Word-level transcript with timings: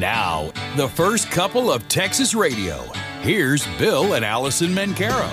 Now, 0.00 0.50
the 0.78 0.88
first 0.88 1.30
couple 1.30 1.70
of 1.70 1.86
Texas 1.88 2.34
radio. 2.34 2.78
Here's 3.20 3.66
Bill 3.76 4.14
and 4.14 4.24
Alison 4.24 4.70
Mencarow. 4.70 5.28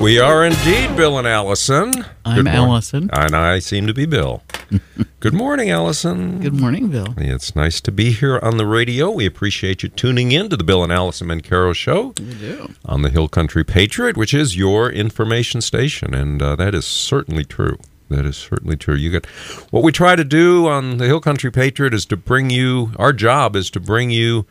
We 0.00 0.18
are 0.18 0.46
indeed 0.46 0.96
Bill 0.96 1.18
and 1.18 1.26
Alison. 1.28 1.92
I'm 2.24 2.46
Alison. 2.46 3.10
And 3.12 3.36
I 3.36 3.58
seem 3.58 3.86
to 3.88 3.92
be 3.92 4.06
Bill. 4.06 4.42
Good 5.20 5.34
morning, 5.34 5.68
Alison. 5.68 6.40
Good 6.40 6.58
morning, 6.58 6.88
Bill. 6.88 7.12
It's 7.18 7.54
nice 7.54 7.78
to 7.82 7.92
be 7.92 8.10
here 8.12 8.38
on 8.42 8.56
the 8.56 8.64
radio. 8.64 9.10
We 9.10 9.26
appreciate 9.26 9.82
you 9.82 9.90
tuning 9.90 10.32
in 10.32 10.48
to 10.48 10.56
the 10.56 10.64
Bill 10.64 10.82
and 10.82 10.90
Alison 10.90 11.28
Mencarow 11.28 11.74
show 11.74 12.14
We 12.18 12.32
do. 12.36 12.72
on 12.86 13.02
the 13.02 13.10
Hill 13.10 13.28
Country 13.28 13.64
Patriot, 13.64 14.16
which 14.16 14.32
is 14.32 14.56
your 14.56 14.90
information 14.90 15.60
station, 15.60 16.14
and 16.14 16.40
uh, 16.40 16.56
that 16.56 16.74
is 16.74 16.86
certainly 16.86 17.44
true. 17.44 17.76
That 18.10 18.26
is 18.26 18.36
certainly 18.36 18.76
true. 18.76 18.96
You 18.96 19.10
get 19.10 19.26
what 19.70 19.84
we 19.84 19.92
try 19.92 20.16
to 20.16 20.24
do 20.24 20.66
on 20.66 20.98
the 20.98 21.06
Hill 21.06 21.20
Country 21.20 21.50
Patriot 21.50 21.94
is 21.94 22.04
to 22.06 22.16
bring 22.16 22.50
you. 22.50 22.92
Our 22.96 23.12
job 23.12 23.54
is 23.54 23.70
to 23.70 23.80
bring 23.80 24.10
you 24.10 24.46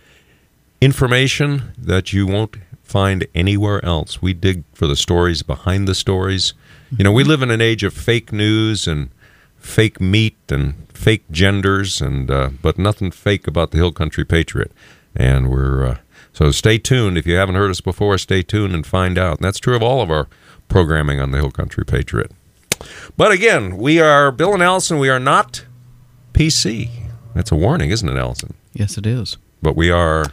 information 0.81 1.73
that 1.77 2.13
you 2.13 2.25
won't 2.25 2.55
find 2.81 3.27
anywhere 3.35 3.83
else. 3.83 4.21
We 4.21 4.33
dig 4.33 4.63
for 4.73 4.87
the 4.87 4.95
stories 4.95 5.43
behind 5.43 5.87
the 5.87 5.93
stories. 5.93 6.53
You 6.97 7.03
know, 7.03 7.11
we 7.11 7.23
live 7.23 7.41
in 7.41 7.51
an 7.51 7.61
age 7.61 7.83
of 7.83 7.93
fake 7.93 8.31
news 8.31 8.87
and 8.87 9.09
fake 9.57 9.99
meat 9.99 10.37
and 10.47 10.73
fake 10.93 11.29
genders, 11.29 12.01
and 12.01 12.31
uh, 12.31 12.49
but 12.61 12.79
nothing 12.79 13.11
fake 13.11 13.45
about 13.45 13.71
the 13.71 13.77
Hill 13.77 13.91
Country 13.91 14.25
Patriot. 14.25 14.71
And 15.15 15.49
we're 15.49 15.85
uh, 15.85 15.97
so 16.33 16.49
stay 16.51 16.77
tuned. 16.77 17.17
If 17.17 17.27
you 17.27 17.35
haven't 17.35 17.55
heard 17.55 17.69
us 17.69 17.81
before, 17.81 18.17
stay 18.17 18.41
tuned 18.41 18.73
and 18.73 18.87
find 18.87 19.17
out. 19.17 19.37
And 19.37 19.45
that's 19.45 19.59
true 19.59 19.75
of 19.75 19.83
all 19.83 20.01
of 20.01 20.09
our 20.09 20.27
programming 20.69 21.19
on 21.19 21.31
the 21.31 21.39
Hill 21.39 21.51
Country 21.51 21.83
Patriot. 21.85 22.31
But 23.19 23.33
again, 23.33 23.75
we 23.77 23.99
are 23.99 24.31
Bill 24.31 24.53
and 24.53 24.63
Alison. 24.63 24.97
We 24.97 25.09
are 25.09 25.19
not 25.19 25.65
PC. 26.31 26.89
That's 27.35 27.51
a 27.51 27.55
warning, 27.57 27.89
isn't 27.89 28.07
it, 28.07 28.15
Allison? 28.15 28.53
Yes, 28.71 28.97
it 28.97 29.05
is. 29.05 29.35
But 29.61 29.75
we 29.75 29.91
are. 29.91 30.23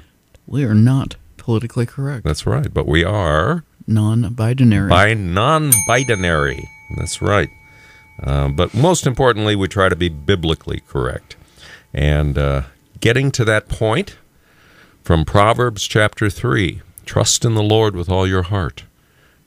We 0.47 0.63
are 0.63 0.73
not 0.73 1.17
politically 1.37 1.85
correct. 1.85 2.23
That's 2.25 2.47
right. 2.47 2.73
But 2.73 2.87
we 2.87 3.03
are 3.03 3.65
Non-binary. 3.89 4.89
by 4.89 5.15
non-binary. 5.15 6.69
That's 6.97 7.21
right. 7.21 7.49
Uh, 8.23 8.51
but 8.51 8.73
most 8.73 9.05
importantly, 9.05 9.57
we 9.57 9.67
try 9.67 9.89
to 9.89 9.97
be 9.97 10.09
biblically 10.09 10.79
correct. 10.87 11.35
And 11.93 12.39
uh, 12.39 12.63
getting 13.01 13.33
to 13.33 13.45
that 13.47 13.69
point 13.69 14.17
from 15.03 15.25
Proverbs 15.25 15.89
chapter 15.89 16.31
three: 16.31 16.83
Trust 17.05 17.45
in 17.45 17.57
the 17.57 17.65
Lord 17.65 17.97
with 17.97 18.09
all 18.09 18.29
your 18.29 18.45
heart, 18.45 18.85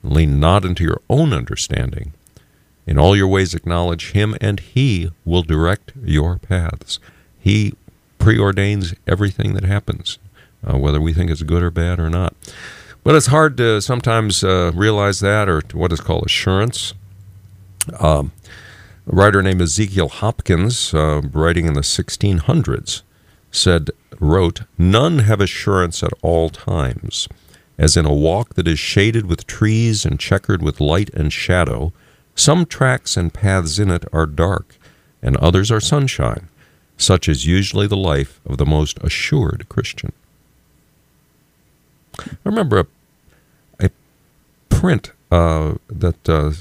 and 0.03 0.11
lean 0.11 0.41
not 0.41 0.65
into 0.65 0.83
your 0.83 0.99
own 1.09 1.31
understanding. 1.31 2.11
In 2.89 2.97
all 2.97 3.15
your 3.15 3.27
ways 3.27 3.53
acknowledge 3.53 4.13
Him, 4.13 4.35
and 4.41 4.59
He 4.59 5.11
will 5.23 5.43
direct 5.43 5.91
your 6.03 6.39
paths. 6.39 6.97
He 7.39 7.75
preordains 8.17 8.95
everything 9.05 9.53
that 9.53 9.63
happens, 9.63 10.17
uh, 10.65 10.75
whether 10.75 10.99
we 10.99 11.13
think 11.13 11.29
it's 11.29 11.43
good 11.43 11.61
or 11.61 11.69
bad 11.69 11.99
or 11.99 12.09
not. 12.09 12.33
But 13.03 13.13
it's 13.13 13.27
hard 13.27 13.57
to 13.57 13.79
sometimes 13.79 14.43
uh, 14.43 14.71
realize 14.73 15.19
that, 15.19 15.47
or 15.47 15.61
what 15.71 15.93
is 15.93 16.01
called 16.01 16.25
assurance. 16.25 16.95
Um, 17.99 18.31
a 19.05 19.15
writer 19.15 19.43
named 19.43 19.61
Ezekiel 19.61 20.09
Hopkins, 20.09 20.91
uh, 20.91 21.21
writing 21.31 21.67
in 21.67 21.73
the 21.73 21.81
1600s, 21.81 23.03
said, 23.51 23.91
wrote, 24.19 24.61
None 24.79 25.19
have 25.19 25.41
assurance 25.41 26.01
at 26.01 26.13
all 26.23 26.49
times, 26.49 27.27
as 27.77 27.95
in 27.95 28.07
a 28.07 28.13
walk 28.13 28.55
that 28.55 28.67
is 28.67 28.79
shaded 28.79 29.27
with 29.27 29.45
trees 29.45 30.05
and 30.05 30.19
checkered 30.19 30.63
with 30.63 30.81
light 30.81 31.11
and 31.13 31.31
shadow. 31.31 31.93
Some 32.39 32.65
tracks 32.65 33.17
and 33.17 33.33
paths 33.33 33.79
in 33.79 33.91
it 33.91 34.05
are 34.13 34.25
dark, 34.25 34.77
and 35.21 35.35
others 35.35 35.69
are 35.71 35.81
sunshine. 35.81 36.47
Such 36.95 37.27
is 37.27 37.45
usually 37.45 37.85
the 37.85 37.97
life 37.97 38.39
of 38.45 38.57
the 38.57 38.65
most 38.65 38.97
assured 38.99 39.67
Christian. 39.67 40.13
I 42.17 42.23
remember 42.45 42.79
a, 42.79 42.85
a 43.85 43.89
print 44.69 45.11
uh, 45.29 45.73
that 45.89 46.29
uh, 46.29 46.51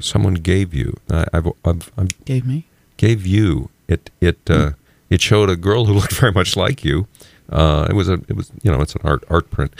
someone 0.00 0.34
gave 0.34 0.74
you. 0.74 0.96
I, 1.08 1.24
I've, 1.34 1.46
I've, 1.64 1.92
I've 1.96 2.24
Gave 2.24 2.44
me. 2.44 2.66
gave 2.96 3.24
you. 3.24 3.70
It 3.86 4.10
it 4.20 4.38
uh, 4.50 4.72
it 5.08 5.20
showed 5.20 5.50
a 5.50 5.56
girl 5.56 5.84
who 5.84 5.92
looked 6.00 6.14
very 6.14 6.32
much 6.32 6.56
like 6.56 6.84
you. 6.84 7.06
Uh, 7.48 7.86
it 7.88 7.94
was 7.94 8.08
a 8.08 8.14
it 8.26 8.34
was 8.34 8.50
you 8.64 8.72
know 8.72 8.80
it's 8.80 8.96
an 8.96 9.02
art 9.04 9.22
art 9.30 9.52
print. 9.52 9.72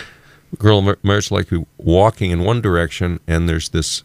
A 0.53 0.57
girl 0.57 0.81
very 0.83 0.97
much 1.03 1.33
like 1.33 1.51
you 1.51 1.67
walking 1.79 2.31
in 2.31 2.45
one 2.45 2.61
direction, 2.61 3.19
and 3.27 3.49
there's 3.49 3.71
this 3.71 4.05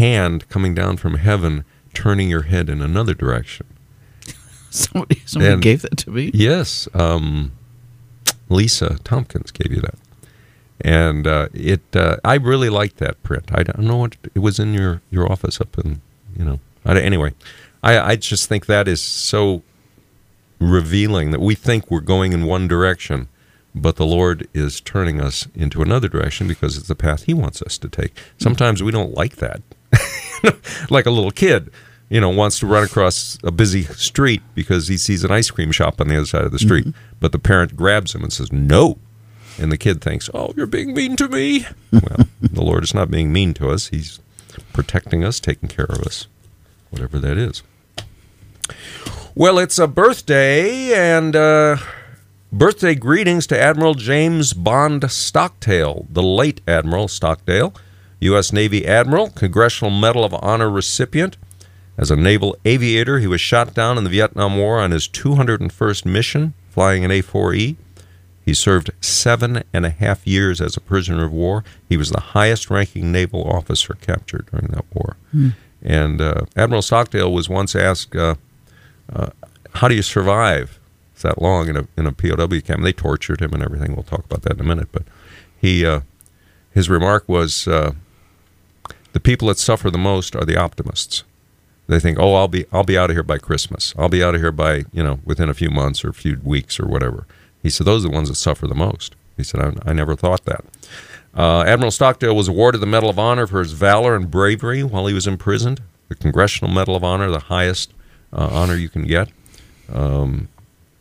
hand 0.00 0.48
coming 0.48 0.74
down 0.74 0.96
from 0.96 1.14
heaven, 1.14 1.64
turning 1.94 2.28
your 2.30 2.42
head 2.42 2.68
in 2.68 2.80
another 2.82 3.14
direction. 3.14 3.66
Somebody, 4.70 5.22
somebody 5.26 5.52
And- 5.54 5.62
gave 5.62 5.82
that 5.82 5.96
to 5.98 6.10
me. 6.10 6.30
Yes, 6.34 6.88
um, 6.94 7.52
Lisa 8.48 8.98
Tompkins 9.04 9.50
gave 9.50 9.72
you 9.72 9.80
that, 9.82 9.98
and 10.80 11.26
uh, 11.26 11.48
it. 11.52 11.82
Uh, 11.94 12.16
I 12.24 12.34
really 12.36 12.70
liked 12.70 12.96
that 12.98 13.20
print. 13.22 13.50
I 13.52 13.62
don't 13.64 13.80
know 13.86 13.96
what 13.98 14.16
it 14.34 14.38
was 14.40 14.58
in 14.58 14.72
your 14.74 15.02
your 15.10 15.30
office 15.30 15.60
up 15.60 15.76
in 15.78 16.00
you 16.36 16.44
know. 16.44 16.60
I, 16.84 16.98
anyway, 17.00 17.32
I 17.82 17.98
I 18.12 18.16
just 18.16 18.48
think 18.48 18.66
that 18.66 18.86
is 18.88 19.02
so 19.02 19.62
revealing 20.60 21.30
that 21.32 21.40
we 21.40 21.54
think 21.54 21.90
we're 21.90 22.00
going 22.00 22.32
in 22.32 22.44
one 22.44 22.68
direction, 22.68 23.28
but 23.74 23.96
the 23.96 24.06
Lord 24.06 24.46
is 24.54 24.80
turning 24.80 25.20
us 25.20 25.48
into 25.54 25.82
another 25.82 26.08
direction 26.08 26.46
because 26.48 26.76
it's 26.76 26.88
the 26.88 26.94
path 26.94 27.24
He 27.24 27.34
wants 27.34 27.60
us 27.62 27.78
to 27.78 27.88
take. 27.88 28.12
Sometimes 28.38 28.82
we 28.82 28.92
don't 28.92 29.14
like 29.14 29.36
that, 29.36 29.62
like 30.90 31.06
a 31.06 31.10
little 31.10 31.30
kid. 31.30 31.70
You 32.08 32.20
know, 32.20 32.28
wants 32.28 32.58
to 32.58 32.66
run 32.66 32.82
across 32.82 33.38
a 33.44 33.52
busy 33.52 33.84
street 33.84 34.42
because 34.54 34.88
he 34.88 34.96
sees 34.96 35.22
an 35.22 35.30
ice 35.30 35.50
cream 35.50 35.70
shop 35.70 36.00
on 36.00 36.08
the 36.08 36.16
other 36.16 36.26
side 36.26 36.42
of 36.42 36.50
the 36.50 36.58
street, 36.58 36.88
but 37.20 37.30
the 37.30 37.38
parent 37.38 37.76
grabs 37.76 38.16
him 38.16 38.24
and 38.24 38.32
says, 38.32 38.50
"No," 38.50 38.98
and 39.60 39.70
the 39.70 39.78
kid 39.78 40.00
thinks, 40.00 40.28
"Oh, 40.34 40.52
you're 40.56 40.66
being 40.66 40.92
mean 40.92 41.14
to 41.16 41.28
me." 41.28 41.66
well, 41.92 42.26
the 42.42 42.62
Lord 42.62 42.82
is 42.82 42.94
not 42.94 43.12
being 43.12 43.32
mean 43.32 43.54
to 43.54 43.70
us; 43.70 43.88
He's 43.88 44.18
protecting 44.72 45.22
us, 45.24 45.38
taking 45.38 45.68
care 45.68 45.86
of 45.86 46.00
us, 46.00 46.26
whatever 46.90 47.20
that 47.20 47.38
is. 47.38 47.62
Well, 49.34 49.58
it's 49.58 49.78
a 49.78 49.86
birthday, 49.86 50.92
and 50.92 51.36
uh, 51.36 51.76
birthday 52.52 52.96
greetings 52.96 53.46
to 53.46 53.58
Admiral 53.58 53.94
James 53.94 54.52
Bond 54.52 55.08
Stockdale, 55.10 56.06
the 56.10 56.22
late 56.22 56.60
Admiral 56.66 57.06
Stockdale, 57.06 57.72
U.S. 58.20 58.52
Navy 58.52 58.86
Admiral, 58.86 59.30
Congressional 59.30 59.90
Medal 59.90 60.24
of 60.24 60.34
Honor 60.34 60.70
recipient. 60.70 61.36
As 61.96 62.10
a 62.10 62.16
naval 62.16 62.56
aviator, 62.64 63.18
he 63.18 63.26
was 63.26 63.40
shot 63.40 63.74
down 63.74 63.98
in 63.98 64.04
the 64.04 64.10
Vietnam 64.10 64.56
War 64.56 64.78
on 64.80 64.90
his 64.90 65.06
201st 65.08 66.04
mission, 66.06 66.54
flying 66.70 67.04
an 67.04 67.10
A 67.10 67.22
4E. 67.22 67.76
He 68.44 68.54
served 68.54 68.90
seven 69.00 69.62
and 69.72 69.84
a 69.84 69.90
half 69.90 70.26
years 70.26 70.60
as 70.60 70.76
a 70.76 70.80
prisoner 70.80 71.24
of 71.24 71.32
war. 71.32 71.62
He 71.88 71.96
was 71.96 72.10
the 72.10 72.20
highest 72.20 72.70
ranking 72.70 73.12
naval 73.12 73.44
officer 73.44 73.94
captured 74.00 74.48
during 74.50 74.68
that 74.68 74.84
war. 74.94 75.16
And 75.82 76.20
uh, 76.20 76.42
Admiral 76.56 76.82
Stockdale 76.82 77.32
was 77.32 77.48
once 77.48 77.74
asked, 77.76 78.16
uh, 78.16 78.34
uh, 79.14 79.30
How 79.74 79.88
do 79.88 79.94
you 79.94 80.02
survive 80.02 80.78
that 81.22 81.40
long 81.40 81.68
in 81.68 81.76
a, 81.76 81.86
in 81.96 82.06
a 82.06 82.12
POW 82.12 82.60
camp? 82.60 82.82
They 82.82 82.92
tortured 82.92 83.40
him 83.40 83.52
and 83.52 83.62
everything. 83.62 83.94
We'll 83.94 84.02
talk 84.04 84.24
about 84.24 84.42
that 84.42 84.54
in 84.54 84.60
a 84.60 84.64
minute. 84.64 84.88
But 84.90 85.04
he, 85.58 85.84
uh, 85.84 86.00
his 86.70 86.88
remark 86.90 87.28
was, 87.28 87.68
uh, 87.68 87.92
The 89.12 89.20
people 89.20 89.48
that 89.48 89.58
suffer 89.58 89.90
the 89.90 89.98
most 89.98 90.36
are 90.36 90.44
the 90.44 90.56
optimists. 90.56 91.24
They 91.86 91.98
think, 91.98 92.18
oh, 92.20 92.34
I'll 92.34 92.48
be 92.48 92.66
I'll 92.72 92.84
be 92.84 92.96
out 92.96 93.10
of 93.10 93.16
here 93.16 93.24
by 93.24 93.38
Christmas. 93.38 93.92
I'll 93.98 94.08
be 94.08 94.22
out 94.22 94.36
of 94.36 94.40
here 94.40 94.52
by 94.52 94.84
you 94.92 95.02
know 95.02 95.18
within 95.24 95.48
a 95.48 95.54
few 95.54 95.70
months 95.70 96.04
or 96.04 96.10
a 96.10 96.14
few 96.14 96.38
weeks 96.44 96.78
or 96.78 96.86
whatever. 96.86 97.26
He 97.62 97.70
said 97.70 97.86
those 97.86 98.04
are 98.04 98.08
the 98.08 98.14
ones 98.14 98.28
that 98.28 98.36
suffer 98.36 98.68
the 98.68 98.74
most. 98.76 99.16
He 99.36 99.42
said 99.42 99.60
I, 99.60 99.90
I 99.90 99.92
never 99.92 100.14
thought 100.14 100.44
that. 100.44 100.64
Uh, 101.34 101.62
Admiral 101.62 101.90
Stockdale 101.90 102.34
was 102.36 102.48
awarded 102.48 102.80
the 102.80 102.86
Medal 102.86 103.10
of 103.10 103.18
Honor 103.18 103.46
for 103.46 103.60
his 103.60 103.72
valor 103.72 104.14
and 104.14 104.30
bravery 104.30 104.82
while 104.82 105.06
he 105.06 105.14
was 105.14 105.26
imprisoned. 105.26 105.80
The 106.08 106.14
Congressional 106.14 106.72
Medal 106.72 106.96
of 106.96 107.04
Honor, 107.04 107.30
the 107.30 107.38
highest 107.40 107.92
uh, 108.32 108.48
honor 108.52 108.74
you 108.74 108.88
can 108.88 109.04
get. 109.04 109.28
Um, 109.92 110.48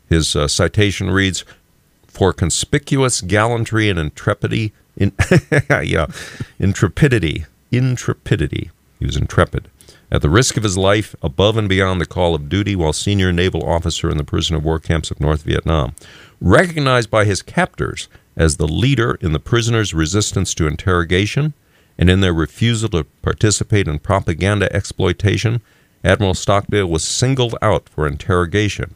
his 0.07 0.35
uh, 0.35 0.47
citation 0.47 1.11
reads, 1.11 1.45
"For 2.07 2.33
conspicuous 2.33 3.21
gallantry 3.21 3.89
and 3.89 3.99
intrepidity, 3.99 4.73
in, 4.97 5.13
yeah, 5.69 6.07
intrepidity, 6.59 7.45
intrepidity. 7.71 8.71
He 8.99 9.05
was 9.05 9.15
intrepid." 9.15 9.67
At 10.11 10.21
the 10.21 10.29
risk 10.29 10.57
of 10.57 10.63
his 10.63 10.77
life, 10.77 11.15
above 11.21 11.55
and 11.55 11.69
beyond 11.69 12.01
the 12.01 12.05
call 12.05 12.33
of 12.33 12.49
duty, 12.49 12.75
while 12.75 12.93
senior 12.93 13.31
naval 13.31 13.63
officer 13.63 14.09
in 14.09 14.17
the 14.17 14.23
prisoner 14.23 14.57
of 14.57 14.63
war 14.63 14.79
camps 14.79 15.11
of 15.11 15.19
North 15.19 15.43
Vietnam, 15.43 15.93
recognized 16.41 17.11
by 17.11 17.25
his 17.25 17.43
captors 17.43 18.07
as 18.35 18.57
the 18.57 18.67
leader 18.67 19.17
in 19.21 19.33
the 19.33 19.39
prisoners' 19.39 19.93
resistance 19.93 20.53
to 20.55 20.65
interrogation 20.65 21.53
and 21.97 22.09
in 22.09 22.21
their 22.21 22.33
refusal 22.33 22.89
to 22.89 23.03
participate 23.21 23.87
in 23.87 23.99
propaganda 23.99 24.73
exploitation, 24.73 25.61
Admiral 26.03 26.33
Stockdale 26.33 26.87
was 26.87 27.03
singled 27.03 27.55
out 27.61 27.89
for 27.89 28.07
interrogation 28.07 28.95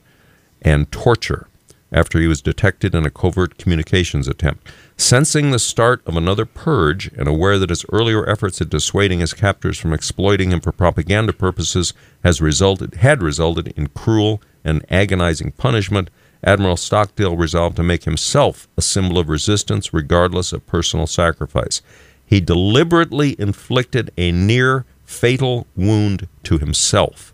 and 0.62 0.92
torture 0.92 1.48
after 1.92 2.20
he 2.20 2.28
was 2.28 2.42
detected 2.42 2.96
in 2.96 3.06
a 3.06 3.12
covert 3.12 3.58
communications 3.58 4.28
attempt. 4.28 4.68
Sensing 4.96 5.52
the 5.52 5.60
start 5.60 6.02
of 6.06 6.16
another 6.16 6.46
purge 6.46 7.08
and 7.18 7.28
aware 7.28 7.58
that 7.58 7.70
his 7.70 7.86
earlier 7.92 8.30
efforts 8.30 8.62
at 8.62 8.70
dissuading 8.70 9.20
his 9.20 9.34
captors 9.34 9.78
from 9.78 9.92
exploiting 9.92 10.52
him 10.52 10.62
for 10.62 10.72
propaganda 10.72 11.34
purposes 11.34 11.94
has 12.24 12.42
resulted 12.42 12.96
had 12.96 13.24
resulted 13.24 13.74
in 13.76 13.88
cruel 13.88 14.42
and 14.64 14.86
agonizing 14.90 15.52
punishment, 15.52 16.10
Admiral 16.44 16.78
Stockdale 16.78 17.36
resolved 17.36 17.76
to 17.78 17.84
make 17.84 18.04
himself 18.04 18.68
a 18.78 18.82
symbol 18.82 19.18
of 19.18 19.30
resistance 19.30 19.94
regardless 19.94 20.54
of 20.54 20.66
personal 20.68 21.08
sacrifice. 21.08 21.82
He 22.26 22.40
deliberately 22.40 23.36
inflicted 23.40 24.12
a 24.18 24.32
near 24.32 24.86
fatal 25.04 25.68
wound 25.76 26.28
to 26.44 26.60
himself 26.60 27.34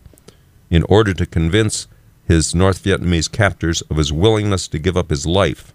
in 0.70 0.84
order 0.84 1.14
to 1.14 1.26
convince 1.26 1.88
his 2.26 2.56
North 2.56 2.84
Vietnamese 2.84 3.32
captors 3.32 3.82
of 3.84 3.98
his 3.98 4.14
willingness 4.14 4.68
to 4.70 4.80
give 4.80 4.96
up 4.96 5.10
his 5.10 5.26
life 5.26 5.74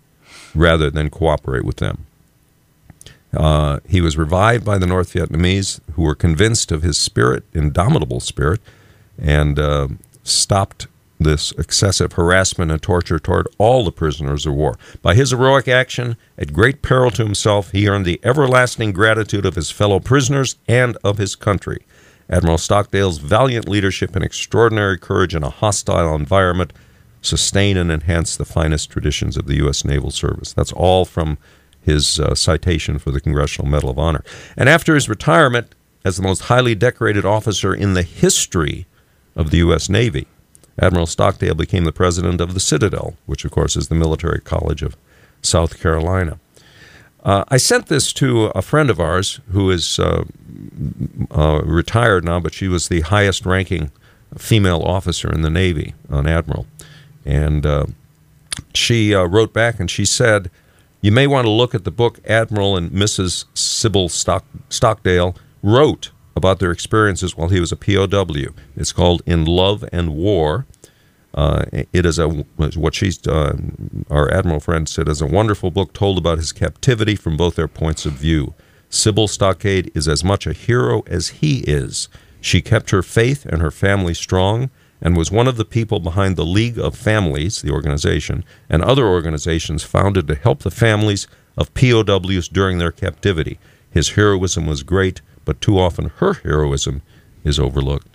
rather 0.54 0.90
than 0.90 1.10
cooperate 1.10 1.64
with 1.64 1.76
them. 1.76 2.06
Uh, 3.36 3.80
he 3.88 4.00
was 4.00 4.16
revived 4.16 4.64
by 4.64 4.78
the 4.78 4.86
North 4.86 5.12
Vietnamese, 5.12 5.80
who 5.94 6.02
were 6.02 6.14
convinced 6.14 6.70
of 6.70 6.82
his 6.82 6.96
spirit, 6.96 7.44
indomitable 7.52 8.20
spirit, 8.20 8.60
and 9.18 9.58
uh, 9.58 9.88
stopped 10.22 10.86
this 11.18 11.52
excessive 11.52 12.12
harassment 12.12 12.70
and 12.70 12.82
torture 12.82 13.18
toward 13.18 13.48
all 13.58 13.84
the 13.84 13.92
prisoners 13.92 14.46
of 14.46 14.54
war. 14.54 14.76
By 15.02 15.14
his 15.14 15.30
heroic 15.30 15.68
action, 15.68 16.16
at 16.38 16.52
great 16.52 16.82
peril 16.82 17.10
to 17.12 17.24
himself, 17.24 17.70
he 17.70 17.88
earned 17.88 18.04
the 18.04 18.20
everlasting 18.22 18.92
gratitude 18.92 19.46
of 19.46 19.54
his 19.54 19.70
fellow 19.70 20.00
prisoners 20.00 20.56
and 20.68 20.96
of 21.02 21.18
his 21.18 21.34
country. 21.34 21.84
Admiral 22.28 22.58
Stockdale's 22.58 23.18
valiant 23.18 23.68
leadership 23.68 24.16
and 24.16 24.24
extraordinary 24.24 24.98
courage 24.98 25.34
in 25.34 25.42
a 25.42 25.50
hostile 25.50 26.14
environment 26.14 26.72
sustain 27.24 27.76
and 27.76 27.90
enhance 27.90 28.36
the 28.36 28.44
finest 28.44 28.90
traditions 28.90 29.36
of 29.36 29.46
the 29.46 29.56
U.S. 29.56 29.84
Naval 29.84 30.10
Service. 30.10 30.52
That's 30.52 30.72
all 30.72 31.04
from 31.04 31.38
his 31.80 32.18
uh, 32.20 32.34
citation 32.34 32.98
for 32.98 33.10
the 33.10 33.20
Congressional 33.20 33.70
Medal 33.70 33.90
of 33.90 33.98
Honor. 33.98 34.24
And 34.56 34.68
after 34.68 34.94
his 34.94 35.08
retirement 35.08 35.74
as 36.04 36.16
the 36.16 36.22
most 36.22 36.42
highly 36.42 36.74
decorated 36.74 37.24
officer 37.24 37.74
in 37.74 37.94
the 37.94 38.02
history 38.02 38.86
of 39.36 39.50
the 39.50 39.58
U.S. 39.58 39.88
Navy, 39.88 40.26
Admiral 40.78 41.06
Stockdale 41.06 41.54
became 41.54 41.84
the 41.84 41.92
president 41.92 42.40
of 42.40 42.54
the 42.54 42.60
Citadel, 42.60 43.14
which, 43.26 43.44
of 43.44 43.50
course, 43.50 43.76
is 43.76 43.88
the 43.88 43.94
military 43.94 44.40
college 44.40 44.82
of 44.82 44.96
South 45.40 45.80
Carolina. 45.80 46.38
Uh, 47.22 47.44
I 47.48 47.56
sent 47.56 47.86
this 47.86 48.12
to 48.14 48.46
a 48.54 48.60
friend 48.60 48.90
of 48.90 49.00
ours 49.00 49.40
who 49.50 49.70
is 49.70 49.98
uh, 49.98 50.24
uh, 51.30 51.62
retired 51.64 52.24
now, 52.24 52.38
but 52.38 52.52
she 52.52 52.68
was 52.68 52.88
the 52.88 53.00
highest 53.00 53.46
ranking 53.46 53.90
female 54.36 54.82
officer 54.82 55.32
in 55.32 55.42
the 55.42 55.50
Navy, 55.50 55.94
an 56.10 56.26
admiral. 56.26 56.66
And 57.24 57.64
uh, 57.64 57.86
she 58.74 59.14
uh, 59.14 59.24
wrote 59.24 59.52
back 59.52 59.80
and 59.80 59.90
she 59.90 60.04
said, 60.04 60.50
You 61.00 61.12
may 61.12 61.26
want 61.26 61.46
to 61.46 61.50
look 61.50 61.74
at 61.74 61.84
the 61.84 61.90
book 61.90 62.20
Admiral 62.26 62.76
and 62.76 62.90
Mrs. 62.90 63.44
Sybil 63.54 64.08
Stock- 64.08 64.44
Stockdale 64.68 65.36
wrote 65.62 66.10
about 66.36 66.58
their 66.58 66.70
experiences 66.70 67.36
while 67.36 67.48
he 67.48 67.60
was 67.60 67.72
a 67.72 67.76
POW. 67.76 68.54
It's 68.76 68.92
called 68.92 69.22
In 69.24 69.44
Love 69.44 69.84
and 69.92 70.14
War. 70.14 70.66
Uh, 71.32 71.64
it 71.92 72.06
is 72.06 72.18
a 72.18 72.28
what 72.28 72.94
she's 72.94 73.26
uh, 73.26 73.56
our 74.08 74.32
admiral 74.32 74.60
friend 74.60 74.88
said 74.88 75.08
is 75.08 75.20
a 75.20 75.26
wonderful 75.26 75.72
book 75.72 75.92
told 75.92 76.16
about 76.16 76.38
his 76.38 76.52
captivity 76.52 77.16
from 77.16 77.36
both 77.36 77.56
their 77.56 77.66
points 77.66 78.06
of 78.06 78.12
view. 78.12 78.54
Sybil 78.88 79.26
Stockdale 79.26 79.86
is 79.96 80.06
as 80.06 80.22
much 80.22 80.46
a 80.46 80.52
hero 80.52 81.02
as 81.08 81.28
he 81.28 81.60
is. 81.60 82.08
She 82.40 82.62
kept 82.62 82.90
her 82.90 83.02
faith 83.02 83.46
and 83.46 83.60
her 83.60 83.72
family 83.72 84.14
strong 84.14 84.70
and 85.00 85.16
was 85.16 85.30
one 85.30 85.48
of 85.48 85.56
the 85.56 85.64
people 85.64 86.00
behind 86.00 86.36
the 86.36 86.44
League 86.44 86.78
of 86.78 86.96
Families, 86.96 87.62
the 87.62 87.70
organization, 87.70 88.44
and 88.68 88.82
other 88.82 89.06
organizations 89.06 89.82
founded 89.82 90.26
to 90.28 90.34
help 90.34 90.60
the 90.60 90.70
families 90.70 91.26
of 91.56 91.72
POWs 91.74 92.48
during 92.48 92.78
their 92.78 92.92
captivity. 92.92 93.58
His 93.90 94.10
heroism 94.10 94.66
was 94.66 94.82
great, 94.82 95.20
but 95.44 95.60
too 95.60 95.78
often 95.78 96.10
her 96.16 96.34
heroism 96.34 97.02
is 97.44 97.58
overlooked. 97.58 98.08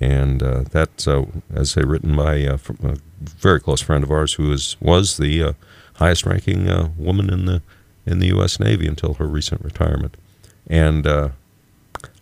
And 0.00 0.42
uh, 0.42 0.64
that's, 0.70 1.08
uh, 1.08 1.26
as 1.52 1.76
I 1.76 1.80
written 1.80 2.16
by 2.16 2.46
uh, 2.46 2.58
a 2.84 2.96
very 3.20 3.60
close 3.60 3.80
friend 3.80 4.04
of 4.04 4.12
ours 4.12 4.34
who 4.34 4.52
is, 4.52 4.76
was 4.80 5.16
the 5.16 5.42
uh, 5.42 5.52
highest 5.94 6.24
ranking 6.24 6.68
uh, 6.68 6.90
woman 6.96 7.30
in 7.30 7.46
the, 7.46 7.62
in 8.06 8.20
the 8.20 8.28
U.S. 8.28 8.60
Navy 8.60 8.86
until 8.86 9.14
her 9.14 9.26
recent 9.26 9.64
retirement. 9.64 10.16
And 10.68 11.06
uh, 11.06 11.30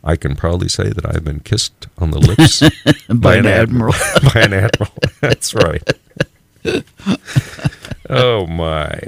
I 0.06 0.14
can 0.16 0.36
proudly 0.36 0.68
say 0.68 0.90
that 0.90 1.04
I've 1.04 1.24
been 1.24 1.40
kissed 1.40 1.88
on 1.98 2.12
the 2.12 2.20
lips 2.20 2.62
by, 3.08 3.36
an 3.36 3.46
admiral. 3.46 3.94
by 4.32 4.40
an 4.42 4.52
admiral. 4.52 4.92
That's 5.20 5.52
right. 5.52 5.82
oh 8.08 8.46
my! 8.46 9.00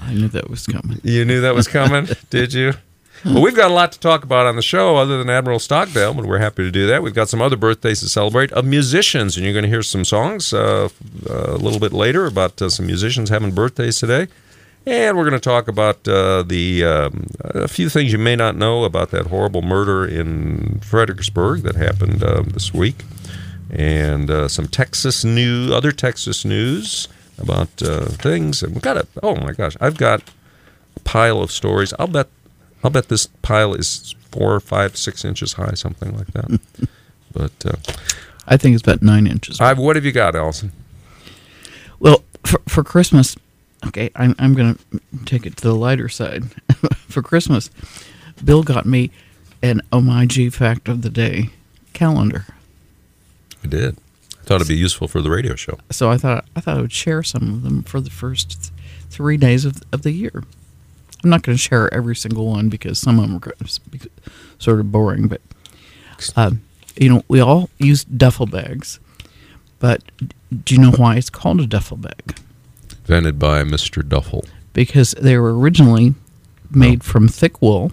I 0.00 0.14
knew 0.14 0.28
that 0.28 0.48
was 0.48 0.66
coming. 0.66 1.00
You 1.02 1.24
knew 1.24 1.42
that 1.42 1.54
was 1.54 1.68
coming, 1.68 2.08
did 2.30 2.54
you? 2.54 2.72
Well, 3.24 3.42
we've 3.42 3.56
got 3.56 3.70
a 3.70 3.74
lot 3.74 3.92
to 3.92 4.00
talk 4.00 4.24
about 4.24 4.46
on 4.46 4.56
the 4.56 4.62
show 4.62 4.96
other 4.96 5.18
than 5.18 5.28
Admiral 5.28 5.58
Stockdale, 5.58 6.14
but 6.14 6.26
we're 6.26 6.38
happy 6.38 6.62
to 6.62 6.70
do 6.70 6.86
that. 6.86 7.02
We've 7.02 7.14
got 7.14 7.28
some 7.28 7.42
other 7.42 7.56
birthdays 7.56 8.00
to 8.00 8.08
celebrate 8.08 8.52
of 8.52 8.64
musicians, 8.64 9.36
and 9.36 9.44
you're 9.44 9.52
going 9.54 9.64
to 9.64 9.68
hear 9.68 9.82
some 9.82 10.04
songs 10.04 10.52
uh, 10.52 10.88
a 11.28 11.56
little 11.56 11.80
bit 11.80 11.92
later 11.92 12.26
about 12.26 12.62
uh, 12.62 12.70
some 12.70 12.86
musicians 12.86 13.28
having 13.28 13.50
birthdays 13.52 13.98
today. 13.98 14.28
And 14.86 15.16
we're 15.16 15.28
going 15.28 15.40
to 15.40 15.40
talk 15.40 15.66
about 15.66 16.06
uh, 16.06 16.44
the 16.44 16.84
um, 16.84 17.26
a 17.40 17.66
few 17.66 17.88
things 17.88 18.12
you 18.12 18.18
may 18.18 18.36
not 18.36 18.54
know 18.54 18.84
about 18.84 19.10
that 19.10 19.26
horrible 19.26 19.60
murder 19.60 20.06
in 20.06 20.78
Fredericksburg 20.78 21.62
that 21.62 21.74
happened 21.74 22.22
uh, 22.22 22.42
this 22.46 22.72
week, 22.72 23.02
and 23.68 24.30
uh, 24.30 24.46
some 24.46 24.68
Texas 24.68 25.24
news, 25.24 25.72
other 25.72 25.90
Texas 25.90 26.44
news 26.44 27.08
about 27.36 27.82
uh, 27.82 28.04
things. 28.04 28.62
And 28.62 28.74
we've 28.74 28.82
got 28.82 28.96
a 28.96 29.08
oh 29.24 29.34
my 29.34 29.52
gosh, 29.52 29.76
I've 29.80 29.96
got 29.96 30.22
a 30.94 31.00
pile 31.00 31.40
of 31.40 31.50
stories. 31.50 31.92
I'll 31.98 32.06
bet 32.06 32.28
I'll 32.84 32.90
bet 32.90 33.08
this 33.08 33.26
pile 33.42 33.74
is 33.74 34.14
four, 34.30 34.60
five, 34.60 34.96
six 34.96 35.24
inches 35.24 35.54
high, 35.54 35.74
something 35.74 36.16
like 36.16 36.28
that. 36.28 36.60
but 37.32 37.66
uh, 37.66 37.76
I 38.46 38.56
think 38.56 38.74
it's 38.74 38.84
about 38.84 39.02
nine 39.02 39.26
inches. 39.26 39.60
I, 39.60 39.72
what 39.72 39.96
have 39.96 40.04
you 40.04 40.12
got, 40.12 40.36
Alison? 40.36 40.70
Well, 41.98 42.22
for, 42.44 42.60
for 42.68 42.84
Christmas, 42.84 43.36
okay, 43.86 44.10
I'm, 44.16 44.34
I'm 44.38 44.54
going 44.54 44.74
to 44.74 45.00
take 45.24 45.46
it 45.46 45.56
to 45.58 45.68
the 45.68 45.74
lighter 45.74 46.08
side. 46.08 46.44
for 47.08 47.22
Christmas, 47.22 47.70
Bill 48.44 48.62
got 48.62 48.86
me 48.86 49.10
an 49.62 49.82
OMG 49.92 50.52
Fact 50.52 50.88
of 50.88 51.02
the 51.02 51.10
Day 51.10 51.50
calendar. 51.92 52.46
I 53.64 53.68
did. 53.68 53.96
I 54.40 54.44
thought 54.44 54.56
it'd 54.56 54.68
be 54.68 54.76
useful 54.76 55.08
for 55.08 55.22
the 55.22 55.30
radio 55.30 55.56
show. 55.56 55.78
So 55.90 56.10
I 56.10 56.18
thought 56.18 56.44
I 56.54 56.60
thought 56.60 56.78
I 56.78 56.80
would 56.80 56.92
share 56.92 57.22
some 57.22 57.42
of 57.42 57.62
them 57.62 57.82
for 57.82 58.00
the 58.00 58.10
first 58.10 58.50
th- 58.62 58.72
three 59.10 59.36
days 59.36 59.64
of, 59.64 59.82
of 59.92 60.02
the 60.02 60.12
year. 60.12 60.44
I'm 61.24 61.30
not 61.30 61.42
going 61.42 61.56
to 61.56 61.62
share 61.62 61.92
every 61.92 62.14
single 62.14 62.46
one 62.46 62.68
because 62.68 62.98
some 62.98 63.18
of 63.18 63.28
them 63.28 63.40
are 63.42 63.66
sort 64.58 64.78
of 64.78 64.92
boring. 64.92 65.26
But 65.26 65.40
um, 66.36 66.62
you 66.96 67.08
know, 67.08 67.24
we 67.26 67.40
all 67.40 67.70
use 67.78 68.04
duffel 68.04 68.46
bags. 68.46 69.00
But 69.80 70.02
do 70.64 70.74
you 70.74 70.80
know 70.80 70.92
why 70.92 71.16
it's 71.16 71.30
called 71.30 71.60
a 71.60 71.66
duffel 71.66 71.96
bag? 71.96 72.38
Invented 73.08 73.38
by 73.38 73.62
Mr. 73.62 74.06
Duffel. 74.06 74.44
because 74.72 75.12
they 75.20 75.38
were 75.38 75.56
originally 75.56 76.14
made 76.70 77.04
from 77.04 77.28
thick 77.28 77.62
wool, 77.62 77.92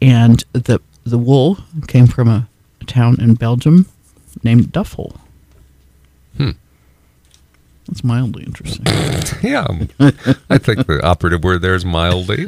and 0.00 0.42
the 0.52 0.80
the 1.04 1.18
wool 1.18 1.58
came 1.86 2.06
from 2.06 2.28
a, 2.28 2.48
a 2.80 2.84
town 2.84 3.16
in 3.20 3.34
Belgium 3.34 3.86
named 4.42 4.72
Duffel. 4.72 5.20
Hmm. 6.36 6.50
That's 7.86 8.02
mildly 8.04 8.44
interesting. 8.44 8.84
Yeah, 9.42 9.66
um, 9.68 9.88
I 10.50 10.58
think 10.58 10.86
the 10.86 11.00
operative 11.04 11.44
word 11.44 11.60
there 11.62 11.74
is 11.74 11.84
mildly. 11.84 12.44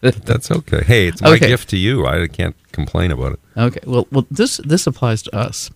That's 0.00 0.50
okay. 0.50 0.82
Hey, 0.82 1.06
it's 1.08 1.20
my 1.22 1.34
Okay. 1.34 1.48
gift 1.48 1.68
to 1.70 1.76
you. 1.76 2.04
I 2.06 2.26
can't 2.26 2.56
complain 2.72 3.10
about 3.12 3.34
it. 3.34 3.40
Okay, 3.56 3.80
well, 3.86 4.08
well, 4.10 4.26
this 4.30 4.56
this 4.64 4.86
applies 4.86 5.22
to 5.24 5.36
us. 5.36 5.70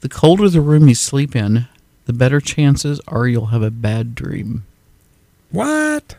The 0.00 0.08
colder 0.08 0.48
the 0.50 0.60
room 0.60 0.88
you 0.88 0.94
sleep 0.94 1.34
in, 1.34 1.66
the 2.10 2.18
better 2.18 2.40
chances 2.40 3.00
are 3.06 3.28
you'll 3.28 3.46
have 3.46 3.62
a 3.62 3.70
bad 3.70 4.16
dream. 4.16 4.64
What? 5.52 6.16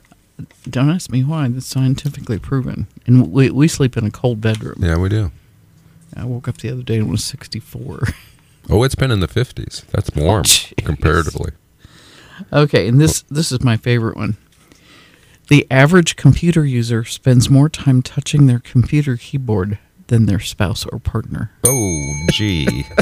Don't 0.70 0.90
ask 0.90 1.12
me 1.12 1.22
why. 1.22 1.50
That's 1.50 1.66
scientifically 1.66 2.40
proven. 2.40 2.88
And 3.06 3.30
we 3.30 3.50
we 3.50 3.68
sleep 3.68 3.98
in 3.98 4.06
a 4.06 4.10
cold 4.10 4.40
bedroom. 4.40 4.78
Yeah, 4.80 4.98
we 4.98 5.10
do. 5.10 5.32
I 6.16 6.24
woke 6.24 6.48
up 6.48 6.60
the 6.60 6.70
other 6.70 6.82
day 6.82 7.00
and 7.00 7.08
it 7.08 7.12
was 7.12 7.26
sixty 7.26 7.60
four. 7.60 8.04
Oh, 8.70 8.84
it's 8.84 8.96
been 8.96 9.12
in 9.12 9.20
the 9.22 9.28
50s. 9.28 9.88
That's 9.88 10.12
warm 10.16 10.44
jeez. 10.44 10.86
comparatively. 10.86 11.52
Okay, 12.54 12.88
and 12.88 13.02
this 13.02 13.24
this 13.24 13.52
is 13.52 13.62
my 13.62 13.76
favorite 13.76 14.16
one. 14.16 14.38
The 15.50 15.68
average 15.70 16.16
computer 16.16 16.64
user 16.64 17.04
spends 17.04 17.50
more 17.50 17.68
time 17.68 18.02
touching 18.02 18.46
their 18.46 18.60
computer 18.60 19.18
keyboard 19.18 19.78
than 20.08 20.26
their 20.26 20.40
spouse 20.40 20.86
or 20.86 21.00
partner. 21.00 21.52
Oh, 21.66 22.14
gee. 22.32 22.86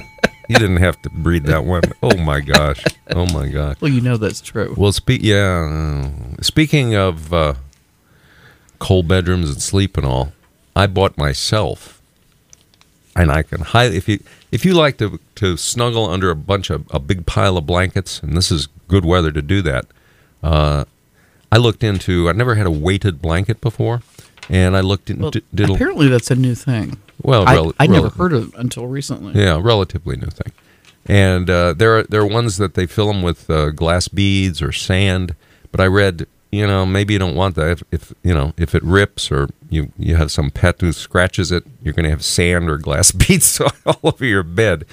you 0.49 0.55
didn't 0.57 0.77
have 0.77 1.01
to 1.03 1.09
read 1.13 1.43
that 1.45 1.63
one. 1.63 1.83
Oh, 2.03 2.17
my 2.17 2.41
gosh. 2.41 2.83
Oh, 3.11 3.25
my 3.27 3.47
gosh. 3.47 3.77
Well, 3.79 3.91
you 3.91 4.01
know 4.01 4.17
that's 4.17 4.41
true. 4.41 4.73
Well, 4.77 4.91
speak. 4.91 5.21
Yeah. 5.23 6.09
uh, 6.37 6.41
Speaking 6.41 6.95
of 6.95 7.31
uh, 7.33 7.53
cold 8.79 9.07
bedrooms 9.07 9.49
and 9.49 9.61
sleep 9.61 9.95
and 9.97 10.05
all, 10.05 10.33
I 10.75 10.87
bought 10.87 11.17
myself, 11.17 12.01
and 13.15 13.31
I 13.31 13.43
can 13.43 13.61
highly 13.61 13.97
if 13.97 14.07
you 14.07 14.23
if 14.51 14.65
you 14.65 14.73
like 14.73 14.97
to 14.97 15.19
to 15.35 15.57
snuggle 15.57 16.05
under 16.05 16.29
a 16.29 16.35
bunch 16.35 16.69
of 16.69 16.85
a 16.91 16.99
big 16.99 17.25
pile 17.25 17.57
of 17.57 17.65
blankets, 17.65 18.21
and 18.21 18.35
this 18.35 18.51
is 18.51 18.67
good 18.87 19.05
weather 19.05 19.31
to 19.31 19.41
do 19.41 19.61
that. 19.61 19.85
Uh, 20.41 20.85
I 21.51 21.57
looked 21.57 21.83
into. 21.83 22.29
I 22.29 22.31
never 22.33 22.55
had 22.55 22.65
a 22.65 22.71
weighted 22.71 23.21
blanket 23.21 23.59
before, 23.61 24.01
and 24.49 24.77
I 24.77 24.81
looked 24.81 25.09
into. 25.09 25.41
Well, 25.57 25.73
apparently 25.75 26.07
that's 26.07 26.31
a 26.31 26.35
new 26.35 26.55
thing. 26.55 26.97
Well, 27.21 27.47
I, 27.47 27.53
rel- 27.55 27.73
I 27.79 27.87
never 27.87 28.03
rel- 28.07 28.09
heard 28.11 28.33
of 28.33 28.53
it 28.53 28.59
until 28.59 28.87
recently. 28.87 29.39
yeah, 29.41 29.59
relatively 29.61 30.15
new 30.15 30.27
thing. 30.27 30.53
and 31.05 31.49
uh, 31.49 31.73
there 31.73 31.97
are 31.97 32.03
there 32.03 32.21
are 32.21 32.27
ones 32.27 32.57
that 32.57 32.73
they 32.75 32.85
fill 32.85 33.07
them 33.07 33.21
with 33.21 33.49
uh, 33.49 33.69
glass 33.71 34.07
beads 34.07 34.61
or 34.61 34.71
sand. 34.71 35.35
But 35.71 35.81
I 35.81 35.85
read, 35.85 36.25
you 36.51 36.65
know, 36.65 36.85
maybe 36.85 37.13
you 37.13 37.19
don't 37.19 37.35
want 37.35 37.55
that. 37.55 37.69
If, 37.69 37.83
if 37.91 38.13
you 38.23 38.33
know, 38.33 38.53
if 38.57 38.73
it 38.73 38.83
rips 38.83 39.31
or 39.31 39.49
you 39.69 39.91
you 39.99 40.15
have 40.15 40.31
some 40.31 40.49
pet 40.49 40.81
who 40.81 40.91
scratches 40.91 41.51
it, 41.51 41.63
you're 41.83 41.93
going 41.93 42.05
to 42.05 42.09
have 42.09 42.23
sand 42.25 42.69
or 42.69 42.77
glass 42.77 43.11
beads 43.23 43.61
all 43.85 43.99
over 44.03 44.25
your 44.25 44.43
bed, 44.43 44.85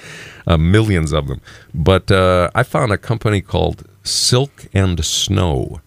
uh, 0.45 0.57
millions 0.57 1.11
of 1.13 1.27
them. 1.27 1.41
But 1.73 2.11
uh, 2.11 2.49
I 2.53 2.63
found 2.63 2.91
a 2.91 2.97
company 2.97 3.41
called 3.41 3.87
Silk 4.03 4.67
and 4.73 5.03
Snow, 5.03 5.81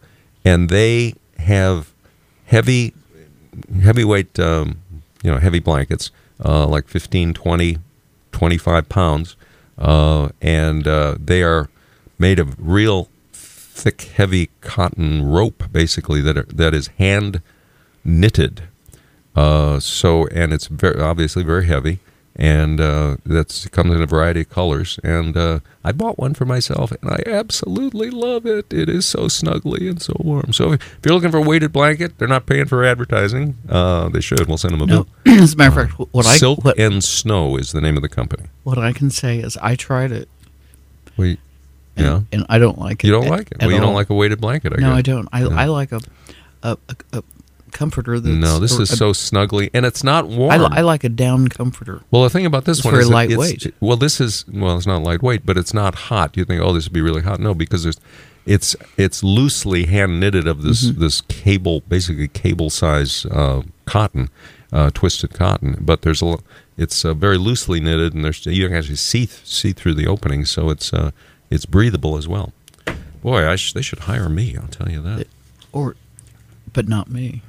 and 0.44 0.68
they 0.68 1.14
have 1.38 1.92
heavy 2.46 2.92
heavyweight, 3.82 4.38
um, 4.40 4.78
you 5.22 5.30
know, 5.30 5.38
heavy 5.38 5.60
blankets, 5.60 6.10
uh, 6.44 6.66
like 6.66 6.88
15, 6.88 7.34
20, 7.34 7.78
25 8.32 8.88
pounds, 8.88 9.36
uh, 9.78 10.28
and 10.40 10.86
uh, 10.86 11.16
they 11.18 11.42
are 11.42 11.68
made 12.18 12.38
of 12.38 12.54
real 12.58 13.08
thick, 13.32 14.02
heavy 14.02 14.50
cotton 14.60 15.24
rope, 15.24 15.64
basically 15.72 16.20
that 16.20 16.36
are, 16.36 16.46
that 16.52 16.74
is 16.74 16.88
hand 16.98 17.40
knitted. 18.04 18.62
Uh, 19.34 19.80
so, 19.80 20.26
and 20.28 20.52
it's 20.52 20.66
very 20.66 21.00
obviously 21.00 21.42
very 21.42 21.66
heavy, 21.66 22.00
and 22.42 22.80
uh, 22.80 23.18
that's 23.26 23.68
comes 23.68 23.94
in 23.94 24.00
a 24.02 24.06
variety 24.06 24.40
of 24.40 24.48
colors. 24.48 24.98
And 25.04 25.36
uh, 25.36 25.60
I 25.84 25.92
bought 25.92 26.18
one 26.18 26.32
for 26.32 26.46
myself, 26.46 26.90
and 26.90 27.10
I 27.10 27.22
absolutely 27.26 28.08
love 28.10 28.46
it. 28.46 28.72
It 28.72 28.88
is 28.88 29.04
so 29.04 29.24
snuggly 29.26 29.88
and 29.90 30.00
so 30.00 30.14
warm. 30.18 30.52
So, 30.54 30.72
if 30.72 30.98
you're 31.04 31.14
looking 31.14 31.30
for 31.30 31.36
a 31.36 31.42
weighted 31.42 31.70
blanket, 31.72 32.16
they're 32.18 32.26
not 32.26 32.46
paying 32.46 32.64
for 32.64 32.82
advertising. 32.82 33.56
Uh, 33.68 34.08
they 34.08 34.22
should. 34.22 34.48
We'll 34.48 34.56
send 34.56 34.72
them 34.72 34.80
a 34.82 34.86
No, 34.86 35.04
bill. 35.04 35.08
as 35.42 35.52
a 35.52 35.56
matter 35.58 35.80
of 35.82 35.90
fact, 35.90 36.00
what 36.12 36.26
I 36.26 36.36
Silk 36.36 36.64
what, 36.64 36.78
and 36.78 37.04
Snow 37.04 37.56
is 37.58 37.72
the 37.72 37.80
name 37.82 37.96
of 37.96 38.02
the 38.02 38.08
company. 38.08 38.44
what 38.64 38.78
I 38.78 38.92
can 38.94 39.10
say 39.10 39.38
is 39.38 39.58
I 39.58 39.76
tried 39.76 40.10
it. 40.10 40.28
We, 41.18 41.36
And, 41.96 42.06
yeah, 42.06 42.20
and 42.32 42.46
I 42.48 42.58
don't 42.58 42.78
like 42.78 43.04
it. 43.04 43.06
you 43.06 43.12
don't 43.12 43.24
at- 43.26 43.30
like 43.30 43.52
it. 43.52 43.58
Well, 43.60 43.70
you 43.70 43.80
don't 43.80 43.94
like 43.94 44.08
a 44.08 44.14
weighted 44.14 44.40
blanket. 44.40 44.72
I 44.72 44.80
No, 44.80 44.88
guess. 44.90 44.96
I 44.98 45.02
don't. 45.02 45.28
I, 45.32 45.40
Yeah. 45.42 45.48
I 45.60 45.64
like 45.66 45.92
a, 45.92 46.00
a, 46.62 46.78
a, 46.88 46.96
a 47.18 47.22
comforter 47.72 48.18
that's. 48.20 48.32
No, 48.32 48.58
this 48.58 48.72
is 48.78 48.90
a- 48.92 48.96
so 48.96 49.12
snuggly, 49.12 49.70
and 49.74 49.84
it's 49.86 50.02
not 50.04 50.28
warm. 50.28 50.50
I, 50.52 50.56
li- 50.58 50.68
I 50.72 50.80
like 50.82 51.04
a 51.04 51.08
down 51.08 51.48
comforter. 51.48 52.02
Well, 52.10 52.22
the 52.22 52.30
thing 52.30 52.46
about 52.46 52.64
this 52.64 52.78
It's 52.78 52.84
one 52.84 52.92
very 52.92 53.04
is 53.04 53.10
lightweight. 53.10 53.66
It's, 53.66 53.76
well, 53.80 53.96
this 53.96 54.20
is 54.20 54.44
well, 54.48 54.76
it's 54.76 54.86
not 54.86 55.02
lightweight, 55.02 55.44
but 55.46 55.56
it's 55.56 55.72
not 55.74 55.94
hot. 55.94 56.36
You 56.36 56.44
think, 56.44 56.62
oh, 56.62 56.72
this 56.72 56.84
would 56.86 56.92
be 56.92 57.00
really 57.00 57.22
hot? 57.22 57.40
No, 57.40 57.54
because 57.54 57.82
there's, 57.84 57.98
it's 58.46 58.74
it's 58.96 59.22
loosely 59.22 59.86
hand 59.86 60.20
knitted 60.20 60.46
of 60.46 60.62
this 60.62 60.84
Mm-hmm. 60.90 61.00
this 61.00 61.20
cable, 61.22 61.80
basically 61.88 62.28
cable 62.28 62.70
size 62.70 63.26
uh, 63.26 63.62
cotton, 63.84 64.30
uh, 64.72 64.90
twisted 64.90 65.32
cotton. 65.34 65.76
But 65.80 66.02
there's 66.02 66.22
a, 66.22 66.36
it's 66.76 67.04
uh, 67.04 67.14
very 67.14 67.36
loosely 67.38 67.80
knitted, 67.80 68.14
and 68.14 68.24
there's 68.24 68.44
you 68.46 68.66
can 68.68 68.76
actually 68.76 68.96
see 68.96 69.26
see 69.26 69.72
through 69.72 69.94
the 69.94 70.06
opening, 70.06 70.44
so 70.44 70.70
it's 70.70 70.92
uh, 70.92 71.10
it's 71.50 71.66
breathable 71.66 72.16
as 72.16 72.26
well. 72.26 72.52
Boy, 73.22 73.46
I 73.46 73.56
sh- 73.56 73.74
they 73.74 73.82
should 73.82 73.98
hire 74.00 74.30
me. 74.30 74.56
I'll 74.56 74.68
tell 74.68 74.88
you 74.90 75.02
that. 75.02 75.26
Or, 75.72 75.94
but 76.72 76.88
not 76.88 77.10
me. 77.10 77.42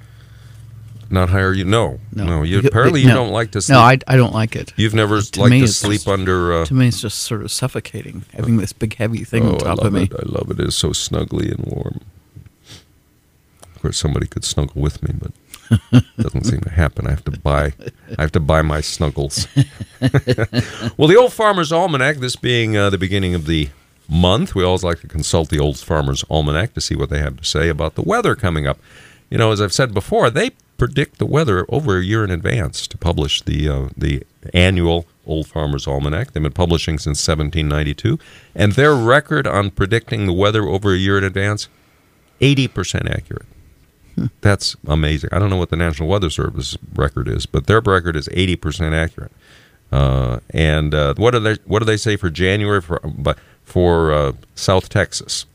Not 1.11 1.29
hire 1.29 1.51
you? 1.53 1.65
No, 1.65 1.99
No. 2.13 2.25
no. 2.25 2.43
You 2.43 2.59
apparently 2.59 3.01
you 3.01 3.09
no. 3.09 3.15
don't 3.15 3.31
like 3.31 3.51
to 3.51 3.61
sleep. 3.61 3.75
No, 3.75 3.81
I, 3.81 3.97
I 4.07 4.15
don't 4.15 4.33
like 4.33 4.55
it. 4.55 4.71
You've 4.77 4.93
never 4.93 5.21
To 5.21 5.41
liked 5.41 5.53
to 5.53 5.67
sleep 5.67 5.97
just- 6.01 6.07
under. 6.07 6.53
Uh, 6.61 6.65
To 6.65 6.73
me, 6.73 6.87
it's 6.87 7.01
just 7.01 7.19
sort 7.19 7.41
of 7.41 7.51
suffocating 7.51 8.23
having 8.33 8.57
this 8.57 8.71
big 8.73 8.95
heavy 8.95 9.23
thing 9.25 9.43
oh, 9.45 9.53
on 9.53 9.57
top 9.59 9.67
I 9.67 9.73
love 9.73 9.85
of 9.87 9.93
me. 9.93 10.03
It. 10.03 10.13
I 10.13 10.23
love 10.25 10.49
it. 10.51 10.59
It's 10.59 10.75
so 10.75 10.89
snuggly 10.89 11.51
and 11.51 11.65
warm. 11.65 12.01
Of 13.75 13.81
course, 13.81 13.97
somebody 13.97 14.27
could 14.27 14.43
snuggle 14.45 14.81
with 14.81 15.01
me, 15.03 15.13
but 15.19 15.31
doesn't 16.17 16.43
seem 16.45 16.61
to 16.61 16.69
happen. 16.69 17.07
I 17.07 17.11
have 17.11 17.23
to 17.25 17.31
buy. 17.31 17.73
I 18.17 18.21
have 18.21 18.31
to 18.33 18.39
buy 18.39 18.61
my 18.61 18.81
snuggles. 18.81 19.47
well, 20.97 21.07
the 21.07 21.17
Old 21.17 21.33
Farmer's 21.33 21.71
Almanac. 21.71 22.17
This 22.17 22.35
being 22.35 22.77
uh, 22.77 22.89
the 22.89 22.97
beginning 22.97 23.33
of 23.35 23.45
the 23.47 23.69
month, 24.09 24.53
we 24.53 24.63
always 24.63 24.83
like 24.83 24.99
to 25.01 25.07
consult 25.07 25.49
the 25.49 25.59
Old 25.59 25.77
Farmer's 25.79 26.23
Almanac 26.29 26.73
to 26.75 26.81
see 26.81 26.95
what 26.95 27.09
they 27.09 27.19
have 27.19 27.37
to 27.37 27.43
say 27.45 27.69
about 27.69 27.95
the 27.95 28.01
weather 28.01 28.35
coming 28.35 28.67
up. 28.67 28.79
You 29.29 29.37
know, 29.37 29.51
as 29.51 29.61
I've 29.61 29.73
said 29.73 29.93
before, 29.93 30.29
they 30.29 30.51
predict 30.81 31.19
the 31.19 31.27
weather 31.27 31.63
over 31.69 31.99
a 31.99 32.03
year 32.03 32.23
in 32.23 32.31
advance 32.31 32.87
to 32.87 32.97
publish 32.97 33.43
the 33.43 33.69
uh, 33.69 33.89
the 33.95 34.23
annual 34.51 35.05
Old 35.27 35.45
Farmer's 35.45 35.85
Almanac. 35.87 36.31
They've 36.31 36.41
been 36.41 36.51
publishing 36.51 36.97
since 36.97 37.19
1792, 37.27 38.17
and 38.55 38.71
their 38.71 38.95
record 38.95 39.45
on 39.45 39.69
predicting 39.69 40.25
the 40.25 40.33
weather 40.33 40.63
over 40.63 40.95
a 40.95 40.97
year 40.97 41.19
in 41.19 41.23
advance, 41.23 41.69
80% 42.39 43.15
accurate. 43.15 43.45
That's 44.41 44.75
amazing. 44.87 45.29
I 45.31 45.37
don't 45.37 45.51
know 45.51 45.57
what 45.57 45.69
the 45.69 45.75
National 45.75 46.09
Weather 46.09 46.31
Service 46.31 46.75
record 46.95 47.27
is, 47.27 47.45
but 47.45 47.67
their 47.67 47.79
record 47.79 48.15
is 48.15 48.27
80% 48.29 48.91
accurate. 48.91 49.31
Uh, 49.91 50.39
and 50.49 50.95
uh, 50.95 51.13
what 51.15 51.31
do 51.31 51.39
they 51.39 51.57
what 51.65 51.77
do 51.77 51.85
they 51.85 51.97
say 51.97 52.15
for 52.15 52.31
January 52.31 52.81
for 52.81 52.99
for 53.63 54.11
uh, 54.11 54.31
South 54.55 54.89
Texas? 54.89 55.45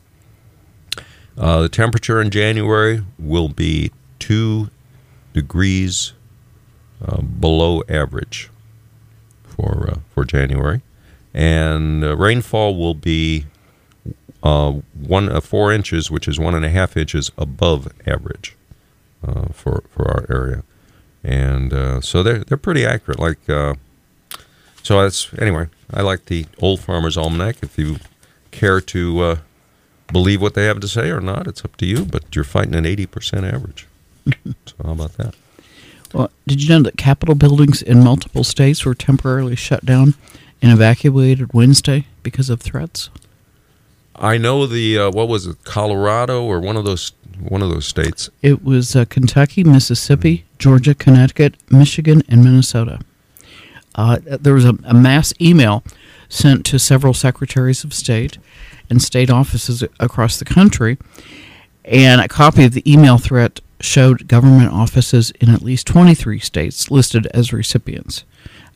Uh, 1.37 1.63
the 1.63 1.69
temperature 1.69 2.21
in 2.21 2.31
January 2.31 3.03
will 3.19 3.49
be 3.49 3.91
two 4.21 4.71
degrees 5.37 6.15
uh, 7.07 7.21
below 7.21 7.83
average 7.91 8.49
for 9.45 9.91
uh, 9.91 9.99
for 10.13 10.25
January, 10.25 10.81
and 11.35 12.03
uh, 12.03 12.17
rainfall 12.17 12.75
will 12.75 12.95
be 12.95 13.45
uh, 14.43 14.73
one 14.99 15.29
uh, 15.29 15.41
four 15.43 15.73
inches, 15.73 16.11
which 16.11 16.27
is 16.27 16.39
one 16.39 16.55
and 16.55 16.65
a 16.65 16.71
half 16.71 16.97
inches 16.97 17.31
above 17.37 17.93
average 18.07 18.57
uh, 19.27 19.49
for 19.53 19.85
for 19.91 20.09
our 20.11 20.25
area, 20.35 20.63
and 21.23 22.03
so 22.03 22.23
they're 22.23 22.43
they're 22.43 22.57
pretty 22.57 22.87
accurate. 22.87 23.21
Like 23.21 23.41
so, 24.83 25.03
that's 25.03 25.33
anyway. 25.35 25.69
I 25.93 26.01
like 26.01 26.25
the 26.25 26.47
Old 26.61 26.81
Farmer's 26.81 27.19
Almanac. 27.19 27.57
If 27.63 27.79
you 27.79 27.99
care 28.53 28.81
to 28.81 29.39
believe 30.11 30.41
what 30.41 30.55
they 30.55 30.65
have 30.65 30.81
to 30.81 30.89
say 30.89 31.11
or 31.11 31.21
not, 31.21 31.47
it's 31.47 31.63
up 31.63 31.77
to 31.77 31.87
you. 31.87 32.07
But 32.07 32.35
you're 32.35 32.45
fighting 32.45 32.75
an 32.75 32.87
eighty 32.87 33.07
percent 33.07 33.45
average. 33.45 33.87
So 34.67 34.75
how 34.85 34.93
about 34.93 35.17
that? 35.17 35.35
Well, 36.13 36.31
did 36.47 36.63
you 36.63 36.69
know 36.71 36.83
that 36.83 36.97
Capitol 36.97 37.35
buildings 37.35 37.83
in 37.83 38.03
multiple 38.03 38.45
states 38.45 38.85
were 38.85 38.95
temporarily 38.95 39.57
shut 39.57 39.85
down 39.85 40.15
and 40.63 40.73
evacuated 40.73 41.53
Wednesday 41.53 42.07
because 42.23 42.49
of 42.49 42.61
threats? 42.61 43.11
I 44.15 44.39
know 44.39 44.67
the 44.67 44.99
uh, 44.99 45.11
what 45.11 45.29
was 45.29 45.47
it, 45.47 45.63
Colorado 45.65 46.45
or 46.45 46.61
one 46.61 46.77
of 46.77 46.85
those 46.85 47.13
one 47.41 47.63
of 47.63 47.69
those 47.69 47.87
states. 47.87 48.31
It 48.41 48.65
was 48.65 48.97
uh, 48.97 49.05
Kentucky, 49.05 49.63
Mississippi, 49.63 50.45
Georgia, 50.59 50.95
Connecticut, 50.95 51.57
Michigan, 51.71 52.23
and 52.29 52.43
Minnesota. 52.43 53.01
Uh, 53.95 54.19
there 54.23 54.55
was 54.55 54.65
a, 54.65 54.77
a 54.85 54.95
mass 54.95 55.33
email 55.41 55.83
sent 56.29 56.65
to 56.67 56.79
several 56.79 57.15
secretaries 57.15 57.85
of 57.85 57.93
state 57.93 58.39
and 58.89 59.03
state 59.03 59.31
offices 59.31 59.83
across 60.01 60.39
the 60.39 60.45
country, 60.45 60.97
and 61.85 62.21
a 62.21 62.29
copy 62.29 62.65
of 62.65 62.73
the 62.73 62.91
email 62.91 63.19
threat 63.19 63.61
showed 63.81 64.29
government 64.29 64.73
offices 64.73 65.31
in 65.33 65.51
at 65.51 65.63
least 65.63 65.87
23 65.87 66.39
states 66.39 66.91
listed 66.91 67.27
as 67.35 67.53
recipients. 67.53 68.25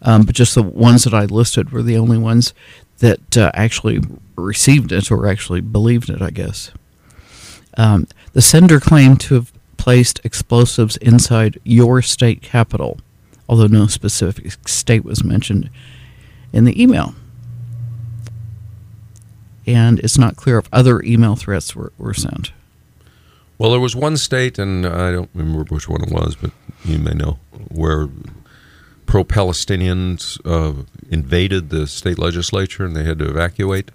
Um, 0.02 0.23
but 0.23 0.35
just 0.35 0.54
the 0.54 0.62
ones 0.62 1.04
that 1.04 1.14
I 1.14 1.25
listed 1.25 1.71
were 1.71 1.83
the 1.83 1.97
only 1.97 2.19
ones 2.19 2.54
that 2.99 3.37
uh, 3.37 3.50
actually 3.54 4.00
received 4.37 4.92
it 4.92 5.11
or 5.11 5.26
actually 5.26 5.61
believed 5.61 6.09
it, 6.11 6.23
I 6.23 6.30
guess. 6.30 6.71
Um, 7.76 8.07
the 8.33 8.42
sender 8.42 8.80
claimed 8.80 9.21
to 9.23 9.35
have 9.35 9.52
placed 9.76 10.21
explosives 10.25 10.97
inside 10.99 11.59
your 11.64 12.02
state 12.02 12.42
capital, 12.42 13.00
although 13.49 13.66
no 13.66 13.87
specific 13.87 14.69
state 14.69 15.04
was 15.04 15.25
mentioned 15.25 15.71
in 16.52 16.64
the 16.64 16.83
email. 16.83 17.14
And 19.66 19.99
it's 20.00 20.19
not 20.19 20.37
clear 20.37 20.59
if 20.59 20.69
other 20.73 21.02
email 21.02 21.37
threats 21.37 21.76
were, 21.76 21.92
were 21.97 22.14
sent. 22.14 22.52
Well, 23.61 23.73
there 23.73 23.81
was 23.81 23.95
one 23.95 24.17
state, 24.17 24.59
and 24.59 24.87
I 24.87 25.12
don't 25.12 25.29
remember 25.35 25.64
which 25.64 25.87
one 25.87 26.02
it 26.02 26.11
was, 26.11 26.35
but 26.35 26.50
you 26.83 26.99
may 26.99 27.12
know, 27.12 27.38
where 27.69 28.09
pro 29.05 29.23
Palestinians 29.23 30.40
uh, 30.47 30.85
invaded 31.11 31.69
the 31.69 31.87
state 31.87 32.19
legislature 32.19 32.87
and 32.87 32.97
they 32.97 33.05
had 33.05 33.19
to 33.19 33.29
evacuate. 33.29 33.90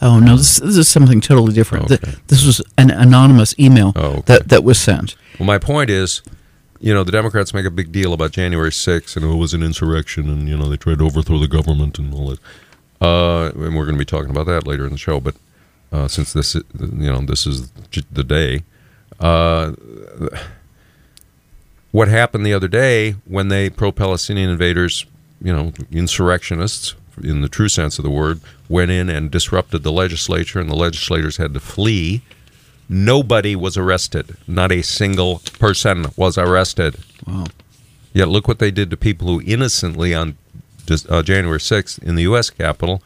Oh 0.00 0.20
no, 0.20 0.36
this, 0.36 0.58
this 0.60 0.76
is 0.76 0.86
something 0.86 1.20
totally 1.20 1.52
different. 1.52 1.90
Okay. 1.90 2.14
This 2.28 2.46
was 2.46 2.62
an 2.76 2.92
anonymous 2.92 3.58
email 3.58 3.92
Oh, 3.96 4.18
okay. 4.18 4.20
that, 4.26 4.48
that 4.50 4.62
was 4.62 4.78
sent. 4.78 5.16
Well, 5.40 5.48
my 5.48 5.58
point 5.58 5.90
is, 5.90 6.22
you 6.78 6.94
know, 6.94 7.02
the 7.02 7.10
Democrats 7.10 7.52
make 7.52 7.66
a 7.66 7.72
big 7.72 7.90
deal 7.90 8.12
about 8.12 8.30
January 8.30 8.70
6th 8.70 9.16
and 9.16 9.24
it 9.24 9.34
was 9.34 9.52
an 9.52 9.64
insurrection 9.64 10.28
and, 10.30 10.48
you 10.48 10.56
know, 10.56 10.68
they 10.68 10.76
tried 10.76 10.98
to 10.98 11.06
overthrow 11.06 11.38
the 11.40 11.48
government 11.48 11.98
and 11.98 12.14
all 12.14 12.28
that. 12.28 12.38
Uh, 13.00 13.50
and 13.64 13.74
we're 13.74 13.84
going 13.84 13.96
to 13.96 13.98
be 13.98 14.04
talking 14.04 14.30
about 14.30 14.46
that 14.46 14.64
later 14.64 14.84
in 14.84 14.92
the 14.92 14.98
show. 14.98 15.18
But 15.18 15.34
uh, 15.90 16.06
since 16.06 16.32
this, 16.32 16.54
you 16.54 16.62
know, 17.12 17.20
this 17.22 17.48
is 17.48 17.72
the 18.12 18.22
day, 18.22 18.62
uh, 19.20 19.72
what 21.90 22.08
happened 22.08 22.44
the 22.44 22.52
other 22.52 22.68
day 22.68 23.12
when 23.24 23.48
they 23.48 23.70
pro-Palestinian 23.70 24.50
invaders, 24.50 25.06
you 25.42 25.52
know, 25.52 25.72
insurrectionists 25.90 26.94
in 27.22 27.40
the 27.40 27.48
true 27.48 27.68
sense 27.68 27.98
of 27.98 28.04
the 28.04 28.10
word, 28.10 28.40
went 28.68 28.90
in 28.90 29.08
and 29.08 29.30
disrupted 29.30 29.82
the 29.82 29.92
legislature, 29.92 30.60
and 30.60 30.70
the 30.70 30.76
legislators 30.76 31.36
had 31.36 31.54
to 31.54 31.60
flee. 31.60 32.22
Nobody 32.88 33.56
was 33.56 33.76
arrested. 33.76 34.36
Not 34.46 34.70
a 34.70 34.82
single 34.82 35.40
person 35.58 36.06
was 36.16 36.38
arrested. 36.38 36.96
Wow. 37.26 37.46
Yet 38.12 38.28
look 38.28 38.48
what 38.48 38.58
they 38.58 38.70
did 38.70 38.90
to 38.90 38.96
people 38.96 39.28
who 39.28 39.42
innocently 39.44 40.14
on 40.14 40.36
uh, 41.08 41.22
January 41.22 41.58
6th 41.58 42.02
in 42.02 42.14
the 42.14 42.22
U.S. 42.22 42.50
Capitol 42.50 43.02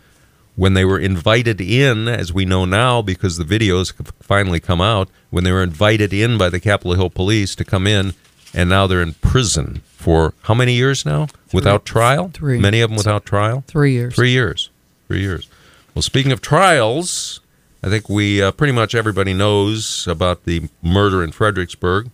when 0.56 0.74
they 0.74 0.84
were 0.84 0.98
invited 0.98 1.60
in, 1.60 2.08
as 2.08 2.32
we 2.32 2.44
know 2.44 2.64
now 2.64 3.02
because 3.02 3.38
the 3.38 3.44
videos 3.44 3.96
have 3.96 4.12
finally 4.20 4.60
come 4.60 4.80
out, 4.80 5.08
when 5.30 5.44
they 5.44 5.52
were 5.52 5.62
invited 5.62 6.12
in 6.12 6.36
by 6.36 6.48
the 6.48 6.60
Capitol 6.60 6.94
Hill 6.94 7.10
police 7.10 7.54
to 7.56 7.64
come 7.64 7.86
in, 7.86 8.14
and 8.52 8.68
now 8.68 8.86
they're 8.86 9.02
in 9.02 9.14
prison 9.14 9.80
for 9.96 10.34
how 10.42 10.54
many 10.54 10.74
years 10.74 11.06
now? 11.06 11.28
Without 11.52 11.84
trial? 11.84 12.30
Three. 12.34 12.58
Many 12.58 12.80
of 12.80 12.90
them 12.90 12.96
without 12.96 13.24
trial? 13.24 13.64
Three 13.66 13.92
years. 13.92 14.14
Three 14.14 14.30
years. 14.30 14.68
Three 15.08 15.20
years. 15.20 15.48
Well, 15.94 16.02
speaking 16.02 16.32
of 16.32 16.40
trials, 16.40 17.40
I 17.82 17.88
think 17.88 18.08
we 18.08 18.42
uh, 18.42 18.52
pretty 18.52 18.72
much 18.72 18.94
everybody 18.94 19.32
knows 19.32 20.06
about 20.06 20.44
the 20.44 20.68
murder 20.82 21.22
in 21.22 21.32
Fredericksburg 21.32 22.10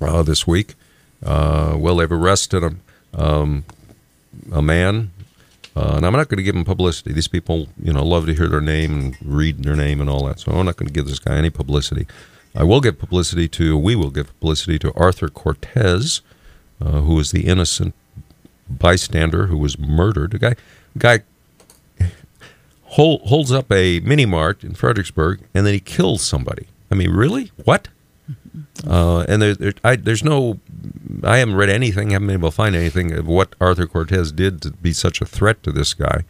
uh, 0.00 0.22
this 0.22 0.46
week. 0.46 0.74
Uh, 1.24 1.74
well, 1.76 1.96
they've 1.96 2.10
arrested 2.10 2.62
a, 2.64 2.74
um, 3.14 3.64
a 4.52 4.60
man, 4.62 5.10
uh, 5.74 5.94
and 5.96 6.06
I'm 6.06 6.12
not 6.12 6.28
going 6.28 6.38
to 6.38 6.42
give 6.42 6.54
him 6.54 6.64
publicity. 6.64 7.12
These 7.12 7.28
people, 7.28 7.68
you 7.82 7.92
know, 7.92 8.04
love 8.04 8.26
to 8.26 8.34
hear 8.34 8.48
their 8.48 8.60
name 8.60 8.92
and 8.92 9.16
read 9.24 9.62
their 9.64 9.76
name 9.76 10.00
and 10.00 10.10
all 10.10 10.24
that. 10.26 10.40
So 10.40 10.52
I'm 10.52 10.66
not 10.66 10.76
going 10.76 10.88
to 10.88 10.92
give 10.92 11.06
this 11.06 11.18
guy 11.18 11.36
any 11.36 11.50
publicity. 11.50 12.06
I 12.54 12.64
will 12.64 12.80
give 12.80 12.98
publicity 12.98 13.48
to. 13.48 13.78
We 13.78 13.96
will 13.96 14.10
give 14.10 14.28
publicity 14.38 14.78
to 14.80 14.92
Arthur 14.94 15.28
Cortez, 15.28 16.20
uh, 16.80 17.00
who 17.00 17.14
was 17.14 17.30
the 17.30 17.46
innocent 17.46 17.94
bystander 18.68 19.46
who 19.46 19.58
was 19.58 19.78
murdered. 19.78 20.34
A 20.34 20.38
guy, 20.38 20.54
guy 20.98 21.20
hold, 22.82 23.22
holds 23.22 23.52
up 23.52 23.70
a 23.72 24.00
mini 24.00 24.26
mart 24.26 24.62
in 24.62 24.74
Fredericksburg, 24.74 25.40
and 25.54 25.66
then 25.66 25.74
he 25.74 25.80
kills 25.80 26.22
somebody. 26.22 26.66
I 26.90 26.94
mean, 26.94 27.10
really? 27.10 27.50
What? 27.64 27.88
Uh, 28.86 29.20
and 29.28 29.40
there, 29.40 29.54
there, 29.54 29.72
I, 29.84 29.96
there's 29.96 30.24
no, 30.24 30.60
I 31.24 31.38
haven't 31.38 31.56
read 31.56 31.70
anything, 31.70 32.10
haven't 32.10 32.28
been 32.28 32.36
able 32.36 32.50
to 32.50 32.56
find 32.56 32.74
anything 32.74 33.12
of 33.12 33.26
what 33.26 33.54
Arthur 33.60 33.86
Cortez 33.86 34.32
did 34.32 34.60
to 34.62 34.70
be 34.70 34.92
such 34.92 35.20
a 35.20 35.24
threat 35.24 35.62
to 35.62 35.72
this 35.72 35.94
guy. 35.94 36.24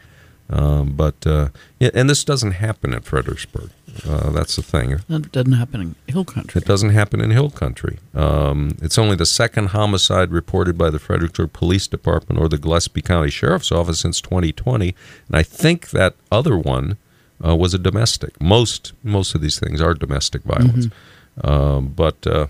Um, 0.49 0.93
but 0.93 1.25
uh, 1.25 1.49
yeah, 1.79 1.89
and 1.93 2.09
this 2.09 2.23
doesn't 2.23 2.51
happen 2.51 2.93
at 2.93 3.05
Fredericksburg. 3.05 3.71
Uh, 4.07 4.31
that's 4.31 4.55
the 4.55 4.61
thing. 4.63 4.99
That 5.07 5.31
doesn't 5.31 5.53
happen 5.53 5.81
in 5.81 5.95
Hill 6.07 6.25
Country. 6.25 6.61
It 6.61 6.67
doesn't 6.67 6.89
happen 6.89 7.21
in 7.21 7.31
Hill 7.31 7.49
Country. 7.49 7.99
Um, 8.13 8.77
it's 8.81 8.97
only 8.97 9.15
the 9.15 9.25
second 9.25 9.67
homicide 9.67 10.31
reported 10.31 10.77
by 10.77 10.89
the 10.89 10.99
Fredericksburg 10.99 11.53
Police 11.53 11.87
Department 11.87 12.39
or 12.41 12.49
the 12.49 12.57
Gillespie 12.57 13.01
County 13.01 13.29
Sheriff's 13.29 13.71
Office 13.71 13.99
since 13.99 14.19
2020, 14.19 14.95
and 15.27 15.37
I 15.37 15.43
think 15.43 15.91
that 15.91 16.15
other 16.31 16.57
one 16.57 16.97
uh, 17.45 17.55
was 17.55 17.73
a 17.73 17.79
domestic. 17.79 18.39
Most 18.41 18.93
most 19.03 19.35
of 19.35 19.41
these 19.41 19.59
things 19.59 19.81
are 19.81 19.93
domestic 19.93 20.43
violence, 20.43 20.85
um, 20.85 20.91
but 21.35 22.25
uh, 22.27 22.47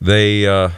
they. 0.00 0.46
Uh, 0.46 0.70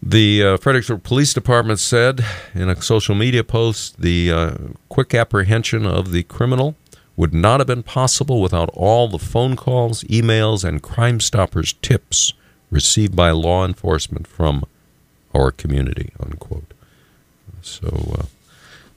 the 0.00 0.44
uh, 0.44 0.56
Fredericksburg 0.58 1.02
Police 1.02 1.34
Department 1.34 1.80
said 1.80 2.24
in 2.54 2.68
a 2.68 2.80
social 2.80 3.16
media 3.16 3.42
post 3.42 4.00
the 4.00 4.30
uh, 4.30 4.54
quick 4.88 5.12
apprehension 5.12 5.84
of 5.84 6.12
the 6.12 6.22
criminal 6.22 6.76
would 7.16 7.34
not 7.34 7.58
have 7.58 7.66
been 7.66 7.82
possible 7.82 8.40
without 8.40 8.70
all 8.74 9.08
the 9.08 9.18
phone 9.18 9.56
calls, 9.56 10.04
emails, 10.04 10.62
and 10.62 10.84
Crime 10.84 11.18
Stoppers 11.18 11.72
tips 11.82 12.32
received 12.70 13.16
by 13.16 13.32
law 13.32 13.64
enforcement 13.64 14.28
from 14.28 14.64
our 15.34 15.50
community. 15.50 16.12
Unquote. 16.20 16.72
So 17.60 17.88
uh, 18.18 18.26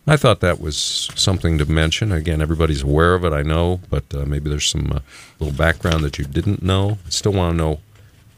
I 0.08 0.18
thought 0.18 0.40
that 0.40 0.60
was 0.60 0.78
something 1.16 1.58
to 1.60 1.66
mention. 1.66 2.12
Again, 2.12 2.42
everybody's 2.42 2.82
aware 2.82 3.14
of 3.14 3.24
it, 3.24 3.34
I 3.34 3.44
know, 3.44 3.82
but 3.90 4.04
uh, 4.14 4.26
maybe 4.26 4.50
there's 4.50 4.68
some 4.68 4.92
uh, 4.92 5.00
little 5.40 5.56
background 5.56 6.04
that 6.04 6.18
you 6.18 6.26
didn't 6.26 6.64
know. 6.64 6.98
I 7.06 7.10
still 7.10 7.34
want 7.34 7.54
to 7.54 7.58
know 7.58 7.80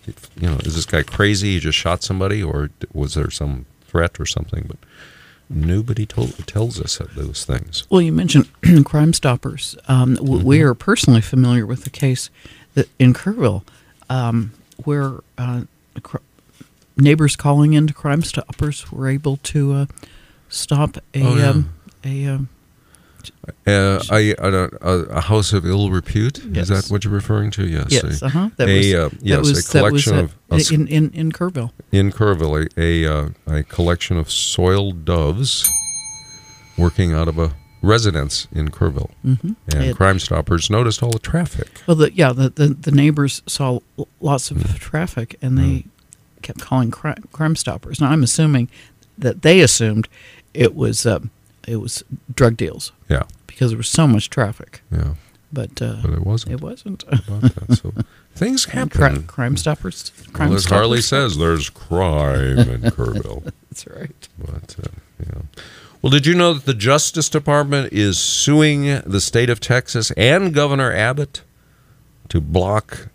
if, 0.06 0.30
you 0.40 0.50
know, 0.50 0.58
is 0.58 0.76
this 0.76 0.86
guy 0.86 1.04
crazy? 1.04 1.54
He 1.54 1.60
just 1.62 1.78
shot 1.78 2.04
somebody, 2.04 2.44
or 2.44 2.70
was 2.94 3.14
there 3.14 3.30
some 3.32 3.66
threat 3.88 4.20
or 4.20 4.26
something? 4.26 4.66
But 4.68 4.78
nobody 5.50 6.06
told, 6.06 6.46
tells 6.46 6.82
us 6.82 7.00
those 7.16 7.46
things. 7.46 7.88
Well, 7.90 8.02
you 8.02 8.12
mentioned 8.12 8.50
Crime 8.86 9.14
Stoppers. 9.14 9.78
Um, 9.88 10.16
w- 10.16 10.40
Mm-hmm. 10.40 10.48
We 10.48 10.62
are 10.62 10.74
personally 10.74 11.22
familiar 11.22 11.66
with 11.66 11.86
the 11.86 11.90
case 11.90 12.30
that 12.74 12.90
in 13.00 13.14
Kerrville 13.14 13.64
um, 14.10 14.52
where 14.84 15.20
uh, 15.38 15.62
cr- 16.02 16.18
neighbors 16.98 17.38
calling 17.38 17.72
into 17.74 17.94
Crime 17.94 18.22
Stoppers 18.24 18.92
were 18.92 19.08
able 19.08 19.38
to 19.38 19.74
uh, 19.74 19.86
stop 20.54 20.98
a 21.14 21.22
Oh, 21.24 21.36
yeah. 21.38 21.50
um, 21.50 21.74
a 22.04 22.26
um, 22.28 22.50
Uh, 23.66 24.02
a, 24.12 24.32
a, 24.34 24.70
a- 24.82 25.06
a 25.20 25.22
house 25.22 25.54
of 25.54 25.66
ill 25.66 25.90
repute? 25.90 26.44
Yes. 26.46 26.70
Is 26.70 26.88
that 26.88 26.92
what 26.94 27.04
you're 27.04 27.14
referring 27.14 27.52
to? 27.52 27.66
Yes. 27.68 27.88
yes, 27.90 28.22
A, 28.22 28.26
uh 28.26 28.30
huh. 28.30 28.50
That 28.58 28.68
a, 28.70 28.78
was 28.78 28.94
uh, 28.94 29.10
that 29.10 29.26
yes, 29.26 29.40
was, 29.40 29.50
a 29.50 29.54
that 29.54 29.92
was, 29.92 30.04
collection 30.06 30.16
uh, 30.16 30.24
of- 30.24 30.36
of- 30.68 30.72
in 30.72 30.88
in 30.88 31.10
in 31.14 31.32
Kerrville. 31.32 31.72
in 31.92 32.12
Kerrville, 32.12 32.68
a, 32.78 32.82
a, 33.06 33.14
uh, 33.14 33.30
a 33.60 33.64
collection 33.64 34.18
of 34.18 34.30
soiled 34.30 35.06
doves 35.06 35.70
working 36.78 37.14
out 37.14 37.28
of 37.28 37.38
a 37.38 37.54
residence 37.82 38.48
in 38.52 38.70
Kerrville. 38.70 39.12
Mm-hmm. 39.26 39.52
And 39.74 39.84
It- 39.84 39.96
Crime 39.96 40.20
Stoppers 40.20 40.70
noticed 40.70 41.02
all 41.04 41.12
the 41.12 41.20
traffic. 41.20 41.70
Well, 41.88 41.96
the, 41.98 42.12
yeah, 42.14 42.34
the, 42.34 42.50
the 42.50 42.68
the 42.70 42.92
neighbors 42.92 43.42
saw 43.48 43.80
lots 44.20 44.52
of 44.52 44.58
Mm. 44.58 44.80
traffic, 44.80 45.38
and 45.42 45.58
they 45.58 45.86
kept 46.42 46.60
calling 46.62 46.92
crime, 46.92 47.24
crime 47.32 47.56
stoppers. 47.56 48.00
Now, 48.02 48.10
I'm 48.12 48.24
assuming 48.24 48.70
that 49.18 49.42
they 49.44 49.62
assumed 49.62 50.08
it 50.54 50.76
was 50.76 51.06
um, 51.06 51.30
it 51.68 51.78
was 51.78 52.04
drug 52.34 52.58
deals 52.58 52.92
Yeah, 53.10 53.24
because 53.48 53.72
there 53.72 53.78
was 53.78 53.90
so 53.90 54.08
much 54.08 54.30
traffic, 54.30 54.82
yeah. 54.92 55.16
but 55.52 55.82
uh, 55.82 55.98
But 56.02 56.12
it 56.14 56.26
wasn't 56.26 56.54
it 56.54 56.62
wasn't. 56.62 57.04
So 57.76 57.94
things 58.36 58.66
happen. 58.66 58.90
cri- 58.90 59.24
crime 59.24 59.58
stoppers. 59.58 60.12
Crime 60.34 60.50
well, 60.50 60.58
as 60.58 60.64
stoppers. 60.64 60.78
Harley 60.78 61.02
says, 61.02 61.38
there's 61.38 61.70
crime 61.70 62.58
in 62.60 62.82
Kerrville. 62.96 63.52
That's 63.70 63.88
right. 63.88 64.28
But 64.40 64.76
uh, 64.84 64.90
yeah. 65.20 65.42
Well, 66.02 66.10
did 66.10 66.26
you 66.26 66.34
know 66.36 66.54
that 66.54 66.66
the 66.66 66.74
Justice 66.74 67.30
Department 67.30 67.94
is 67.94 68.18
suing 68.20 69.02
the 69.06 69.22
state 69.22 69.50
of 69.50 69.60
Texas 69.62 70.12
and 70.18 70.54
Governor 70.54 70.92
Abbott 70.92 71.44
to 72.30 72.42
block 72.42 73.08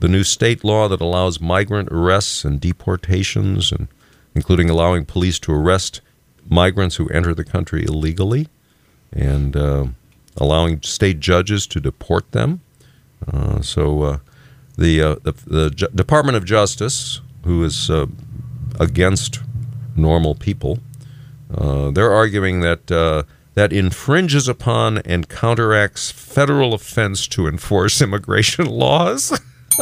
the 0.00 0.08
new 0.08 0.24
state 0.24 0.64
law 0.64 0.88
that 0.88 1.00
allows 1.00 1.40
migrant 1.40 1.90
arrests 1.92 2.44
and 2.44 2.60
deportations, 2.60 3.70
and 3.70 3.86
including 4.34 4.68
allowing 4.68 5.04
police 5.04 5.38
to 5.40 5.52
arrest 5.52 6.00
migrants 6.48 6.96
who 6.96 7.08
enter 7.08 7.34
the 7.34 7.44
country 7.44 7.84
illegally, 7.84 8.48
and 9.12 9.56
uh, 9.56 9.86
allowing 10.36 10.82
state 10.82 11.20
judges 11.20 11.66
to 11.68 11.80
deport 11.80 12.32
them. 12.32 12.60
Uh, 13.32 13.60
so 13.60 14.02
uh, 14.02 14.18
the, 14.76 15.00
uh, 15.00 15.14
the 15.22 15.32
the 15.46 15.70
Ju- 15.70 15.88
Department 15.94 16.36
of 16.36 16.44
Justice, 16.44 17.20
who 17.44 17.64
is 17.64 17.90
uh, 17.90 18.06
against 18.80 19.40
normal 19.96 20.34
people, 20.34 20.78
they're 21.48 22.12
arguing 22.12 22.60
that 22.60 23.24
that 23.54 23.72
infringes 23.72 24.48
upon 24.48 24.98
and 24.98 25.28
counteracts 25.28 26.10
federal 26.10 26.74
offense 26.74 27.28
to 27.28 27.46
enforce 27.46 28.02
immigration 28.02 28.66
laws. 28.70 29.40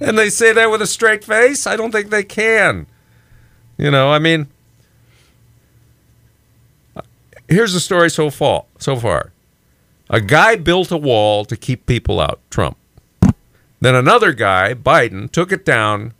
and 0.00 0.16
they 0.18 0.30
say 0.30 0.52
that 0.52 0.70
with 0.70 0.80
a 0.82 0.86
straight 0.86 1.24
face. 1.24 1.66
I 1.66 1.76
don't 1.76 1.90
think 1.90 2.10
they 2.10 2.22
can. 2.24 2.86
You 3.78 3.90
know, 3.90 4.10
I 4.10 4.18
mean, 4.18 4.48
here's 7.48 7.72
the 7.72 7.80
story 7.80 8.10
so 8.10 8.30
far. 8.30 8.64
So 8.78 8.96
far, 8.96 9.32
a 10.10 10.20
guy 10.20 10.56
built 10.56 10.90
a 10.90 10.96
wall 10.96 11.44
to 11.44 11.56
keep 11.56 11.86
people 11.86 12.20
out. 12.20 12.40
Trump. 12.50 12.76
Then 13.80 13.94
another 13.94 14.32
guy, 14.32 14.74
Biden, 14.74 15.30
took 15.30 15.50
it 15.50 15.64
down 15.64 16.14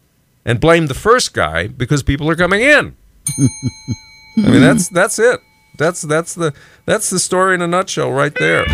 and 0.45 0.61
blamed 0.61 0.89
the 0.89 0.95
first 0.95 1.33
guy 1.33 1.69
because 1.69 2.03
people 2.03 2.29
are 2.29 2.35
coming 2.35 2.61
in. 2.61 2.97
I 3.39 4.51
mean, 4.51 4.61
that's 4.61 4.89
that's 4.89 5.19
it. 5.19 5.41
That's 5.79 6.03
that's 6.03 6.35
the 6.35 6.53
that's 6.87 7.11
the 7.11 7.19
story 7.19 7.55
in 7.55 7.63
a 7.63 7.69
nutshell, 7.69 8.11
right 8.11 8.35
there. 8.35 8.65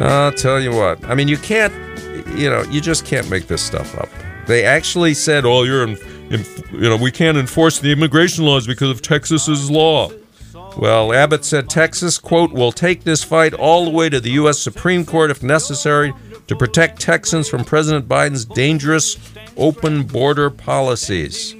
I'll 0.00 0.32
tell 0.32 0.60
you 0.60 0.72
what. 0.72 1.04
I 1.04 1.14
mean, 1.14 1.28
you 1.28 1.36
can't, 1.36 1.72
you 2.36 2.50
know, 2.50 2.62
you 2.70 2.80
just 2.80 3.04
can't 3.04 3.28
make 3.30 3.46
this 3.46 3.62
stuff 3.62 3.96
up. 3.98 4.08
They 4.46 4.64
actually 4.64 5.14
said, 5.14 5.44
"Oh, 5.44 5.62
you're, 5.62 5.86
in, 5.86 5.98
you 6.30 6.88
know, 6.88 6.96
we 6.96 7.10
can't 7.10 7.36
enforce 7.36 7.78
the 7.78 7.92
immigration 7.92 8.44
laws 8.44 8.66
because 8.66 8.90
of 8.90 9.02
Texas's 9.02 9.70
law." 9.70 10.10
Well, 10.76 11.12
Abbott 11.12 11.44
said 11.44 11.70
Texas, 11.70 12.18
quote, 12.18 12.52
will 12.52 12.72
take 12.72 13.04
this 13.04 13.22
fight 13.22 13.54
all 13.54 13.84
the 13.84 13.90
way 13.90 14.08
to 14.08 14.18
the 14.18 14.32
U.S. 14.32 14.58
Supreme 14.58 15.04
Court 15.04 15.30
if 15.30 15.40
necessary 15.40 16.12
to 16.48 16.56
protect 16.56 17.00
Texans 17.00 17.48
from 17.48 17.64
President 17.64 18.08
Biden's 18.08 18.44
dangerous 18.44 19.16
open 19.56 20.02
border 20.02 20.50
policies. 20.50 21.54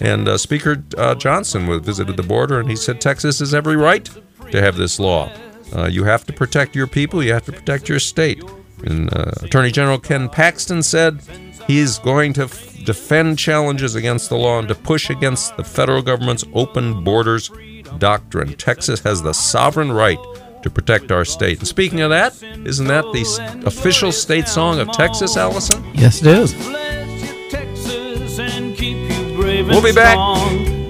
And 0.00 0.26
uh, 0.26 0.36
Speaker 0.36 0.82
uh, 0.96 1.14
Johnson 1.14 1.80
visited 1.82 2.16
the 2.16 2.22
border 2.22 2.58
and 2.58 2.68
he 2.68 2.76
said 2.76 3.00
Texas 3.00 3.38
has 3.38 3.54
every 3.54 3.76
right 3.76 4.08
to 4.50 4.60
have 4.60 4.76
this 4.76 4.98
law. 4.98 5.30
Uh, 5.74 5.86
you 5.86 6.04
have 6.04 6.24
to 6.26 6.32
protect 6.32 6.74
your 6.74 6.86
people, 6.86 7.22
you 7.22 7.32
have 7.32 7.44
to 7.44 7.52
protect 7.52 7.88
your 7.88 8.00
state. 8.00 8.42
And 8.82 9.14
uh, 9.14 9.32
Attorney 9.42 9.70
General 9.70 9.98
Ken 9.98 10.28
Paxton 10.28 10.82
said 10.82 11.20
he's 11.66 11.98
going 11.98 12.32
to 12.32 12.48
defend 12.84 13.38
challenges 13.38 13.94
against 13.94 14.28
the 14.28 14.36
law 14.36 14.58
and 14.58 14.68
to 14.68 14.74
push 14.74 15.10
against 15.10 15.56
the 15.56 15.64
federal 15.64 16.02
government's 16.02 16.44
open 16.54 17.04
borders 17.04 17.50
doctrine. 17.98 18.54
Texas 18.54 19.00
has 19.00 19.22
the 19.22 19.32
sovereign 19.32 19.92
right 19.92 20.18
to 20.62 20.70
protect 20.70 21.10
our 21.10 21.24
state. 21.24 21.58
And 21.58 21.68
speaking 21.68 22.00
of 22.00 22.10
that, 22.10 22.40
isn't 22.42 22.86
that 22.86 23.04
the 23.12 23.62
official 23.66 24.12
state 24.12 24.48
song 24.48 24.78
of 24.78 24.90
Texas, 24.92 25.36
Alison? 25.36 25.84
Yes, 25.94 26.20
it 26.20 26.26
is. 26.28 26.54
Bless 26.54 27.22
you, 27.22 27.50
Texas, 27.50 28.38
and 28.38 28.76
keep 28.76 28.96
you 28.96 29.36
brave 29.36 29.68
We'll 29.68 29.82
be 29.82 29.92
back. 29.92 30.18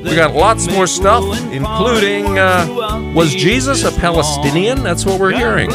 We 0.04 0.16
got 0.16 0.34
lots 0.34 0.68
more 0.68 0.86
stuff, 0.86 1.24
including 1.52 2.38
uh, 2.38 3.12
Was 3.14 3.32
Jesus 3.34 3.84
a 3.84 3.92
Palestinian? 3.92 4.82
That's 4.82 5.04
what 5.04 5.20
we're 5.20 5.32
hearing. 5.32 5.70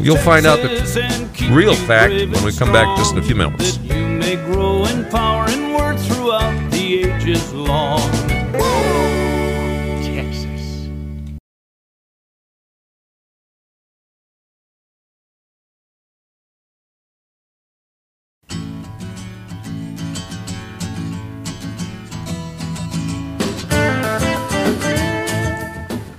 You'll 0.00 0.16
find 0.16 0.46
out 0.46 0.56
the 0.62 1.48
real 1.52 1.74
fact 1.74 2.12
when 2.12 2.44
we 2.44 2.52
come 2.52 2.72
back 2.72 2.96
just 2.98 3.12
in 3.12 3.18
a 3.18 3.22
few 3.22 3.36
minutes. 3.36 3.78
You 4.32 4.38
may 4.38 4.44
grow 4.46 4.86
in 4.86 5.04
power 5.10 5.44
and 5.46 5.74
worth 5.74 6.06
throughout 6.06 6.70
the 6.70 7.04
ages 7.04 7.52
long. 7.52 8.00
Texas. 10.02 10.88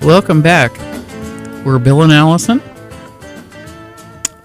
Welcome 0.03 0.43
back. 0.43 0.71
We're 1.65 1.79
Bill 1.79 2.03
and 2.03 2.11
Alison 2.11 2.61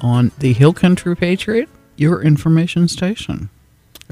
on 0.00 0.32
the 0.38 0.54
Hill 0.54 0.72
Country 0.72 1.14
Patriot, 1.14 1.68
your 1.96 2.22
information 2.22 2.88
station. 2.88 3.50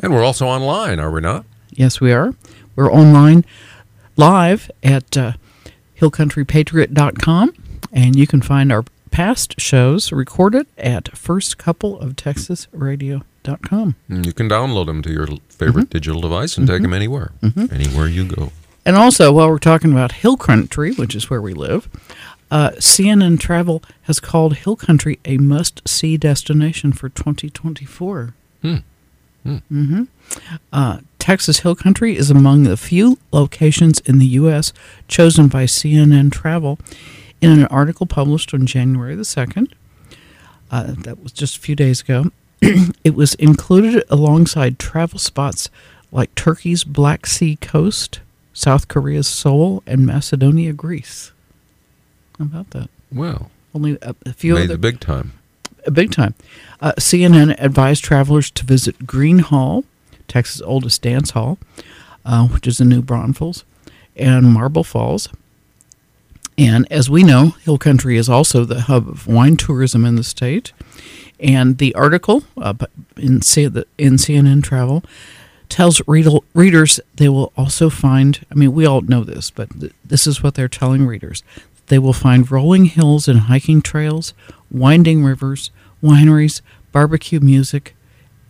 And 0.02 0.12
we're 0.12 0.24
also 0.24 0.46
online, 0.46 0.98
are 1.00 1.11
we 1.11 1.20
not? 1.20 1.44
Yes, 1.70 2.00
we 2.00 2.12
are. 2.12 2.35
We're 2.74 2.92
online 2.92 3.44
live 4.16 4.70
at 4.82 5.16
uh, 5.16 5.32
hillcountrypatriot.com, 6.00 7.52
and 7.92 8.16
you 8.16 8.26
can 8.26 8.42
find 8.42 8.72
our 8.72 8.85
past 9.11 9.59
shows 9.61 10.12
recorded 10.12 10.66
at 10.76 11.04
firstcoupleoftexasradio.com. 11.06 13.94
Mm, 14.11 14.26
You 14.26 14.32
can 14.32 14.48
download 14.48 14.87
them 14.87 15.02
to 15.02 15.12
your 15.12 15.28
favorite 15.48 15.90
digital 15.90 16.20
device 16.20 16.59
and 16.59 16.66
take 16.66 16.82
them 16.82 16.92
anywhere, 16.92 17.30
anywhere 17.70 18.09
you 18.09 18.24
go. 18.26 18.50
And 18.85 18.96
also, 18.96 19.32
while 19.32 19.48
we're 19.48 19.59
talking 19.59 19.92
about 19.92 20.12
Hill 20.12 20.37
Country, 20.37 20.92
which 20.94 21.14
is 21.14 21.30
where 21.30 21.40
we 21.42 21.54
live, 21.54 21.88
uh, 22.50 22.70
CNN 22.78 23.38
Travel 23.40 23.82
has 24.02 24.20
called 24.20 24.56
Hill 24.56 24.76
Country 24.76 25.18
a 25.24 25.38
must-see 25.38 26.16
destination 26.16 26.92
for 26.92 27.09
2024. 27.09 28.35
Mm-hmm. 29.46 30.02
Uh, 30.72 30.98
Texas 31.18 31.61
Hill 31.61 31.74
Country 31.74 32.16
is 32.16 32.30
among 32.30 32.62
the 32.62 32.76
few 32.76 33.18
locations 33.32 34.00
in 34.00 34.18
the 34.18 34.26
U.S. 34.26 34.72
chosen 35.09 35.48
by 35.48 35.64
CNN 35.64 36.30
Travel 36.30 36.78
in 37.40 37.50
an 37.50 37.66
article 37.66 38.06
published 38.06 38.54
on 38.54 38.66
January 38.66 39.14
the 39.14 39.22
2nd. 39.22 39.72
Uh, 40.70 40.94
that 40.98 41.22
was 41.22 41.32
just 41.32 41.56
a 41.56 41.61
few 41.61 41.76
days 41.76 42.00
ago. 42.00 42.30
it 43.04 43.14
was 43.14 43.35
included 43.35 44.04
alongside 44.09 44.78
travel 44.78 45.18
spots 45.18 45.68
like 46.11 46.35
Turkey's 46.35 46.85
Black 46.85 47.26
Sea 47.26 47.56
coast, 47.56 48.20
South 48.52 48.88
Korea's 48.88 49.26
Seoul, 49.26 49.82
and 49.87 50.06
Macedonia, 50.06 50.72
Greece. 50.72 51.32
How 52.38 52.44
about 52.46 52.70
that? 52.70 52.88
Well, 53.12 53.50
Only 53.74 53.98
a, 54.02 54.14
a 54.24 54.32
few 54.32 54.54
made 54.54 54.64
other 54.64 54.74
the 54.74 54.78
big 54.78 55.00
time. 55.00 55.32
Big 55.92 56.11
time. 56.12 56.35
Uh, 56.81 56.92
CNN 56.99 57.55
advised 57.59 58.05
travelers 58.05 58.51
to 58.53 58.64
visit 58.64 58.99
Gruene 59.07 59.40
Hall, 59.40 59.85
Texas' 60.29 60.61
oldest 60.62 61.03
dance 61.03 61.31
hall, 61.31 61.59
uh, 62.25 62.46
which 62.49 62.66
is 62.66 62.81
in 62.81 62.88
New 62.88 63.03
Braunfels, 63.03 63.64
and 64.16 64.53
Marble 64.53 64.85
Falls. 64.85 65.29
And 66.59 66.90
as 66.90 67.11
we 67.11 67.22
know, 67.22 67.51
Hill 67.62 67.79
Country 67.79 68.16
is 68.16 68.29
also 68.29 68.64
the 68.64 68.83
hub 68.83 69.09
of 69.09 69.27
wine 69.27 69.57
tourism 69.57 70.05
in 70.05 70.16
the 70.16 70.25
state. 70.25 70.72
And 71.38 71.77
the 71.79 71.94
article 71.94 72.44
uh, 72.57 72.72
in, 73.16 73.42
C- 73.42 73.66
the- 73.66 73.87
in 73.99 74.14
CNN 74.14 74.62
Travel 74.62 75.05
tells 75.68 76.01
read- 76.07 76.29
readers 76.55 76.99
they 77.16 77.29
will 77.29 77.53
also 77.59 77.90
find, 77.90 78.44
I 78.51 78.55
mean, 78.55 78.72
we 78.72 78.87
all 78.87 79.03
know 79.03 79.22
this, 79.22 79.51
but 79.51 79.68
th- 79.79 79.92
this 80.05 80.27
is 80.27 80.42
what 80.42 80.55
they're 80.55 80.68
telling 80.68 81.07
readers. 81.07 81.42
They 81.88 81.99
will 81.99 82.14
find 82.14 82.51
rolling 82.51 82.87
hills 82.87 83.29
and 83.29 83.40
hiking 83.40 83.83
trails, 83.83 84.33
winding 84.70 85.22
rivers, 85.24 85.70
wineries, 86.02 86.61
barbecue 86.92 87.40
music, 87.40 87.94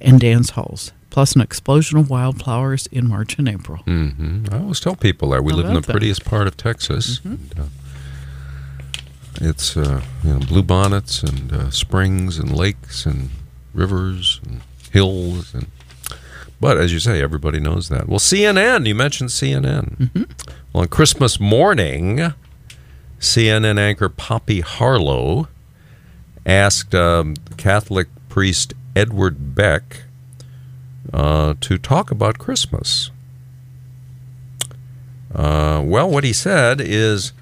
and 0.00 0.20
dance 0.20 0.50
halls, 0.50 0.92
plus 1.10 1.34
an 1.34 1.40
explosion 1.40 1.98
of 1.98 2.10
wildflowers 2.10 2.86
in 2.88 3.08
March 3.08 3.38
and 3.38 3.48
April. 3.48 3.78
hmm 3.84 4.44
I 4.50 4.58
always 4.58 4.80
tell 4.80 4.96
people 4.96 5.30
that 5.30 5.42
we 5.42 5.52
live 5.52 5.66
in 5.66 5.74
the 5.74 5.80
that? 5.80 5.90
prettiest 5.90 6.24
part 6.24 6.46
of 6.46 6.56
Texas. 6.56 7.20
And, 7.24 7.50
uh, 7.58 7.62
it's 9.40 9.76
uh, 9.76 10.00
you 10.24 10.30
know 10.32 10.38
bluebonnets 10.38 11.22
and 11.22 11.52
uh, 11.52 11.70
springs 11.70 12.38
and 12.38 12.56
lakes 12.56 13.04
and 13.04 13.28
rivers 13.74 14.40
and 14.46 14.60
hills 14.92 15.54
and. 15.54 15.66
But 16.58 16.78
as 16.78 16.90
you 16.90 17.00
say, 17.00 17.20
everybody 17.22 17.60
knows 17.60 17.90
that. 17.90 18.08
Well, 18.08 18.18
CNN. 18.18 18.86
You 18.86 18.94
mentioned 18.94 19.28
CNN. 19.28 20.26
Well, 20.72 20.84
on 20.84 20.88
Christmas 20.88 21.38
morning, 21.38 22.32
CNN 23.20 23.78
anchor 23.78 24.08
Poppy 24.08 24.60
Harlow 24.62 25.48
asked 26.46 26.94
um, 26.94 27.34
Catholic 27.56 28.08
priest 28.28 28.72
Edward 28.94 29.54
Beck 29.54 30.04
uh, 31.12 31.54
to 31.60 31.76
talk 31.76 32.10
about 32.10 32.38
Christmas. 32.38 33.10
Uh, 35.34 35.82
well, 35.84 36.08
what 36.08 36.24
he 36.24 36.32
said 36.32 36.80
is, 36.80 37.32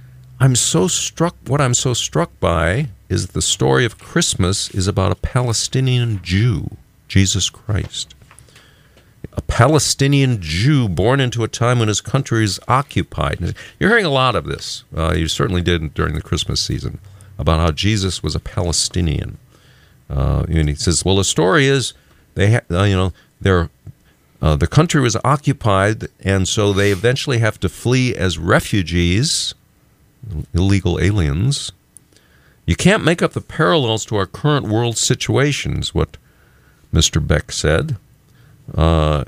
I'm 0.40 0.57
so 0.57 0.88
struck, 0.88 1.37
what 1.47 1.61
I'm 1.61 1.75
so 1.75 1.95
struck 1.95 2.31
by 2.40 2.88
is 3.09 3.29
the 3.29 3.43
story 3.43 3.85
of 3.85 3.99
Christmas 3.99 4.71
is 4.71 4.88
about 4.88 5.12
a 5.12 5.17
Palestinian 5.17 6.21
Jew, 6.23 6.77
Jesus 7.07 7.51
Christ. 7.51 8.14
A 9.35 9.43
Palestinian 9.43 10.40
Jew 10.40 10.88
born 10.88 11.21
into 11.21 11.45
a 11.45 11.49
time 11.49 11.79
when 11.79 11.88
his 11.88 12.01
country 12.01 12.45
is 12.45 12.59
occupied. 12.67 13.55
You're 13.79 13.90
hearing 13.90 14.05
a 14.05 14.11
lot 14.11 14.35
of 14.35 14.45
this. 14.45 14.85
Uh, 14.97 15.12
you 15.12 15.29
certainly 15.29 15.62
did 15.62 15.95
during 15.95 16.14
the 16.14 16.23
Christmas 16.23 16.61
season 16.61 16.99
about 17.38 17.61
how 17.61 17.70
Jesus 17.70 18.23
was 18.23 18.35
a 18.35 18.40
Palestinian. 18.40 19.38
Uh, 20.09 20.44
and 20.49 20.68
he 20.68 20.75
says, 20.75 21.05
well, 21.05 21.16
the 21.16 21.25
story 21.25 21.66
is 21.66 21.94
they, 22.35 22.53
ha- 22.53 22.61
uh, 22.70 22.85
you 22.85 22.94
know, 22.94 23.12
they're 23.40 23.70
uh, 24.44 24.57
the 24.57 24.66
country 24.66 25.01
was 25.01 25.16
occupied, 25.25 26.09
and 26.20 26.47
so 26.47 26.75
they 26.75 26.90
eventually 26.92 27.38
have 27.38 27.59
to 27.61 27.66
flee 27.66 28.14
as 28.14 28.37
refugees, 28.37 29.55
illegal 30.53 31.01
aliens. 31.01 31.73
You 32.66 32.77
can't 32.77 33.03
make 33.03 33.23
up 33.23 33.33
the 33.33 33.40
parallels 33.40 34.05
to 34.07 34.16
our 34.16 34.27
current 34.27 34.68
world 34.68 34.99
situations, 34.99 35.94
what 35.94 36.18
Mr. 36.92 37.27
Beck 37.27 37.53
said. 37.53 37.97
Uh, 38.75 39.25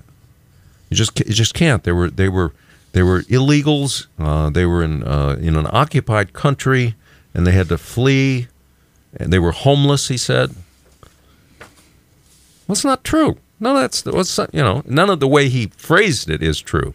you 0.91 0.99
just 0.99 1.19
you 1.21 1.33
just 1.33 1.55
can't. 1.55 1.83
They 1.85 1.93
were 1.93 2.11
they 2.11 2.29
were 2.29 2.53
they 2.93 3.03
were 3.03 3.23
illegals. 3.23 4.09
Uh, 4.19 4.51
they 4.51 4.67
were 4.67 4.83
in 4.83 5.03
uh, 5.03 5.39
in 5.41 5.57
an 5.57 5.67
occupied 5.71 6.35
country, 6.35 6.95
and 7.37 7.47
they 7.47 7.53
had 7.53 7.69
to 7.69 7.77
flee. 7.77 8.49
And 9.15 9.31
they 9.33 9.39
were 9.39 9.53
homeless. 9.53 10.09
He 10.09 10.17
said. 10.17 10.55
It's 12.69 12.85
not 12.85 13.05
true. 13.05 13.37
No, 13.61 13.75
that's 13.75 14.05
what's 14.05 14.39
you 14.53 14.63
know. 14.63 14.83
None 14.87 15.11
of 15.11 15.21
the 15.21 15.29
way 15.29 15.49
he 15.49 15.67
phrased 15.77 16.31
it 16.31 16.43
is 16.43 16.61
true. 16.61 16.95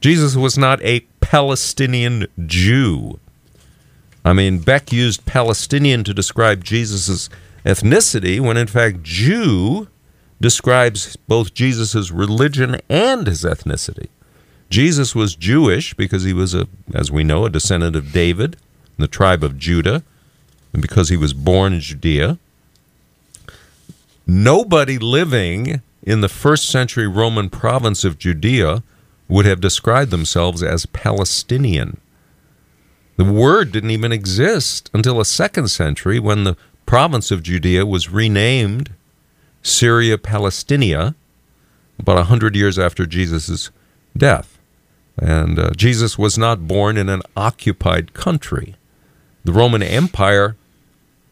Jesus 0.00 0.36
was 0.36 0.58
not 0.58 0.82
a 0.82 1.00
Palestinian 1.20 2.26
Jew. 2.44 3.18
I 4.24 4.32
mean, 4.32 4.58
Beck 4.58 4.92
used 4.92 5.24
Palestinian 5.24 6.04
to 6.04 6.12
describe 6.12 6.64
Jesus' 6.64 7.30
ethnicity, 7.64 8.40
when 8.40 8.56
in 8.56 8.66
fact 8.66 9.02
Jew 9.04 9.88
describes 10.40 11.16
both 11.28 11.54
Jesus' 11.54 12.10
religion 12.10 12.80
and 12.88 13.26
his 13.26 13.44
ethnicity. 13.44 14.08
Jesus 14.68 15.14
was 15.14 15.36
Jewish 15.36 15.94
because 15.94 16.24
he 16.24 16.32
was 16.32 16.54
a, 16.54 16.66
as 16.92 17.10
we 17.10 17.22
know, 17.22 17.46
a 17.46 17.50
descendant 17.50 17.94
of 17.94 18.12
David, 18.12 18.56
the 18.98 19.08
tribe 19.08 19.44
of 19.44 19.58
Judah, 19.58 20.02
and 20.72 20.82
because 20.82 21.08
he 21.08 21.16
was 21.16 21.32
born 21.32 21.72
in 21.72 21.80
Judea 21.80 22.38
nobody 24.26 24.98
living 24.98 25.80
in 26.02 26.20
the 26.20 26.28
first 26.28 26.68
century 26.68 27.06
Roman 27.06 27.48
province 27.48 28.04
of 28.04 28.18
Judea 28.18 28.82
would 29.28 29.46
have 29.46 29.60
described 29.60 30.10
themselves 30.10 30.62
as 30.62 30.86
Palestinian. 30.86 32.00
The 33.16 33.24
word 33.24 33.72
didn't 33.72 33.90
even 33.90 34.12
exist 34.12 34.90
until 34.92 35.18
the 35.18 35.24
second 35.24 35.68
century 35.68 36.18
when 36.18 36.44
the 36.44 36.56
province 36.84 37.30
of 37.30 37.42
Judea 37.42 37.86
was 37.86 38.10
renamed 38.10 38.90
Syria 39.62 40.18
Palestinia 40.18 41.14
about 41.98 42.18
a 42.18 42.24
hundred 42.24 42.54
years 42.54 42.78
after 42.78 43.06
Jesus' 43.06 43.70
death. 44.16 44.58
And 45.18 45.58
uh, 45.58 45.70
Jesus 45.74 46.18
was 46.18 46.36
not 46.36 46.68
born 46.68 46.96
in 46.96 47.08
an 47.08 47.22
occupied 47.36 48.12
country. 48.12 48.75
The 49.46 49.52
Roman 49.52 49.80
Empire 49.80 50.56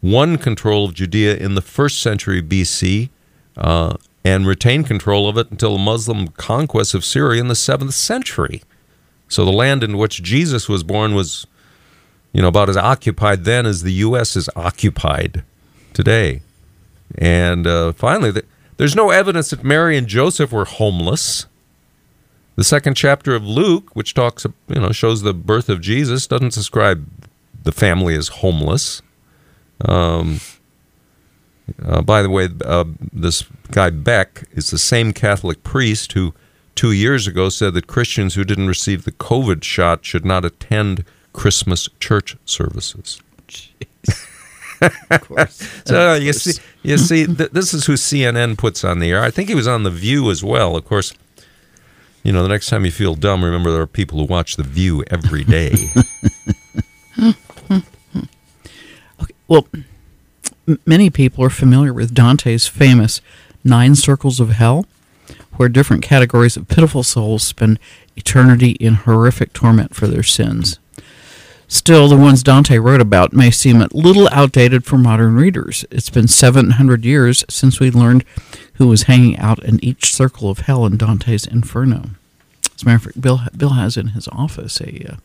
won 0.01 0.37
control 0.37 0.85
of 0.85 0.93
Judea 0.93 1.35
in 1.35 1.55
the 1.55 1.61
first 1.61 1.99
century 1.99 2.41
BC 2.41 3.09
uh, 3.57 3.97
and 4.23 4.47
retained 4.47 4.87
control 4.87 5.27
of 5.27 5.37
it 5.37 5.51
until 5.51 5.73
the 5.73 5.83
Muslim 5.83 6.29
conquest 6.29 6.93
of 6.93 7.03
Syria 7.03 7.41
in 7.41 7.49
the 7.49 7.55
seventh 7.55 7.93
century. 7.93 8.63
So 9.27 9.43
the 9.43 9.51
land 9.51 9.83
in 9.83 9.97
which 9.97 10.23
Jesus 10.23 10.69
was 10.69 10.81
born 10.81 11.13
was, 11.13 11.45
you 12.31 12.41
know, 12.41 12.47
about 12.47 12.69
as 12.69 12.77
occupied 12.77 13.43
then 13.43 13.65
as 13.65 13.83
the 13.83 13.91
U.S. 13.93 14.37
is 14.37 14.49
occupied 14.55 15.43
today. 15.91 16.41
And 17.17 17.67
uh, 17.67 17.91
finally, 17.91 18.31
th- 18.31 18.45
there's 18.77 18.95
no 18.95 19.09
evidence 19.09 19.49
that 19.49 19.61
Mary 19.61 19.97
and 19.97 20.07
Joseph 20.07 20.53
were 20.53 20.63
homeless. 20.63 21.47
The 22.55 22.63
second 22.63 22.95
chapter 22.95 23.35
of 23.35 23.45
Luke, 23.45 23.93
which 23.93 24.13
talks, 24.13 24.45
you 24.69 24.79
know, 24.79 24.93
shows 24.93 25.21
the 25.21 25.33
birth 25.33 25.67
of 25.67 25.81
Jesus, 25.81 26.27
doesn't 26.27 26.53
describe 26.53 27.05
the 27.65 27.71
family 27.73 28.15
is 28.15 28.29
homeless. 28.29 29.01
Um, 29.83 30.39
uh, 31.83 32.01
by 32.01 32.21
the 32.21 32.29
way, 32.29 32.47
uh, 32.63 32.85
this 33.11 33.43
guy 33.71 33.89
Beck 33.89 34.47
is 34.53 34.69
the 34.69 34.77
same 34.77 35.11
Catholic 35.13 35.63
priest 35.63 36.13
who 36.13 36.33
two 36.75 36.91
years 36.91 37.27
ago 37.27 37.49
said 37.49 37.73
that 37.73 37.87
Christians 37.87 38.35
who 38.35 38.43
didn't 38.43 38.67
receive 38.67 39.03
the 39.03 39.11
COVID 39.11 39.63
shot 39.63 40.05
should 40.05 40.25
not 40.25 40.45
attend 40.45 41.03
Christmas 41.33 41.89
church 41.99 42.37
services. 42.45 43.19
Of 45.09 45.21
course. 45.27 45.57
So 45.85 46.15
Of 46.17 46.23
you 46.23 46.31
course. 46.33 46.43
see, 46.43 46.61
you 46.83 46.97
see, 46.97 47.25
th- 47.25 47.51
this 47.51 47.73
is 47.73 47.85
who 47.85 47.93
CNN 47.93 48.57
puts 48.57 48.83
on 48.83 48.99
the 48.99 49.09
air. 49.09 49.23
I 49.23 49.31
think 49.31 49.47
he 49.49 49.55
was 49.55 49.67
on 49.67 49.83
the 49.83 49.89
View 49.89 50.29
as 50.29 50.43
well. 50.43 50.75
Of 50.75 50.83
course, 50.85 51.13
you 52.23 52.33
know, 52.33 52.43
the 52.43 52.49
next 52.49 52.67
time 52.67 52.83
you 52.85 52.91
feel 52.91 53.15
dumb, 53.15 53.43
remember 53.43 53.71
there 53.71 53.81
are 53.81 53.87
people 53.87 54.19
who 54.19 54.25
watch 54.25 54.57
the 54.57 54.63
View 54.63 55.03
every 55.09 55.43
day. 55.45 55.89
Well, 59.47 59.67
m- 60.67 60.79
many 60.85 61.09
people 61.09 61.43
are 61.43 61.49
familiar 61.49 61.93
with 61.93 62.13
Dante's 62.13 62.67
famous 62.67 63.21
Nine 63.63 63.95
Circles 63.95 64.39
of 64.39 64.49
Hell, 64.49 64.85
where 65.53 65.69
different 65.69 66.03
categories 66.03 66.57
of 66.57 66.67
pitiful 66.67 67.03
souls 67.03 67.43
spend 67.43 67.79
eternity 68.15 68.71
in 68.71 68.95
horrific 68.95 69.53
torment 69.53 69.95
for 69.95 70.07
their 70.07 70.23
sins. 70.23 70.79
Still, 71.67 72.07
the 72.07 72.17
ones 72.17 72.43
Dante 72.43 72.77
wrote 72.77 73.01
about 73.01 73.33
may 73.33 73.49
seem 73.49 73.81
a 73.81 73.87
little 73.91 74.29
outdated 74.31 74.85
for 74.85 74.97
modern 74.97 75.35
readers. 75.35 75.83
It's 75.89 76.11
been 76.11 76.27
700 76.27 77.03
years 77.03 77.43
since 77.49 77.79
we 77.79 77.89
learned 77.89 78.23
who 78.75 78.87
was 78.87 79.03
hanging 79.03 79.37
out 79.37 79.63
in 79.63 79.83
each 79.83 80.13
circle 80.13 80.49
of 80.49 80.59
hell 80.59 80.85
in 80.85 80.97
Dante's 80.97 81.47
Inferno. 81.47 82.11
As 82.75 82.83
a 82.83 82.85
matter 82.85 82.95
of 82.97 83.03
fact, 83.03 83.21
Bill, 83.21 83.41
Bill 83.57 83.69
has 83.69 83.97
in 83.97 84.09
his 84.09 84.27
office 84.27 84.79
a 84.79 85.13
uh, 85.13 85.15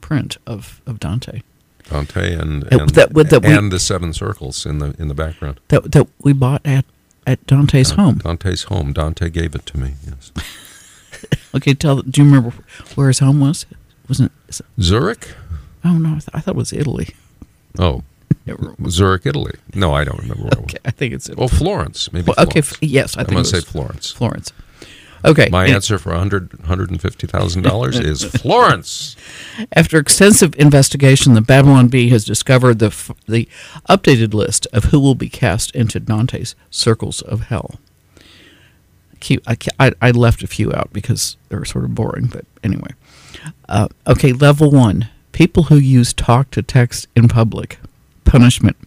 print 0.00 0.38
of, 0.46 0.80
of 0.86 1.00
Dante 1.00 1.42
Dante 1.90 2.32
and 2.34 2.64
and, 2.72 2.90
that- 2.90 3.12
that 3.14 3.42
we- 3.42 3.52
and 3.52 3.70
the 3.72 3.78
seven 3.78 4.12
circles 4.12 4.64
in 4.64 4.78
the 4.78 4.94
in 4.98 5.08
the 5.08 5.14
background. 5.14 5.60
that, 5.68 5.92
that 5.92 6.06
we 6.22 6.32
bought 6.32 6.62
at, 6.64 6.84
at 7.26 7.44
Dante's 7.46 7.90
home. 7.90 8.18
Dante's 8.18 8.64
home. 8.64 8.92
Dante 8.92 9.28
gave 9.28 9.54
it 9.54 9.66
to 9.66 9.78
me. 9.78 9.94
Yes. 10.06 10.32
Okay, 11.54 11.74
tell. 11.74 12.00
Do 12.02 12.22
you 12.22 12.26
remember 12.26 12.54
where 12.94 13.08
his 13.08 13.18
home 13.18 13.40
was? 13.40 13.66
Wasn't? 14.08 14.32
it- 14.48 14.60
Zurich. 14.80 15.34
Oh 15.84 15.98
no, 15.98 16.10
I, 16.10 16.12
th- 16.12 16.28
I 16.32 16.40
thought 16.40 16.52
it 16.54 16.56
was 16.56 16.72
Italy. 16.72 17.08
Oh, 17.78 18.02
Zurich, 18.88 19.26
Italy. 19.26 19.52
No, 19.74 19.92
I 19.92 20.04
don't 20.04 20.18
remember 20.20 20.44
where 20.44 20.52
Okay, 20.52 20.76
it 20.76 20.82
was. 20.84 20.86
I 20.86 20.90
think 20.92 21.12
it's 21.14 21.28
oh, 21.28 21.32
Italy. 21.32 21.44
Oh, 21.44 21.48
Florence. 21.48 22.12
Maybe. 22.12 22.26
Well, 22.28 22.36
okay, 22.46 22.60
Florence. 22.62 22.72
f- 22.74 22.88
yes, 22.88 23.16
I 23.16 23.20
I'm 23.20 23.26
think 23.26 23.34
going 23.36 23.44
it 23.46 23.50
to 23.50 23.56
say 23.60 23.66
Florence. 23.66 24.12
Florence. 24.12 24.52
Okay. 25.24 25.48
My 25.50 25.64
and 25.66 25.74
answer 25.74 25.98
for 25.98 26.10
100 26.10 26.50
$150,000 26.50 28.04
is 28.04 28.24
Florence. 28.24 29.16
After 29.72 29.98
extensive 29.98 30.54
investigation, 30.58 31.34
the 31.34 31.40
Babylon 31.40 31.88
Bee 31.88 32.08
has 32.10 32.24
discovered 32.24 32.78
the 32.78 32.86
f- 32.86 33.10
the 33.28 33.48
updated 33.88 34.32
list 34.34 34.66
of 34.72 34.84
who 34.84 35.00
will 35.00 35.14
be 35.14 35.28
cast 35.28 35.74
into 35.74 36.00
Dante's 36.00 36.54
circles 36.70 37.20
of 37.22 37.42
hell. 37.42 37.78
Keep, 39.20 39.42
I, 39.46 39.56
I, 39.78 39.92
I 40.00 40.10
left 40.12 40.42
a 40.42 40.46
few 40.46 40.72
out 40.72 40.90
because 40.92 41.36
they 41.50 41.56
were 41.56 41.66
sort 41.66 41.84
of 41.84 41.94
boring, 41.94 42.26
but 42.26 42.46
anyway. 42.64 42.90
Uh, 43.68 43.88
okay, 44.06 44.32
level 44.32 44.70
one: 44.70 45.08
people 45.32 45.64
who 45.64 45.76
use 45.76 46.14
talk 46.14 46.50
to 46.52 46.62
text 46.62 47.06
in 47.14 47.28
public. 47.28 47.78
Punishment: 48.24 48.78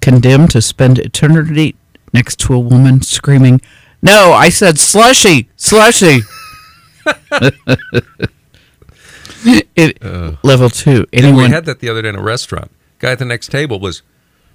condemned 0.00 0.50
to 0.50 0.60
spend 0.60 0.98
eternity 0.98 1.76
next 2.12 2.40
to 2.40 2.54
a 2.54 2.58
woman 2.58 3.02
screaming, 3.02 3.60
"No, 4.04 4.32
I 4.32 4.50
said 4.50 4.78
slushy, 4.78 5.48
slushy." 5.56 6.20
it, 9.74 10.04
level 10.44 10.70
two. 10.70 11.06
Anyone 11.12 11.44
we 11.44 11.50
had 11.50 11.64
that 11.64 11.80
the 11.80 11.88
other 11.88 12.02
day 12.02 12.10
in 12.10 12.16
a 12.16 12.22
restaurant. 12.22 12.70
Guy 13.00 13.10
at 13.12 13.18
the 13.18 13.24
next 13.24 13.48
table 13.48 13.80
was, 13.80 14.02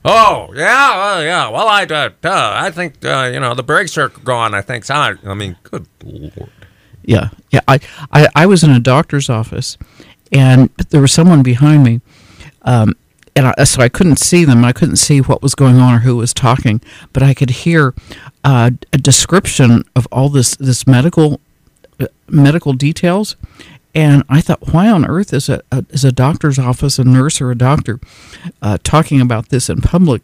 "Oh 0.05 0.53
yeah, 0.55 0.95
well, 0.97 1.23
yeah. 1.23 1.49
Well, 1.49 1.67
I 1.67 1.83
uh, 1.83 2.09
uh, 2.23 2.51
I 2.55 2.71
think 2.71 3.03
uh, 3.03 3.29
you 3.33 3.39
know 3.39 3.53
the 3.53 3.63
brakes 3.63 3.97
are 3.97 4.09
gone. 4.09 4.53
I 4.53 4.61
think 4.61 4.85
so." 4.85 4.93
I 4.93 5.33
mean, 5.33 5.57
good 5.63 5.85
lord. 6.03 6.49
Yeah, 7.03 7.29
yeah. 7.51 7.61
I, 7.67 7.79
I, 8.11 8.27
I 8.35 8.45
was 8.45 8.63
in 8.63 8.69
a 8.69 8.79
doctor's 8.79 9.29
office, 9.29 9.77
and 10.31 10.69
there 10.89 11.01
was 11.01 11.11
someone 11.11 11.41
behind 11.43 11.83
me, 11.83 12.01
um, 12.61 12.93
and 13.35 13.53
I, 13.57 13.63
so 13.63 13.81
I 13.81 13.89
couldn't 13.89 14.17
see 14.19 14.45
them. 14.45 14.63
I 14.65 14.71
couldn't 14.73 14.97
see 14.97 15.19
what 15.21 15.41
was 15.41 15.55
going 15.55 15.77
on 15.77 15.93
or 15.95 15.99
who 15.99 16.15
was 16.17 16.33
talking, 16.33 16.81
but 17.13 17.23
I 17.23 17.33
could 17.33 17.49
hear 17.49 17.93
uh, 18.43 18.71
a 18.93 18.97
description 18.97 19.83
of 19.95 20.07
all 20.11 20.29
this 20.29 20.55
this 20.57 20.85
medical 20.87 21.39
uh, 21.99 22.07
medical 22.27 22.73
details. 22.73 23.35
And 23.95 24.23
I 24.29 24.39
thought, 24.41 24.71
why 24.71 24.87
on 24.89 25.03
earth 25.05 25.33
is 25.33 25.49
a, 25.49 25.61
a 25.71 25.83
is 25.89 26.03
a 26.05 26.11
doctor's 26.11 26.59
office, 26.59 26.99
a 26.99 27.03
nurse 27.03 27.41
or 27.41 27.49
a 27.51 27.55
doctor, 27.57 27.99
uh, 28.61 28.77
talking 28.83 29.19
about 29.21 29.49
this 29.49 29.69
in 29.69 29.81
public? 29.81 30.21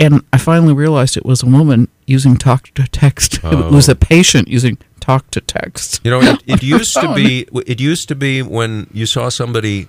And 0.00 0.22
I 0.32 0.38
finally 0.38 0.72
realized 0.74 1.16
it 1.16 1.24
was 1.26 1.42
a 1.42 1.46
woman 1.46 1.88
using 2.06 2.36
talk 2.36 2.68
to 2.74 2.84
text. 2.88 3.40
It 3.44 3.70
was 3.72 3.88
Oh. 3.88 3.92
a 3.92 3.94
patient 3.94 4.48
using 4.48 4.76
talk 5.00 5.30
to 5.32 5.40
text. 5.40 6.00
You 6.04 6.10
know, 6.10 6.20
it, 6.20 6.42
it 6.46 6.62
used 6.76 6.94
to 6.94 7.14
be. 7.14 7.46
It 7.66 7.80
used 7.80 8.08
to 8.08 8.14
be 8.14 8.42
when 8.42 8.86
you 8.92 9.06
saw 9.06 9.28
somebody 9.28 9.86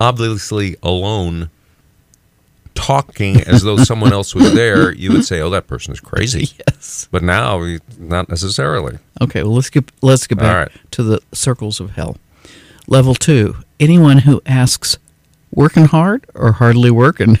obviously 0.00 0.76
alone 0.82 1.48
talking 2.82 3.40
as 3.42 3.62
though 3.62 3.76
someone 3.76 4.12
else 4.12 4.34
was 4.34 4.52
there. 4.54 4.92
You 4.92 5.12
would 5.12 5.24
say, 5.24 5.40
"Oh, 5.40 5.50
that 5.50 5.66
person 5.66 5.92
is 5.92 6.00
crazy." 6.00 6.50
Yes. 6.68 7.08
But 7.10 7.22
now, 7.22 7.76
not 7.98 8.28
necessarily. 8.28 8.98
Okay. 9.20 9.42
Well, 9.42 9.54
let's 9.54 9.70
get 9.70 9.90
let's 10.00 10.26
get 10.26 10.38
back 10.38 10.68
right. 10.68 10.90
to 10.92 11.02
the 11.02 11.20
circles 11.32 11.80
of 11.80 11.92
hell. 11.92 12.16
Level 12.86 13.14
two: 13.14 13.56
anyone 13.78 14.18
who 14.18 14.42
asks, 14.44 14.98
"Working 15.50 15.84
hard 15.84 16.26
or 16.34 16.52
hardly 16.52 16.90
working?" 16.90 17.38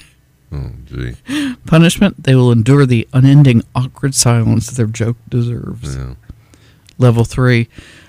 Oh, 0.52 0.70
gee. 0.84 1.16
Punishment: 1.66 2.22
they 2.22 2.34
will 2.34 2.52
endure 2.52 2.86
the 2.86 3.08
unending 3.12 3.62
awkward 3.74 4.14
silence 4.14 4.68
their 4.68 4.86
joke 4.86 5.16
deserves. 5.28 5.96
Yeah. 5.96 6.14
Level 6.98 7.24
three: 7.24 7.68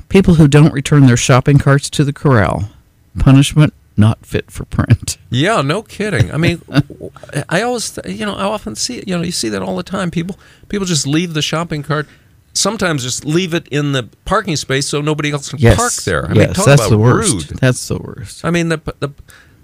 people 0.09 0.35
who 0.35 0.47
don't 0.47 0.73
return 0.73 1.05
their 1.07 1.17
shopping 1.17 1.57
carts 1.57 1.89
to 1.91 2.03
the 2.03 2.13
corral. 2.13 2.69
Hmm. 3.13 3.19
Punishment: 3.19 3.73
not 3.95 4.25
fit 4.25 4.49
for 4.51 4.65
print. 4.65 5.17
Yeah, 5.29 5.61
no 5.61 5.81
kidding. 5.83 6.31
I 6.31 6.37
mean, 6.37 6.61
I 7.49 7.61
always, 7.61 7.97
you 8.05 8.25
know, 8.25 8.33
I 8.35 8.43
often 8.43 8.75
see 8.75 8.97
it. 8.99 9.07
You 9.07 9.17
know, 9.17 9.23
you 9.23 9.31
see 9.31 9.49
that 9.49 9.61
all 9.61 9.75
the 9.77 9.83
time. 9.83 10.11
People, 10.11 10.37
people 10.69 10.85
just 10.85 11.05
leave 11.07 11.33
the 11.33 11.41
shopping 11.41 11.83
cart. 11.83 12.07
Sometimes 12.55 13.01
just 13.03 13.25
leave 13.25 13.53
it 13.53 13.67
in 13.69 13.93
the 13.93 14.09
parking 14.25 14.55
space 14.55 14.87
so 14.87 15.01
nobody 15.01 15.31
else 15.31 15.49
can 15.49 15.59
Yes. 15.59 15.75
park 15.75 15.93
there. 16.05 16.25
I 16.25 16.33
yes, 16.33 16.37
mean, 16.37 16.53
talk 16.53 16.65
that's 16.65 16.81
about 16.81 16.89
the 16.91 16.97
worst. 16.99 17.33
rude. 17.51 17.59
That's 17.59 17.87
the 17.87 17.97
worst. 17.97 18.45
I 18.45 18.51
mean, 18.51 18.69
the, 18.69 18.77
the 18.99 19.09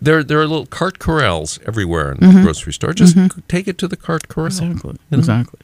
there 0.01 0.23
there 0.23 0.39
are 0.39 0.47
little 0.47 0.65
cart 0.65 0.97
corrals 0.97 1.59
everywhere 1.67 2.13
in 2.13 2.17
Mm-hmm. 2.17 2.37
the 2.37 2.43
grocery 2.43 2.73
store. 2.73 2.93
Just 2.93 3.15
take 3.47 3.67
it 3.67 3.77
to 3.79 3.87
the 3.87 3.97
cart 3.97 4.27
corral. 4.27 4.47
Exactly. 4.47 4.95
Exactly. 5.11 5.59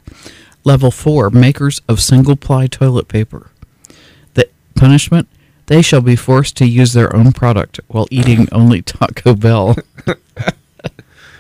Level 0.64 0.92
four: 0.92 1.30
makers 1.32 1.82
of 1.88 2.00
single-ply 2.02 2.68
toilet 2.68 3.08
paper. 3.08 3.50
The 4.36 4.48
punishment: 4.76 5.28
they 5.68 5.82
shall 5.82 6.02
be 6.02 6.16
forced 6.16 6.58
to 6.58 6.68
use 6.68 6.94
their 6.94 7.16
own 7.16 7.32
product 7.32 7.80
while 7.88 8.08
eating 8.12 8.48
only 8.52 8.82
Taco 8.82 9.36
Bell. 9.36 9.76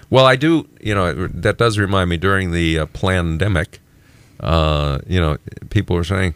Well, 0.09 0.25
I 0.25 0.35
do. 0.35 0.67
You 0.81 0.95
know, 0.95 1.27
that 1.27 1.57
does 1.57 1.79
remind 1.79 2.09
me 2.09 2.17
during 2.17 2.51
the 2.51 2.79
uh, 2.79 2.85
pandemic. 2.85 3.79
Uh, 4.39 4.99
you 5.07 5.19
know, 5.19 5.38
people 5.69 5.95
were 5.95 6.03
saying, 6.03 6.35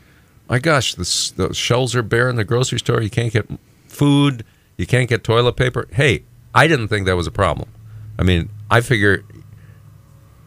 "My 0.49 0.59
gosh, 0.59 0.95
the, 0.95 1.31
the 1.35 1.53
shelves 1.53 1.95
are 1.95 2.03
bare 2.03 2.29
in 2.29 2.35
the 2.35 2.43
grocery 2.43 2.79
store. 2.79 3.01
You 3.01 3.09
can't 3.09 3.31
get 3.31 3.47
food. 3.87 4.43
You 4.77 4.85
can't 4.85 5.07
get 5.07 5.23
toilet 5.23 5.55
paper." 5.55 5.87
Hey, 5.91 6.23
I 6.53 6.67
didn't 6.67 6.87
think 6.87 7.05
that 7.05 7.15
was 7.15 7.27
a 7.27 7.31
problem. 7.31 7.69
I 8.17 8.23
mean, 8.23 8.49
I 8.69 8.81
figure 8.81 9.23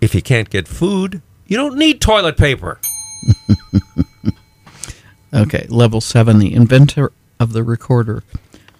if 0.00 0.14
you 0.14 0.22
can't 0.22 0.50
get 0.50 0.66
food, 0.66 1.22
you 1.46 1.56
don't 1.56 1.78
need 1.78 2.00
toilet 2.00 2.36
paper. 2.36 2.80
Okay. 5.34 5.66
Level 5.70 6.02
seven: 6.02 6.38
the 6.38 6.52
inventor 6.52 7.10
of 7.42 7.52
the 7.52 7.64
recorder. 7.64 8.22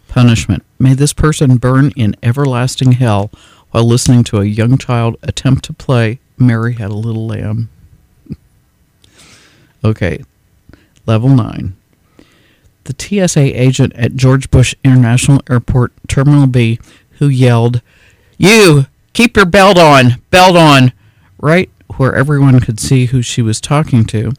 Punishment: 0.08 0.64
may 0.78 0.94
this 0.94 1.12
person 1.12 1.56
burn 1.58 1.90
in 1.96 2.16
everlasting 2.22 2.92
hell 2.92 3.30
while 3.72 3.84
listening 3.84 4.24
to 4.24 4.40
a 4.40 4.44
young 4.44 4.78
child 4.78 5.16
attempt 5.22 5.64
to 5.66 5.72
play 5.72 6.18
"Mary 6.38 6.74
Had 6.74 6.90
a 6.90 6.94
Little 6.94 7.26
Lamb." 7.26 7.68
okay. 9.84 10.24
Level 11.06 11.30
nine. 11.30 11.74
the 12.84 12.94
TSA 13.28 13.60
agent 13.60 13.92
at 13.94 14.16
George 14.16 14.50
Bush 14.50 14.74
International 14.84 15.40
Airport, 15.50 15.92
Terminal 16.08 16.46
B, 16.46 16.78
who 17.18 17.28
yelled, 17.28 17.80
You, 18.38 18.86
keep 19.12 19.36
your 19.36 19.46
belt 19.46 19.78
on, 19.78 20.20
belt 20.30 20.56
on, 20.56 20.92
right 21.38 21.70
where 21.96 22.14
everyone 22.14 22.60
could 22.60 22.80
see 22.80 23.06
who 23.06 23.22
she 23.22 23.42
was 23.42 23.60
talking 23.60 24.04
to. 24.06 24.32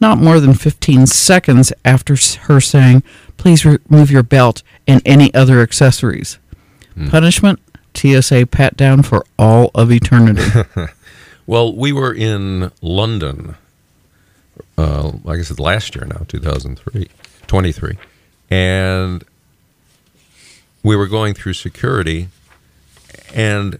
Not 0.00 0.18
more 0.18 0.40
than 0.40 0.54
15 0.54 1.06
seconds 1.06 1.72
after 1.84 2.16
her 2.42 2.60
saying, 2.60 3.02
Please 3.40 3.64
remove 3.64 4.10
your 4.10 4.22
belt 4.22 4.62
and 4.86 5.00
any 5.06 5.32
other 5.32 5.60
accessories. 5.62 6.38
Punishment 7.08 7.58
TSA 7.94 8.46
pat 8.46 8.76
down 8.76 9.02
for 9.02 9.24
all 9.38 9.70
of 9.74 9.90
eternity. 9.90 10.42
Well, 11.46 11.74
we 11.74 11.92
were 11.92 12.14
in 12.14 12.70
London, 12.80 13.56
uh, 14.78 15.10
like 15.24 15.40
I 15.40 15.42
said, 15.42 15.58
last 15.58 15.96
year 15.96 16.04
now, 16.04 16.24
2003, 16.28 17.08
23. 17.48 17.96
and 18.50 19.24
we 20.84 20.94
were 20.94 21.08
going 21.08 21.34
through 21.34 21.54
security, 21.54 22.28
and 23.34 23.78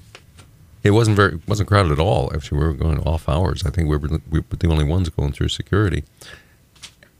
it 0.82 0.90
wasn't 0.90 1.16
very 1.16 1.38
wasn't 1.46 1.68
crowded 1.68 1.92
at 1.92 2.00
all. 2.00 2.32
Actually, 2.34 2.58
we 2.58 2.64
were 2.64 2.72
going 2.72 2.98
off 3.04 3.28
hours. 3.28 3.64
I 3.64 3.70
think 3.70 3.88
we 3.88 3.96
were, 3.96 4.18
we 4.28 4.40
were 4.40 4.56
the 4.58 4.68
only 4.68 4.84
ones 4.84 5.08
going 5.10 5.30
through 5.30 5.48
security. 5.50 6.02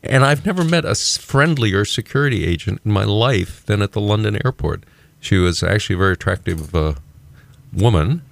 And 0.03 0.25
I've 0.25 0.47
never 0.47 0.65
met 0.65 0.85
a 0.85 0.95
friendlier 0.95 1.85
security 1.85 2.47
agent 2.47 2.81
in 2.85 2.93
my 2.93 3.05
life 3.05 3.65
than 3.67 3.83
at 3.83 3.93
the 3.93 4.01
London 4.01 4.39
airport. 4.45 4.85
She 5.21 5.37
was 5.37 5.63
actually 5.63 5.97
a 5.97 5.99
very 5.99 6.13
attractive 6.15 6.75
uh, 6.75 6.95
woman, 7.73 8.23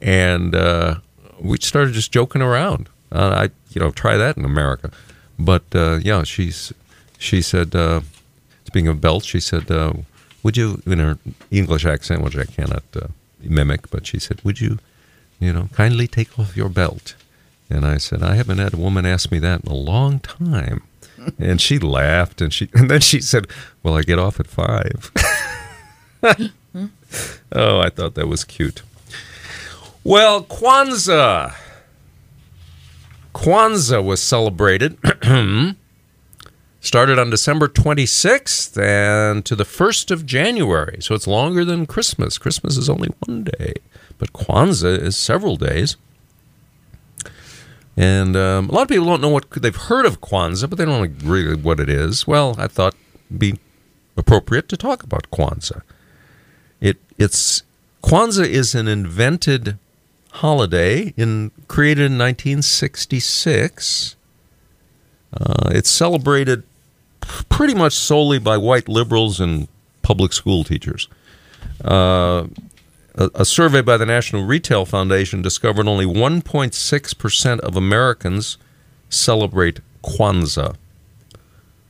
and 0.00 0.54
uh, 0.54 0.96
we 1.38 1.58
started 1.60 1.92
just 1.92 2.10
joking 2.10 2.40
around. 2.40 2.88
Uh, 3.12 3.48
I, 3.48 3.50
you 3.70 3.80
know, 3.80 3.90
try 3.90 4.16
that 4.16 4.38
in 4.38 4.44
America, 4.44 4.90
but 5.38 5.64
uh, 5.74 5.98
yeah, 6.02 6.22
she's 6.22 6.72
she 7.18 7.42
said, 7.42 7.76
uh, 7.76 8.00
speaking 8.64 8.88
of 8.88 9.00
belts, 9.00 9.26
she 9.26 9.40
said, 9.40 9.70
uh, 9.70 9.92
"Would 10.42 10.56
you?" 10.56 10.80
in 10.86 10.98
her 10.98 11.18
English 11.50 11.84
accent, 11.84 12.22
which 12.22 12.36
I 12.36 12.44
cannot 12.44 12.82
mimic, 13.42 13.90
but 13.90 14.06
she 14.06 14.18
said, 14.18 14.40
"Would 14.42 14.60
you, 14.62 14.78
you 15.38 15.52
know, 15.52 15.68
kindly 15.74 16.06
take 16.06 16.38
off 16.38 16.56
your 16.56 16.70
belt?" 16.70 17.14
And 17.68 17.84
I 17.84 17.98
said, 17.98 18.22
"I 18.22 18.36
haven't 18.36 18.58
had 18.58 18.72
a 18.72 18.78
woman 18.78 19.04
ask 19.04 19.30
me 19.30 19.38
that 19.40 19.60
in 19.64 19.70
a 19.70 19.74
long 19.74 20.20
time." 20.20 20.82
And 21.38 21.60
she 21.60 21.78
laughed, 21.78 22.40
and 22.40 22.52
she 22.52 22.68
and 22.74 22.90
then 22.90 23.00
she 23.00 23.20
said, 23.20 23.46
"Well, 23.82 23.96
I 23.96 24.02
get 24.02 24.18
off 24.18 24.40
at 24.40 24.46
five. 24.46 25.10
oh, 27.52 27.80
I 27.80 27.88
thought 27.90 28.14
that 28.14 28.28
was 28.28 28.44
cute. 28.44 28.82
Well, 30.02 30.44
Kwanzaa. 30.44 31.54
Kwanzaa 33.34 34.04
was 34.04 34.22
celebrated. 34.22 34.98
Started 36.80 37.18
on 37.18 37.30
December 37.30 37.66
26th 37.66 38.80
and 38.80 39.44
to 39.46 39.56
the 39.56 39.64
1st 39.64 40.10
of 40.10 40.26
January. 40.26 40.98
So 41.00 41.14
it's 41.14 41.26
longer 41.26 41.64
than 41.64 41.86
Christmas. 41.86 42.36
Christmas 42.36 42.76
is 42.76 42.90
only 42.90 43.08
one 43.26 43.44
day, 43.44 43.74
but 44.18 44.34
Kwanzaa 44.34 44.98
is 45.00 45.16
several 45.16 45.56
days. 45.56 45.96
And 47.96 48.36
um, 48.36 48.68
a 48.68 48.72
lot 48.72 48.82
of 48.82 48.88
people 48.88 49.06
don't 49.06 49.20
know 49.20 49.28
what 49.28 49.50
they've 49.50 49.74
heard 49.74 50.04
of 50.04 50.20
Kwanzaa, 50.20 50.68
but 50.68 50.78
they 50.78 50.84
don't 50.84 51.02
know 51.02 51.28
really 51.28 51.56
what 51.56 51.78
it 51.78 51.88
is. 51.88 52.26
Well, 52.26 52.56
I 52.58 52.66
thought 52.66 52.94
it'd 53.26 53.38
be 53.38 53.58
appropriate 54.16 54.68
to 54.70 54.76
talk 54.76 55.02
about 55.02 55.30
Kwanzaa. 55.30 55.82
It 56.80 56.98
it's 57.18 57.62
Kwanzaa 58.02 58.46
is 58.46 58.74
an 58.74 58.88
invented 58.88 59.78
holiday 60.32 61.14
in 61.16 61.52
created 61.68 62.06
in 62.06 62.18
1966. 62.18 64.16
Uh, 65.32 65.70
it's 65.70 65.90
celebrated 65.90 66.64
pretty 67.48 67.74
much 67.74 67.92
solely 67.92 68.38
by 68.38 68.56
white 68.56 68.88
liberals 68.88 69.40
and 69.40 69.68
public 70.02 70.32
school 70.32 70.64
teachers. 70.64 71.08
Uh, 71.82 72.46
a, 73.14 73.30
a 73.34 73.44
survey 73.44 73.80
by 73.80 73.96
the 73.96 74.06
National 74.06 74.44
Retail 74.44 74.84
Foundation 74.84 75.42
discovered 75.42 75.86
only 75.86 76.06
1.6% 76.06 77.60
of 77.60 77.76
Americans 77.76 78.58
celebrate 79.08 79.80
Kwanzaa. 80.02 80.76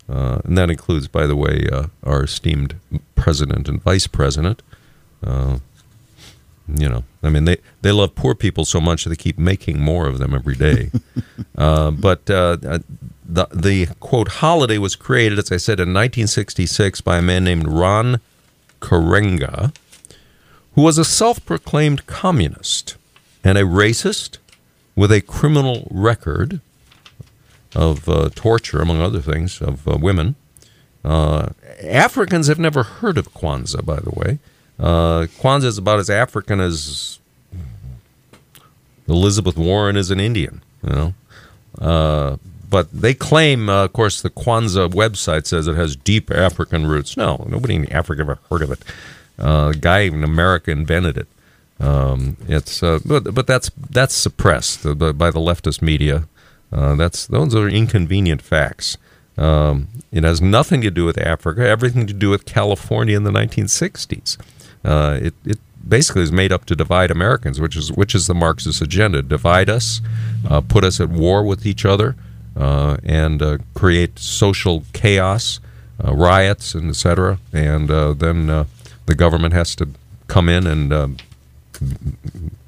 Uh, 0.09 0.41
and 0.45 0.59
that 0.59 0.71
includes, 0.71 1.09
by 1.09 1.27
the 1.27 1.37
way, 1.37 1.67
uh, 1.73 1.87
our 2.03 2.25
esteemed 2.25 2.79
president 3.15 3.69
and 3.69 3.83
vice 3.83 4.07
president. 4.07 4.63
Uh, 5.27 5.59
you 6.69 6.89
know, 6.89 7.05
I 7.23 7.31
mean, 7.31 7.45
they, 7.45 7.59
they 7.83 7.93
love 7.93 8.15
poor 8.15 8.35
people 8.35 8.65
so 8.65 8.81
much 8.81 9.05
they 9.05 9.17
keep 9.17 9.39
making 9.39 9.81
more 9.81 10.07
of 10.07 10.19
them 10.19 10.35
every 10.35 10.57
day. 10.57 10.91
uh, 11.59 11.91
but 11.91 12.29
uh, 12.31 12.57
the, 13.25 13.47
the 13.53 13.87
quote 14.01 14.29
holiday 14.29 14.79
was 14.79 14.97
created, 14.97 15.39
as 15.39 15.51
I 15.51 15.57
said, 15.57 15.79
in 15.81 15.89
1966 15.89 17.01
by 17.01 17.19
a 17.19 17.23
man 17.23 17.45
named 17.45 17.69
Ron 17.69 18.21
Karenga, 18.81 19.75
who 20.75 20.83
was 20.83 20.99
a 20.99 21.05
self 21.05 21.45
proclaimed 21.45 22.07
communist 22.07 22.97
and 23.43 23.59
a 23.59 23.63
racist 23.63 24.39
with 24.97 25.13
a 25.13 25.21
criminal 25.21 25.87
record 25.91 26.61
of 27.75 28.09
uh, 28.09 28.31
torture, 28.35 28.81
among 28.81 29.01
other 29.01 29.21
things, 29.21 29.61
of 29.61 29.87
uh, 29.89 29.97
women. 30.01 30.37
Uh, 31.05 31.51
Africans 31.83 32.47
have 32.47 32.59
never 32.59 32.83
heard 32.83 33.19
of 33.19 33.35
Kwanzaa, 33.35 33.85
by 33.85 34.01
the 34.01 34.11
way. 34.11 34.39
Uh, 34.79 35.27
Kwanzaa 35.39 35.65
is 35.65 35.79
about 35.79 35.99
as 35.99 36.09
African 36.09 36.61
as 36.61 37.19
Elizabeth 39.09 39.57
Warren 39.57 39.97
is 39.97 40.11
an 40.11 40.21
Indian, 40.21 40.63
you 40.83 40.91
know. 40.91 41.15
Uh, 41.79 42.37
but 42.71 42.91
they 42.91 43.15
claim, 43.15 43.69
uh, 43.69 43.85
of 43.85 43.93
course, 43.93 44.23
the 44.23 44.31
Kwanzaa 44.31 44.89
website 44.91 45.47
says 45.47 45.69
it 45.69 45.77
has 45.77 45.95
deep 45.95 46.31
African 46.31 46.87
roots. 46.87 47.17
No, 47.17 47.47
nobody 47.49 47.75
in 47.75 47.93
Africa 47.93 48.23
ever 48.23 48.39
heard 48.51 48.63
of 48.63 48.71
it. 48.71 48.83
Uh, 49.39 49.73
a 49.75 49.77
guy 49.77 50.01
in 50.01 50.23
America 50.23 50.71
invented 50.71 51.17
it. 51.19 51.29
Um, 51.81 52.37
it's 52.49 52.83
uh, 52.83 53.01
but 53.05 53.35
but 53.35 53.47
that's 53.47 53.71
that's 53.91 54.15
suppressed 54.15 54.85
by 54.85 55.31
the 55.31 55.41
leftist 55.41 55.83
media. 55.83 56.29
Uh, 56.73 56.95
that's 56.95 57.27
those 57.27 57.55
are 57.55 57.69
inconvenient 57.69 58.43
facts. 58.43 58.97
Um, 59.37 59.89
it 60.13 60.23
has 60.23 60.41
nothing 60.41 60.81
to 60.83 60.91
do 60.91 61.05
with 61.05 61.19
Africa. 61.19 61.67
Everything 61.67 62.07
to 62.07 62.13
do 62.13 62.31
with 62.31 62.47
California 62.47 63.17
in 63.17 63.25
the 63.25 63.33
1960s. 63.33 64.39
Uh, 64.85 65.19
it 65.21 65.35
it 65.45 65.59
basically 65.87 66.23
is 66.23 66.33
made 66.33 66.53
up 66.53 66.65
to 66.67 66.77
divide 66.77 67.11
Americans, 67.11 67.61
which 67.61 67.77
is 67.77 67.91
which 67.93 68.15
is 68.15 68.29
the 68.29 68.35
Marxist 68.35 68.81
agenda: 68.81 69.23
divide 69.23 69.69
us, 69.69 70.01
uh, 70.49 70.61
put 70.61 70.85
us 70.85 71.01
at 71.01 71.09
war 71.09 71.45
with 71.45 71.67
each 71.67 71.85
other, 71.85 72.15
uh, 72.57 72.99
and 73.03 73.43
uh, 73.43 73.59
create 73.75 74.19
social 74.19 74.85
chaos, 74.93 75.59
riots, 75.99 76.75
and 76.75 76.89
etc. 76.89 77.39
And 77.53 77.89
then 77.89 78.67
the 79.07 79.15
government 79.15 79.55
has 79.55 79.75
to 79.77 79.89
come 80.27 80.49
in 80.49 80.67
and 80.67 80.93
uh, 80.93 81.09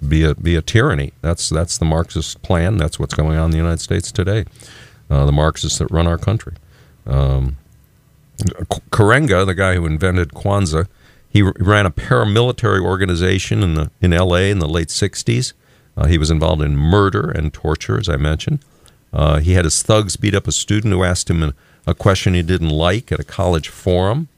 be 0.06 0.22
a 0.22 0.34
be 0.34 0.56
a 0.56 0.62
tyranny. 0.62 1.12
That's 1.22 1.48
that's 1.48 1.78
the 1.78 1.84
Marxist 1.84 2.42
plan. 2.42 2.76
That's 2.76 2.98
what's 2.98 3.14
going 3.14 3.36
on 3.36 3.46
in 3.46 3.50
the 3.52 3.56
United 3.56 3.80
States 3.80 4.12
today. 4.12 4.44
Uh, 5.10 5.26
the 5.26 5.32
Marxists 5.32 5.78
that 5.78 5.90
run 5.90 6.06
our 6.06 6.18
country. 6.18 6.54
Um, 7.06 7.56
Karenga, 8.90 9.46
the 9.46 9.54
guy 9.54 9.76
who 9.76 9.86
invented 9.86 10.30
Kwanzaa, 10.30 10.88
he 11.28 11.42
ran 11.42 11.86
a 11.86 11.90
paramilitary 11.90 12.82
organization 12.82 13.62
in 13.62 13.74
the 13.74 13.90
in 14.00 14.12
L.A. 14.12 14.50
in 14.50 14.58
the 14.58 14.68
late 14.68 14.88
'60s. 14.88 15.52
Uh, 15.96 16.06
he 16.06 16.18
was 16.18 16.30
involved 16.30 16.60
in 16.62 16.76
murder 16.76 17.30
and 17.30 17.54
torture, 17.54 17.98
as 17.98 18.08
I 18.08 18.16
mentioned. 18.16 18.58
Uh, 19.12 19.38
he 19.38 19.52
had 19.52 19.64
his 19.64 19.82
thugs 19.82 20.16
beat 20.16 20.34
up 20.34 20.46
a 20.46 20.52
student 20.52 20.92
who 20.92 21.02
asked 21.02 21.30
him 21.30 21.42
a, 21.42 21.54
a 21.86 21.94
question 21.94 22.34
he 22.34 22.42
didn't 22.42 22.68
like 22.68 23.10
at 23.10 23.20
a 23.20 23.24
college 23.24 23.68
forum. 23.68 24.28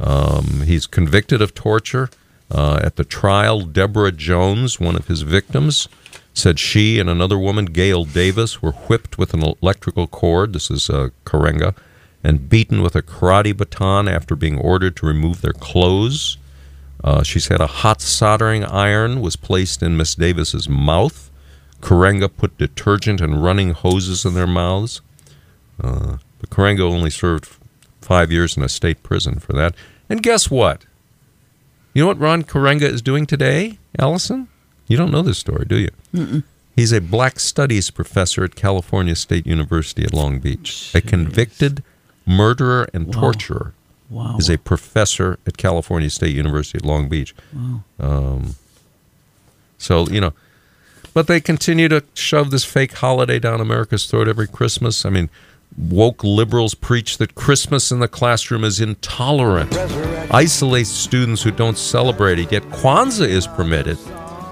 Um, 0.00 0.62
he's 0.62 0.86
convicted 0.86 1.42
of 1.42 1.54
torture. 1.54 2.08
Uh, 2.50 2.80
at 2.82 2.96
the 2.96 3.04
trial, 3.04 3.60
Deborah 3.60 4.10
Jones, 4.10 4.80
one 4.80 4.96
of 4.96 5.06
his 5.06 5.22
victims, 5.22 5.88
said 6.34 6.58
she 6.58 6.98
and 6.98 7.08
another 7.08 7.38
woman, 7.38 7.66
Gail 7.66 8.04
Davis, 8.04 8.60
were 8.60 8.72
whipped 8.72 9.18
with 9.18 9.34
an 9.34 9.42
electrical 9.62 10.08
cord. 10.08 10.52
This 10.52 10.70
is 10.70 10.90
uh, 10.90 11.10
Karenga, 11.24 11.76
and 12.24 12.48
beaten 12.48 12.82
with 12.82 12.96
a 12.96 13.02
karate 13.02 13.56
baton 13.56 14.08
after 14.08 14.34
being 14.34 14.58
ordered 14.58 14.96
to 14.96 15.06
remove 15.06 15.42
their 15.42 15.52
clothes. 15.52 16.38
Uh, 17.04 17.22
she 17.22 17.38
said 17.38 17.60
a 17.60 17.66
hot 17.66 18.00
soldering 18.00 18.64
iron 18.64 19.20
was 19.20 19.36
placed 19.36 19.82
in 19.82 19.96
Miss 19.96 20.14
Davis's 20.14 20.68
mouth. 20.68 21.30
Karenga 21.80 22.28
put 22.36 22.58
detergent 22.58 23.20
and 23.20 23.42
running 23.42 23.70
hoses 23.70 24.24
in 24.24 24.34
their 24.34 24.46
mouths. 24.46 25.00
Uh, 25.82 26.18
but 26.40 26.50
Karenga 26.50 26.80
only 26.80 27.10
served 27.10 27.46
five 28.10 28.32
years 28.32 28.56
in 28.56 28.62
a 28.64 28.68
state 28.68 29.04
prison 29.04 29.38
for 29.38 29.52
that. 29.52 29.72
And 30.08 30.20
guess 30.20 30.50
what? 30.50 30.84
You 31.94 32.02
know 32.02 32.08
what 32.08 32.18
Ron 32.18 32.42
Karenga 32.42 32.82
is 32.82 33.00
doing 33.00 33.24
today, 33.24 33.78
Alison? 34.00 34.48
You 34.88 34.96
don't 34.96 35.12
know 35.12 35.22
this 35.22 35.38
story, 35.38 35.64
do 35.64 35.76
you? 35.78 35.90
Mm-mm. 36.12 36.42
He's 36.74 36.90
a 36.90 37.00
Black 37.00 37.38
Studies 37.38 37.88
professor 37.92 38.42
at 38.42 38.56
California 38.56 39.14
State 39.14 39.46
University 39.46 40.02
at 40.02 40.12
Long 40.12 40.40
Beach. 40.40 40.90
A 40.92 41.00
convicted 41.00 41.84
murderer 42.26 42.88
and 42.92 43.06
Wow. 43.14 43.20
torturer 43.20 43.74
Wow. 44.08 44.36
is 44.38 44.48
a 44.50 44.58
professor 44.58 45.38
at 45.46 45.56
California 45.56 46.10
State 46.10 46.34
University 46.34 46.78
at 46.78 46.84
Long 46.84 47.08
Beach. 47.08 47.32
Wow. 47.52 47.84
Um, 48.00 48.56
so, 49.78 50.08
you 50.08 50.20
know, 50.20 50.32
but 51.14 51.28
they 51.28 51.40
continue 51.40 51.86
to 51.88 52.02
shove 52.14 52.50
this 52.50 52.64
fake 52.64 52.94
holiday 52.94 53.38
down 53.38 53.60
America's 53.60 54.06
throat 54.06 54.26
every 54.26 54.48
Christmas. 54.48 55.06
I 55.06 55.10
mean, 55.10 55.30
woke 55.76 56.22
liberals 56.24 56.74
preach 56.74 57.18
that 57.18 57.34
Christmas 57.34 57.90
in 57.90 58.00
the 58.00 58.08
classroom 58.08 58.64
is 58.64 58.80
intolerant, 58.80 59.76
isolates 60.32 60.90
students 60.90 61.42
who 61.42 61.50
don't 61.50 61.78
celebrate 61.78 62.38
it. 62.38 62.52
Yet 62.52 62.62
Kwanzaa 62.64 63.28
is 63.28 63.46
permitted. 63.46 63.98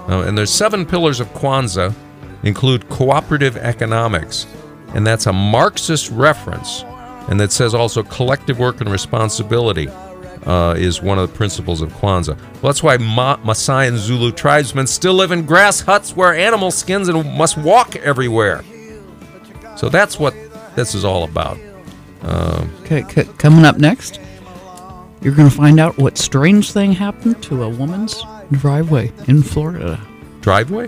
Uh, 0.07 0.23
and 0.25 0.37
there's 0.37 0.51
seven 0.51 0.85
pillars 0.85 1.19
of 1.19 1.27
Kwanzaa 1.33 1.93
include 2.43 2.89
cooperative 2.89 3.57
economics, 3.57 4.47
and 4.95 5.05
that's 5.05 5.27
a 5.27 5.33
Marxist 5.33 6.09
reference, 6.11 6.83
and 7.27 7.39
that 7.39 7.51
says 7.51 7.75
also 7.75 8.01
collective 8.03 8.57
work 8.57 8.81
and 8.81 8.89
responsibility 8.91 9.87
uh, 10.45 10.73
is 10.77 11.01
one 11.01 11.19
of 11.19 11.29
the 11.29 11.35
principles 11.35 11.81
of 11.81 11.91
Kwanzaa. 11.93 12.37
Well, 12.37 12.71
that's 12.71 12.81
why 12.81 12.97
Ma- 12.97 13.37
Maasai 13.37 13.87
and 13.87 13.97
Zulu 13.97 14.31
tribesmen 14.31 14.87
still 14.87 15.13
live 15.13 15.31
in 15.31 15.45
grass 15.45 15.81
huts, 15.81 16.15
wear 16.15 16.33
animal 16.33 16.71
skins, 16.71 17.07
and 17.07 17.37
must 17.37 17.57
walk 17.57 17.95
everywhere. 17.97 18.63
So 19.75 19.89
that's 19.89 20.17
what 20.17 20.33
this 20.79 20.95
is 20.95 21.03
all 21.03 21.23
about. 21.25 21.59
Um, 22.21 22.69
Okay, 22.83 23.03
c- 23.09 23.29
coming 23.37 23.65
up 23.65 23.77
next, 23.77 24.19
You're 25.21 25.35
going 25.35 25.49
to 25.49 25.55
find 25.55 25.77
out 25.81 25.97
what 25.97 26.17
strange 26.17 26.71
thing 26.71 26.93
happened 26.93 27.43
to 27.43 27.63
a 27.63 27.69
woman's 27.69 28.23
driveway 28.53 29.11
in 29.27 29.43
Florida. 29.43 29.99
Driveway? 30.39 30.87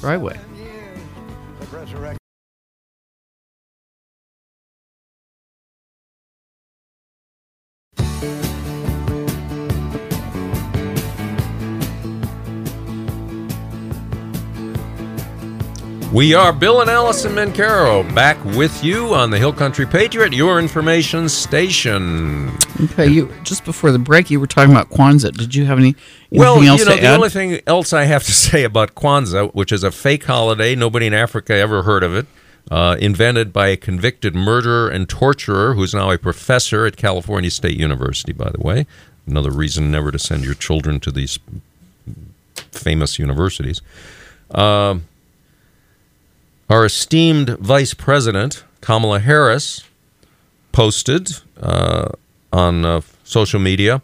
Driveway. 0.00 0.38
We 16.12 16.34
are 16.34 16.52
Bill 16.52 16.80
and 16.80 16.90
Alison 16.90 17.32
Mencarow 17.32 18.02
back 18.16 18.42
with 18.44 18.82
you 18.82 19.14
on 19.14 19.30
the 19.30 19.38
Hill 19.38 19.52
Country 19.52 19.86
Patriot, 19.86 20.32
your 20.32 20.58
information 20.58 21.28
station. 21.28 22.50
Okay, 22.82 23.06
you 23.06 23.32
just 23.44 23.64
before 23.64 23.92
the 23.92 23.98
break, 24.00 24.28
you 24.28 24.40
were 24.40 24.48
talking 24.48 24.72
about 24.72 24.90
Kwanzaa. 24.90 25.36
Did 25.36 25.54
you 25.54 25.66
have 25.66 25.78
any 25.78 25.94
anything 26.32 26.38
Well, 26.40 26.60
else 26.64 26.80
you 26.80 26.84
know, 26.86 26.96
the 26.96 27.02
add? 27.06 27.14
only 27.14 27.28
thing 27.28 27.60
else 27.64 27.92
I 27.92 28.04
have 28.04 28.24
to 28.24 28.32
say 28.48 28.64
about 28.64 28.96
Kwanzaa, 28.96 29.54
which 29.54 29.70
is 29.70 29.84
a 29.84 29.92
fake 29.92 30.24
holiday, 30.24 30.74
nobody 30.74 31.06
in 31.06 31.14
Africa 31.14 31.54
ever 31.54 31.84
heard 31.84 32.02
of 32.02 32.12
it, 32.16 32.26
uh, 32.72 32.96
invented 32.98 33.52
by 33.52 33.68
a 33.68 33.76
convicted 33.76 34.34
murderer 34.34 34.88
and 34.88 35.08
torturer 35.08 35.74
who's 35.74 35.94
now 35.94 36.10
a 36.10 36.18
professor 36.18 36.86
at 36.86 36.96
California 36.96 37.52
State 37.52 37.78
University, 37.78 38.32
by 38.32 38.50
the 38.50 38.60
way. 38.60 38.84
Another 39.28 39.52
reason 39.52 39.92
never 39.92 40.10
to 40.10 40.18
send 40.18 40.44
your 40.44 40.54
children 40.54 40.98
to 41.00 41.12
these 41.12 41.38
famous 42.72 43.16
universities. 43.16 43.80
Um, 44.50 45.04
our 46.70 46.86
esteemed 46.86 47.50
Vice 47.58 47.92
President, 47.92 48.64
Kamala 48.80 49.18
Harris, 49.20 49.84
posted 50.72 51.30
uh, 51.60 52.10
on 52.52 52.84
uh, 52.84 53.00
social 53.24 53.60
media 53.60 54.00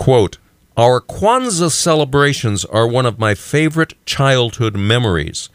Quote, 0.00 0.38
Our 0.78 0.98
Kwanzaa 1.02 1.70
celebrations 1.70 2.64
are 2.64 2.86
one 2.86 3.04
of 3.04 3.18
my 3.18 3.34
favorite 3.34 3.92
childhood 4.06 4.74
memories. 4.74 5.50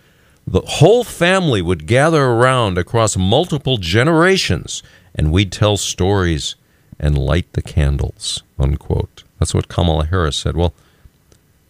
The 0.45 0.61
whole 0.61 1.03
family 1.03 1.63
would 1.63 1.87
gather 1.87 2.23
around 2.25 2.77
across 2.77 3.17
multiple 3.17 3.77
generations 3.77 4.83
and 5.15 5.31
we'd 5.31 5.51
tell 5.51 5.77
stories 5.77 6.53
and 6.99 7.17
light 7.17 7.51
the 7.53 7.63
candles. 7.63 8.43
Unquote. 8.59 9.23
That's 9.39 9.55
what 9.55 9.67
Kamala 9.67 10.05
Harris 10.05 10.35
said. 10.35 10.55
Well, 10.55 10.75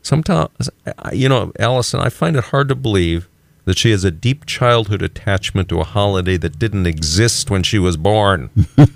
sometimes, 0.01 0.70
you 1.13 1.30
know, 1.30 1.53
Alison, 1.57 2.01
I 2.01 2.09
find 2.09 2.36
it 2.36 2.43
hard 2.43 2.68
to 2.68 2.76
believe 2.76 3.30
that 3.66 3.78
she 3.78 3.91
has 3.91 4.03
a 4.03 4.11
deep 4.11 4.45
childhood 4.45 5.01
attachment 5.01 5.70
to 5.70 5.80
a 5.80 5.84
holiday 5.84 6.38
that 6.38 6.57
didn't 6.59 6.86
exist 6.88 7.49
when 7.49 7.63
she 7.63 7.78
was 7.80 7.97
born. 7.97 8.49
it 8.78 8.89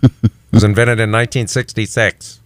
was 0.52 0.64
invented 0.64 1.00
in 1.00 1.12
1966. 1.12 2.40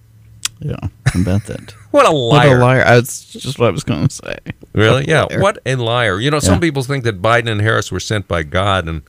yeah, 0.60 0.76
bet 1.24 1.46
that. 1.46 1.76
What 1.94 2.08
a 2.08 2.12
liar! 2.12 2.50
What 2.50 2.58
a 2.58 2.60
liar! 2.60 2.84
That's 2.86 3.24
just 3.34 3.60
what 3.60 3.68
I 3.68 3.70
was 3.70 3.84
going 3.84 4.08
to 4.08 4.16
say. 4.16 4.40
Really? 4.74 5.06
Yeah. 5.08 5.26
liar. 5.30 5.40
What 5.42 5.60
a 5.64 5.76
liar. 5.76 6.20
You 6.20 6.32
know, 6.32 6.40
some 6.40 6.56
Yeah. 6.56 6.60
people 6.62 6.82
think 6.82 7.04
that 7.04 7.22
Biden 7.22 7.48
and 7.52 7.62
Harris 7.62 7.92
were 7.92 8.00
sent 8.00 8.28
by 8.28 8.42
God, 8.42 8.88
and 8.88 9.04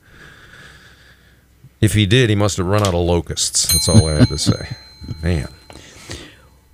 if 1.81 1.93
he 1.95 2.05
did, 2.05 2.29
he 2.29 2.35
must 2.35 2.57
have 2.57 2.67
run 2.67 2.81
out 2.83 2.89
of 2.93 3.01
locusts. 3.05 3.73
That's 3.73 3.89
all 3.89 4.07
I 4.07 4.19
have 4.19 4.29
to 4.29 4.37
say. 4.37 4.75
Man. 5.23 5.47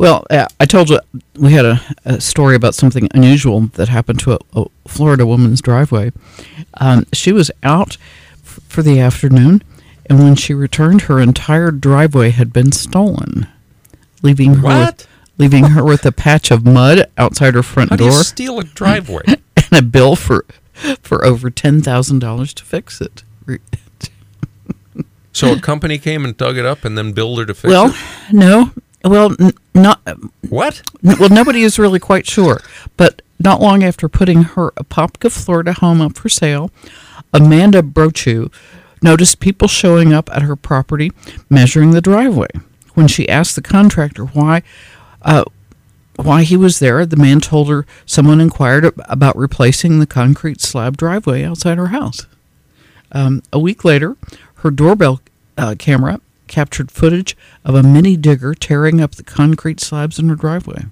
Well, 0.01 0.25
uh, 0.31 0.47
I 0.59 0.65
told 0.65 0.89
you 0.89 0.99
we 1.37 1.53
had 1.53 1.63
a, 1.63 1.79
a 2.05 2.19
story 2.19 2.55
about 2.55 2.73
something 2.73 3.07
unusual 3.13 3.59
that 3.75 3.87
happened 3.87 4.19
to 4.21 4.33
a, 4.33 4.39
a 4.59 4.65
Florida 4.87 5.27
woman's 5.27 5.61
driveway. 5.61 6.11
Um, 6.79 7.05
she 7.13 7.31
was 7.31 7.51
out 7.61 7.97
f- 8.43 8.59
for 8.67 8.81
the 8.81 8.99
afternoon, 8.99 9.61
and 10.09 10.17
when 10.17 10.35
she 10.35 10.55
returned, 10.55 11.01
her 11.03 11.19
entire 11.19 11.69
driveway 11.69 12.31
had 12.31 12.51
been 12.51 12.71
stolen, 12.71 13.45
leaving 14.23 14.55
her 14.55 14.61
What? 14.63 14.97
with, 14.97 15.07
leaving 15.37 15.65
her 15.65 15.83
with 15.83 16.03
a 16.07 16.11
patch 16.11 16.49
of 16.49 16.65
mud 16.65 17.05
outside 17.15 17.53
her 17.53 17.61
front 17.61 17.91
How 17.91 17.97
do 17.97 18.05
you 18.05 18.09
door 18.09 18.23
steal 18.23 18.57
a 18.59 18.63
driveway? 18.63 19.21
and 19.55 19.71
a 19.71 19.83
bill 19.83 20.15
for 20.15 20.45
for 21.03 21.23
over 21.23 21.51
ten 21.51 21.83
thousand 21.83 22.17
dollars 22.19 22.55
to 22.55 22.63
fix 22.65 23.01
it. 23.01 23.21
So 25.31 25.53
a 25.53 25.59
company 25.59 25.99
came 25.99 26.25
and 26.25 26.35
dug 26.35 26.57
it 26.57 26.65
up 26.65 26.83
and 26.85 26.97
then 26.97 27.11
billed 27.13 27.37
her 27.37 27.45
to 27.45 27.53
fix 27.53 27.69
Well, 27.71 27.89
it? 27.89 27.95
Well, 28.33 28.71
no. 29.03 29.09
Well, 29.09 29.35
not 29.73 30.01
What? 30.49 30.81
Well, 31.01 31.29
nobody 31.29 31.63
is 31.63 31.79
really 31.79 31.99
quite 31.99 32.27
sure, 32.27 32.61
but 32.97 33.21
not 33.39 33.61
long 33.61 33.83
after 33.83 34.07
putting 34.07 34.43
her 34.43 34.71
Apopka, 34.71 35.31
Florida 35.31 35.73
home 35.73 36.01
up 36.01 36.17
for 36.17 36.29
sale, 36.29 36.71
Amanda 37.33 37.81
Brochu 37.81 38.51
noticed 39.01 39.39
people 39.39 39.67
showing 39.67 40.13
up 40.13 40.29
at 40.31 40.43
her 40.43 40.55
property 40.55 41.11
measuring 41.49 41.91
the 41.91 42.01
driveway. 42.01 42.49
When 42.93 43.07
she 43.07 43.27
asked 43.29 43.55
the 43.55 43.61
contractor 43.61 44.25
why 44.25 44.63
uh, 45.21 45.45
why 46.17 46.43
he 46.43 46.57
was 46.57 46.79
there, 46.79 47.05
the 47.05 47.15
man 47.15 47.39
told 47.39 47.69
her 47.69 47.85
someone 48.05 48.41
inquired 48.41 48.91
about 49.05 49.35
replacing 49.37 49.99
the 49.99 50.05
concrete 50.05 50.61
slab 50.61 50.97
driveway 50.97 51.43
outside 51.43 51.77
her 51.77 51.87
house. 51.87 52.27
Um, 53.11 53.41
a 53.51 53.59
week 53.59 53.83
later, 53.83 54.17
her 54.55 54.71
doorbell 54.71 55.21
uh, 55.57 55.75
camera 55.79 56.19
captured 56.51 56.91
footage 56.91 57.35
of 57.63 57.73
a 57.73 57.81
mini 57.81 58.17
digger 58.17 58.53
tearing 58.53 59.01
up 59.01 59.15
the 59.15 59.23
concrete 59.23 59.79
slabs 59.79 60.19
in 60.19 60.29
her 60.29 60.35
driveway. 60.35 60.83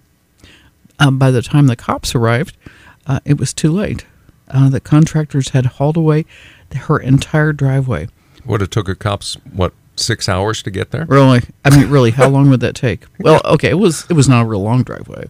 Um, 0.98 1.20
by 1.20 1.30
the 1.30 1.42
time 1.42 1.68
the 1.68 1.76
cops 1.76 2.16
arrived, 2.16 2.58
uh, 3.06 3.20
it 3.26 3.38
was 3.38 3.54
too 3.54 3.72
late. 3.72 4.06
Uh, 4.50 4.70
the 4.70 4.80
contractors 4.80 5.50
had 5.50 5.66
hauled 5.66 5.98
away 5.98 6.26
her 6.74 6.98
entire 6.98 7.52
driveway. 7.52 8.08
Would 8.46 8.62
it 8.62 8.72
took 8.72 8.88
a 8.88 8.96
cops, 8.96 9.36
what, 9.52 9.74
six 9.96 10.30
hours 10.30 10.64
to 10.64 10.72
get 10.72 10.92
there? 10.92 11.06
Really, 11.06 11.42
I 11.66 11.76
mean, 11.76 11.90
really, 11.90 12.12
how 12.12 12.30
long 12.36 12.50
would 12.50 12.62
that 12.62 12.76
take? 12.76 13.04
Well, 13.20 13.42
okay, 13.44 13.70
it 13.70 13.80
was 13.80 14.06
it 14.10 14.14
was 14.14 14.30
not 14.30 14.44
a 14.44 14.46
real 14.46 14.62
long 14.62 14.84
driveway, 14.84 15.30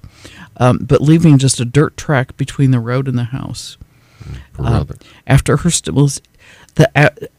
um, 0.58 0.80
but 0.80 1.02
leaving 1.02 1.38
just 1.38 1.60
a 1.60 1.66
dirt 1.66 1.98
track 1.98 2.38
between 2.38 2.72
the 2.72 2.80
road 2.80 3.08
and 3.08 3.18
the 3.18 3.26
house. 3.26 3.78
Brother. 4.54 4.96
After 5.26 5.58
her 5.58 5.72
st- 5.72 5.96
was 5.96 6.22
the 6.76 6.90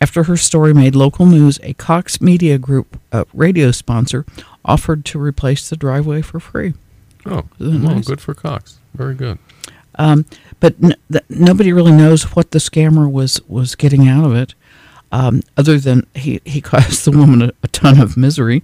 after 0.03 0.24
her 0.24 0.37
story 0.37 0.72
made 0.74 0.95
local 0.95 1.26
news, 1.26 1.59
a 1.62 1.74
Cox 1.74 2.20
Media 2.20 2.59
Group 2.59 2.99
uh, 3.12 3.24
radio 3.33 3.70
sponsor 3.70 4.24
offered 4.64 5.05
to 5.07 5.18
replace 5.18 5.68
the 5.68 5.76
driveway 5.76 6.22
for 6.22 6.41
free. 6.41 6.74
oh, 7.26 7.45
well, 7.59 7.70
nice? 7.70 8.07
good 8.07 8.20
for 8.20 8.35
Cox. 8.35 8.78
Very 8.95 9.14
good. 9.14 9.39
Um, 9.97 10.24
but 10.61 10.74
n- 10.83 10.95
th- 11.11 11.24
nobody 11.28 11.72
really 11.72 11.93
knows 11.93 12.35
what 12.35 12.51
the 12.53 12.59
scammer 12.59 13.11
was 13.11 13.41
was 13.49 13.74
getting 13.74 14.09
out 14.09 14.24
of 14.24 14.35
it, 14.35 14.55
um, 15.12 15.43
other 15.57 15.78
than 15.78 16.07
he 16.14 16.41
he 16.45 16.61
caused 16.72 17.05
the 17.05 17.11
woman 17.11 17.43
a, 17.43 17.53
a 17.62 17.68
ton 17.68 18.01
of 18.01 18.16
misery. 18.16 18.62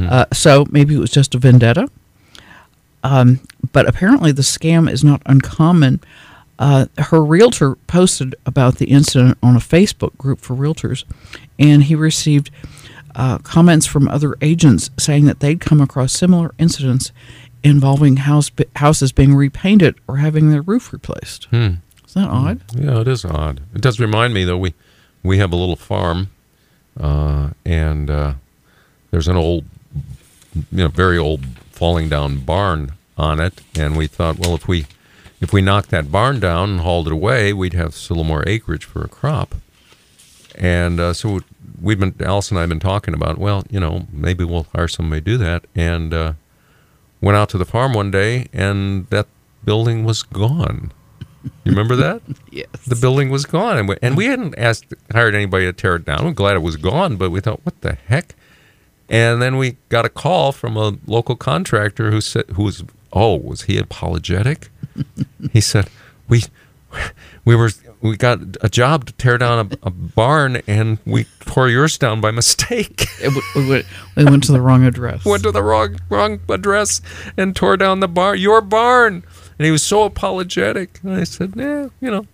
Uh, 0.00 0.26
so 0.32 0.66
maybe 0.70 0.94
it 0.94 0.98
was 0.98 1.10
just 1.10 1.34
a 1.34 1.38
vendetta. 1.38 1.88
Um, 3.02 3.40
but 3.72 3.86
apparently, 3.86 4.32
the 4.32 4.42
scam 4.42 4.90
is 4.90 5.04
not 5.04 5.22
uncommon. 5.26 6.00
Uh, 6.58 6.86
her 6.98 7.22
realtor 7.22 7.74
posted 7.86 8.34
about 8.46 8.76
the 8.76 8.86
incident 8.86 9.36
on 9.42 9.56
a 9.56 9.60
Facebook 9.60 10.16
group 10.16 10.40
for 10.40 10.54
realtors, 10.54 11.04
and 11.58 11.84
he 11.84 11.94
received 11.94 12.50
uh, 13.14 13.38
comments 13.38 13.86
from 13.86 14.08
other 14.08 14.36
agents 14.40 14.90
saying 14.98 15.24
that 15.26 15.40
they'd 15.40 15.60
come 15.60 15.80
across 15.80 16.12
similar 16.12 16.52
incidents 16.58 17.12
involving 17.62 18.18
house 18.18 18.50
houses 18.76 19.10
being 19.10 19.34
repainted 19.34 19.94
or 20.06 20.18
having 20.18 20.50
their 20.50 20.62
roof 20.62 20.92
replaced. 20.92 21.46
Hmm. 21.46 21.74
Isn't 22.06 22.22
that 22.22 22.28
odd? 22.28 22.60
Yeah, 22.76 23.00
it 23.00 23.08
is 23.08 23.24
odd. 23.24 23.60
It 23.74 23.80
does 23.80 23.98
remind 23.98 24.34
me 24.34 24.44
though. 24.44 24.58
We 24.58 24.74
we 25.22 25.38
have 25.38 25.52
a 25.52 25.56
little 25.56 25.76
farm, 25.76 26.28
uh, 27.00 27.50
and 27.64 28.10
uh, 28.10 28.34
there's 29.10 29.26
an 29.26 29.36
old, 29.36 29.64
you 30.54 30.84
know, 30.84 30.88
very 30.88 31.18
old 31.18 31.44
falling 31.72 32.08
down 32.08 32.38
barn 32.38 32.92
on 33.16 33.40
it, 33.40 33.60
and 33.76 33.96
we 33.96 34.06
thought, 34.06 34.38
well, 34.38 34.54
if 34.54 34.68
we 34.68 34.86
if 35.40 35.52
we 35.52 35.60
knocked 35.62 35.90
that 35.90 36.10
barn 36.10 36.40
down 36.40 36.70
and 36.70 36.80
hauled 36.80 37.06
it 37.06 37.12
away, 37.12 37.52
we'd 37.52 37.74
have 37.74 37.94
a 37.94 38.12
little 38.12 38.24
more 38.24 38.44
acreage 38.46 38.84
for 38.84 39.02
a 39.04 39.08
crop. 39.08 39.54
And 40.56 41.00
uh, 41.00 41.12
so 41.12 41.40
we've 41.80 41.98
been 41.98 42.14
Alice 42.20 42.50
and 42.50 42.58
I 42.58 42.62
have 42.62 42.68
been 42.68 42.80
talking 42.80 43.14
about, 43.14 43.38
well, 43.38 43.64
you 43.70 43.80
know, 43.80 44.06
maybe 44.12 44.44
we'll 44.44 44.66
hire 44.74 44.88
somebody 44.88 45.20
to 45.20 45.24
do 45.24 45.36
that, 45.38 45.64
and 45.74 46.14
uh, 46.14 46.32
went 47.20 47.36
out 47.36 47.48
to 47.50 47.58
the 47.58 47.64
farm 47.64 47.92
one 47.92 48.10
day, 48.10 48.46
and 48.52 49.06
that 49.08 49.26
building 49.64 50.04
was 50.04 50.22
gone. 50.22 50.92
You 51.42 51.72
remember 51.72 51.96
that? 51.96 52.22
Yes. 52.50 52.68
the 52.86 52.94
building 52.94 53.30
was 53.30 53.46
gone, 53.46 53.76
and 53.78 53.88
we, 53.88 53.96
and 54.00 54.16
we 54.16 54.26
hadn't 54.26 54.56
asked 54.56 54.94
hired 55.12 55.34
anybody 55.34 55.66
to 55.66 55.72
tear 55.72 55.96
it 55.96 56.04
down. 56.04 56.24
We're 56.24 56.30
glad 56.30 56.54
it 56.54 56.60
was 56.62 56.76
gone, 56.76 57.16
but 57.16 57.30
we 57.30 57.40
thought, 57.40 57.60
what 57.64 57.80
the 57.80 57.94
heck? 58.06 58.36
And 59.08 59.42
then 59.42 59.56
we 59.56 59.76
got 59.88 60.04
a 60.04 60.08
call 60.08 60.52
from 60.52 60.76
a 60.76 60.96
local 61.06 61.34
contractor 61.36 62.10
who 62.12 62.20
said, 62.20 62.44
"Who 62.50 62.62
was 62.62 62.84
oh, 63.12 63.34
was 63.34 63.62
he 63.62 63.76
apologetic?" 63.76 64.70
He 65.52 65.60
said, 65.60 65.88
"We 66.28 66.44
we 67.44 67.54
were 67.54 67.70
we 68.00 68.16
got 68.16 68.40
a 68.60 68.68
job 68.68 69.06
to 69.06 69.12
tear 69.14 69.38
down 69.38 69.70
a, 69.82 69.86
a 69.86 69.90
barn, 69.90 70.62
and 70.66 70.98
we 71.04 71.26
tore 71.40 71.68
yours 71.68 71.98
down 71.98 72.20
by 72.20 72.30
mistake." 72.30 73.06
It 73.20 73.32
we, 73.54 73.68
went, 73.68 73.86
we 74.16 74.24
went 74.24 74.44
to 74.44 74.52
the 74.52 74.60
wrong 74.60 74.84
address. 74.84 75.24
went 75.24 75.44
to 75.44 75.52
the 75.52 75.62
wrong 75.62 75.96
wrong 76.10 76.40
address 76.48 77.00
and 77.38 77.56
tore 77.56 77.76
down 77.76 78.00
the 78.00 78.08
barn, 78.08 78.38
your 78.38 78.60
barn. 78.60 79.24
And 79.58 79.64
he 79.64 79.70
was 79.70 79.82
so 79.82 80.02
apologetic. 80.02 81.00
And 81.02 81.14
I 81.14 81.24
said, 81.24 81.54
"Yeah, 81.56 81.88
you 82.00 82.10
know, 82.10 82.26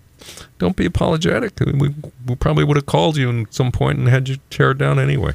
don't 0.59 0.75
be 0.75 0.85
apologetic. 0.85 1.61
I 1.61 1.65
mean, 1.65 1.79
we, 1.79 1.95
we 2.27 2.35
probably 2.35 2.65
would 2.65 2.77
have 2.77 2.87
called 2.87 3.15
you 3.15 3.41
at 3.41 3.53
some 3.53 3.71
point 3.71 3.99
and 3.99 4.09
had 4.09 4.27
you 4.27 4.37
tear 4.49 4.71
it 4.71 4.79
down 4.79 4.99
anyway." 4.99 5.33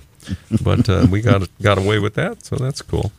but 0.62 0.88
uh, 0.88 1.06
we 1.10 1.20
got 1.20 1.48
got 1.62 1.78
away 1.78 1.98
with 1.98 2.14
that, 2.14 2.44
so 2.44 2.56
that's 2.56 2.82
cool. 2.82 3.12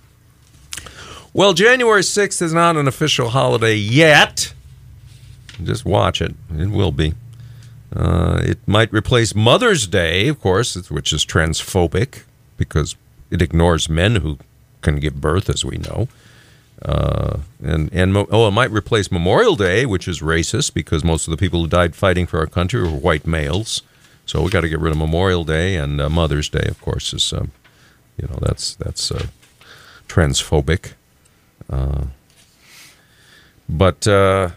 Well, 1.37 1.53
January 1.53 2.01
6th 2.01 2.41
is 2.41 2.51
not 2.51 2.77
an 2.77 2.87
official 2.87 3.29
holiday 3.29 3.75
yet. 3.75 4.55
Just 5.63 5.85
watch 5.85 6.19
it. 6.19 6.33
It 6.57 6.71
will 6.71 6.91
be. 6.91 7.13
Uh, 7.95 8.41
it 8.41 8.57
might 8.67 8.91
replace 8.91 9.35
Mother's 9.35 9.85
Day, 9.85 10.29
of 10.29 10.41
course, 10.41 10.89
which 10.89 11.13
is 11.13 11.23
transphobic 11.23 12.23
because 12.57 12.95
it 13.29 13.43
ignores 13.43 13.87
men 13.87 14.15
who 14.15 14.39
can 14.81 14.99
give 14.99 15.21
birth, 15.21 15.47
as 15.47 15.63
we 15.63 15.77
know. 15.77 16.07
Uh, 16.81 17.41
and 17.63 17.93
and 17.93 18.17
oh, 18.17 18.47
it 18.47 18.51
might 18.51 18.71
replace 18.71 19.11
Memorial 19.11 19.55
Day, 19.55 19.85
which 19.85 20.07
is 20.07 20.21
racist 20.21 20.73
because 20.73 21.03
most 21.03 21.27
of 21.27 21.31
the 21.31 21.37
people 21.37 21.61
who 21.61 21.67
died 21.67 21.95
fighting 21.95 22.25
for 22.25 22.39
our 22.39 22.47
country 22.47 22.81
were 22.81 22.89
white 22.89 23.27
males. 23.27 23.83
So 24.25 24.41
we 24.41 24.49
got 24.49 24.61
to 24.61 24.69
get 24.69 24.79
rid 24.79 24.91
of 24.91 24.97
Memorial 24.97 25.43
Day 25.43 25.75
and 25.75 26.01
uh, 26.01 26.09
Mother's 26.09 26.49
Day, 26.49 26.65
of 26.67 26.81
course, 26.81 27.13
is 27.13 27.31
um, 27.31 27.51
you 28.19 28.27
know 28.27 28.39
that's 28.41 28.73
that's 28.73 29.11
uh, 29.11 29.27
transphobic. 30.07 30.93
Uh, 31.69 32.05
but 33.69 34.07
uh, 34.07 34.51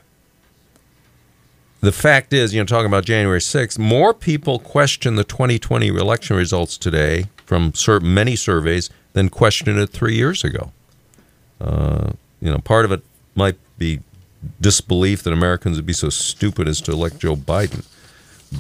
the 1.80 1.92
fact 1.92 2.32
is, 2.32 2.54
you 2.54 2.60
know, 2.60 2.66
talking 2.66 2.86
about 2.86 3.04
January 3.04 3.40
6th, 3.40 3.78
more 3.78 4.14
people 4.14 4.58
question 4.58 5.16
the 5.16 5.24
2020 5.24 5.88
election 5.88 6.36
results 6.36 6.76
today 6.76 7.26
from 7.46 7.74
sur- 7.74 8.00
many 8.00 8.36
surveys 8.36 8.90
than 9.12 9.28
questioned 9.28 9.78
it 9.78 9.88
three 9.88 10.14
years 10.14 10.44
ago. 10.44 10.72
Uh, 11.60 12.12
you 12.40 12.50
know, 12.50 12.58
part 12.58 12.84
of 12.84 12.92
it 12.92 13.02
might 13.34 13.56
be 13.78 14.00
disbelief 14.60 15.22
that 15.22 15.32
Americans 15.32 15.76
would 15.76 15.86
be 15.86 15.92
so 15.92 16.08
stupid 16.08 16.68
as 16.68 16.80
to 16.82 16.92
elect 16.92 17.18
Joe 17.18 17.36
Biden. 17.36 17.84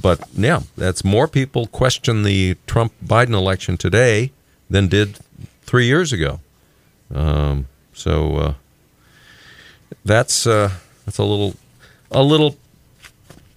But 0.02 0.20
yeah, 0.34 0.60
that's 0.76 1.04
more 1.04 1.26
people 1.26 1.66
question 1.66 2.22
the 2.22 2.56
Trump 2.66 2.92
Biden 3.04 3.34
election 3.34 3.76
today 3.76 4.32
than 4.68 4.88
did 4.88 5.18
three 5.62 5.86
years 5.86 6.12
ago. 6.12 6.40
Um, 7.12 7.66
so 7.92 8.36
uh, 8.36 8.54
that's 10.04 10.46
uh, 10.46 10.70
that's 11.04 11.18
a 11.18 11.24
little 11.24 11.54
a 12.10 12.22
little 12.22 12.56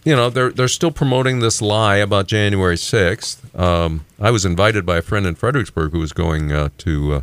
you 0.03 0.15
know 0.15 0.29
they're 0.29 0.51
they're 0.51 0.67
still 0.67 0.91
promoting 0.91 1.39
this 1.39 1.61
lie 1.61 1.97
about 1.97 2.27
January 2.27 2.77
sixth. 2.77 3.39
Um, 3.57 4.05
I 4.19 4.31
was 4.31 4.45
invited 4.45 4.85
by 4.85 4.97
a 4.97 5.01
friend 5.01 5.25
in 5.25 5.35
Fredericksburg 5.35 5.91
who 5.91 5.99
was 5.99 6.13
going 6.13 6.51
uh, 6.51 6.69
to 6.79 7.13
uh, 7.13 7.21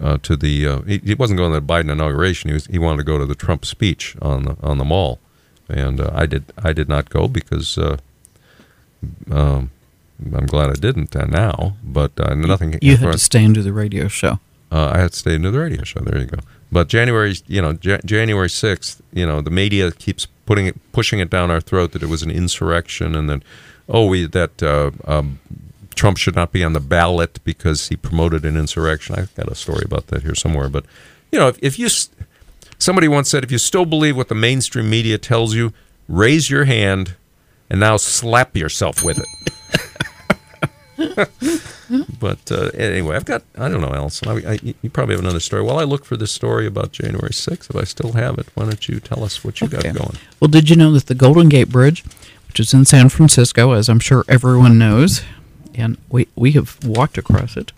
uh, 0.00 0.18
to 0.22 0.36
the 0.36 0.66
uh, 0.66 0.80
he, 0.82 0.98
he 0.98 1.14
wasn't 1.14 1.38
going 1.38 1.52
to 1.52 1.60
the 1.60 1.66
Biden 1.66 1.90
inauguration. 1.90 2.48
He 2.50 2.54
was 2.54 2.66
he 2.66 2.78
wanted 2.78 2.98
to 2.98 3.04
go 3.04 3.18
to 3.18 3.26
the 3.26 3.34
Trump 3.34 3.64
speech 3.64 4.16
on 4.22 4.44
the 4.44 4.56
on 4.62 4.78
the 4.78 4.84
mall, 4.84 5.20
and 5.68 6.00
uh, 6.00 6.10
I 6.12 6.26
did 6.26 6.44
I 6.62 6.72
did 6.72 6.88
not 6.88 7.10
go 7.10 7.28
because. 7.28 7.78
Uh, 7.78 7.98
um, 9.30 9.70
I'm 10.32 10.46
glad 10.46 10.70
I 10.70 10.74
didn't 10.74 11.16
uh, 11.16 11.24
now, 11.24 11.76
but 11.82 12.12
uh, 12.18 12.34
nothing. 12.34 12.78
You 12.80 12.96
had 12.96 13.10
to 13.10 13.18
stay 13.18 13.42
into 13.42 13.62
the 13.62 13.72
radio 13.72 14.06
show. 14.06 14.38
Uh, 14.72 14.90
I 14.94 14.98
had 14.98 15.12
to 15.12 15.18
stay 15.18 15.34
into 15.34 15.50
the 15.50 15.58
radio 15.58 15.84
show. 15.84 16.00
There 16.00 16.18
you 16.18 16.26
go. 16.26 16.38
But 16.70 16.88
January, 16.88 17.34
you 17.46 17.60
know, 17.60 17.74
J- 17.74 18.00
January 18.06 18.48
sixth, 18.48 19.02
you 19.12 19.26
know, 19.26 19.42
the 19.42 19.50
media 19.50 19.92
keeps 19.92 20.26
putting 20.46 20.66
it, 20.66 20.92
pushing 20.92 21.18
it 21.18 21.28
down 21.28 21.50
our 21.50 21.60
throat 21.60 21.92
that 21.92 22.02
it 22.02 22.08
was 22.08 22.22
an 22.22 22.30
insurrection, 22.30 23.14
and 23.14 23.28
then, 23.28 23.42
oh, 23.86 24.06
we 24.06 24.26
that 24.26 24.62
uh, 24.62 24.90
um, 25.06 25.38
Trump 25.94 26.16
should 26.16 26.34
not 26.34 26.52
be 26.52 26.64
on 26.64 26.72
the 26.72 26.80
ballot 26.80 27.38
because 27.44 27.88
he 27.88 27.96
promoted 27.96 28.46
an 28.46 28.56
insurrection. 28.56 29.14
I've 29.14 29.34
got 29.34 29.48
a 29.48 29.54
story 29.54 29.82
about 29.84 30.06
that 30.06 30.22
here 30.22 30.34
somewhere. 30.34 30.70
But 30.70 30.86
you 31.30 31.38
know, 31.38 31.48
if, 31.48 31.58
if 31.60 31.78
you 31.78 31.90
somebody 32.78 33.08
once 33.08 33.28
said, 33.28 33.44
if 33.44 33.52
you 33.52 33.58
still 33.58 33.84
believe 33.84 34.16
what 34.16 34.28
the 34.28 34.34
mainstream 34.34 34.88
media 34.88 35.18
tells 35.18 35.54
you, 35.54 35.74
raise 36.08 36.48
your 36.48 36.64
hand 36.64 37.16
and 37.68 37.78
now 37.78 37.98
slap 37.98 38.56
yourself 38.56 39.04
with 39.04 39.18
it. 39.18 39.28
but 42.22 42.52
uh, 42.52 42.70
anyway, 42.74 43.16
I've 43.16 43.24
got, 43.24 43.42
I 43.58 43.68
don't 43.68 43.80
know, 43.80 43.92
Alison. 43.92 44.28
I, 44.28 44.52
I, 44.52 44.58
you 44.80 44.88
probably 44.90 45.16
have 45.16 45.24
another 45.24 45.40
story. 45.40 45.60
While 45.60 45.80
I 45.80 45.82
look 45.82 46.04
for 46.04 46.16
this 46.16 46.30
story 46.30 46.68
about 46.68 46.92
January 46.92 47.32
6th, 47.32 47.68
if 47.68 47.74
I 47.74 47.82
still 47.82 48.12
have 48.12 48.38
it, 48.38 48.46
why 48.54 48.62
don't 48.62 48.88
you 48.88 49.00
tell 49.00 49.24
us 49.24 49.42
what 49.42 49.60
you 49.60 49.66
okay. 49.66 49.90
got 49.90 49.96
going? 49.96 50.16
Well, 50.38 50.46
did 50.46 50.70
you 50.70 50.76
know 50.76 50.92
that 50.92 51.06
the 51.06 51.16
Golden 51.16 51.48
Gate 51.48 51.68
Bridge, 51.68 52.04
which 52.46 52.60
is 52.60 52.72
in 52.72 52.84
San 52.84 53.08
Francisco, 53.08 53.72
as 53.72 53.88
I'm 53.88 53.98
sure 53.98 54.24
everyone 54.28 54.78
knows, 54.78 55.22
and 55.74 55.98
we, 56.10 56.28
we 56.36 56.52
have 56.52 56.78
walked 56.84 57.18
across 57.18 57.56
it, 57.56 57.72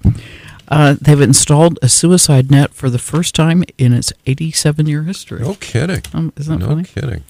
uh, 0.69 0.97
they've 1.01 1.23
installed 1.23 1.79
a 1.81 1.89
suicide 1.89 2.51
net 2.51 2.75
for 2.75 2.91
the 2.91 2.99
first 2.99 3.35
time 3.35 3.65
in 3.79 3.95
its 3.95 4.13
87 4.27 4.85
year 4.85 5.05
history. 5.05 5.41
No 5.41 5.55
kidding. 5.55 6.03
Um, 6.13 6.35
isn't 6.37 6.59
that 6.59 6.67
no 6.67 6.75
funny? 6.75 6.85
kidding. 6.85 7.25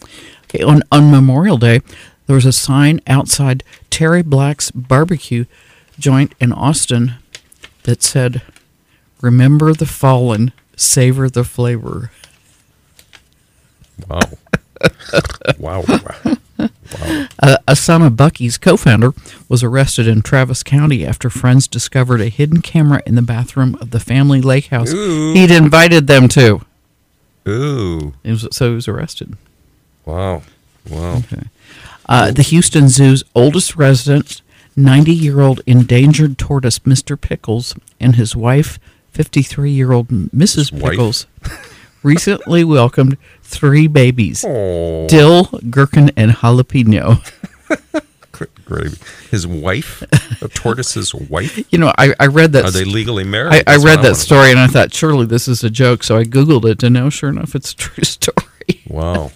Okay, 0.46 0.64
on, 0.64 0.82
on 0.90 1.12
Memorial 1.12 1.58
Day, 1.58 1.80
there 2.26 2.34
was 2.34 2.46
a 2.46 2.52
sign 2.52 3.00
outside 3.06 3.62
Terry 3.88 4.22
Black's 4.22 4.72
barbecue 4.72 5.44
joint 5.99 6.34
in 6.40 6.53
Austin 6.53 7.14
that 7.84 8.03
said, 8.03 8.42
Remember 9.20 9.72
the 9.72 9.86
fallen, 9.86 10.53
savor 10.76 11.30
the 11.30 11.45
flavor. 11.45 12.11
Wow. 14.09 14.20
wow. 15.59 15.84
wow. 15.88 16.36
Uh, 17.42 17.57
a 17.66 17.76
son 17.76 18.03
of 18.03 18.14
Buc-ee's 18.14 18.59
co 18.59 18.76
founder 18.76 19.12
was 19.49 19.62
arrested 19.62 20.07
in 20.07 20.22
Travis 20.22 20.62
County 20.62 21.07
after 21.07 21.30
friends 21.30 21.66
discovered 21.66 22.20
a 22.20 22.28
hidden 22.28 22.61
camera 22.61 23.03
in 23.07 23.14
the 23.14 23.22
bathroom 23.22 23.76
of 23.80 23.90
the 23.90 24.01
family 24.01 24.40
lake 24.40 24.66
house 24.66 24.92
Ooh. 24.92 25.32
he'd 25.32 25.51
invited 25.51 26.07
them 26.07 26.28
to. 26.28 26.61
Ooh. 27.49 28.14
Was, 28.24 28.49
so 28.53 28.68
he 28.68 28.74
was 28.74 28.88
arrested. 28.88 29.36
Wow. 30.05 30.42
Wow. 30.88 31.16
Okay. 31.16 31.49
Uh, 32.07 32.30
the 32.30 32.42
Houston 32.42 32.88
Zoo's 32.88 33.24
oldest 33.34 33.76
resident, 33.76 34.42
90 34.77 35.12
year 35.12 35.41
old 35.41 35.61
endangered 35.66 36.39
tortoise, 36.39 36.81
Mr. 36.81 37.20
Pickles, 37.20 37.75
and 38.01 38.16
his 38.16 38.35
wife, 38.37 38.79
53 39.12 39.70
year 39.70 39.93
old 39.93 40.09
Mrs. 40.09 40.72
His? 40.72 40.91
Pickles, 40.91 41.27
recently 42.03 42.64
welcomed 42.64 43.16
three 43.43 43.87
babies 43.87 44.45
Oh. 44.47 45.07
dill, 45.09 45.45
gherkin, 45.70 46.11
and 46.16 46.33
jalapeno. 46.33 47.20
Gravy. 48.64 48.97
His 49.31 49.47
wife? 49.47 50.03
A 50.43 50.49
tortoise's 50.49 51.14
wife? 51.14 51.70
You 51.72 51.79
know, 51.79 51.93
I, 51.97 52.14
I 52.18 52.27
read 52.27 52.53
that. 52.53 52.64
Are 52.64 52.70
they 52.70 52.85
legally 52.85 53.22
married? 53.22 53.53
I, 53.68 53.75
I 53.75 53.77
read 53.77 53.99
wanna 53.99 54.09
that 54.09 54.14
story 54.16 54.51
and 54.51 54.59
I 54.59 54.66
thought, 54.66 54.93
surely 54.93 55.27
this 55.27 55.47
is 55.47 55.62
a 55.62 55.70
joke. 55.70 56.03
So 56.03 56.16
I 56.16 56.25
Googled 56.25 56.64
it, 56.68 56.83
and 56.83 56.95
now, 56.95 57.11
sure 57.11 57.31
enough, 57.31 57.55
it's 57.55 57.72
a 57.72 57.77
true 57.77 58.03
story. 58.05 58.83
Wow. 58.89 59.31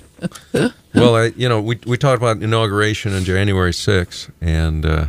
well, 0.95 1.15
I, 1.15 1.27
you 1.37 1.49
know, 1.49 1.61
we 1.61 1.79
we 1.87 1.97
talked 1.97 2.21
about 2.21 2.43
inauguration 2.43 3.15
on 3.15 3.23
January 3.23 3.71
6th, 3.71 4.31
and 4.41 4.85
uh, 4.85 5.07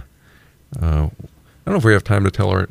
uh, 0.82 0.86
I 0.86 1.72
don't 1.72 1.74
know 1.74 1.76
if 1.78 1.84
we 1.86 1.94
have 1.94 2.04
time 2.04 2.24
to 2.24 2.32
tell 2.32 2.50
our 2.50 2.68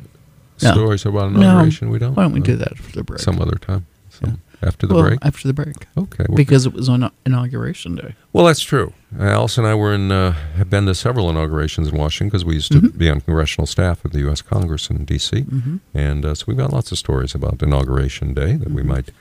No. 0.61 0.71
stories 0.73 1.05
about 1.05 1.31
No. 1.31 1.39
inauguration. 1.41 1.89
We 1.89 1.99
don't. 1.99 2.15
Why 2.15 2.23
don't 2.23 2.33
we 2.33 2.41
Uh, 2.41 2.43
do 2.43 2.55
that 2.57 2.77
for 2.77 2.91
the 2.91 3.03
break? 3.03 3.19
some 3.21 3.39
other 3.41 3.57
time? 3.57 3.85
Some, 4.09 4.41
After 4.61 4.85
the 4.87 4.93
well, 4.95 5.03
break. 5.03 5.19
After 5.21 5.47
the 5.47 5.53
break. 5.53 5.87
Okay. 5.97 6.25
Because 6.35 6.65
it 6.65 6.73
was 6.73 6.89
on 6.89 7.09
inauguration 7.25 7.95
day. 7.95 8.15
Well, 8.33 8.45
that's 8.45 8.59
true. 8.59 8.91
Uh, 9.17 9.23
Alice 9.23 9.57
and 9.57 9.65
I 9.65 9.73
were 9.73 9.93
in, 9.93 10.11
uh, 10.11 10.33
have 10.57 10.69
been 10.69 10.85
to 10.87 10.93
several 10.95 11.29
inaugurations 11.29 11.87
in 11.87 11.97
Washington 11.97 12.27
because 12.27 12.43
we 12.43 12.55
used 12.55 12.71
to 12.73 12.79
Mm-hmm. 12.81 12.97
be 12.97 13.09
on 13.09 13.21
congressional 13.21 13.65
staff 13.67 14.03
at 14.03 14.11
the 14.11 14.19
U.S. 14.19 14.41
Congress 14.41 14.89
in 14.89 15.05
D.C. 15.05 15.45
And 15.93 16.25
uh, 16.25 16.35
so 16.35 16.43
we've 16.47 16.57
got 16.57 16.73
lots 16.73 16.91
of 16.91 16.97
stories 16.97 17.33
about 17.33 17.63
Inauguration 17.63 18.33
Day 18.33 18.57
that 18.57 18.67
Mm-hmm. 18.67 18.75
we 18.75 18.83
might 18.83 19.11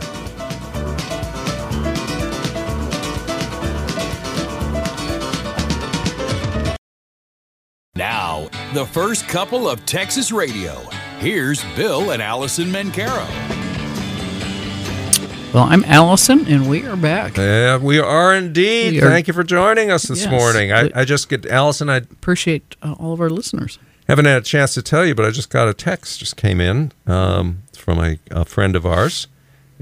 The 8.75 8.85
first 8.87 9.29
couple 9.29 9.68
of 9.68 9.87
Texas 9.87 10.33
Radio. 10.33 10.75
Here's 11.20 11.62
Bill 11.77 12.11
and 12.11 12.20
Alison 12.20 12.66
Mencarow. 12.72 13.29
Well, 15.55 15.62
I'm 15.64 15.85
Alison, 15.85 16.45
and 16.49 16.68
we 16.68 16.85
are 16.85 16.97
back. 16.97 17.37
Yeah, 17.37 17.77
we 17.77 18.01
are 18.01 18.35
indeed. 18.35 18.95
We 18.95 19.01
are- 19.03 19.09
Thank 19.11 19.29
you 19.29 19.33
for 19.35 19.45
joining 19.45 19.93
us 19.93 20.03
this 20.05 20.22
Yes. 20.25 20.31
morning. 20.31 20.72
I, 20.72 20.91
I 20.93 21.05
just 21.05 21.29
get 21.29 21.47
Alison. 21.47 21.89
I 21.89 21.99
Appreciate 21.99 22.75
uh, 22.83 22.95
all 22.99 23.12
of 23.12 23.20
our 23.20 23.31
listeners. 23.31 23.79
haven't 24.09 24.25
had 24.25 24.39
a 24.39 24.45
chance 24.45 24.75
to 24.75 24.83
tell 24.83 25.07
you, 25.07 25.14
but 25.14 25.25
I 25.25 25.31
just 25.31 25.51
got 25.51 25.68
a 25.68 25.75
text 25.75 26.18
just 26.18 26.37
came 26.37 26.61
in 26.61 26.91
um, 27.07 27.62
from 27.77 28.01
a, 28.01 28.18
a 28.33 28.45
friend 28.45 28.75
of 28.75 28.85
ours, 28.85 29.29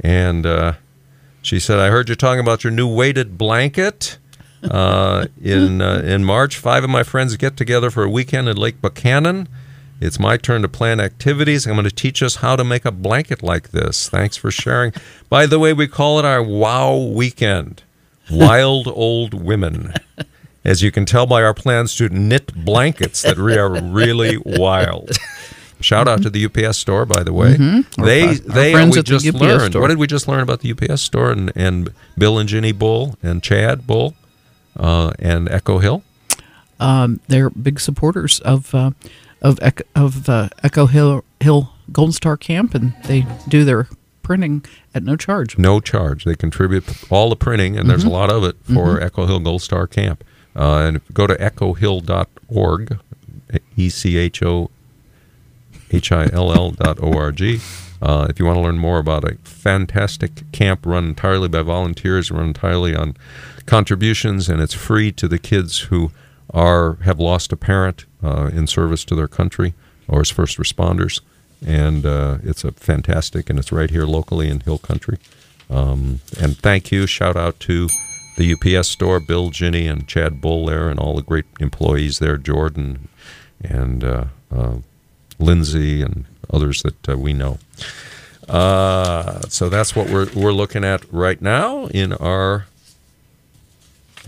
and 0.05 0.45
uh, 0.45 0.74
she 1.40 1.59
said, 1.59 1.78
"I 1.78 1.88
heard 1.88 2.11
you 2.11 2.14
talking 2.14 2.40
about 2.40 2.62
your 2.62 2.70
new 2.70 2.86
weighted 2.95 3.38
blanket." 3.38 4.18
Uh, 4.63 5.27
in 5.43 5.81
uh, 5.83 6.03
in 6.05 6.25
March, 6.25 6.57
five 6.57 6.85
of 6.85 6.91
my 6.91 7.03
friends 7.03 7.37
get 7.37 7.57
together 7.57 7.91
for 7.91 8.05
a 8.05 8.11
weekend 8.11 8.49
in 8.49 8.57
Lake 8.57 8.81
Buchanan. 8.81 9.49
It's 10.01 10.19
my 10.19 10.37
turn 10.37 10.63
to 10.63 10.69
plan 10.69 10.99
activities. 11.01 11.67
I'm 11.67 11.75
going 11.75 11.85
to 11.85 11.91
teach 11.95 12.23
us 12.23 12.37
how 12.37 12.57
to 12.57 12.65
make 12.65 12.85
a 12.85 12.91
blanket 12.91 13.43
like 13.43 13.71
this. 13.71 14.09
Thanks 14.09 14.37
for 14.37 14.51
sharing. 14.51 14.93
By 15.29 15.47
the 15.47 15.59
way, 15.61 15.73
we 15.73 15.87
call 15.87 16.19
it 16.19 16.25
our 16.25 16.43
Wow 16.43 16.97
Weekend. 16.97 17.83
Wild 18.31 18.89
Old 18.89 19.35
Women. 19.35 19.95
As 20.65 20.83
you 20.83 20.91
can 20.93 21.05
tell 21.07 21.27
by 21.27 21.43
our 21.43 21.55
plans 21.55 21.95
to 21.97 22.09
knit 22.09 22.53
blankets 22.65 23.23
that 23.23 23.39
we 23.39 23.57
are 23.59 23.69
really 23.83 24.39
wild. 24.45 25.11
Shout 25.81 26.07
out 26.07 26.23
to 26.23 26.31
the 26.31 26.45
UPS 26.47 26.79
store, 26.79 27.05
by 27.05 27.25
the 27.25 27.33
way. 27.33 27.57
Our 27.99 28.05
They 28.07 28.29
our 28.29 28.35
they 28.35 28.73
friends 28.73 28.95
we 28.95 29.01
at 29.01 29.07
the 29.07 29.19
just 29.19 29.27
UPS 29.27 29.41
learned. 29.41 29.73
store. 29.73 29.83
What 29.83 29.89
did 29.89 29.99
we 29.99 30.07
just 30.07 30.29
learn 30.29 30.41
about 30.41 30.61
the 30.61 30.71
UPS 30.73 31.03
store 31.03 31.33
and, 31.33 31.51
and 31.57 31.91
Bill 32.17 32.39
and 32.39 32.49
Ginny 32.49 32.71
Bull 32.73 33.17
and 33.23 33.43
Chad 33.43 33.87
Bull 33.89 34.15
uh, 34.77 35.12
and 35.18 35.49
Echo 35.49 35.79
Hill? 35.79 36.03
Um, 36.81 37.20
they're 37.29 37.51
big 37.51 37.81
supporters 37.81 38.41
of 38.41 38.75
uh, 38.75 38.91
of 39.41 39.59
Echo, 39.62 39.85
of 39.95 40.29
uh, 40.29 40.49
Echo 40.62 40.87
Hill 40.87 41.25
Hill 41.41 41.73
Golden 41.93 42.12
Star 42.12 42.37
Camp, 42.37 42.75
and 42.75 42.95
they 43.05 43.27
do 43.49 43.64
their 43.64 43.89
printing 44.23 44.64
at 44.95 45.03
no 45.03 45.16
charge. 45.16 45.59
No 45.59 45.81
charge. 45.81 46.25
They 46.25 46.35
contribute 46.35 46.85
all 47.11 47.29
the 47.29 47.37
printing, 47.37 47.79
and 47.79 47.89
there's 47.89 48.05
a 48.05 48.11
lot 48.11 48.31
of 48.31 48.45
it 48.45 48.57
for 48.64 49.01
Echo 49.01 49.27
Hill 49.27 49.41
Gold 49.41 49.62
Star 49.62 49.87
Camp. 49.87 50.25
Uh, 50.55 50.79
and 50.87 51.01
go 51.14 51.27
to 51.27 51.35
echohill.org, 51.37 52.99
E 53.77 53.89
C 53.89 54.16
H 54.18 54.43
O 54.43 54.70
H 55.91 56.12
I 56.12 56.29
L 56.33 56.53
L 56.53 56.70
dot 56.73 56.99
O 57.03 57.12
R 57.14 57.33
G, 57.33 57.61
uh, 58.03 58.27
if 58.29 58.41
you 58.41 58.45
want 58.45 58.57
to 58.57 58.61
learn 58.61 58.79
more 58.79 58.99
about 58.99 59.23
a 59.23 59.37
fantastic 59.45 60.51
camp 60.51 60.85
run 60.85 61.07
entirely 61.07 61.47
by 61.47 61.62
volunteers, 61.62 62.33
run 62.33 62.47
entirely 62.47 62.97
on 62.97 63.16
contributions, 63.67 64.49
and 64.49 64.61
it's 64.61 64.75
free 64.75 65.13
to 65.13 65.29
the 65.29 65.39
kids 65.39 65.81
who 65.81 66.11
are 66.53 66.95
have 67.05 67.19
lost 67.19 67.53
a 67.53 67.57
parent 67.57 68.05
uh, 68.23 68.51
in 68.53 68.67
service 68.67 69.05
to 69.07 69.15
their 69.15 69.29
country 69.29 69.75
or 70.09 70.21
as 70.21 70.31
first 70.31 70.59
responders. 70.59 71.21
And 71.65 72.05
uh, 72.05 72.39
it's 72.43 72.65
a 72.65 72.73
fantastic, 72.73 73.49
and 73.49 73.59
it's 73.59 73.71
right 73.71 73.91
here 73.91 74.05
locally 74.05 74.49
in 74.49 74.61
Hill 74.61 74.79
Country. 74.79 75.19
Um, 75.71 76.21
and 76.41 76.59
thank 76.59 76.91
you. 76.91 77.07
Shout 77.07 77.37
out 77.37 77.61
to 77.61 77.89
the 78.37 78.53
UPS 78.55 78.89
store, 78.89 79.21
Bill, 79.21 79.51
Ginny, 79.51 79.87
and 79.87 80.09
Chad 80.09 80.41
Bull 80.41 80.67
there, 80.67 80.89
and 80.89 80.99
all 80.99 81.15
the 81.15 81.23
great 81.23 81.45
employees 81.61 82.19
there, 82.19 82.37
Jordan 82.37 83.09
and 83.63 84.03
uh, 84.03 84.25
uh, 84.51 84.77
Lindsay 85.39 86.03
and 86.03 86.25
others 86.53 86.83
that 86.83 87.09
uh, 87.09 87.17
we 87.17 87.33
know. 87.33 87.59
Uh, 88.49 89.41
so 89.43 89.69
that's 89.69 89.95
what 89.95 90.11
we're 90.11 90.29
we're 90.35 90.53
looking 90.53 90.85
at 90.85 91.11
right 91.13 91.41
now 91.41 91.87
in 91.87 92.13
our 92.15 92.67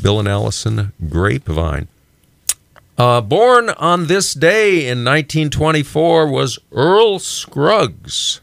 Bill 0.02 0.18
and 0.18 0.28
Alison 0.28 0.92
grapevine. 1.08 1.88
Uh, 2.96 3.20
born 3.20 3.70
on 3.70 4.06
this 4.06 4.34
day 4.34 4.82
in 4.82 5.04
1924 5.04 6.30
was 6.30 6.58
Earl 6.70 7.18
Scruggs, 7.18 8.40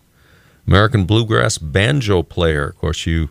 American 0.67 1.05
bluegrass 1.05 1.57
banjo 1.57 2.21
player. 2.21 2.67
Of 2.67 2.77
course, 2.77 3.05
you 3.05 3.29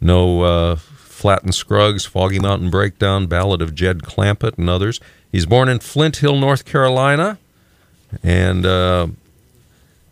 know 0.00 0.42
uh, 0.42 0.76
Flatt 0.76 1.44
and 1.44 1.54
Scruggs, 1.54 2.04
Foggy 2.04 2.40
Mountain 2.40 2.70
Breakdown, 2.70 3.26
Ballad 3.26 3.62
of 3.62 3.74
Jed 3.74 4.02
Clampett, 4.02 4.58
and 4.58 4.68
others. 4.68 5.00
He's 5.30 5.46
born 5.46 5.68
in 5.68 5.78
Flint 5.78 6.16
Hill, 6.16 6.36
North 6.36 6.64
Carolina, 6.64 7.38
and 8.22 8.66
uh, 8.66 9.06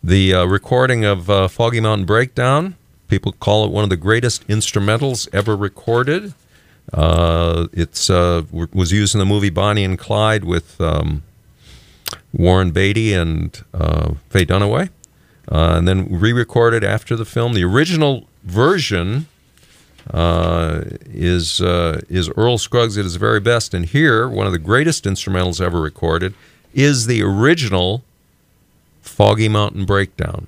the 0.03 0.33
uh, 0.33 0.45
recording 0.45 1.03
of 1.03 1.29
uh, 1.29 1.47
Foggy 1.47 1.79
Mountain 1.79 2.05
Breakdown, 2.05 2.75
people 3.07 3.33
call 3.33 3.65
it 3.65 3.71
one 3.71 3.83
of 3.83 3.89
the 3.89 3.97
greatest 3.97 4.47
instrumentals 4.47 5.27
ever 5.33 5.55
recorded. 5.55 6.33
Uh, 6.93 7.67
it's 7.73 8.09
uh, 8.09 8.43
was 8.51 8.91
used 8.91 9.15
in 9.15 9.19
the 9.19 9.25
movie 9.25 9.49
Bonnie 9.49 9.83
and 9.83 9.97
Clyde 9.97 10.43
with 10.43 10.79
um, 10.79 11.23
Warren 12.31 12.71
Beatty 12.71 13.13
and 13.13 13.63
uh, 13.73 14.13
Faye 14.29 14.45
Dunaway, 14.45 14.89
uh, 15.51 15.75
and 15.77 15.87
then 15.87 16.07
re-recorded 16.09 16.83
after 16.83 17.15
the 17.15 17.25
film. 17.25 17.53
The 17.53 17.63
original 17.63 18.27
version 18.43 19.27
uh, 20.11 20.81
is 21.05 21.61
uh, 21.61 22.01
is 22.09 22.29
Earl 22.37 22.57
Scruggs 22.57 22.97
at 22.97 23.05
his 23.05 23.15
very 23.15 23.39
best, 23.39 23.73
and 23.73 23.85
here 23.85 24.29
one 24.29 24.45
of 24.45 24.53
the 24.53 24.59
greatest 24.59 25.05
instrumentals 25.05 25.59
ever 25.59 25.81
recorded 25.81 26.33
is 26.73 27.07
the 27.07 27.23
original 27.23 28.03
Foggy 29.01 29.49
Mountain 29.49 29.85
Breakdown. 29.85 30.47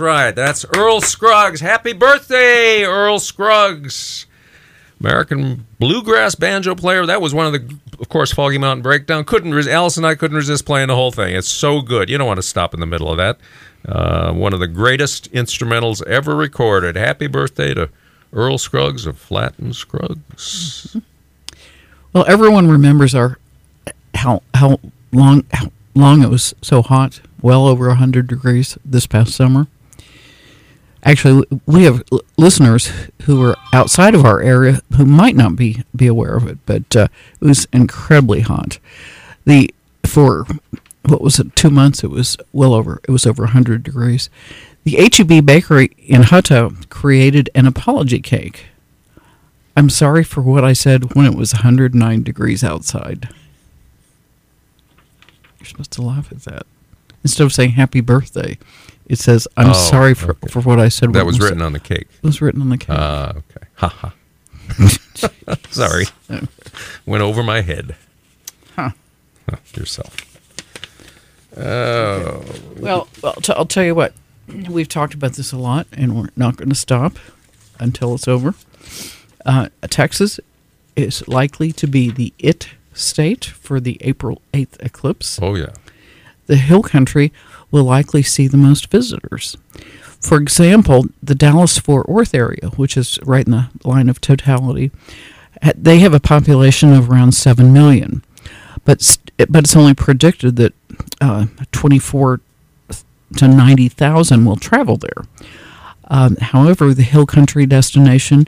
Right. 0.00 0.34
That's 0.34 0.64
Earl 0.76 1.00
Scruggs. 1.00 1.60
Happy 1.60 1.92
birthday, 1.92 2.84
Earl 2.84 3.18
Scruggs. 3.18 4.26
American 4.98 5.66
bluegrass 5.78 6.34
banjo 6.34 6.74
player. 6.74 7.06
That 7.06 7.22
was 7.22 7.32
one 7.34 7.46
of 7.46 7.52
the, 7.52 7.78
of 7.98 8.08
course, 8.08 8.32
Foggy 8.32 8.58
Mountain 8.58 8.82
Breakdown. 8.82 9.24
Couldn't 9.24 9.54
res- 9.54 9.68
Alice 9.68 9.96
and 9.96 10.06
I 10.06 10.14
couldn't 10.14 10.36
resist 10.36 10.66
playing 10.66 10.88
the 10.88 10.94
whole 10.94 11.12
thing. 11.12 11.34
It's 11.34 11.48
so 11.48 11.80
good. 11.80 12.10
You 12.10 12.18
don't 12.18 12.26
want 12.26 12.38
to 12.38 12.42
stop 12.42 12.74
in 12.74 12.80
the 12.80 12.86
middle 12.86 13.10
of 13.10 13.16
that. 13.16 13.38
Uh, 13.88 14.32
one 14.32 14.52
of 14.52 14.60
the 14.60 14.66
greatest 14.66 15.32
instrumentals 15.32 16.06
ever 16.06 16.36
recorded. 16.36 16.96
Happy 16.96 17.26
birthday 17.26 17.72
to 17.72 17.88
Earl 18.32 18.58
Scruggs 18.58 19.06
of 19.06 19.18
Flatt 19.18 19.58
and 19.58 19.74
Scruggs. 19.74 20.96
Well, 22.12 22.24
everyone 22.28 22.68
remembers 22.68 23.14
our 23.14 23.38
how 24.14 24.42
how 24.54 24.80
long 25.12 25.44
how 25.52 25.72
long 25.94 26.22
it 26.22 26.28
was 26.28 26.54
so 26.60 26.82
hot, 26.82 27.20
well 27.40 27.66
over 27.66 27.94
hundred 27.94 28.26
degrees 28.26 28.76
this 28.84 29.06
past 29.06 29.34
summer. 29.34 29.66
Actually, 31.02 31.46
we 31.66 31.84
have 31.84 32.02
listeners 32.36 32.92
who 33.22 33.42
are 33.42 33.56
outside 33.72 34.14
of 34.14 34.24
our 34.24 34.40
area 34.40 34.80
who 34.96 35.06
might 35.06 35.34
not 35.34 35.56
be 35.56 35.82
be 35.96 36.06
aware 36.06 36.36
of 36.36 36.46
it, 36.46 36.58
but 36.66 36.94
uh, 36.94 37.08
it 37.40 37.44
was 37.44 37.66
incredibly 37.72 38.40
hot. 38.40 38.78
The 39.46 39.72
for 40.04 40.46
what 41.06 41.22
was 41.22 41.38
it? 41.38 41.56
Two 41.56 41.70
months. 41.70 42.04
It 42.04 42.10
was 42.10 42.36
well 42.52 42.74
over. 42.74 43.00
It 43.08 43.10
was 43.10 43.26
over 43.26 43.46
hundred 43.46 43.82
degrees. 43.82 44.28
The 44.84 45.10
HEB 45.12 45.44
Bakery 45.44 45.90
in 45.98 46.22
Hutto 46.22 46.88
created 46.88 47.50
an 47.54 47.66
apology 47.66 48.20
cake. 48.20 48.66
I'm 49.76 49.90
sorry 49.90 50.24
for 50.24 50.40
what 50.40 50.64
I 50.64 50.72
said 50.72 51.14
when 51.14 51.26
it 51.26 51.34
was 51.34 51.52
109 51.54 52.22
degrees 52.22 52.64
outside. 52.64 53.28
You're 55.58 55.66
supposed 55.66 55.92
to 55.92 56.02
laugh 56.02 56.32
at 56.32 56.42
that. 56.44 56.66
Instead 57.22 57.44
of 57.44 57.52
saying 57.52 57.70
happy 57.72 58.00
birthday, 58.00 58.58
it 59.10 59.18
says, 59.18 59.46
I'm 59.56 59.70
Oh, 59.70 59.72
sorry 59.74 60.14
for, 60.14 60.30
okay. 60.30 60.48
for 60.48 60.60
what 60.62 60.78
I 60.80 60.88
said. 60.88 61.12
That 61.12 61.26
was 61.26 61.38
written 61.40 61.60
on 61.62 61.72
the 61.72 61.80
cake. 61.80 62.08
It 62.22 62.26
was 62.26 62.40
written 62.40 62.62
on 62.62 62.68
the 62.70 62.78
cake. 62.78 62.90
Ah, 62.96 63.30
okay. 63.30 63.66
Ha 63.74 63.88
ha. 63.88 64.14
Sorry. 65.70 66.04
Went 67.06 67.22
over 67.22 67.42
my 67.42 67.60
head. 67.60 67.96
Huh. 68.76 68.90
Huh, 69.48 69.56
yourself. 69.76 70.14
Oh, 71.56 72.44
Well, 72.76 73.08
well 73.22 73.32
t- 73.34 73.52
I'll 73.56 73.66
tell 73.66 73.84
you 73.84 73.94
what. 73.94 74.14
We've 74.68 74.88
talked 74.88 75.14
about 75.14 75.34
this 75.34 75.52
a 75.52 75.56
lot, 75.58 75.86
and 75.92 76.16
we're 76.16 76.30
not 76.36 76.56
going 76.56 76.70
to 76.70 76.74
stop 76.74 77.18
until 77.78 78.14
it's 78.14 78.26
over. 78.26 78.54
Uh, 79.46 79.68
Texas 79.88 80.40
is 80.96 81.26
likely 81.28 81.70
to 81.72 81.86
be 81.86 82.10
the 82.10 82.32
it 82.38 82.68
state 82.92 83.44
for 83.44 83.78
the 83.80 83.96
April 84.00 84.42
8th 84.52 84.80
eclipse. 84.80 85.38
oh 85.40 85.54
yeah. 85.54 85.72
the 86.46 86.56
hill 86.56 86.82
country 86.82 87.32
will 87.70 87.84
likely 87.84 88.22
see 88.22 88.46
the 88.46 88.56
most 88.56 88.90
visitors. 88.90 89.56
For 90.20 90.38
example, 90.38 91.06
the 91.22 91.34
Dallas 91.34 91.78
Fort 91.78 92.08
Worth 92.08 92.34
area, 92.34 92.68
which 92.76 92.96
is 92.96 93.18
right 93.24 93.46
in 93.46 93.52
the 93.52 93.70
line 93.84 94.08
of 94.08 94.20
totality, 94.20 94.90
they 95.74 95.98
have 96.00 96.14
a 96.14 96.20
population 96.20 96.92
of 96.92 97.10
around 97.10 97.32
7 97.32 97.72
million. 97.72 98.22
But, 98.84 99.18
but 99.48 99.64
it's 99.64 99.76
only 99.76 99.94
predicted 99.94 100.56
that 100.56 100.74
uh, 101.20 101.46
24 101.72 102.40
to 103.36 103.48
90,000 103.48 104.44
will 104.44 104.56
travel 104.56 104.96
there. 104.96 105.24
Um, 106.08 106.36
however, 106.36 106.92
the 106.92 107.02
hill 107.02 107.26
country 107.26 107.66
destination 107.66 108.46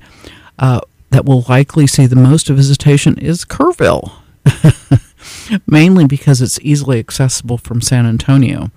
uh, 0.59 0.81
that 1.11 1.25
will 1.25 1.45
likely 1.49 1.87
see 1.87 2.07
the 2.07 2.17
most 2.17 2.49
visitation 2.49 3.17
is 3.19 3.45
Kerrville 3.45 4.13
mainly 5.67 6.07
because 6.07 6.41
it's 6.41 6.59
easily 6.63 6.99
accessible 6.99 7.59
from 7.59 7.81
San 7.81 8.07
Antonio, 8.07 8.71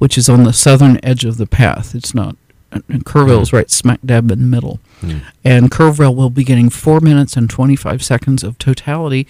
which 0.00 0.16
is 0.16 0.30
on 0.30 0.44
the 0.44 0.52
southern 0.52 0.98
edge 1.04 1.26
of 1.26 1.36
the 1.36 1.46
path. 1.46 1.94
It's 1.94 2.14
not, 2.14 2.34
and 2.72 3.04
Kerrville 3.04 3.42
is 3.42 3.50
hmm. 3.50 3.56
right 3.56 3.70
smack 3.70 4.00
dab 4.02 4.30
in 4.30 4.40
the 4.40 4.46
middle. 4.46 4.80
Hmm. 5.02 5.18
And 5.44 5.70
Kerrville 5.70 6.16
will 6.16 6.30
be 6.30 6.42
getting 6.42 6.70
4 6.70 7.00
minutes 7.00 7.36
and 7.36 7.50
25 7.50 8.02
seconds 8.02 8.42
of 8.42 8.56
totality, 8.56 9.26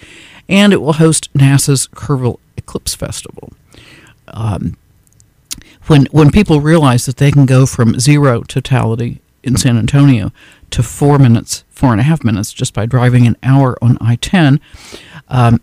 and 0.48 0.72
it 0.72 0.80
will 0.80 0.92
host 0.94 1.28
NASA's 1.34 1.88
Kerrville 1.88 2.38
Eclipse 2.56 2.94
Festival. 2.94 3.52
Um, 4.28 4.76
when, 5.88 6.06
when 6.12 6.30
people 6.30 6.60
realize 6.60 7.04
that 7.06 7.16
they 7.16 7.32
can 7.32 7.46
go 7.46 7.66
from 7.66 7.98
zero 7.98 8.42
totality 8.42 9.20
in 9.42 9.56
San 9.56 9.76
Antonio 9.76 10.30
to 10.70 10.84
four 10.84 11.18
minutes, 11.18 11.64
four 11.68 11.90
and 11.90 12.00
a 12.00 12.04
half 12.04 12.22
minutes, 12.22 12.52
just 12.52 12.74
by 12.74 12.86
driving 12.86 13.26
an 13.26 13.36
hour 13.42 13.76
on 13.82 13.98
I 14.00 14.14
10, 14.14 14.60
um, 15.26 15.60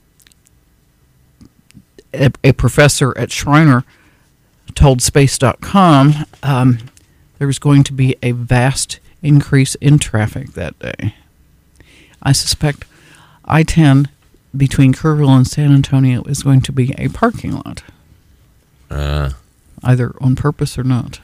a, 2.14 2.30
a 2.44 2.52
professor 2.52 3.18
at 3.18 3.32
Schreiner 3.32 3.86
told 4.78 5.02
Space.com 5.02 6.14
um, 6.44 6.78
there 7.40 7.48
was 7.48 7.60
going 7.60 7.84
to 7.84 7.94
be 7.94 8.16
a 8.22 8.32
vast 8.32 9.00
increase 9.24 9.76
in 9.76 9.98
traffic 10.00 10.54
that 10.54 10.78
day. 10.80 11.16
I 12.22 12.32
suspect 12.32 12.86
I 13.46 13.64
10 13.64 14.08
between 14.56 14.94
Kerrville 14.94 15.36
and 15.36 15.48
San 15.48 15.74
Antonio 15.74 16.24
is 16.24 16.44
going 16.44 16.62
to 16.62 16.72
be 16.72 16.94
a 16.98 17.10
parking 17.10 17.54
lot, 17.54 17.84
Uh, 18.90 19.32
either 19.84 20.14
on 20.22 20.36
purpose 20.36 20.78
or 20.78 20.84
not. 20.84 21.20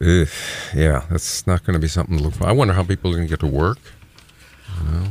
ugh, 0.00 0.28
yeah, 0.74 1.04
that's 1.10 1.46
not 1.46 1.64
going 1.64 1.74
to 1.74 1.80
be 1.80 1.88
something 1.88 2.16
to 2.16 2.22
look 2.22 2.34
for. 2.34 2.46
I 2.46 2.52
wonder 2.52 2.74
how 2.74 2.84
people 2.84 3.10
are 3.10 3.14
going 3.14 3.26
to 3.26 3.30
get 3.30 3.40
to 3.40 3.46
work. 3.46 3.78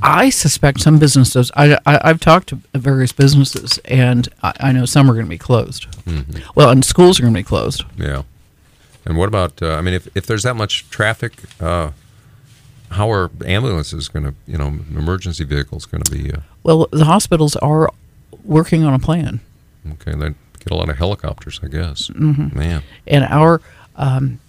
I 0.01 0.29
suspect 0.29 0.81
some 0.81 0.99
businesses. 0.99 1.51
I, 1.55 1.77
I 1.85 1.99
I've 2.09 2.19
talked 2.19 2.49
to 2.49 2.59
various 2.73 3.11
businesses, 3.11 3.79
and 3.85 4.27
I, 4.41 4.53
I 4.59 4.71
know 4.71 4.85
some 4.85 5.09
are 5.09 5.13
going 5.13 5.25
to 5.25 5.29
be 5.29 5.37
closed. 5.37 5.87
Well, 6.55 6.69
and 6.69 6.83
schools 6.83 7.19
are 7.19 7.23
going 7.23 7.33
to 7.33 7.39
be 7.39 7.43
closed. 7.43 7.83
Yeah. 7.97 8.23
And 9.05 9.17
what 9.17 9.27
about? 9.27 9.61
Uh, 9.61 9.75
I 9.75 9.81
mean, 9.81 9.93
if 9.93 10.07
if 10.15 10.25
there's 10.25 10.43
that 10.43 10.55
much 10.55 10.89
traffic, 10.89 11.33
uh, 11.59 11.91
how 12.91 13.11
are 13.11 13.29
ambulances 13.45 14.07
going 14.09 14.25
to? 14.25 14.33
You 14.47 14.57
know, 14.57 14.67
emergency 14.95 15.43
vehicles 15.45 15.85
going 15.85 16.03
to 16.03 16.11
be? 16.11 16.31
Uh, 16.31 16.39
Well, 16.63 16.87
the 16.91 17.05
hospitals 17.05 17.55
are 17.57 17.89
working 18.43 18.83
on 18.83 18.93
a 18.93 18.99
plan. 18.99 19.39
okay, 19.93 20.11
they 20.11 20.29
get 20.59 20.71
a 20.71 20.75
lot 20.75 20.89
of 20.89 20.97
helicopters, 20.97 21.59
I 21.63 21.67
guess. 21.67 22.09
Mm-hmm. 22.09 22.57
Man. 22.57 22.83
and 23.07 23.23
our 23.25 23.61
um, 23.95 24.39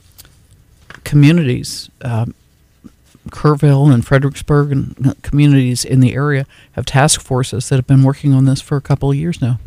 communities, 1.04 1.90
um, 2.02 2.34
Kerrville 3.30 3.92
and 3.92 4.06
Fredericksburg, 4.06 4.72
and 4.72 5.06
uh, 5.06 5.14
communities 5.22 5.84
in 5.84 6.00
the 6.00 6.14
area 6.14 6.46
have 6.72 6.86
task 6.86 7.20
forces 7.20 7.68
that 7.68 7.76
have 7.76 7.86
been 7.86 8.02
working 8.02 8.32
on 8.32 8.44
this 8.44 8.60
for 8.60 8.76
a 8.76 8.80
couple 8.80 9.10
of 9.10 9.16
years 9.16 9.40
now. 9.40 9.58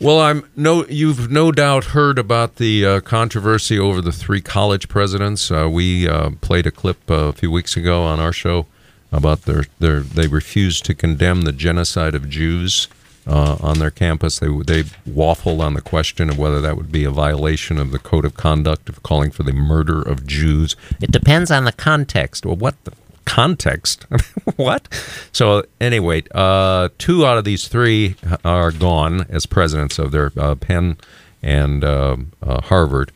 Well, 0.00 0.18
I'm 0.18 0.48
no. 0.56 0.86
You've 0.86 1.30
no 1.30 1.52
doubt 1.52 1.86
heard 1.86 2.18
about 2.18 2.56
the 2.56 2.86
uh, 2.86 3.00
controversy 3.00 3.78
over 3.78 4.00
the 4.00 4.12
three 4.12 4.40
college 4.40 4.88
presidents. 4.88 5.50
Uh, 5.50 5.68
we 5.70 6.08
uh, 6.08 6.30
played 6.40 6.66
a 6.66 6.70
clip 6.70 7.10
uh, 7.10 7.14
a 7.14 7.32
few 7.34 7.50
weeks 7.50 7.76
ago 7.76 8.02
on 8.02 8.18
our 8.18 8.32
show 8.32 8.64
about 9.12 9.42
their 9.42 9.66
their 9.78 10.00
they 10.00 10.26
refused 10.26 10.86
to 10.86 10.94
condemn 10.94 11.42
the 11.42 11.52
genocide 11.52 12.14
of 12.14 12.30
Jews 12.30 12.88
uh, 13.30 13.56
on 13.60 13.78
their 13.78 13.90
campus. 13.90 14.40
They 14.40 14.48
they 14.48 14.82
waffled 15.08 15.60
on 15.60 15.74
the 15.74 15.80
question 15.80 16.28
of 16.28 16.38
whether 16.38 16.60
that 16.60 16.76
would 16.76 16.90
be 16.90 17.04
a 17.04 17.10
violation 17.10 17.78
of 17.78 17.92
the 17.92 17.98
code 17.98 18.24
of 18.24 18.34
conduct 18.34 18.88
of 18.88 19.02
calling 19.02 19.30
for 19.30 19.44
the 19.44 19.52
murder 19.52 20.02
of 20.02 20.26
Jews. 20.26 20.74
It 21.00 21.12
depends 21.12 21.50
on 21.50 21.64
the 21.64 21.72
context. 21.72 22.44
Well, 22.44 22.56
what 22.56 22.82
the 22.84 22.92
context? 23.24 24.06
what? 24.56 24.88
So 25.32 25.64
anyway, 25.80 26.24
uh, 26.34 26.88
two 26.98 27.24
out 27.24 27.38
of 27.38 27.44
these 27.44 27.68
three 27.68 28.16
are 28.44 28.72
gone 28.72 29.26
as 29.28 29.46
presidents 29.46 29.98
of 30.00 30.10
their 30.10 30.32
uh, 30.36 30.56
Penn 30.56 30.96
and 31.40 31.84
uh, 31.84 32.16
uh, 32.42 32.60
Harvard, 32.62 33.12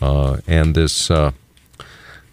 uh, 0.00 0.38
and 0.46 0.74
this. 0.74 1.10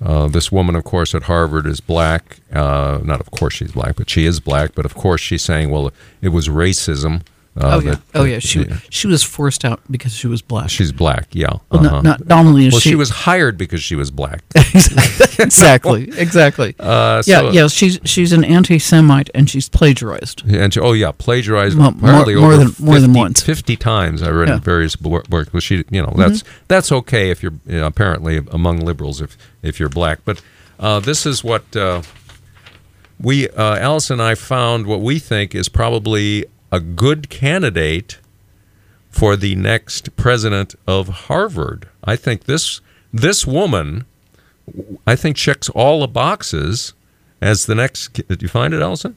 Uh, 0.05 0.27
this 0.27 0.51
woman, 0.51 0.75
of 0.75 0.83
course, 0.83 1.15
at 1.15 1.23
Harvard 1.23 1.65
is 1.65 1.79
black. 1.79 2.37
Uh, 2.53 2.99
not, 3.03 3.19
of 3.19 3.31
course, 3.31 3.55
she's 3.55 3.71
black, 3.71 3.95
but 3.95 4.07
she 4.09 4.25
is 4.25 4.39
black. 4.39 4.75
But 4.75 4.85
of 4.85 4.93
course, 4.93 5.19
she's 5.19 5.43
saying, 5.43 5.71
"Well, 5.71 5.91
it 6.21 6.29
was 6.29 6.47
racism." 6.47 7.23
Uh, 7.57 7.75
oh 7.75 7.79
yeah, 7.79 7.91
that- 7.91 8.01
oh 8.15 8.23
yeah. 8.25 8.39
She 8.39 8.63
yeah. 8.63 8.77
she 8.89 9.07
was 9.07 9.23
forced 9.23 9.63
out 9.63 9.79
because 9.89 10.13
she 10.13 10.27
was 10.27 10.41
black. 10.41 10.69
she's 10.69 10.91
black. 10.91 11.27
Yeah. 11.31 11.53
well, 11.71 11.85
uh-huh. 11.85 12.01
not, 12.01 12.27
not 12.27 12.43
well, 12.45 12.69
she, 12.71 12.89
she 12.89 12.95
was 12.95 13.09
hired 13.09 13.57
because 13.57 13.81
she 13.81 13.95
was 13.95 14.11
black. 14.11 14.43
exactly 15.39 16.09
exactly. 16.17 16.75
Uh, 16.79 17.23
yeah, 17.25 17.39
so- 17.39 17.51
yeah. 17.51 17.67
She's 17.67 17.99
she's 18.03 18.33
an 18.33 18.43
anti-Semite 18.43 19.29
and 19.33 19.49
she's 19.49 19.69
plagiarized. 19.69 20.43
And 20.49 20.73
she, 20.73 20.79
oh 20.81 20.91
yeah, 20.93 21.11
plagiarized 21.11 21.77
Well, 21.77 21.91
more- 21.91 22.25
more 22.25 22.57
than- 22.57 22.75
more 22.79 22.99
than 22.99 23.13
once. 23.13 23.41
Fifty 23.41 23.75
times 23.77 24.21
I 24.21 24.29
read 24.31 24.49
Yeah. 24.49 24.55
Mm-hmm. 24.55 24.57
in 24.57 24.61
various 24.63 25.01
works. 25.01 25.53
Well, 25.53 25.59
she, 25.61 25.85
you 25.89 26.01
know, 26.01 26.13
that's 26.15 26.43
that's 26.67 26.91
okay 26.91 27.29
if 27.31 27.41
you're 27.41 27.53
you 27.65 27.79
know, 27.79 27.87
apparently 27.87 28.41
among 28.51 28.79
liberals 28.79 29.21
if 29.21 29.37
if 29.63 29.79
you're 29.79 29.89
black. 29.89 30.19
But 30.25 30.41
uh, 30.79 30.99
this 30.99 31.25
is 31.25 31.43
what 31.43 31.73
uh, 31.75 32.01
we 33.19 33.47
uh, 33.49 33.77
Alice 33.77 34.09
and 34.09 34.21
I 34.21 34.35
found. 34.35 34.87
What 34.87 35.01
we 35.01 35.19
think 35.19 35.55
is 35.55 35.69
probably 35.69 36.45
a 36.75 36.79
good 36.81 37.29
candidate 37.29 38.19
for 39.09 39.37
the 39.37 39.55
next 39.55 40.17
president 40.17 40.75
of 40.85 41.07
Harvard. 41.07 41.87
I 42.03 42.17
think 42.17 42.43
this 42.43 42.81
this 43.13 43.47
woman, 43.47 44.03
I 45.07 45.15
think 45.15 45.37
checks 45.37 45.69
all 45.69 46.01
the 46.01 46.07
boxes 46.07 46.93
as 47.41 47.65
the 47.65 47.75
next. 47.75 48.27
Did 48.27 48.41
you 48.41 48.49
find 48.49 48.73
it, 48.73 48.81
Alison? 48.81 49.15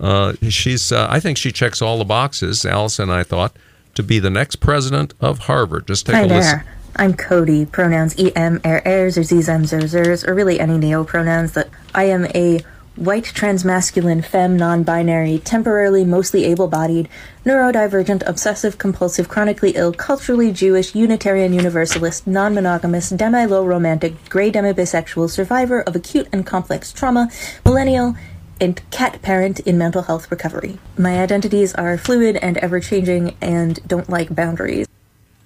Uh, 0.00 0.32
she's. 0.48 0.90
Uh, 0.90 1.06
I 1.10 1.20
think 1.20 1.36
she 1.36 1.52
checks 1.52 1.82
all 1.82 1.98
the 1.98 2.06
boxes. 2.06 2.64
Alison 2.64 3.10
I 3.10 3.22
thought 3.22 3.54
to 3.96 4.02
be 4.02 4.18
the 4.18 4.30
next 4.30 4.56
president 4.56 5.12
of 5.20 5.40
Harvard. 5.40 5.86
Just 5.86 6.06
take 6.06 6.14
Hi 6.14 6.22
a 6.22 6.26
listen. 6.26 6.58
there. 6.58 6.66
I'm 6.96 7.12
Cody, 7.12 7.66
pronouns 7.66 8.14
em, 8.16 8.60
er, 8.64 8.80
ers, 8.86 9.18
or 9.18 9.24
zem, 9.24 9.66
zer, 9.66 9.80
zers, 9.80 10.26
or 10.26 10.32
really 10.32 10.58
any 10.60 10.78
neo 10.78 11.04
pronouns 11.04 11.52
that 11.52 11.68
I 11.94 12.04
am 12.04 12.24
a 12.34 12.60
white 12.96 13.24
transmasculine 13.24 14.24
femme 14.24 14.56
non-binary 14.56 15.38
temporarily 15.40 16.04
mostly 16.04 16.44
able-bodied 16.44 17.08
neurodivergent 17.44 18.22
obsessive 18.24 18.78
compulsive 18.78 19.28
chronically 19.28 19.72
ill 19.74 19.92
culturally 19.92 20.52
jewish 20.52 20.94
unitarian 20.94 21.52
universalist 21.52 22.24
non-monogamous 22.24 23.10
demi-low 23.10 23.64
romantic 23.64 24.14
gray 24.28 24.48
demi-bisexual 24.48 25.28
survivor 25.28 25.80
of 25.82 25.96
acute 25.96 26.28
and 26.32 26.46
complex 26.46 26.92
trauma 26.92 27.28
millennial 27.64 28.14
and 28.60 28.88
cat 28.92 29.20
parent 29.22 29.58
in 29.60 29.76
mental 29.76 30.02
health 30.02 30.30
recovery 30.30 30.78
my 30.96 31.20
identities 31.20 31.74
are 31.74 31.98
fluid 31.98 32.36
and 32.36 32.56
ever-changing 32.58 33.36
and 33.40 33.80
don't 33.88 34.08
like 34.08 34.32
boundaries 34.32 34.86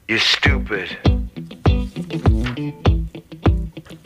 You're 0.08 0.18
stupid. 0.18 0.96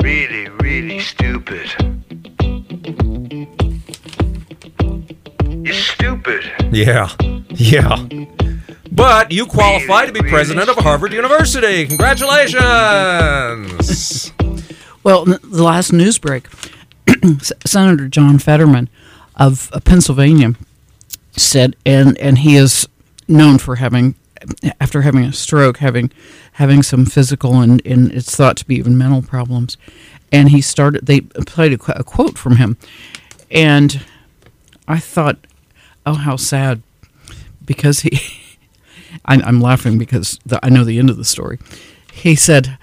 Really, 0.03 0.49
really 0.49 0.99
stupid. 0.99 2.02
You're 5.65 5.75
stupid. 5.75 6.51
Yeah, 6.73 7.09
yeah. 7.51 8.05
But 8.91 9.31
you 9.31 9.47
qualify 9.47 10.07
to 10.07 10.13
be 10.13 10.21
president 10.21 10.69
of 10.69 10.77
Harvard 10.77 11.13
University. 11.13 11.87
Congratulations! 11.87 14.33
Well, 15.05 15.25
the 15.25 15.63
last 15.63 15.93
news 15.93 16.19
break, 16.19 16.49
Senator 17.65 18.09
John 18.09 18.39
Fetterman 18.39 18.89
of 19.37 19.71
uh, 19.73 19.81
Pennsylvania 19.81 20.55
said, 21.37 21.77
and 21.87 22.19
and 22.19 22.39
he 22.39 22.57
is 22.57 22.89
known 23.29 23.59
for 23.59 23.77
having, 23.77 24.15
after 24.81 25.03
having 25.03 25.25
a 25.25 25.33
stroke, 25.33 25.79
having 25.79 26.11
having 26.53 26.83
some 26.83 27.07
physical 27.07 27.61
and, 27.61 27.81
and 27.87 28.13
it's 28.13 28.35
thought 28.37 28.57
to 28.59 28.67
be 28.67 28.75
even 28.75 28.99
mental 28.99 29.23
problems, 29.23 29.77
and 30.33 30.49
he 30.49 30.61
started. 30.61 31.07
They 31.07 31.21
played 31.21 31.73
a, 31.75 31.79
qu- 31.79 31.93
a 31.95 32.03
quote 32.05 32.37
from 32.39 32.57
him, 32.57 32.77
and 33.51 34.05
I 34.89 34.99
thought, 34.99 35.39
oh, 36.07 36.15
how 36.15 36.37
sad, 36.37 36.83
because 37.65 38.01
he. 38.01 38.19
I'm, 39.27 39.43
I'm 39.45 39.61
laughing 39.61 39.99
because 39.99 40.39
the, 40.47 40.59
I 40.65 40.71
know 40.71 40.85
the 40.85 40.99
end 40.99 41.11
of 41.11 41.19
the 41.19 41.25
story. 41.25 41.59
He 42.13 42.35
said, 42.35 42.79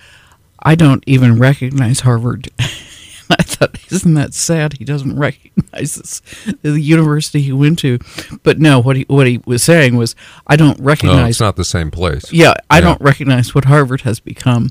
I 0.61 0.75
don't 0.75 1.03
even 1.07 1.39
recognize 1.39 2.01
Harvard. 2.01 2.49
I 2.59 3.43
thought, 3.43 3.77
isn't 3.91 4.13
that 4.13 4.33
sad? 4.35 4.73
He 4.73 4.85
doesn't 4.85 5.17
recognize 5.17 5.95
this, 5.95 6.21
the 6.61 6.79
university 6.79 7.41
he 7.41 7.51
went 7.51 7.79
to. 7.79 7.97
But 8.43 8.59
no, 8.59 8.79
what 8.79 8.95
he 8.95 9.05
what 9.07 9.25
he 9.27 9.41
was 9.45 9.63
saying 9.63 9.97
was, 9.97 10.15
I 10.47 10.55
don't 10.55 10.79
No, 10.79 10.85
recognize. 10.85 11.31
it's 11.31 11.39
not 11.39 11.55
the 11.55 11.65
same 11.65 11.89
place. 11.91 12.31
yeah, 12.31 12.53
I 12.69 12.77
Yeah. 12.77 12.81
don't 12.81 13.01
recognize 13.01 13.53
what 13.55 13.65
Harvard 13.65 14.01
has 14.01 14.19
become. 14.19 14.69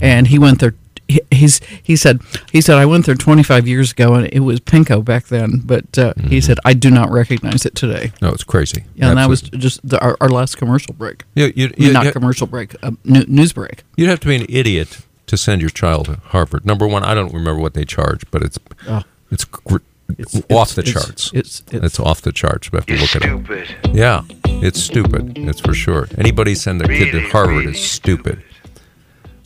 And 0.00 0.28
he 0.28 0.38
went 0.38 0.60
there. 0.60 0.74
He- 1.10 1.20
He's 1.40 1.60
he 1.82 1.96
said 1.96 2.20
he 2.52 2.60
said 2.60 2.76
I 2.78 2.84
went 2.86 3.06
there 3.06 3.14
25 3.14 3.66
years 3.66 3.92
ago 3.92 4.14
and 4.14 4.28
it 4.32 4.40
was 4.40 4.60
Pinko 4.60 5.04
back 5.04 5.26
then, 5.28 5.62
but 5.64 5.84
uh, 5.98 6.12
Mm-hmm. 6.14 6.28
he 6.28 6.40
said 6.40 6.58
I 6.64 6.74
do 6.74 6.90
not 6.90 7.10
recognize 7.10 7.64
it 7.66 7.74
today. 7.74 8.12
No, 8.22 8.28
it's 8.28 8.44
crazy. 8.44 8.84
Yeah, 8.94 9.08
and 9.10 9.18
that 9.18 9.28
was 9.28 9.40
just 9.42 9.80
the, 9.88 9.98
our, 10.00 10.16
our 10.20 10.28
last 10.28 10.56
commercial 10.58 10.92
break. 10.94 11.24
You, 11.34 11.52
you, 11.56 11.66
I 11.66 11.68
mean, 11.68 11.74
you, 11.78 11.92
not 11.92 12.04
you- 12.06 12.12
commercial 12.12 12.46
break, 12.46 12.74
uh, 12.82 12.90
new, 13.04 13.24
news 13.26 13.52
break. 13.52 13.82
You'd 13.96 14.08
have 14.10 14.20
to 14.20 14.28
be 14.28 14.36
an 14.36 14.46
idiot 14.48 15.00
to 15.26 15.36
send 15.36 15.60
your 15.60 15.70
child 15.70 16.06
to 16.06 16.14
Harvard. 16.26 16.66
Number 16.66 16.86
one, 16.86 17.04
I 17.04 17.14
don't 17.14 17.32
remember 17.32 17.60
what 17.60 17.74
they 17.74 17.84
charge, 17.84 18.22
but 18.30 18.42
it's 18.42 18.58
Oh. 18.88 19.02
it's, 19.30 19.44
gr- 19.44 19.76
It's- 20.18 20.36
off 20.50 20.72
it's- 20.72 20.74
the 20.74 20.80
it's- 20.82 20.92
charts. 20.92 21.30
it's- 21.32 21.62
it's- 21.72 22.00
off 22.00 22.20
the 22.20 22.32
charts. 22.32 22.70
We 22.72 22.76
have 22.78 22.86
to 22.86 22.92
You're 22.94 23.02
look 23.02 23.16
at 23.16 23.22
it. 23.24 23.28
stupid. 23.28 23.96
Yeah, 23.96 24.22
it's 24.66 24.82
stupid. 24.82 25.38
It's 25.38 25.60
for 25.60 25.72
sure. 25.72 26.08
Anybody 26.18 26.54
send 26.54 26.80
their 26.80 26.88
kid 26.88 27.12
to 27.12 27.20
Harvard 27.30 27.56
really 27.64 27.72
is 27.78 27.80
stupid. 27.90 28.42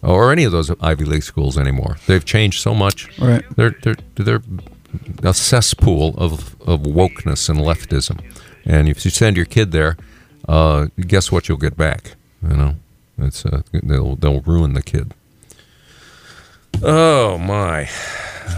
Or 0.05 0.31
any 0.33 0.45
of 0.45 0.53
those 0.53 0.71
Ivy 0.81 1.05
League 1.05 1.23
schools 1.23 1.57
anymore. 1.57 1.97
They've 2.07 2.25
changed 2.25 2.61
so 2.61 2.75
much. 2.75 3.09
Right. 3.19 3.45
They're 3.57 3.75
they're 3.83 3.97
they're 4.17 4.43
a 5.23 5.33
cesspool 5.35 6.15
of 6.19 6.61
of 6.63 6.81
wokeness 6.83 7.49
and 7.49 7.59
leftism. 7.59 8.21
And 8.67 8.89
if 8.89 9.05
you 9.05 9.11
send 9.11 9.37
your 9.37 9.47
kid 9.47 9.73
there, 9.73 9.97
uh, 10.49 10.87
guess 11.07 11.33
what 11.33 11.49
you'll 11.49 11.59
get 11.59 11.77
back? 11.77 12.17
You 12.43 12.57
know, 12.57 12.75
it's 13.19 13.47
uh, 13.47 13.63
they'll 13.73 14.17
they'll 14.17 14.41
ruin 14.43 14.75
the 14.75 14.83
kid. 14.83 15.15
Oh 16.83 17.39
my, 17.39 17.89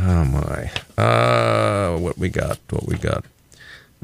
oh 0.03 0.25
my. 0.25 0.71
Uh, 1.03 1.99
what 1.99 2.19
we 2.19 2.29
got? 2.29 2.59
What 2.71 2.87
we 2.89 2.97
got? 2.97 3.25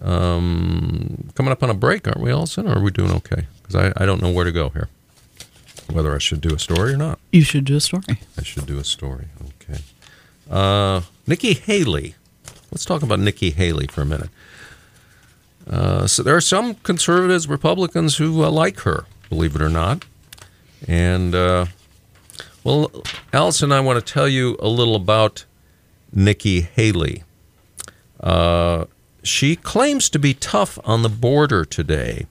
Um, 0.00 1.28
coming 1.34 1.52
up 1.52 1.62
on 1.62 1.70
a 1.70 1.74
break, 1.74 2.06
aren't 2.06 2.20
we, 2.20 2.30
Alison? 2.30 2.68
Or 2.68 2.78
are 2.78 2.82
we 2.82 2.90
doing 2.90 3.10
okay? 3.12 3.46
Because 3.62 3.76
I, 3.76 4.02
I 4.02 4.06
don't 4.06 4.22
know 4.22 4.30
where 4.30 4.44
to 4.44 4.52
go 4.52 4.68
here. 4.70 4.88
Whether 5.90 6.14
I 6.14 6.18
should 6.18 6.40
do 6.40 6.54
a 6.54 6.58
story 6.58 6.94
or 6.94 6.96
not. 6.96 7.18
You 7.32 7.42
should 7.42 7.64
do 7.64 7.76
a 7.76 7.80
story. 7.80 8.02
I 8.38 8.42
should 8.42 8.66
do 8.66 8.78
a 8.78 8.84
story. 8.84 9.26
Okay. 9.60 9.80
Uh, 10.50 11.02
Nikki 11.26 11.54
Haley. 11.54 12.14
Let's 12.70 12.84
talk 12.84 13.02
about 13.02 13.18
Nikki 13.18 13.50
Haley 13.50 13.86
for 13.86 14.02
a 14.02 14.06
minute. 14.06 14.30
Uh, 15.68 16.06
so 16.06 16.22
there 16.22 16.34
are 16.36 16.40
some 16.40 16.74
conservatives, 16.76 17.46
Republicans 17.46 18.16
who 18.16 18.42
uh, 18.42 18.50
like 18.50 18.80
her, 18.80 19.04
believe 19.28 19.54
it 19.54 19.62
or 19.62 19.68
not. 19.68 20.04
And, 20.88 21.34
uh, 21.34 21.66
well, 22.64 22.90
Alison, 23.32 23.72
I 23.72 23.80
want 23.80 24.04
to 24.04 24.12
tell 24.12 24.28
you 24.28 24.56
a 24.60 24.68
little 24.68 24.96
about 24.96 25.44
Nikki 26.12 26.62
Haley. 26.62 27.24
Uh, 28.20 28.86
she 29.22 29.54
claims 29.56 30.08
to 30.10 30.18
be 30.18 30.34
tough 30.34 30.78
on 30.84 31.02
the 31.02 31.08
border 31.08 31.64
today. 31.64 32.26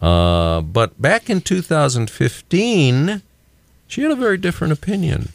Uh, 0.00 0.60
but 0.60 1.00
back 1.00 1.30
in 1.30 1.40
2015, 1.40 3.22
she 3.88 4.02
had 4.02 4.10
a 4.10 4.16
very 4.16 4.36
different 4.36 4.72
opinion. 4.72 5.30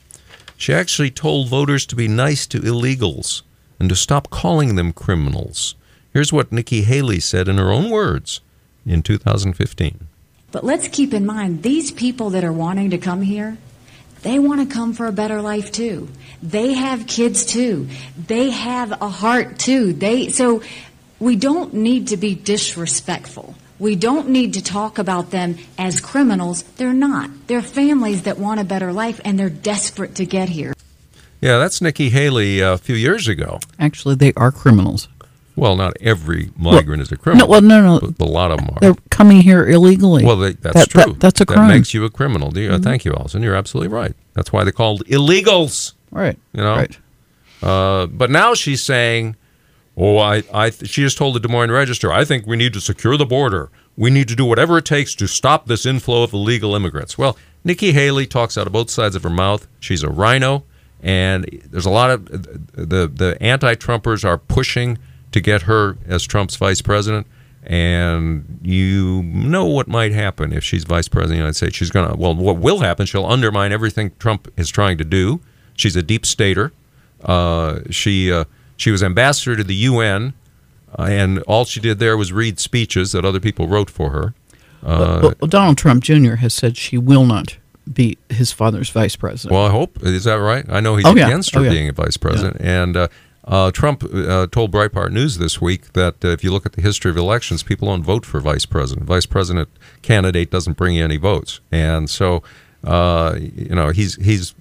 She 0.58 0.74
actually 0.74 1.10
told 1.10 1.50
voters 1.50 1.86
to 1.88 1.96
be 1.96 2.08
nice 2.08 2.46
to 2.48 2.60
illegals 2.60 3.42
and 3.80 3.90
to 3.90 3.96
stop 3.96 4.30
calling 4.30 4.76
them 4.76 4.94
criminals. 4.94 5.76
Here's 6.14 6.32
what 6.32 6.52
Nikki 6.52 6.84
Haley 6.84 7.20
said 7.20 7.48
in 7.48 7.58
her 7.58 7.72
own 7.72 7.90
words 7.90 8.42
in 8.86 9.02
2015. 9.02 10.08
But 10.52 10.64
let's 10.64 10.88
keep 10.88 11.14
in 11.14 11.26
mind 11.26 11.64
these 11.64 11.92
people 11.92 12.32
that 12.32 12.44
are 12.44 12.52
wanting 12.52 12.90
to 12.92 12.98
come 12.98 13.22
here, 13.22 13.58
they 14.22 14.38
want 14.38 14.68
to 14.68 14.72
come 14.72 14.94
for 14.94 15.08
a 15.08 15.12
better 15.12 15.42
life 15.42 15.72
too. 15.72 16.10
They 16.44 16.74
have 16.74 17.08
kids 17.08 17.46
too. 17.46 17.88
They 18.28 18.52
have 18.52 18.92
a 18.92 19.10
heart 19.10 19.58
too. 19.58 19.94
They 19.94 20.30
so 20.30 20.62
we 21.20 21.36
don't 21.36 21.74
need 21.74 22.10
to 22.10 22.18
be 22.18 22.36
disrespectful. 22.36 23.56
We 23.82 23.96
don't 23.96 24.30
need 24.30 24.54
to 24.54 24.64
talk 24.64 25.00
about 25.00 25.32
them 25.32 25.58
as 25.76 26.00
criminals. 26.00 26.62
They're 26.78 26.94
not. 26.94 27.32
They're 27.48 27.64
families 27.64 28.22
that 28.24 28.38
want 28.38 28.60
a 28.60 28.64
better 28.64 28.94
life 28.94 29.20
and 29.26 29.40
they're 29.40 29.50
desperate 29.50 30.14
to 30.16 30.26
get 30.26 30.50
here. 30.50 30.74
Yeah, 31.42 31.58
that's 31.58 31.82
Nikki 31.82 32.10
Haley 32.12 32.62
uh, 32.62 32.74
a 32.74 32.78
few 32.78 32.94
years 32.94 33.28
ago. 33.28 33.60
Actually, 33.80 34.14
they 34.16 34.34
are 34.38 34.52
criminals. 34.52 35.08
Well, 35.56 35.76
not 35.76 35.94
every 36.00 36.52
migrant 36.56 37.02
is 37.02 37.12
a 37.12 37.18
criminal. 37.18 37.48
No, 37.48 37.52
well, 37.52 37.62
no, 37.62 37.82
no. 37.82 38.00
But, 38.00 38.18
but 38.20 38.26
a 38.28 38.32
lot 38.32 38.52
of 38.52 38.60
them 38.60 38.70
are. 38.76 38.80
They're 38.82 38.96
coming 39.10 39.42
here 39.42 39.68
illegally. 39.68 40.24
Well, 40.26 40.38
they, 40.38 40.52
that's 40.54 40.76
That- 40.76 40.90
that- 40.92 41.04
true. 41.06 41.14
that's 41.20 41.42
a 41.42 41.46
crime. 41.48 41.62
Mm-hmm. 41.62 41.68
That 41.70 41.74
makes 41.78 41.94
you 41.96 42.06
a 42.06 42.10
criminal. 42.12 42.52
Do 42.52 42.62
you- 42.62 42.72
uh, 42.72 42.78
Thank 42.80 43.04
you, 43.04 43.14
Alison. 43.14 43.42
You're 43.42 43.56
absolutely 43.56 43.88
right. 43.94 44.14
That's 44.36 44.54
why 44.54 44.64
they're 44.64 44.72
called 44.72 45.04
illegals. 45.08 45.94
right. 46.12 46.38
You 46.54 46.62
know? 46.62 46.76
Right. 46.76 46.98
Uh, 47.64 48.06
but 48.06 48.30
now 48.30 48.54
she's 48.54 48.84
saying, 48.84 49.36
"Oh, 49.98 50.18
I, 50.18 50.44
I." 50.54 50.70
She 50.70 51.02
just 51.02 51.18
told 51.18 51.36
the 51.36 51.40
Des 51.40 51.48
Moines 51.48 51.72
Register, 51.72 52.12
"I 52.12 52.26
think 52.26 52.46
we 52.46 52.58
need 52.58 52.74
to 52.74 52.82
secure 52.82 53.18
the 53.18 53.26
border. 53.26 53.70
We 53.98 54.10
need 54.10 54.28
to 54.30 54.36
do 54.36 54.46
whatever 54.46 54.78
it 54.78 54.86
takes 54.86 55.16
to 55.16 55.28
stop 55.28 55.68
this 55.68 55.86
inflow 55.86 56.24
of 56.24 56.34
illegal 56.34 56.76
immigrants." 56.76 57.18
Well, 57.18 57.38
Nikki 57.64 57.92
Haley 57.92 58.26
talks 58.26 58.58
out 58.58 58.68
of 58.68 58.74
both 58.74 58.90
sides 58.90 59.16
of 59.16 59.24
her 59.24 59.30
mouth. 59.30 59.68
She's 59.80 60.04
a 60.04 60.10
RINO, 60.10 60.64
and 61.02 61.46
there's 61.70 61.86
a 61.86 61.92
lot 61.92 62.10
of 62.10 62.26
the 62.26 63.08
the 63.08 63.38
anti-Trumpers 63.42 64.24
are 64.26 64.38
pushing 64.38 64.98
to 65.32 65.40
get 65.40 65.64
her 65.64 65.98
as 66.08 66.24
Trump's 66.24 66.56
vice 66.56 66.82
president. 66.82 67.28
And 67.64 68.60
you 68.64 69.22
know 69.22 69.66
what 69.66 69.88
might 69.88 70.14
happen 70.14 70.52
if 70.52 70.64
she's 70.64 70.84
vice 70.84 71.08
president 71.08 71.34
of 71.34 71.36
the 71.36 71.38
United 71.38 71.54
States. 71.58 71.78
She's 71.78 71.92
going 71.92 72.10
to, 72.10 72.18
well, 72.18 72.34
what 72.34 72.58
will 72.58 72.80
happen, 72.80 73.06
she'll 73.06 73.26
undermine 73.26 73.72
everything 73.72 74.14
Trump 74.18 74.52
is 74.58 74.70
trying 74.70 74.98
to 74.98 75.04
do. 75.04 75.42
She's 75.76 75.96
a 75.96 76.02
deep 76.02 76.26
stater. 76.26 76.74
Uh, 77.24 77.82
she 77.92 78.32
uh, 78.32 78.46
she 78.82 78.90
was 78.92 79.04
ambassador 79.04 79.56
to 79.56 79.64
the 79.64 79.76
UN, 79.92 80.34
uh, 80.98 81.04
and 81.04 81.40
all 81.44 81.66
she 81.66 81.80
did 81.80 82.00
there 82.00 82.18
was 82.18 82.34
read 82.34 82.60
speeches 82.60 83.12
that 83.12 83.24
other 83.24 83.40
people 83.40 83.68
wrote 83.68 83.90
for 83.90 84.10
her. 84.12 84.34
Uh, 84.84 85.20
Well, 85.22 85.34
well, 85.40 85.48
Donald 85.48 85.78
Trump 85.78 86.04
Jr. 86.04 86.36
has 86.36 86.54
said 86.54 86.76
she 86.78 86.98
will 86.98 87.26
not 87.26 87.58
be 87.92 88.18
his 88.30 88.52
father's 88.52 88.90
vice 88.90 89.16
president. 89.16 89.54
well, 89.54 89.68
I 89.68 89.72
hope 89.72 89.92
is 90.04 90.24
that 90.24 90.40
right? 90.52 90.66
I 90.70 90.80
know 90.80 90.96
he's 90.96 91.06
Oh, 91.06 91.16
yeah. 91.16 91.28
against 91.28 91.54
her 91.54 91.60
Oh, 91.62 91.64
yeah. 91.64 91.70
being 91.70 91.90
a 91.90 91.94
vice 91.94 92.18
president, 92.18 92.58
and 92.60 92.98
uh, 92.98 93.08
uh, 93.46 93.70
Trump 93.72 94.04
uh, 94.04 94.48
told 94.52 94.72
Breitbart 94.72 95.12
News 95.12 95.38
this 95.38 95.60
week 95.62 95.94
that 95.94 96.16
uh, 96.26 96.30
if 96.30 96.44
you 96.44 96.52
look 96.52 96.66
at 96.66 96.74
the 96.74 96.82
history 96.82 97.12
of 97.12 97.18
elections, 97.18 97.64
people 97.64 97.88
don't 97.88 98.04
vote 98.04 98.26
for 98.26 98.40
vice 98.40 98.66
president. 98.66 99.06
Vice 99.08 99.26
president 99.28 99.68
candidate 100.02 100.50
doesn't 100.52 100.78
bring 100.78 100.96
you 100.96 101.04
any 101.04 101.18
votes, 101.18 101.60
and 101.72 102.10
so 102.10 102.42
uh, 102.84 103.36
you 103.40 103.76
know 103.76 103.90
he's 103.90 104.16
he's 104.16 104.54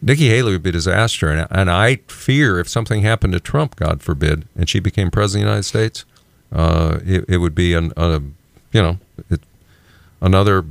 Nikki 0.00 0.28
Haley 0.28 0.52
would 0.52 0.62
be 0.62 0.70
a 0.70 0.72
disaster, 0.72 1.28
and, 1.28 1.46
and 1.50 1.70
I 1.70 1.96
fear 2.06 2.60
if 2.60 2.68
something 2.68 3.02
happened 3.02 3.32
to 3.32 3.40
Trump, 3.40 3.76
God 3.76 4.00
forbid, 4.00 4.46
and 4.56 4.68
she 4.68 4.78
became 4.78 5.10
president 5.10 5.42
of 5.42 5.46
the 5.46 5.50
United 5.50 5.64
States, 5.64 6.04
uh, 6.52 7.00
it, 7.04 7.24
it 7.28 7.38
would 7.38 7.54
be 7.54 7.74
an, 7.74 7.92
a, 7.96 8.20
you 8.72 8.82
know, 8.82 8.98
it, 9.28 9.40
another 10.20 10.64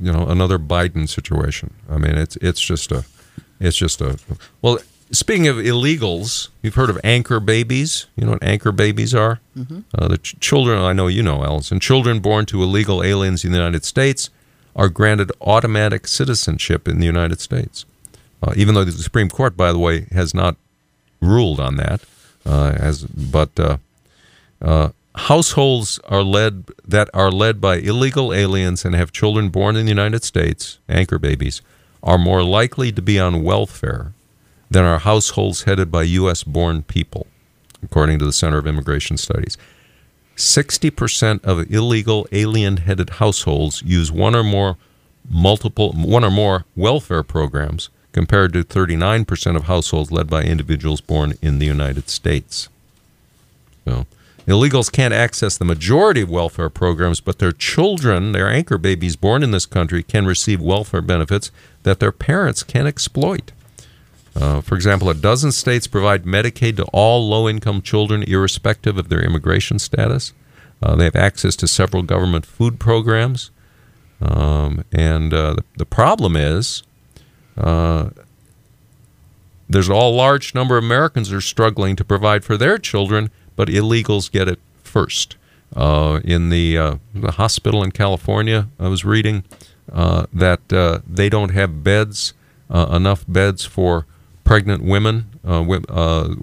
you 0.00 0.12
know 0.12 0.26
another 0.26 0.58
Biden 0.58 1.08
situation. 1.08 1.72
I 1.90 1.98
mean, 1.98 2.16
it's 2.16 2.36
it's 2.36 2.60
just 2.60 2.92
a 2.92 3.04
it's 3.60 3.76
just 3.76 4.00
a 4.00 4.18
well. 4.62 4.78
Speaking 5.12 5.46
of 5.46 5.58
illegals, 5.58 6.48
you've 6.62 6.74
heard 6.74 6.90
of 6.90 6.98
anchor 7.04 7.38
babies. 7.38 8.06
You 8.16 8.24
know 8.24 8.32
what 8.32 8.42
anchor 8.42 8.72
babies 8.72 9.14
are? 9.14 9.38
Uh, 9.96 10.08
the 10.08 10.18
ch- 10.18 10.34
children, 10.40 10.80
I 10.82 10.92
know 10.92 11.06
you 11.06 11.22
know, 11.22 11.44
Alison. 11.44 11.78
Children 11.78 12.18
born 12.18 12.44
to 12.46 12.60
illegal 12.60 13.04
aliens 13.04 13.44
in 13.44 13.52
the 13.52 13.56
United 13.56 13.84
States 13.84 14.30
are 14.76 14.90
granted 14.90 15.32
automatic 15.40 16.06
citizenship 16.06 16.86
in 16.86 17.00
the 17.00 17.06
United 17.06 17.40
States. 17.40 17.84
Uh, 18.42 18.52
even 18.54 18.74
though 18.74 18.84
the 18.84 18.92
Supreme 18.92 19.30
Court, 19.30 19.56
by 19.56 19.72
the 19.72 19.78
way, 19.78 20.06
has 20.12 20.34
not 20.34 20.56
ruled 21.20 21.58
on 21.58 21.76
that, 21.76 22.02
uh, 22.44 22.76
as 22.76 23.04
but 23.04 23.58
uh, 23.58 23.78
uh, 24.60 24.90
households 25.14 25.98
are 26.06 26.22
led 26.22 26.64
that 26.86 27.08
are 27.14 27.30
led 27.30 27.60
by 27.60 27.76
illegal 27.76 28.34
aliens 28.34 28.84
and 28.84 28.94
have 28.94 29.10
children 29.10 29.48
born 29.48 29.74
in 29.76 29.86
the 29.86 29.90
United 29.90 30.22
States, 30.22 30.78
anchor 30.88 31.18
babies, 31.18 31.62
are 32.02 32.18
more 32.18 32.42
likely 32.42 32.92
to 32.92 33.00
be 33.00 33.18
on 33.18 33.42
welfare 33.42 34.12
than 34.70 34.84
are 34.84 34.98
households 34.98 35.62
headed 35.62 35.90
by 35.90 36.02
U.S. 36.02 36.42
born 36.44 36.82
people, 36.82 37.26
according 37.82 38.18
to 38.18 38.26
the 38.26 38.32
Center 38.32 38.58
of 38.58 38.66
Immigration 38.66 39.16
Studies. 39.16 39.56
60% 40.36 41.44
of 41.44 41.70
illegal 41.72 42.26
alien 42.30 42.76
headed 42.78 43.10
households 43.10 43.82
use 43.82 44.12
one 44.12 44.34
or 44.34 44.44
more 44.44 44.76
multiple 45.28 45.92
one 45.92 46.24
or 46.24 46.30
more 46.30 46.64
welfare 46.76 47.22
programs 47.22 47.88
compared 48.12 48.52
to 48.52 48.62
39% 48.62 49.56
of 49.56 49.64
households 49.64 50.12
led 50.12 50.28
by 50.28 50.42
individuals 50.42 51.00
born 51.00 51.34
in 51.42 51.58
the 51.58 51.66
United 51.66 52.08
States. 52.08 52.68
So, 53.84 54.06
illegals 54.46 54.92
can't 54.92 55.12
access 55.12 55.58
the 55.58 55.64
majority 55.64 56.22
of 56.22 56.30
welfare 56.30 56.70
programs, 56.70 57.20
but 57.20 57.38
their 57.38 57.52
children, 57.52 58.32
their 58.32 58.48
anchor 58.48 58.78
babies 58.78 59.16
born 59.16 59.42
in 59.42 59.50
this 59.50 59.66
country, 59.66 60.02
can 60.02 60.26
receive 60.26 60.60
welfare 60.60 61.02
benefits 61.02 61.50
that 61.82 61.98
their 61.98 62.12
parents 62.12 62.62
can 62.62 62.86
exploit. 62.86 63.52
Uh, 64.38 64.60
for 64.60 64.74
example, 64.74 65.08
a 65.08 65.14
dozen 65.14 65.50
states 65.50 65.86
provide 65.86 66.24
Medicaid 66.24 66.76
to 66.76 66.84
all 66.92 67.26
low 67.26 67.48
income 67.48 67.80
children, 67.80 68.22
irrespective 68.22 68.98
of 68.98 69.08
their 69.08 69.22
immigration 69.22 69.78
status. 69.78 70.34
Uh, 70.82 70.94
they 70.94 71.04
have 71.04 71.16
access 71.16 71.56
to 71.56 71.66
several 71.66 72.02
government 72.02 72.44
food 72.44 72.78
programs. 72.78 73.50
Um, 74.20 74.84
and 74.92 75.32
uh, 75.32 75.54
the, 75.54 75.64
the 75.78 75.86
problem 75.86 76.36
is 76.36 76.82
uh, 77.56 78.10
there's 79.68 79.88
a 79.88 79.94
large 79.94 80.54
number 80.54 80.76
of 80.76 80.84
Americans 80.84 81.32
are 81.32 81.40
struggling 81.40 81.96
to 81.96 82.04
provide 82.04 82.44
for 82.44 82.58
their 82.58 82.76
children, 82.76 83.30
but 83.56 83.68
illegals 83.68 84.30
get 84.30 84.48
it 84.48 84.60
first. 84.82 85.36
Uh, 85.74 86.20
in 86.24 86.50
the, 86.50 86.98
the 87.14 87.32
hospital 87.32 87.82
in 87.82 87.90
California, 87.90 88.68
I 88.78 88.88
was 88.88 89.04
reading 89.04 89.44
that 89.88 91.02
they 91.06 91.28
don't 91.28 91.50
have 91.50 91.82
beds, 91.82 92.34
enough 92.70 93.24
beds 93.26 93.64
for 93.64 94.06
pregnant 94.46 94.82
women, 94.82 95.26
uh, 95.46 95.60
uh, 95.90 96.34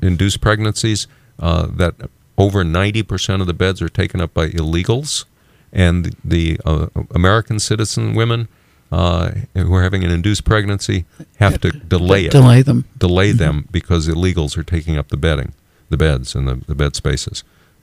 induced 0.00 0.40
pregnancies, 0.40 1.06
uh, 1.38 1.66
that 1.66 1.94
over 2.38 2.64
90% 2.64 3.40
of 3.40 3.46
the 3.46 3.52
beds 3.52 3.82
are 3.82 3.88
taken 3.88 4.20
up 4.20 4.32
by 4.32 4.48
illegals. 4.48 5.26
And 5.72 6.14
the 6.24 6.60
uh, 6.64 6.86
American 7.14 7.58
citizen 7.58 8.14
women 8.14 8.48
uh, 8.90 9.32
who 9.54 9.74
are 9.74 9.82
having 9.82 10.04
an 10.04 10.10
induced 10.10 10.44
pregnancy 10.44 11.04
have 11.36 11.60
to 11.62 11.70
delay 11.70 12.26
it 12.26 12.30
Delay 12.32 12.62
them. 12.62 12.84
delay 12.96 13.32
them 13.32 13.66
because 13.70 14.06
illegals 14.06 14.56
are 14.56 14.62
taking 14.62 14.96
up 14.98 15.08
the 15.08 15.16
bedding, 15.16 15.54
the 15.88 15.96
beds 15.96 16.34
and 16.34 16.46
the, 16.46 16.56
the 16.66 16.74
bed 16.74 16.94
spaces. 16.94 17.42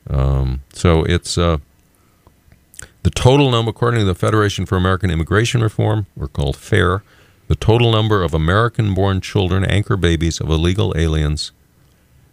Um, 0.09 0.61
so 0.71 1.03
it's 1.03 1.37
uh, 1.37 1.57
the 3.03 3.09
total 3.09 3.49
number, 3.49 3.71
according 3.71 4.01
to 4.01 4.05
the 4.05 4.15
Federation 4.15 4.65
for 4.65 4.75
American 4.77 5.09
Immigration 5.09 5.61
Reform, 5.61 6.05
or 6.19 6.27
called 6.27 6.55
FAIR, 6.55 7.01
the 7.49 7.55
total 7.55 7.91
number 7.91 8.23
of 8.23 8.33
American-born 8.33 9.19
children, 9.21 9.65
anchor 9.65 9.97
babies 9.97 10.39
of 10.39 10.49
illegal 10.49 10.93
aliens, 10.95 11.51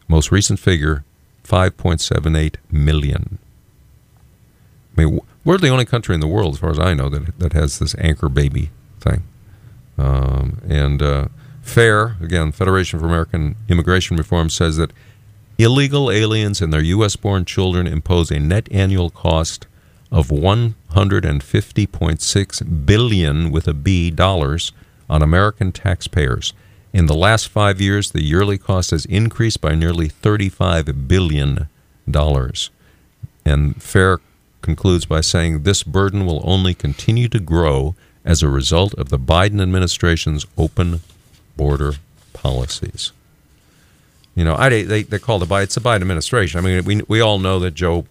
most 0.07 0.31
recent 0.31 0.61
figure, 0.61 1.05
5.78 1.43 2.57
million. 2.71 3.39
I 4.97 5.05
mean, 5.05 5.19
we're 5.43 5.59
the 5.59 5.71
only 5.71 5.87
country 5.87 6.15
in 6.15 6.21
the 6.21 6.27
world, 6.27 6.55
as 6.55 6.61
far 6.61 6.71
as 6.71 6.79
I 6.79 6.93
know, 6.93 7.09
that 7.09 7.39
that 7.39 7.55
has 7.55 7.79
this 7.79 7.95
anchor 7.99 8.29
baby 8.29 8.71
thing. 9.01 9.23
Um, 9.97 10.59
and 10.69 11.01
uh, 11.01 11.29
FAIR, 11.63 12.19
again, 12.21 12.53
Federation 12.53 13.01
for 13.01 13.07
American 13.07 13.57
Immigration 13.71 14.19
Reform, 14.19 14.51
says 14.51 14.77
that 14.77 14.93
illegal 15.57 16.11
aliens 16.11 16.61
and 16.61 16.75
their 16.75 16.83
U.S. 16.83 17.17
born 17.17 17.47
children 17.47 17.87
impose 17.87 18.31
a 18.31 18.39
net 18.39 18.69
annual 18.71 19.09
cost 19.09 19.67
of 20.13 20.29
150.6 20.29 22.87
billion 22.87 23.51
with 23.51 23.67
a 23.67 23.75
B 23.75 24.11
dollars 24.11 24.73
on 25.09 25.23
American 25.23 25.73
taxpayers. 25.73 26.53
In 26.93 27.07
the 27.07 27.15
last 27.15 27.49
five 27.49 27.81
years, 27.81 28.11
the 28.11 28.23
yearly 28.23 28.59
cost 28.59 28.91
has 28.91 29.05
increased 29.07 29.61
by 29.61 29.75
nearly 29.75 30.09
35 30.09 31.09
billion 31.09 31.69
dollars. 32.11 32.71
And 33.45 33.81
FAIR 33.83 34.21
concludes 34.63 35.05
by 35.05 35.21
saying 35.21 35.63
this 35.63 35.83
burden 35.83 36.27
will 36.27 36.43
only 36.45 36.75
continue 36.75 37.29
to 37.29 37.39
grow 37.39 37.95
as 38.25 38.43
a 38.43 38.49
result 38.49 38.95
of 38.95 39.09
the 39.11 39.19
Biden 39.19 39.61
administration's 39.61 40.47
open 40.59 41.01
border 41.57 41.95
policies. 42.33 43.13
You 44.35 44.45
know, 44.45 44.57
I, 44.57 44.69
they, 44.69 45.03
they 45.03 45.19
call 45.19 45.39
the 45.39 45.47
Biden, 45.47 45.65
it's 45.65 45.75
the 45.77 45.81
Biden 45.81 46.03
administration. 46.03 46.59
I 46.59 46.63
mean, 46.63 46.85
we, 46.85 47.03
we 47.09 47.21
all 47.21 47.39
know 47.39 47.59
that 47.61 47.75
Joe 47.75 48.07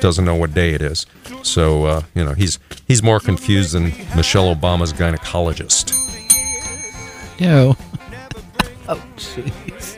doesn't 0.00 0.24
know 0.24 0.36
what 0.36 0.54
day 0.54 0.72
it 0.74 0.82
is. 0.82 1.06
So, 1.42 1.84
uh, 1.84 2.02
you 2.14 2.24
know, 2.24 2.32
he's 2.32 2.58
he's 2.86 3.02
more 3.02 3.18
confused 3.18 3.72
than 3.72 3.84
Michelle 4.14 4.54
Obama's 4.54 4.92
gynecologist. 4.92 6.07
Yo. 7.38 7.76
Oh, 8.88 9.02
jeez. 9.16 9.96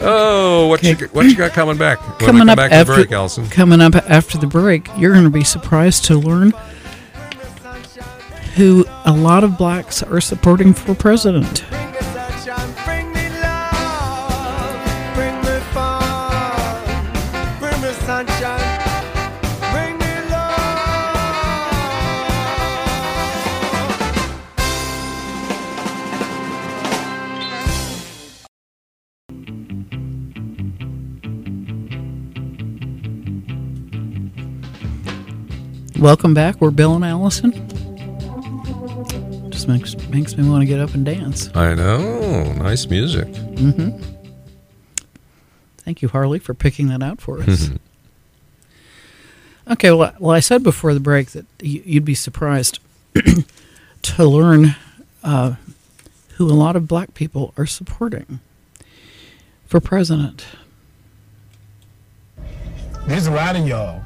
Oh, 0.00 0.68
what, 0.68 0.82
you, 0.82 0.94
what 1.08 1.26
you 1.26 1.36
got 1.36 1.52
coming 1.52 1.76
back? 1.76 2.00
When 2.00 2.18
Coming 2.28 2.40
come 2.40 2.48
up 2.50 2.56
back 2.56 2.72
after 2.72 2.92
the 2.92 3.02
break, 3.02 3.12
Alison. 3.12 3.48
coming 3.48 3.80
up 3.80 3.94
after 3.94 4.38
the 4.38 4.46
break, 4.46 4.88
you're 4.96 5.12
going 5.12 5.24
to 5.24 5.30
be 5.30 5.44
surprised 5.44 6.04
to 6.06 6.16
learn 6.16 6.52
who 8.54 8.84
a 9.04 9.12
lot 9.12 9.42
of 9.44 9.58
blacks 9.58 10.02
are 10.02 10.20
supporting 10.20 10.72
for 10.72 10.94
president. 10.94 11.64
Welcome 35.98 36.34
back. 36.34 36.60
We're 36.60 36.72
Bill 36.72 36.94
and 36.94 37.04
Alison. 37.04 37.52
Just 39.50 39.66
makes 39.66 39.96
makes 40.08 40.36
me 40.36 40.46
want 40.46 40.60
to 40.60 40.66
get 40.66 40.78
up 40.78 40.92
and 40.92 41.06
dance. 41.06 41.48
I 41.54 41.74
know. 41.74 42.52
Nice 42.52 42.86
music. 42.88 43.26
Thank 45.78 46.02
you, 46.02 46.08
Harley, 46.08 46.38
for 46.38 46.52
picking 46.52 46.88
that 46.88 47.02
out 47.02 47.22
for 47.22 47.40
us. 47.40 47.70
okay, 49.70 49.90
well, 49.90 50.12
well, 50.18 50.32
I 50.32 50.40
said 50.40 50.62
before 50.62 50.92
the 50.92 51.00
break 51.00 51.30
that 51.30 51.46
you'd 51.62 52.04
be 52.04 52.14
surprised 52.14 52.78
to 54.02 54.24
learn 54.24 54.76
uh, 55.24 55.54
who 56.34 56.46
a 56.46 56.52
lot 56.52 56.76
of 56.76 56.86
black 56.86 57.14
people 57.14 57.54
are 57.56 57.66
supporting 57.66 58.40
for 59.64 59.80
president. 59.80 60.44
There's 63.06 63.26
a 63.26 63.32
lot 63.32 63.56
of 63.56 63.66
y'all 63.66 64.02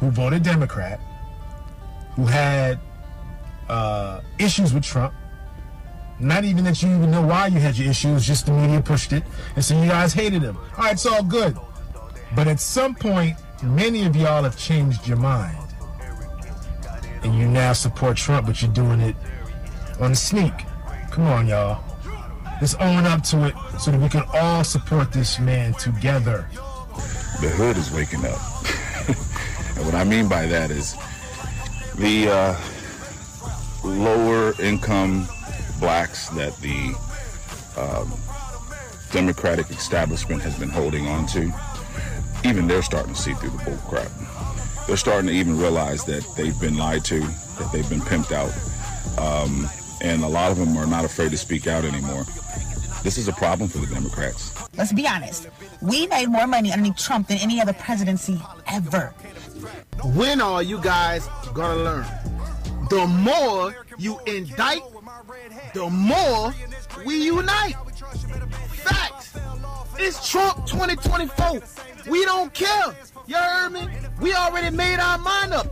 who 0.00 0.10
voted 0.10 0.42
Democrat, 0.42 1.00
who 2.14 2.24
had 2.24 2.78
uh, 3.68 4.20
issues 4.38 4.72
with 4.72 4.84
Trump. 4.84 5.14
Not 6.20 6.44
even 6.44 6.64
that 6.64 6.82
you 6.82 6.88
even 6.88 7.10
know 7.10 7.22
why 7.22 7.46
you 7.46 7.60
had 7.60 7.76
your 7.78 7.88
issues, 7.90 8.26
just 8.26 8.46
the 8.46 8.52
media 8.52 8.80
pushed 8.80 9.12
it. 9.12 9.22
And 9.54 9.64
so 9.64 9.80
you 9.80 9.88
guys 9.88 10.12
hated 10.12 10.42
him. 10.42 10.56
All 10.76 10.84
right, 10.84 10.92
it's 10.92 11.06
all 11.06 11.22
good. 11.22 11.56
But 12.34 12.48
at 12.48 12.58
some 12.58 12.94
point, 12.94 13.36
many 13.62 14.04
of 14.04 14.16
y'all 14.16 14.42
have 14.42 14.56
changed 14.56 15.06
your 15.06 15.16
mind. 15.16 15.56
And 17.22 17.34
you 17.36 17.46
now 17.48 17.72
support 17.72 18.16
Trump, 18.16 18.46
but 18.46 18.60
you're 18.62 18.72
doing 18.72 19.00
it 19.00 19.14
on 20.00 20.10
the 20.10 20.16
sneak. 20.16 20.52
Come 21.10 21.26
on, 21.26 21.46
y'all. 21.46 21.84
Let's 22.60 22.74
own 22.74 23.06
up 23.06 23.22
to 23.24 23.46
it 23.46 23.54
so 23.78 23.92
that 23.92 24.00
we 24.00 24.08
can 24.08 24.24
all 24.34 24.64
support 24.64 25.12
this 25.12 25.38
man 25.38 25.74
together. 25.74 26.48
the 27.40 27.48
hood 27.56 27.76
is 27.76 27.92
waking 27.92 28.24
up. 28.24 28.38
and 29.78 29.86
what 29.86 29.94
I 29.94 30.02
mean 30.02 30.28
by 30.28 30.46
that 30.46 30.70
is 30.72 30.96
the 31.94 32.28
uh, 32.28 32.60
lower 33.84 34.60
income 34.60 35.28
blacks 35.78 36.28
that 36.30 36.56
the 36.56 36.94
um, 37.76 38.12
Democratic 39.12 39.70
establishment 39.70 40.42
has 40.42 40.58
been 40.58 40.68
holding 40.68 41.06
on 41.06 41.26
to, 41.28 41.52
even 42.44 42.66
they're 42.66 42.82
starting 42.82 43.14
to 43.14 43.20
see 43.20 43.34
through 43.34 43.50
the 43.50 43.64
bull 43.64 43.78
crap. 43.88 44.10
they're 44.86 44.96
starting 44.96 45.28
to 45.28 45.32
even 45.32 45.56
realize 45.56 46.04
that 46.04 46.26
they've 46.36 46.58
been 46.60 46.76
lied 46.76 47.04
to, 47.04 47.20
that 47.20 47.70
they've 47.72 47.88
been 47.88 48.00
pimped 48.00 48.32
out, 48.32 48.52
um, 49.18 49.68
and 50.02 50.24
a 50.24 50.28
lot 50.28 50.50
of 50.50 50.58
them 50.58 50.76
are 50.76 50.86
not 50.86 51.04
afraid 51.04 51.30
to 51.30 51.38
speak 51.38 51.68
out 51.68 51.84
anymore. 51.84 52.24
This 53.04 53.16
is 53.16 53.28
a 53.28 53.32
problem 53.32 53.70
for 53.70 53.78
the 53.78 53.86
Democrats. 53.86 54.52
Let's 54.76 54.92
be 54.92 55.06
honest. 55.06 55.48
We 55.80 56.08
made 56.08 56.26
more 56.26 56.48
money 56.48 56.72
underneath 56.72 56.96
Trump 56.96 57.28
than 57.28 57.38
any 57.38 57.60
other 57.60 57.72
presidency 57.72 58.40
ever. 58.66 59.14
When 60.14 60.40
are 60.40 60.62
you 60.62 60.80
guys 60.80 61.28
gonna 61.54 61.82
learn? 61.82 62.06
The 62.90 63.06
more 63.06 63.74
you 63.98 64.20
indict, 64.26 64.82
the 65.74 65.90
more 65.90 66.54
we 67.04 67.24
unite. 67.24 67.74
Facts. 68.70 69.36
It's 69.98 70.28
Trump 70.30 70.66
2024. 70.66 71.60
We 72.10 72.24
don't 72.24 72.52
care. 72.54 72.96
You 73.26 73.36
heard 73.36 73.70
me? 73.70 73.88
We 74.20 74.34
already 74.34 74.74
made 74.74 74.98
our 74.98 75.18
mind 75.18 75.52
up. 75.52 75.66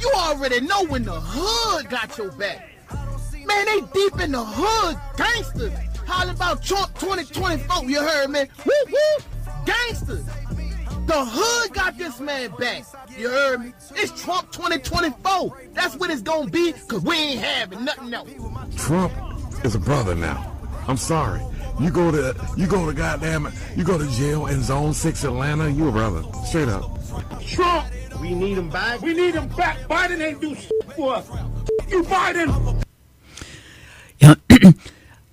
You 0.00 0.10
already 0.16 0.60
know 0.60 0.84
when 0.86 1.04
the 1.04 1.20
hood 1.20 1.90
got 1.90 2.16
your 2.16 2.32
back. 2.32 2.70
Man, 3.44 3.66
they 3.66 3.80
deep 3.92 4.20
in 4.20 4.32
the 4.32 4.44
hood, 4.44 4.96
gangsters. 5.16 5.72
Hollering 6.06 6.36
about 6.36 6.62
Trump 6.62 6.94
2024. 6.98 7.84
You 7.88 8.00
heard 8.00 8.30
me? 8.30 8.44
Woo 8.64 8.72
woo, 8.92 9.24
gangsters. 9.64 10.24
The 11.12 11.26
hood 11.26 11.74
got 11.74 11.98
this 11.98 12.20
man 12.20 12.52
back. 12.58 12.84
You 13.18 13.28
heard 13.28 13.60
me? 13.60 13.74
It's 13.96 14.18
Trump 14.22 14.50
2024. 14.50 15.62
That's 15.74 15.94
what 15.96 16.08
it's 16.08 16.22
gonna 16.22 16.48
be, 16.48 16.72
cause 16.88 17.02
we 17.02 17.14
ain't 17.14 17.40
having 17.40 17.84
nothing 17.84 18.14
else. 18.14 18.30
Trump 18.78 19.12
is 19.62 19.74
a 19.74 19.78
brother 19.78 20.14
now. 20.14 20.50
I'm 20.88 20.96
sorry. 20.96 21.42
You 21.78 21.90
go 21.90 22.10
to 22.10 22.34
you 22.56 22.66
go 22.66 22.86
to 22.86 22.94
goddamn 22.94 23.52
you 23.76 23.84
go 23.84 23.98
to 23.98 24.10
jail 24.12 24.46
in 24.46 24.62
Zone 24.62 24.94
Six 24.94 25.22
Atlanta. 25.24 25.68
You 25.68 25.88
a 25.88 25.92
brother, 25.92 26.22
straight 26.46 26.68
up. 26.68 26.98
Trump, 27.46 27.88
we 28.18 28.34
need 28.34 28.56
him 28.56 28.70
back. 28.70 29.02
We 29.02 29.12
need 29.12 29.34
him 29.34 29.48
back. 29.48 29.80
Biden 29.80 30.18
ain't 30.26 30.40
do 30.40 30.54
shit 30.54 30.72
for 30.96 31.16
us. 31.16 31.28
You 31.90 32.04
Biden. 32.04 32.82
Yeah. 34.18 34.36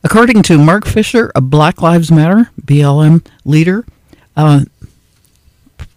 According 0.03 0.43
to 0.43 0.57
Mark 0.57 0.85
Fisher, 0.85 1.31
a 1.35 1.39
Black 1.39 1.81
Lives 1.81 2.11
Matter 2.11 2.51
BLM 2.65 3.25
leader, 3.45 3.85
uh, 4.35 4.65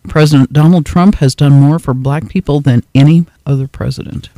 President 0.08 0.52
Donald 0.52 0.84
Trump 0.84 1.16
has 1.16 1.34
done 1.34 1.52
more 1.52 1.78
for 1.78 1.94
black 1.94 2.28
people 2.28 2.60
than 2.60 2.84
any 2.94 3.26
other 3.46 3.68
president. 3.68 4.28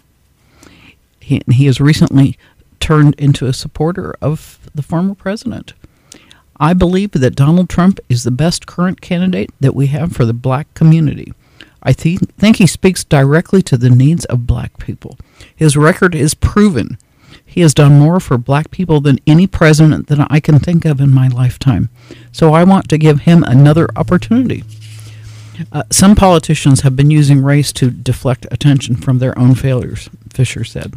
He, 1.21 1.41
he 1.51 1.67
has 1.67 1.81
recently 1.81 2.39
turned 2.81 3.15
into 3.15 3.47
a 3.47 3.53
supporter 3.53 4.15
of 4.21 4.59
the 4.75 4.83
former 4.83 5.15
president. 5.15 5.73
I 6.61 6.75
believe 6.75 7.13
that 7.13 7.35
Donald 7.35 7.69
Trump 7.69 7.99
is 8.09 8.23
the 8.25 8.31
best 8.31 8.67
current 8.67 9.01
candidate 9.01 9.51
that 9.61 9.75
we 9.75 9.87
have 9.89 10.13
for 10.13 10.25
the 10.25 10.33
black 10.33 10.73
community. 10.75 11.33
I 11.83 11.93
th- 11.93 12.21
think 12.39 12.57
he 12.57 12.67
speaks 12.67 13.05
directly 13.05 13.63
to 13.63 13.77
the 13.77 13.91
needs 13.91 14.25
of 14.27 14.47
black 14.47 14.79
people. 14.79 15.19
His 15.55 15.77
record 15.77 16.15
is 16.15 16.35
proven. 16.35 16.99
He 17.45 17.61
has 17.61 17.75
done 17.75 17.99
more 17.99 18.21
for 18.21 18.39
black 18.39 18.71
people 18.71 19.01
than 19.01 19.19
any 19.27 19.47
president 19.47 20.07
that 20.09 20.27
I 20.31 20.41
can 20.41 20.59
think 20.59 20.85
of 20.85 21.01
in 21.01 21.11
my 21.11 21.29
lifetime. 21.29 21.89
So 22.33 22.53
I 22.53 22.65
want 22.65 22.89
to 22.89 22.99
give 22.99 23.21
him 23.21 23.45
another 23.45 23.89
opportunity. 23.97 24.65
Uh, 25.73 25.83
some 25.91 26.15
politicians 26.15 26.81
have 26.81 26.97
been 26.97 27.11
using 27.11 27.43
race 27.43 27.73
to 27.73 27.91
deflect 27.91 28.47
attention 28.51 28.97
from 28.97 29.19
their 29.19 29.39
own 29.39 29.55
failures, 29.55 30.09
Fisher 30.33 30.65
said. 30.65 30.95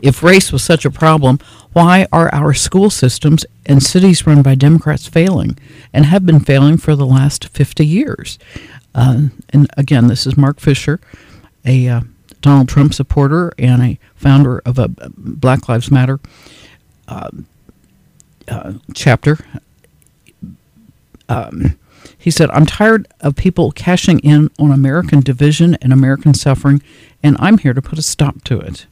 If 0.00 0.22
race 0.22 0.52
was 0.52 0.64
such 0.64 0.84
a 0.84 0.90
problem, 0.90 1.38
why 1.72 2.06
are 2.12 2.32
our 2.34 2.52
school 2.52 2.90
systems 2.90 3.46
and 3.64 3.82
cities 3.82 4.26
run 4.26 4.42
by 4.42 4.56
Democrats 4.56 5.06
failing 5.06 5.58
and 5.92 6.06
have 6.06 6.26
been 6.26 6.40
failing 6.40 6.76
for 6.76 6.96
the 6.96 7.06
last 7.06 7.48
50 7.48 7.86
years? 7.86 8.38
Uh, 8.94 9.28
and 9.50 9.70
again, 9.76 10.08
this 10.08 10.26
is 10.26 10.36
Mark 10.36 10.60
Fisher, 10.60 11.00
a 11.64 11.88
uh, 11.88 12.00
Donald 12.40 12.68
Trump 12.68 12.92
supporter 12.92 13.52
and 13.58 13.82
a 13.82 13.98
founder 14.16 14.58
of 14.66 14.78
a 14.78 14.88
Black 14.88 15.68
Lives 15.68 15.90
Matter 15.90 16.18
uh, 17.08 17.30
uh, 18.48 18.72
chapter. 18.94 19.38
Um, 21.28 21.78
he 22.22 22.30
said, 22.30 22.50
I'm 22.50 22.66
tired 22.66 23.08
of 23.20 23.34
people 23.34 23.72
cashing 23.72 24.20
in 24.20 24.48
on 24.56 24.70
American 24.70 25.20
division 25.20 25.74
and 25.82 25.92
American 25.92 26.34
suffering, 26.34 26.80
and 27.20 27.36
I'm 27.40 27.58
here 27.58 27.74
to 27.74 27.82
put 27.82 27.98
a 27.98 28.02
stop 28.02 28.44
to 28.44 28.60
it. 28.60 28.86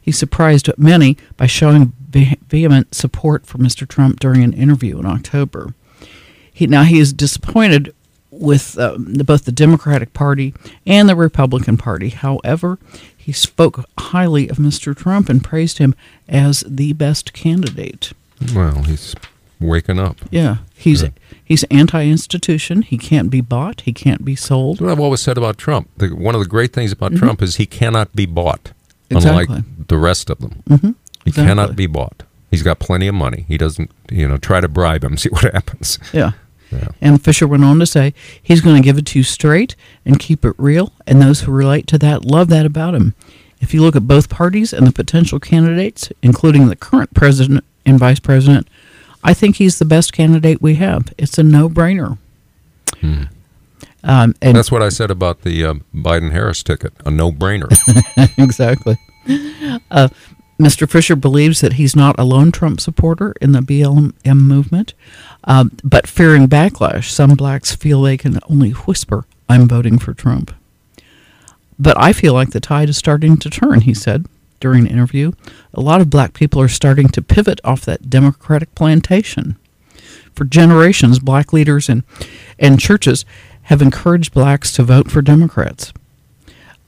He 0.00 0.10
surprised 0.10 0.68
many 0.76 1.16
by 1.36 1.46
showing 1.46 1.92
vehement 2.10 2.96
support 2.96 3.46
for 3.46 3.58
Mr. 3.58 3.86
Trump 3.86 4.18
during 4.18 4.42
an 4.42 4.54
interview 4.54 4.98
in 4.98 5.06
October. 5.06 5.72
He, 6.52 6.66
now, 6.66 6.82
he 6.82 6.98
is 6.98 7.12
disappointed 7.12 7.94
with 8.32 8.76
um, 8.76 9.14
the, 9.14 9.22
both 9.22 9.44
the 9.44 9.52
Democratic 9.52 10.12
Party 10.12 10.54
and 10.84 11.08
the 11.08 11.14
Republican 11.14 11.76
Party. 11.76 12.08
However, 12.08 12.80
he 13.16 13.30
spoke 13.30 13.84
highly 13.96 14.48
of 14.48 14.56
Mr. 14.56 14.96
Trump 14.96 15.28
and 15.28 15.44
praised 15.44 15.78
him 15.78 15.94
as 16.28 16.64
the 16.66 16.92
best 16.94 17.32
candidate. 17.32 18.12
Well, 18.52 18.82
he's 18.82 19.14
waking 19.60 20.00
up. 20.00 20.16
Yeah, 20.30 20.56
he's 20.74 21.04
he's 21.48 21.64
anti-institution. 21.64 22.82
He 22.82 22.98
can't 22.98 23.30
be 23.30 23.40
bought. 23.40 23.80
He 23.82 23.92
can't 23.92 24.24
be 24.24 24.36
sold. 24.36 24.80
What 24.80 24.90
I've 24.90 25.00
always 25.00 25.20
said 25.20 25.38
about 25.38 25.58
Trump. 25.58 25.88
The, 25.96 26.08
one 26.08 26.34
of 26.34 26.40
the 26.42 26.48
great 26.48 26.72
things 26.72 26.92
about 26.92 27.12
Mhm. 27.12 27.18
Trump 27.18 27.42
is 27.42 27.56
he 27.56 27.66
cannot 27.66 28.14
be 28.14 28.26
bought, 28.26 28.72
Exactly. 29.10 29.56
unlike 29.56 29.88
the 29.88 29.98
rest 29.98 30.30
of 30.30 30.38
them. 30.40 30.62
Mhm. 30.68 30.94
He 31.24 31.30
Exactly. 31.30 31.44
cannot 31.50 31.76
be 31.76 31.86
bought. 31.86 32.22
He's 32.50 32.62
got 32.62 32.78
plenty 32.78 33.08
of 33.08 33.14
money. 33.14 33.44
He 33.48 33.58
doesn't, 33.58 33.90
you 34.10 34.26
know, 34.28 34.36
try 34.38 34.60
to 34.60 34.68
bribe 34.68 35.04
him. 35.04 35.16
See 35.18 35.28
what 35.30 35.52
happens. 35.52 35.98
Yeah. 36.12 36.32
Yeah. 36.70 36.88
And 37.00 37.22
Fisher 37.22 37.46
went 37.46 37.64
on 37.64 37.78
to 37.78 37.86
say 37.86 38.12
he's 38.42 38.60
going 38.60 38.76
to 38.76 38.82
give 38.82 38.98
it 38.98 39.06
to 39.06 39.18
you 39.18 39.22
straight 39.22 39.74
and 40.04 40.18
keep 40.18 40.44
it 40.44 40.52
real, 40.58 40.92
and 41.06 41.20
those 41.20 41.40
who 41.40 41.52
relate 41.52 41.86
to 41.88 41.98
that 41.98 42.26
love 42.26 42.48
that 42.48 42.66
about 42.66 42.94
him. 42.94 43.14
If 43.60 43.72
you 43.74 43.80
look 43.82 43.96
at 43.96 44.06
both 44.06 44.28
parties 44.28 44.72
and 44.74 44.86
the 44.86 44.92
potential 44.92 45.40
candidates, 45.40 46.10
including 46.22 46.68
the 46.68 46.76
current 46.76 47.14
president 47.14 47.64
and 47.86 47.98
vice 47.98 48.20
president, 48.20 48.68
I 49.24 49.34
think 49.34 49.56
he's 49.56 49.78
the 49.78 49.84
best 49.84 50.12
candidate 50.12 50.62
we 50.62 50.76
have. 50.76 51.12
It's 51.18 51.38
a 51.38 51.42
no-brainer. 51.42 52.18
Um, 53.02 53.28
and 54.04 54.36
Hmm. 54.42 54.52
That's 54.54 54.70
what 54.72 54.82
I 54.82 54.88
said 54.88 55.10
about 55.10 55.42
the 55.42 55.64
uh, 55.64 55.74
Biden 55.94 56.30
Harris 56.32 56.62
ticket. 56.62 56.92
A 57.04 57.10
no 57.10 57.32
brainer. 57.32 57.68
exactly. 58.38 58.96
Uh, 59.90 60.08
Mr. 60.60 60.88
Fisher 60.88 61.16
believes 61.16 61.60
that 61.60 61.74
he's 61.74 61.94
not 61.94 62.18
a 62.18 62.24
lone 62.24 62.50
Trump 62.50 62.80
supporter 62.80 63.34
in 63.40 63.52
the 63.52 63.60
BLM 63.60 64.12
movement, 64.36 64.94
um, 65.44 65.72
but 65.84 66.06
fearing 66.06 66.48
backlash, 66.48 67.10
some 67.10 67.30
blacks 67.30 67.74
feel 67.74 68.02
they 68.02 68.16
can 68.16 68.38
only 68.48 68.70
whisper, 68.70 69.24
I'm 69.48 69.68
voting 69.68 69.98
for 69.98 70.14
Trump. 70.14 70.52
But 71.78 71.96
I 72.00 72.12
feel 72.12 72.32
like 72.34 72.50
the 72.50 72.60
tide 72.60 72.88
is 72.88 72.96
starting 72.96 73.36
to 73.36 73.50
turn, 73.50 73.82
he 73.82 73.94
said 73.94 74.26
during 74.60 74.86
an 74.86 74.92
interview. 74.92 75.32
A 75.74 75.80
lot 75.80 76.00
of 76.00 76.10
black 76.10 76.34
people 76.34 76.60
are 76.60 76.68
starting 76.68 77.08
to 77.08 77.22
pivot 77.22 77.60
off 77.64 77.84
that 77.84 78.10
Democratic 78.10 78.74
plantation. 78.74 79.56
For 80.34 80.44
generations, 80.44 81.18
black 81.18 81.52
leaders 81.52 81.88
and, 81.88 82.04
and 82.58 82.80
churches 82.80 83.24
have 83.62 83.82
encouraged 83.82 84.32
blacks 84.32 84.72
to 84.72 84.82
vote 84.82 85.10
for 85.10 85.20
Democrats. 85.20 85.92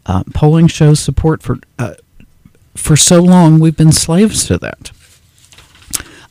Uh, 0.06 0.24
polling 0.32 0.66
shows 0.66 0.98
support 0.98 1.42
for 1.42 1.58
uh, 1.78 1.94
for 2.74 2.96
so 2.96 3.20
long 3.20 3.58
we've 3.58 3.76
been 3.76 3.92
slaves 3.92 4.46
to 4.46 4.56
that. 4.58 4.90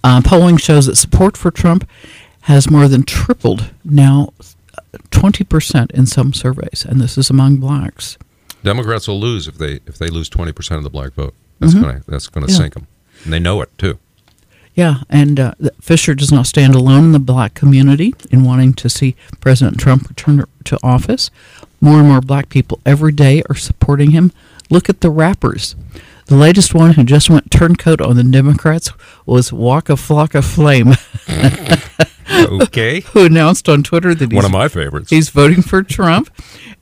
Uh, 0.04 0.22
polling 0.22 0.58
shows 0.58 0.88
that 0.88 0.96
support 0.96 1.38
for 1.38 1.52
Trump 1.52 1.88
has 2.42 2.72
more 2.72 2.88
than 2.88 3.04
tripled 3.04 3.70
now, 3.84 4.34
twenty 5.12 5.44
percent 5.44 5.92
in 5.92 6.06
some 6.06 6.34
surveys, 6.34 6.86
and 6.88 7.00
this 7.00 7.18
is 7.18 7.30
among 7.30 7.58
blacks. 7.58 8.18
Democrats 8.64 9.08
will 9.08 9.20
lose 9.20 9.48
if 9.48 9.58
they 9.58 9.80
if 9.88 9.98
they 9.98 10.10
lose 10.10 10.30
twenty 10.30 10.52
percent 10.52 10.78
of 10.78 10.84
the 10.84 10.90
black 10.90 11.14
vote. 11.14 11.34
That's 11.60 11.74
Mhm. 11.74 11.82
gonna 11.82 12.02
that's 12.08 12.28
gonna 12.28 12.48
Yeah. 12.50 12.56
sink 12.56 12.74
them, 12.74 12.88
and 13.24 13.34
they 13.34 13.40
know 13.40 13.62
it 13.62 13.70
too. 13.78 14.00
Yeah, 14.76 14.98
and 15.10 15.40
uh, 15.40 15.54
Fisher 15.82 16.16
does 16.16 16.32
not 16.32 16.48
stand 16.48 16.74
alone 16.74 17.06
in 17.06 17.12
the 17.12 17.20
black 17.20 17.54
community 17.54 18.14
in 18.32 18.44
wanting 18.46 18.74
to 18.76 18.88
see 18.90 19.16
President 19.42 19.78
Trump 19.78 20.08
return 20.08 20.46
to 20.66 20.78
office. 20.84 21.32
More 21.82 22.00
and 22.00 22.08
more 22.08 22.22
black 22.22 22.48
people 22.50 22.80
every 22.86 23.12
day 23.12 23.42
are 23.50 23.56
supporting 23.56 24.12
him. 24.12 24.32
Look 24.70 24.88
at 24.90 25.02
the 25.02 25.10
rappers. 25.10 25.76
The 26.28 26.36
latest 26.36 26.74
one 26.74 26.94
who 26.94 27.04
just 27.04 27.30
went 27.30 27.50
turncoat 27.52 28.00
on 28.00 28.16
the 28.16 28.24
Democrats 28.24 28.92
was 29.26 29.52
Waka 29.52 29.94
Flocka 29.94 30.44
Flame. 30.44 30.94
Okay. 32.32 33.00
who 33.14 33.26
announced 33.26 33.68
on 33.68 33.82
Twitter 33.84 34.14
that 34.14 34.32
he's, 34.32 34.36
One 34.36 34.46
of 34.46 34.52
my 34.52 34.68
favorites. 34.68 35.10
He's 35.10 35.30
voting 35.30 35.62
for 35.64 35.82
Trump, 35.84 36.30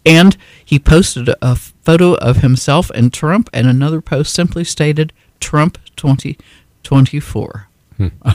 and 0.06 0.36
he 0.68 0.80
posted 0.80 1.30
a 1.41 1.56
photo 1.56 2.15
of 2.15 2.38
himself 2.38 2.89
and 2.89 3.14
Trump, 3.14 3.49
and 3.53 3.68
another 3.68 4.02
post 4.02 4.34
simply 4.34 4.65
stated 4.65 5.14
Trump 5.39 5.77
twenty 5.95 6.38
twenty 6.84 7.22
four. 7.22 7.69
Hmm. 7.95 8.07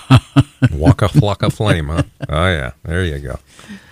Waka 0.73 1.09
flocka 1.09 1.53
flame, 1.53 1.89
huh? 1.89 2.05
Oh 2.31 2.47
yeah, 2.47 2.71
there 2.85 3.05
you 3.05 3.19
go. 3.19 3.39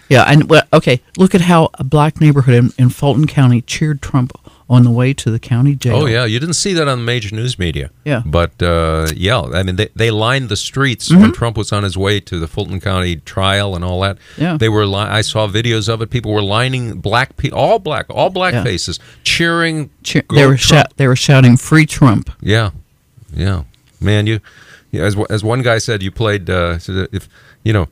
Yeah, 0.09 0.25
and 0.27 0.49
well, 0.49 0.62
okay, 0.73 1.03
look 1.19 1.35
at 1.35 1.43
how 1.43 1.69
a 1.75 1.85
black 1.85 2.19
neighborhood 2.19 2.55
in, 2.55 2.73
in 2.79 2.89
Fulton 2.89 3.27
County 3.27 3.61
cheered 3.61 4.01
Trump 4.01 4.33
on 4.71 4.85
the 4.85 4.91
way 4.91 5.13
to 5.13 5.31
the 5.33 5.39
county 5.41 5.75
jail. 5.75 5.97
Oh 5.97 6.07
yeah, 6.07 6.25
you 6.25 6.39
didn't 6.39 6.55
see 6.55 6.73
that 6.75 6.87
on 6.89 6.99
the 7.01 7.05
major 7.05 7.35
news 7.35 7.59
media. 7.59 7.91
Yeah. 8.05 8.23
but 8.25 8.63
uh, 8.63 9.09
yeah, 9.17 9.41
I 9.41 9.65
mean 9.65 9.75
they, 9.77 9.89
they 9.97 10.11
lined 10.13 10.49
the 10.49 10.57
streets 10.57 11.11
Mm-hmm. 11.11 11.21
when 11.23 11.33
Trump 11.33 11.57
was 11.57 11.73
on 11.73 11.83
his 11.83 11.99
way 11.99 12.21
to 12.21 12.39
the 12.39 12.47
Fulton 12.47 12.81
County 12.81 13.17
trial 13.17 13.75
and 13.75 13.85
all 13.85 14.01
that. 14.03 14.17
Yeah. 14.39 14.57
they 14.57 14.69
were. 14.69 14.87
Li- 14.87 14.95
I 15.19 15.23
saw 15.23 15.49
videos 15.49 15.89
of 15.89 16.01
it. 16.03 16.11
People 16.11 16.33
were 16.33 16.41
lining 16.43 17.01
black, 17.01 17.37
pe- 17.37 17.51
all 17.51 17.79
black, 17.81 18.07
all 18.11 18.31
black 18.31 18.55
Yeah. 18.55 18.63
faces, 18.63 19.01
cheering. 19.25 19.91
Cheer- 20.05 20.23
they 20.33 20.47
were 20.47 20.57
Trump." 20.57 20.61
shout, 20.61 20.97
they 20.97 21.09
were 21.09 21.17
shouting 21.17 21.57
"Free 21.57 21.85
Trump." 21.87 22.31
Yeah, 22.41 22.71
yeah, 23.35 23.65
man. 24.01 24.27
You, 24.29 24.39
yeah, 24.93 25.03
as 25.03 25.17
as 25.31 25.43
one 25.43 25.63
guy 25.63 25.79
said, 25.79 26.01
you 26.03 26.13
played. 26.13 26.49
Uh, 26.49 26.79
if 27.13 27.29
you 27.65 27.73
know, 27.73 27.89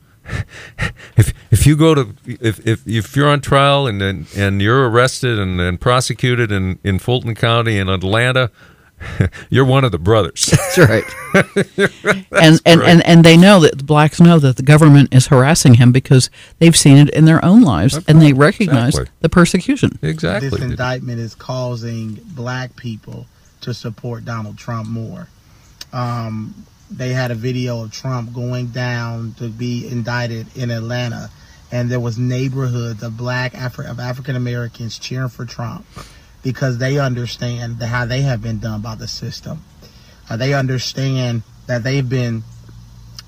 if 1.16 1.32
if 1.50 1.66
you 1.66 1.76
go 1.76 1.94
to 1.94 2.14
if 2.26 2.66
if, 2.66 2.86
if 2.86 3.16
you're 3.16 3.28
on 3.28 3.40
trial 3.40 3.86
and 3.86 4.00
and, 4.02 4.26
and 4.36 4.62
you're 4.62 4.88
arrested 4.88 5.38
and, 5.38 5.60
and 5.60 5.80
prosecuted 5.80 6.52
in 6.52 6.78
in 6.84 6.98
Fulton 6.98 7.34
County 7.34 7.78
in 7.78 7.88
Atlanta. 7.88 8.50
You're 9.48 9.64
one 9.64 9.84
of 9.84 9.92
the 9.92 9.98
brothers. 9.98 10.46
That's 10.76 10.78
right. 10.78 11.04
and, 12.32 12.60
and, 12.66 12.80
great. 12.80 12.88
and 12.90 13.06
and 13.06 13.24
they 13.24 13.36
know 13.36 13.60
that 13.60 13.78
the 13.78 13.84
blacks 13.84 14.20
know 14.20 14.40
that 14.40 14.56
the 14.56 14.64
government 14.64 15.14
is 15.14 15.28
harassing 15.28 15.74
him 15.74 15.92
because 15.92 16.30
they've 16.58 16.74
seen 16.76 16.96
it 16.96 17.10
in 17.10 17.24
their 17.24 17.44
own 17.44 17.62
lives 17.62 17.96
and 18.08 18.20
they 18.20 18.32
recognize 18.32 18.94
Exactly. 18.94 19.12
the 19.20 19.28
persecution. 19.28 19.98
Exactly. 20.02 20.48
This 20.48 20.60
indictment 20.60 21.20
is 21.20 21.36
causing 21.36 22.14
black 22.34 22.74
people 22.74 23.26
to 23.60 23.72
support 23.72 24.24
Donald 24.24 24.58
Trump 24.58 24.88
more. 24.88 25.28
Um, 25.92 26.66
they 26.90 27.10
had 27.10 27.30
a 27.30 27.34
video 27.34 27.82
of 27.84 27.92
Trump 27.92 28.32
going 28.32 28.68
down 28.68 29.34
to 29.38 29.48
be 29.48 29.86
indicted 29.88 30.46
in 30.56 30.70
Atlanta, 30.70 31.30
and 31.70 31.90
there 31.90 32.00
was 32.00 32.18
neighborhoods 32.18 33.02
of 33.02 33.16
black 33.16 33.52
Afri- 33.52 33.90
of 33.90 34.00
African 34.00 34.36
Americans 34.36 34.98
cheering 34.98 35.28
for 35.28 35.44
Trump 35.44 35.84
because 36.42 36.78
they 36.78 36.98
understand 36.98 37.82
how 37.82 38.06
they 38.06 38.22
have 38.22 38.42
been 38.42 38.58
done 38.58 38.80
by 38.80 38.94
the 38.94 39.08
system. 39.08 39.62
Uh, 40.30 40.36
they 40.36 40.54
understand 40.54 41.42
that 41.66 41.82
they've 41.82 42.08
been 42.08 42.42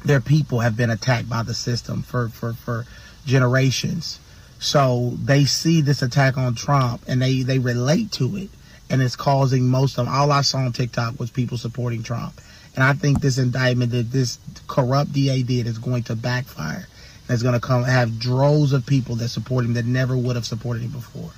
their 0.05 0.21
people 0.21 0.61
have 0.61 0.77
been 0.77 0.91
attacked 0.91 1.29
by 1.29 1.43
the 1.43 1.55
system 1.55 2.03
for, 2.03 2.29
for, 2.29 2.55
for 2.55 2.87
generations. 3.27 4.19
So 4.59 5.13
they 5.23 5.45
see 5.45 5.81
this 5.81 6.03
attack 6.03 6.37
on 6.37 6.55
Trump 6.55 7.03
and 7.07 7.21
they, 7.21 7.43
they 7.43 7.59
relate 7.59 8.13
to 8.13 8.37
it. 8.37 8.51
And 8.89 9.01
it's 9.01 9.17
causing 9.17 9.69
most 9.69 9.99
of 9.99 10.07
them. 10.07 10.15
All 10.15 10.33
I 10.33 10.41
saw 10.41 10.59
on 10.59 10.73
TikTok 10.73 11.19
was 11.21 11.31
people 11.31 11.59
supporting 11.59 12.03
Trump. 12.03 12.41
And 12.75 12.85
I 12.85 12.93
think 12.93 13.21
this 13.21 13.39
indictment 13.39 13.93
that 13.93 14.11
this 14.11 14.39
corrupt 14.67 15.13
DA 15.13 15.43
did 15.43 15.67
is 15.67 15.79
going 15.79 16.05
to 16.05 16.17
backfire. 16.17 16.87
It's 17.29 17.43
going 17.43 17.55
to 17.55 17.61
come 17.61 17.85
have 17.85 18.19
droves 18.19 18.73
of 18.73 18.87
people 18.87 19.17
that 19.17 19.29
support 19.29 19.65
him 19.65 19.75
that 19.75 19.87
never 19.87 20.17
would 20.17 20.37
have 20.37 20.47
supported 20.47 20.83
him 20.83 20.91
before. 20.91 21.31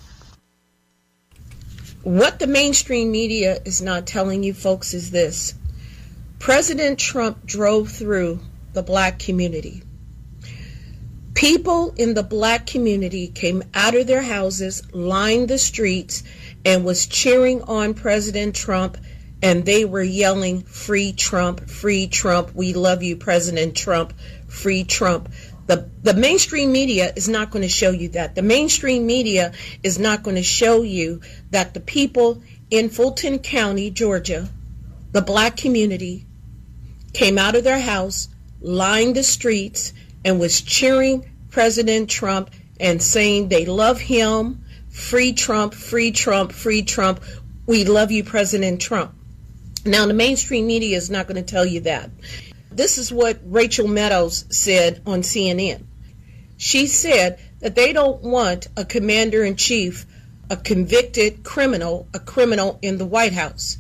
What 2.03 2.39
the 2.39 2.47
mainstream 2.47 3.13
media 3.13 3.59
is 3.65 3.81
not 3.83 4.07
telling 4.07 4.43
you 4.43 4.55
folks 4.55 4.95
is 4.95 5.11
this 5.11 5.55
President 6.39 6.99
Trump 6.99 7.47
drove 7.47 7.91
through 7.91 8.41
the 8.73 8.83
black 8.83 9.19
community. 9.19 9.83
People 11.35 11.95
in 11.97 12.15
the 12.15 12.23
black 12.23 12.67
community 12.67 13.29
came 13.29 13.63
out 13.75 13.95
of 13.95 14.07
their 14.07 14.23
houses, 14.23 14.83
lined 14.93 15.49
the 15.49 15.59
streets, 15.59 16.23
and 16.65 16.85
was 16.85 17.07
cheering 17.07 17.63
on 17.63 17.95
President 17.95 18.55
Trump, 18.55 18.97
and 19.43 19.67
they 19.67 19.85
were 19.85 20.03
yelling, 20.03 20.63
Free 20.63 21.13
Trump, 21.13 21.69
free 21.69 22.07
Trump, 22.07 22.55
we 22.55 22.73
love 22.73 23.03
you, 23.03 23.17
President 23.17 23.77
Trump, 23.77 24.15
free 24.47 24.85
Trump. 24.85 25.29
The, 25.67 25.91
the 26.03 26.15
mainstream 26.15 26.71
media 26.71 27.13
is 27.17 27.29
not 27.29 27.51
going 27.51 27.63
to 27.63 27.69
show 27.69 27.91
you 27.91 28.11
that. 28.11 28.35
The 28.35 28.43
mainstream 28.43 29.07
media 29.07 29.53
is 29.83 29.99
not 29.99 30.23
going 30.23 30.37
to 30.37 30.43
show 30.43 30.83
you 30.83 31.21
that 31.51 31.75
the 31.75 31.81
people 31.81 32.43
in 32.71 32.89
Fulton 32.89 33.41
County, 33.41 33.91
Georgia, 33.91 34.49
the 35.11 35.23
black 35.23 35.57
community, 35.57 36.25
came 37.13 37.37
out 37.37 37.55
of 37.55 37.65
their 37.65 37.81
house, 37.81 38.29
lined 38.61 39.17
the 39.17 39.23
streets, 39.23 39.93
and 40.25 40.39
was 40.39 40.61
cheering 40.61 41.29
President 41.51 42.09
Trump 42.09 42.51
and 42.81 43.03
saying 43.03 43.49
they 43.49 43.67
love 43.67 44.01
him, 44.01 44.65
free 44.89 45.33
Trump, 45.33 45.75
free 45.75 46.13
Trump, 46.13 46.53
free 46.53 46.83
Trump. 46.83 47.21
We 47.67 47.85
love 47.85 48.11
you, 48.11 48.25
President 48.25 48.81
Trump. 48.81 49.15
Now, 49.85 50.07
the 50.07 50.15
mainstream 50.15 50.67
media 50.67 50.97
is 50.97 51.11
not 51.11 51.27
going 51.27 51.43
to 51.43 51.51
tell 51.51 51.67
you 51.67 51.81
that. 51.81 52.11
This 52.71 52.99
is 52.99 53.13
what 53.13 53.41
Rachel 53.45 53.89
Meadows 53.89 54.45
said 54.49 55.03
on 55.05 55.23
CNN. 55.23 55.85
She 56.57 56.87
said 56.87 57.41
that 57.59 57.75
they 57.75 57.93
don't 57.93 58.23
want 58.23 58.69
a 58.77 58.85
commander 58.85 59.43
in 59.43 59.57
chief, 59.57 60.07
a 60.49 60.57
convicted 60.57 61.43
criminal, 61.43 62.07
a 62.15 62.21
criminal 62.21 62.79
in 62.81 62.99
the 62.99 63.05
White 63.05 63.33
House. 63.33 63.79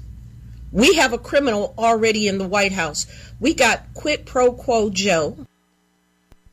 We 0.73 0.95
have 0.97 1.12
a 1.12 1.19
criminal 1.19 1.74
already 1.79 2.27
in 2.27 2.39
the 2.39 2.49
White 2.49 2.73
House. 2.73 3.07
We 3.39 3.55
got 3.55 3.95
quid 3.95 4.27
pro 4.27 4.53
quo 4.53 4.91
Joe. 4.91 5.47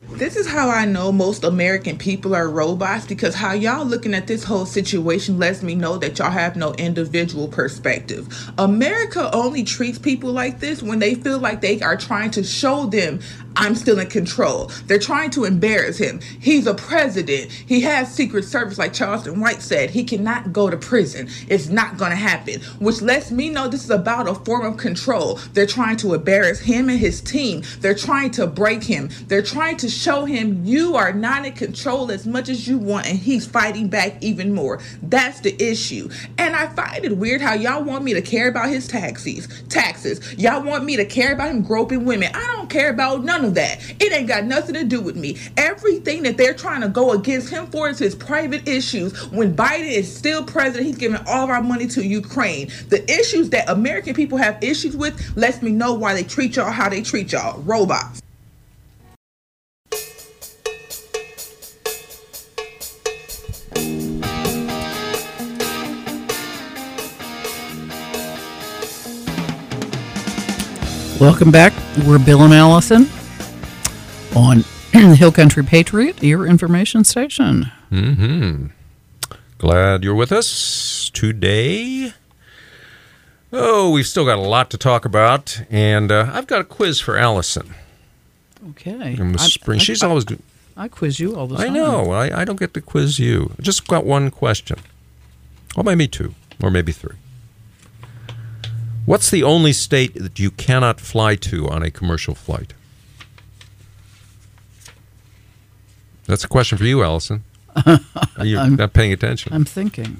This 0.01 0.37
is 0.37 0.47
how 0.47 0.69
I 0.69 0.85
know 0.85 1.11
most 1.11 1.43
American 1.43 1.97
people 1.97 2.33
are 2.33 2.49
robots 2.49 3.05
because 3.05 3.35
how 3.35 3.51
y'all 3.51 3.85
looking 3.85 4.13
at 4.13 4.27
this 4.27 4.45
whole 4.45 4.65
situation 4.65 5.37
lets 5.37 5.61
me 5.61 5.75
know 5.75 5.97
that 5.97 6.17
y'all 6.17 6.31
have 6.31 6.55
no 6.55 6.73
individual 6.75 7.49
perspective. 7.49 8.33
America 8.57 9.29
only 9.35 9.65
treats 9.65 9.99
people 9.99 10.31
like 10.31 10.61
this 10.61 10.81
when 10.81 10.99
they 10.99 11.15
feel 11.15 11.39
like 11.39 11.59
they 11.59 11.81
are 11.81 11.97
trying 11.97 12.31
to 12.31 12.45
show 12.45 12.85
them 12.85 13.19
I'm 13.59 13.75
still 13.75 13.99
in 13.99 14.07
control. 14.07 14.71
They're 14.85 14.97
trying 14.97 15.31
to 15.31 15.43
embarrass 15.43 15.97
him. 15.97 16.21
He's 16.39 16.65
a 16.65 16.73
president. 16.73 17.51
He 17.51 17.81
has 17.81 18.11
Secret 18.11 18.45
Service, 18.45 18.77
like 18.77 18.93
Charleston 18.93 19.41
White 19.41 19.61
said. 19.61 19.89
He 19.89 20.05
cannot 20.05 20.53
go 20.53 20.69
to 20.69 20.77
prison. 20.77 21.27
It's 21.49 21.67
not 21.67 21.97
going 21.97 22.11
to 22.11 22.15
happen, 22.15 22.61
which 22.79 23.01
lets 23.01 23.31
me 23.31 23.49
know 23.49 23.67
this 23.67 23.83
is 23.83 23.89
about 23.89 24.29
a 24.29 24.33
form 24.33 24.65
of 24.65 24.77
control. 24.77 25.41
They're 25.51 25.65
trying 25.67 25.97
to 25.97 26.13
embarrass 26.13 26.61
him 26.61 26.87
and 26.87 26.97
his 26.97 27.19
team. 27.19 27.63
They're 27.81 27.93
trying 27.93 28.31
to 28.31 28.47
break 28.47 28.81
him. 28.81 29.09
They're 29.27 29.41
trying 29.41 29.75
to 29.77 29.89
show 29.89 30.23
him 30.23 30.63
you 30.63 30.95
are 30.95 31.11
not 31.11 31.45
in 31.45 31.51
control 31.51 32.11
as 32.11 32.25
much 32.25 32.47
as 32.47 32.65
you 32.65 32.77
want, 32.77 33.07
and 33.07 33.19
he's 33.19 33.45
fighting 33.45 33.89
back 33.89 34.23
even 34.23 34.53
more. 34.53 34.79
That's 35.03 35.41
the 35.41 35.61
issue. 35.61 36.09
And 36.37 36.55
I 36.55 36.67
find 36.67 37.03
it 37.03 37.17
weird 37.17 37.41
how 37.41 37.55
y'all 37.55 37.83
want 37.83 38.05
me 38.05 38.13
to 38.13 38.21
care 38.21 38.47
about 38.47 38.69
his 38.69 38.87
taxes. 38.87 39.49
Taxes. 39.67 40.21
Y'all 40.37 40.63
want 40.63 40.85
me 40.85 40.95
to 40.95 41.03
care 41.03 41.33
about 41.33 41.49
him 41.49 41.61
groping 41.61 42.05
women. 42.05 42.31
I 42.33 42.47
don't 42.55 42.69
care 42.69 42.89
about 42.89 43.25
none 43.25 43.43
of 43.43 43.48
that. 43.55 43.79
It 43.99 44.13
ain't 44.13 44.27
got 44.27 44.45
nothing 44.45 44.75
to 44.75 44.83
do 44.83 45.01
with 45.01 45.15
me. 45.15 45.37
Everything 45.57 46.23
that 46.23 46.37
they're 46.37 46.53
trying 46.53 46.81
to 46.81 46.87
go 46.87 47.11
against 47.11 47.49
him 47.49 47.67
for 47.67 47.89
is 47.89 47.99
his 47.99 48.15
private 48.15 48.67
issues. 48.67 49.29
When 49.31 49.55
Biden 49.55 49.91
is 49.91 50.13
still 50.13 50.43
president, 50.43 50.87
he's 50.87 50.97
giving 50.97 51.21
all 51.27 51.43
of 51.43 51.49
our 51.49 51.61
money 51.61 51.87
to 51.87 52.05
Ukraine. 52.05 52.69
The 52.89 53.03
issues 53.11 53.49
that 53.51 53.69
American 53.69 54.13
people 54.13 54.37
have 54.37 54.63
issues 54.63 54.95
with 54.95 55.35
lets 55.37 55.61
me 55.61 55.71
know 55.71 55.93
why 55.93 56.13
they 56.13 56.23
treat 56.23 56.55
y'all 56.55 56.71
how 56.71 56.89
they 56.89 57.01
treat 57.01 57.31
y'all. 57.31 57.59
Robots. 57.61 58.21
Welcome 71.19 71.51
back. 71.51 71.73
We're 72.07 72.17
Bill 72.17 72.43
and 72.43 72.53
Alison 72.53 73.09
on 74.39 74.63
Hill 75.15 75.31
Country 75.31 75.63
Patriot, 75.63 76.23
your 76.23 76.47
information 76.47 77.03
station. 77.03 77.63
hmm 77.89 78.67
Glad 79.57 80.03
you're 80.05 80.15
with 80.15 80.31
us 80.31 81.09
today. 81.13 82.13
Oh, 83.51 83.91
we've 83.91 84.07
still 84.07 84.23
got 84.25 84.37
a 84.37 84.41
lot 84.41 84.69
to 84.69 84.77
talk 84.77 85.03
about, 85.03 85.61
and 85.69 86.11
uh, 86.11 86.29
I've 86.33 86.47
got 86.47 86.61
a 86.61 86.63
quiz 86.63 86.99
for 87.01 87.17
Alison. 87.17 87.73
Okay. 88.69 89.15
In 89.19 89.33
the 89.33 89.39
I- 89.41 89.47
spring, 89.47 89.79
I- 89.79 89.83
she's 89.83 90.01
I- 90.01 90.07
always 90.07 90.23
good. 90.23 90.41
I 90.77 90.87
quiz 90.87 91.19
you 91.19 91.35
all 91.35 91.45
the 91.47 91.57
time. 91.57 91.71
I 91.71 91.73
know. 91.73 92.11
I, 92.11 92.41
I 92.41 92.45
don't 92.45 92.57
get 92.57 92.73
to 92.75 92.79
quiz 92.81 93.19
you. 93.19 93.51
Just 93.59 93.85
got 93.85 94.05
one 94.05 94.31
question. 94.31 94.79
Well, 95.75 95.83
maybe 95.83 96.07
two, 96.07 96.35
or 96.63 96.71
maybe 96.71 96.93
three. 96.93 97.17
What's 99.05 99.29
the 99.29 99.43
only 99.43 99.73
state 99.73 100.13
that 100.15 100.39
you 100.39 100.51
cannot 100.51 101.01
fly 101.01 101.35
to 101.35 101.67
on 101.67 101.83
a 101.83 101.91
commercial 101.91 102.33
flight? 102.33 102.73
That's 106.29 106.43
a 106.43 106.47
question 106.47 106.77
for 106.77 106.83
you, 106.83 107.01
Alison. 107.01 107.43
Are 108.37 108.45
you 108.45 108.59
I'm- 108.59 108.75
not 108.75 108.93
paying 108.93 109.11
attention? 109.11 109.51
I'm 109.51 109.65
thinking. 109.65 110.17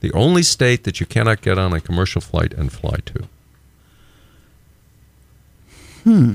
The 0.00 0.12
only 0.12 0.42
state 0.42 0.84
that 0.84 1.00
you 1.00 1.06
cannot 1.06 1.40
get 1.40 1.56
on 1.56 1.72
a 1.72 1.80
commercial 1.80 2.20
flight 2.20 2.52
and 2.52 2.70
fly 2.70 2.98
to. 3.06 3.24
Hmm. 6.02 6.34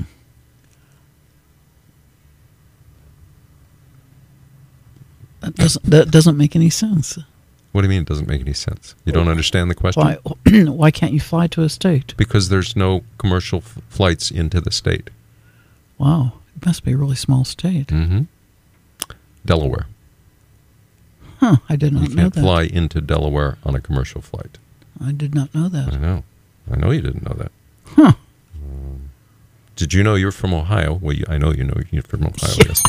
That 5.40 5.54
doesn't 5.54 5.84
that 5.84 6.10
doesn't 6.10 6.36
make 6.36 6.56
any 6.56 6.68
sense. 6.68 7.16
What 7.70 7.82
do 7.82 7.86
you 7.86 7.90
mean 7.90 8.02
it 8.02 8.08
doesn't 8.08 8.26
make 8.26 8.40
any 8.40 8.52
sense? 8.52 8.96
You 9.04 9.12
don't 9.12 9.28
understand 9.28 9.70
the 9.70 9.76
question? 9.76 10.02
Why 10.02 10.16
why 10.64 10.90
can't 10.90 11.12
you 11.12 11.20
fly 11.20 11.46
to 11.48 11.62
a 11.62 11.68
state? 11.68 12.14
Because 12.16 12.48
there's 12.48 12.74
no 12.74 13.04
commercial 13.18 13.58
f- 13.58 13.78
flights 13.88 14.32
into 14.32 14.60
the 14.60 14.72
state. 14.72 15.10
Wow, 15.96 16.32
must 16.70 16.84
be 16.84 16.92
a 16.92 16.96
really 16.96 17.16
small 17.16 17.44
state. 17.44 17.90
hmm 17.90 18.22
Delaware. 19.44 19.86
Huh, 21.40 21.56
I 21.68 21.74
did 21.74 21.92
not 21.92 22.10
you 22.10 22.14
know 22.14 22.14
that. 22.14 22.16
You 22.16 22.30
can't 22.30 22.34
fly 22.34 22.62
into 22.62 23.00
Delaware 23.00 23.58
on 23.64 23.74
a 23.74 23.80
commercial 23.80 24.20
flight. 24.20 24.58
I 25.04 25.10
did 25.10 25.34
not 25.34 25.52
know 25.52 25.68
that. 25.68 25.92
I 25.94 25.96
know. 25.96 26.22
I 26.70 26.76
know 26.76 26.92
you 26.92 27.00
didn't 27.00 27.24
know 27.28 27.34
that. 27.34 27.50
Huh. 27.86 28.12
Um, 28.54 29.10
did 29.74 29.92
you 29.92 30.04
know 30.04 30.14
you're 30.14 30.30
from 30.30 30.54
Ohio? 30.54 31.00
Well, 31.02 31.16
you, 31.16 31.24
I 31.28 31.38
know 31.38 31.50
you 31.52 31.64
know 31.64 31.74
you're 31.90 32.04
from 32.04 32.22
Ohio. 32.24 32.54
Yes. 32.68 32.84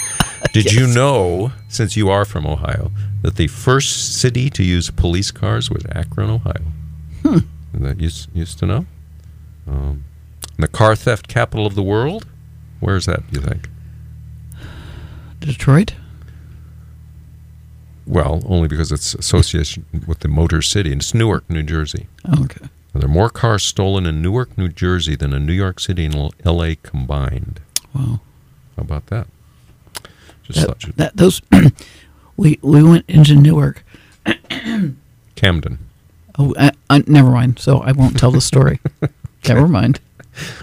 Did 0.53 0.73
you 0.73 0.85
know, 0.85 1.51
since 1.67 1.97
you 1.97 2.09
are 2.11 2.25
from 2.25 2.45
Ohio, 2.45 2.91
that 3.23 3.35
the 3.35 3.47
first 3.47 4.19
city 4.21 4.51
to 4.51 4.63
use 4.63 4.91
police 4.91 5.31
cars 5.31 5.71
was 5.71 5.83
Akron, 5.91 6.29
Ohio? 6.29 6.65
Hmm. 7.23 7.39
That 7.73 7.99
used 7.99 8.29
used 8.35 8.59
to 8.59 8.67
know. 8.67 8.85
Um, 9.67 10.03
the 10.59 10.67
car 10.67 10.95
theft 10.95 11.27
capital 11.27 11.65
of 11.65 11.73
the 11.73 11.81
world. 11.83 12.27
Where 12.79 12.95
is 12.95 13.05
that? 13.05 13.21
Do 13.31 13.39
you 13.39 13.45
think? 13.47 13.69
Detroit? 15.41 15.93
Well, 18.07 18.41
only 18.45 18.67
because 18.67 18.91
it's 18.91 19.13
association 19.13 19.85
with 20.07 20.19
the 20.19 20.27
Motor 20.27 20.61
City, 20.61 20.91
and 20.91 21.01
it's 21.01 21.13
Newark, 21.13 21.49
New 21.49 21.63
Jersey. 21.63 22.07
Oh, 22.27 22.43
okay. 22.43 22.67
There 22.93 23.05
are 23.05 23.07
more 23.07 23.29
cars 23.29 23.63
stolen 23.63 24.05
in 24.05 24.21
Newark, 24.21 24.57
New 24.57 24.67
Jersey 24.67 25.15
than 25.15 25.33
in 25.33 25.45
New 25.45 25.53
York 25.53 25.79
City 25.79 26.05
and 26.05 26.15
L- 26.15 26.33
L.A. 26.43 26.75
combined. 26.77 27.61
Wow. 27.93 28.19
How 28.75 28.81
about 28.81 29.05
that? 29.07 29.27
Just 30.43 30.59
That, 30.59 30.67
thought 30.67 30.83
you- 30.87 30.93
that 30.97 31.15
those 31.15 31.41
we 32.37 32.59
we 32.61 32.83
went 32.83 33.05
into 33.07 33.35
Newark. 33.35 33.85
Camden. 35.35 35.79
Oh, 36.37 36.53
I, 36.57 36.71
I, 36.89 37.03
never 37.07 37.29
mind. 37.31 37.59
So 37.59 37.79
I 37.79 37.91
won't 37.91 38.17
tell 38.17 38.31
the 38.31 38.41
story. 38.41 38.79
never 39.47 39.67
mind. 39.67 39.99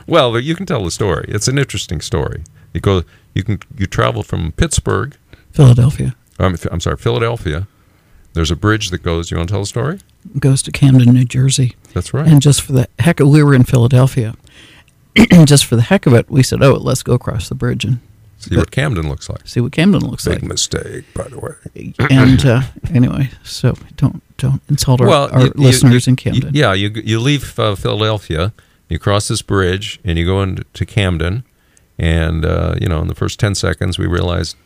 Well, 0.06 0.38
you 0.40 0.54
can 0.54 0.66
tell 0.66 0.82
the 0.84 0.90
story. 0.90 1.26
It's 1.28 1.48
an 1.48 1.58
interesting 1.58 2.00
story. 2.00 2.42
You 2.74 2.80
go, 2.80 3.02
you 3.38 3.44
can, 3.44 3.60
you 3.78 3.86
travel 3.86 4.22
from 4.22 4.52
Pittsburgh, 4.52 5.16
Philadelphia 5.52 6.14
I'm, 6.38 6.56
I'm 6.70 6.80
sorry, 6.80 6.96
Philadelphia. 6.98 7.66
There's 8.34 8.50
a 8.50 8.56
bridge 8.56 8.90
that 8.90 9.02
goes. 9.02 9.30
You 9.30 9.36
want 9.38 9.48
to 9.48 9.52
tell 9.54 9.62
the 9.62 9.66
story? 9.66 9.98
goes 10.38 10.62
to 10.62 10.70
Camden, 10.70 11.12
New 11.14 11.24
Jersey. 11.24 11.74
That's 11.94 12.12
right. 12.14 12.26
And 12.28 12.40
just 12.42 12.60
for 12.62 12.72
the 12.72 12.88
heck 12.98 13.18
of 13.20 13.28
we 13.28 13.42
were 13.42 13.54
in 13.54 13.64
Philadelphia. 13.64 14.34
And 15.32 15.48
just 15.52 15.64
for 15.64 15.74
the 15.76 15.82
heck 15.82 16.06
of 16.06 16.12
it, 16.14 16.30
we 16.30 16.42
said, 16.42 16.62
"Oh, 16.62 16.74
let's 16.74 17.02
go 17.02 17.14
across 17.14 17.48
the 17.48 17.54
bridge 17.56 17.84
and 17.84 17.98
See 18.40 18.56
what 18.56 18.70
Camden 18.70 19.08
looks 19.08 19.28
like. 19.28 19.48
see 19.48 19.60
what 19.60 19.72
Camden 19.72 20.02
looks 20.08 20.24
Big 20.26 20.34
like." 20.34 20.40
Big 20.42 20.48
mistake, 20.50 21.04
by 21.14 21.24
the 21.28 21.38
way. 21.40 21.94
and 22.10 22.44
uh, 22.46 22.62
anyway, 22.92 23.30
so 23.42 23.74
don't 23.96 24.22
don't 24.36 24.62
insult 24.68 25.00
our, 25.00 25.08
well, 25.08 25.28
our 25.32 25.46
you- 25.46 25.52
listeners 25.56 26.06
you- 26.06 26.10
in 26.12 26.16
Camden. 26.16 26.54
you- 26.54 26.60
yeah, 26.60 26.72
you 26.74 26.90
you 27.04 27.18
leave 27.18 27.58
uh, 27.58 27.74
Philadelphia, 27.74 28.52
you 28.88 29.00
cross 29.00 29.26
this 29.26 29.42
bridge, 29.42 29.98
and 30.04 30.16
you 30.18 30.24
go 30.26 30.40
into 30.42 30.86
Camden, 30.86 31.42
and 31.98 32.44
uh, 32.44 32.74
you 32.80 32.88
know, 32.88 33.00
in 33.00 33.08
the 33.08 33.14
first 33.14 33.38
ten 33.40 33.54
seconds, 33.54 33.98
we 33.98 34.06
realized 34.06 34.56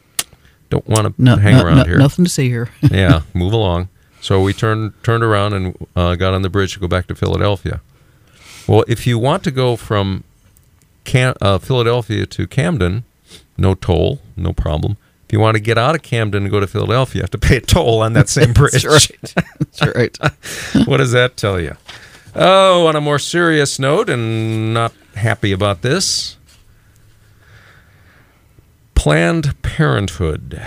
don't 0.70 0.86
want 0.86 1.06
to 1.16 1.22
No- 1.22 1.36
hang 1.36 1.56
no- 1.56 1.64
around 1.64 1.76
no- 1.78 1.84
here. 1.84 1.98
nothing 1.98 2.24
to 2.24 2.30
see 2.30 2.48
here. 2.48 2.70
yeah, 2.90 3.22
move 3.34 3.52
along. 3.52 3.88
So 4.20 4.40
we 4.40 4.52
turned 4.52 4.92
turned 5.02 5.22
around 5.24 5.52
and 5.54 5.86
uh, 5.96 6.14
got 6.14 6.32
on 6.34 6.42
the 6.42 6.50
bridge 6.50 6.74
to 6.74 6.80
go 6.80 6.88
back 6.88 7.06
to 7.08 7.14
Philadelphia. 7.14 7.80
Well, 8.68 8.84
if 8.86 9.06
you 9.06 9.18
want 9.18 9.42
to 9.44 9.50
go 9.50 9.74
from 9.76 10.22
Cam- 11.04 11.34
uh, 11.40 11.58
Philadelphia 11.58 12.26
to 12.26 12.46
Camden, 12.46 13.02
no 13.58 13.74
toll, 13.74 14.20
no 14.36 14.52
problem. 14.52 14.96
If 15.26 15.32
you 15.32 15.40
want 15.40 15.56
to 15.56 15.60
get 15.60 15.76
out 15.78 15.94
of 15.96 16.02
Camden 16.02 16.44
and 16.44 16.50
go 16.52 16.60
to 16.60 16.66
Philadelphia, 16.66 17.20
you 17.20 17.22
have 17.22 17.30
to 17.30 17.38
pay 17.38 17.56
a 17.56 17.60
toll 17.60 18.00
on 18.02 18.12
that 18.12 18.28
same 18.28 18.52
bridge. 18.54 18.82
That's 18.84 19.10
right. 19.10 19.42
That's 19.58 19.82
right. 19.96 20.86
what 20.86 20.98
does 20.98 21.10
that 21.12 21.36
tell 21.36 21.58
you? 21.60 21.76
Oh, 22.36 22.86
on 22.86 22.94
a 22.96 23.00
more 23.00 23.18
serious 23.18 23.78
note, 23.78 24.08
and 24.08 24.72
not 24.72 24.92
happy 25.16 25.50
about 25.52 25.82
this, 25.82 26.36
Planned 29.02 29.60
Parenthood 29.62 30.62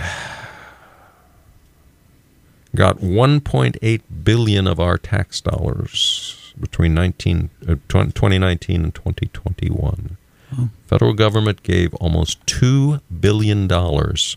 got 2.74 2.98
1.8 2.98 4.02
billion 4.24 4.66
of 4.66 4.78
our 4.78 4.98
tax 4.98 5.40
dollars 5.40 6.52
between 6.60 6.92
19, 6.92 7.48
uh, 7.66 7.76
2019 7.88 8.84
and 8.84 8.94
2021. 8.94 10.18
Oh. 10.52 10.68
Federal 10.86 11.14
government 11.14 11.62
gave 11.62 11.94
almost 11.94 12.46
two 12.46 13.00
billion 13.20 13.66
dollars 13.66 14.36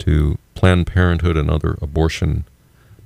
to 0.00 0.36
Planned 0.54 0.86
Parenthood 0.86 1.38
and 1.38 1.48
other 1.48 1.78
abortion 1.80 2.44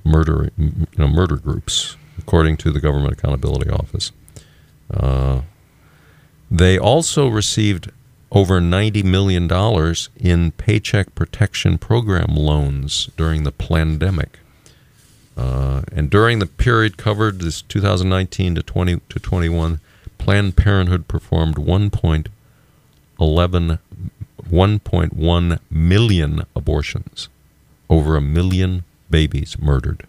murder, 0.03 0.51
you 0.57 0.85
know, 0.97 1.07
murder 1.07 1.37
groups, 1.37 1.95
according 2.17 2.57
to 2.57 2.71
the 2.73 2.81
Government 2.81 3.13
Accountability 3.13 3.69
Office. 3.69 4.11
Uh, 4.93 5.43
they 6.51 6.77
also 6.77 7.29
received 7.29 7.89
over 8.31 8.59
$90 8.59 9.03
million 9.03 9.49
in 10.17 10.51
Paycheck 10.51 11.15
Protection 11.15 11.77
Program 11.77 12.35
loans 12.35 13.09
during 13.17 13.43
the 13.43 13.51
pandemic. 13.51 14.39
Uh, 15.37 15.83
and 15.91 16.09
during 16.09 16.39
the 16.39 16.47
period 16.47 16.97
covered, 16.97 17.39
this 17.39 17.61
2019 17.61 18.55
to 18.55 18.63
20 18.63 18.99
to 19.09 19.19
21, 19.19 19.79
Planned 20.17 20.57
Parenthood 20.57 21.07
performed 21.07 21.55
1.11 21.55 23.79
1.1 24.49 25.59
million 25.69 26.43
abortions, 26.55 27.29
over 27.89 28.15
a 28.15 28.21
million 28.21 28.83
babies 29.09 29.57
murdered. 29.59 30.05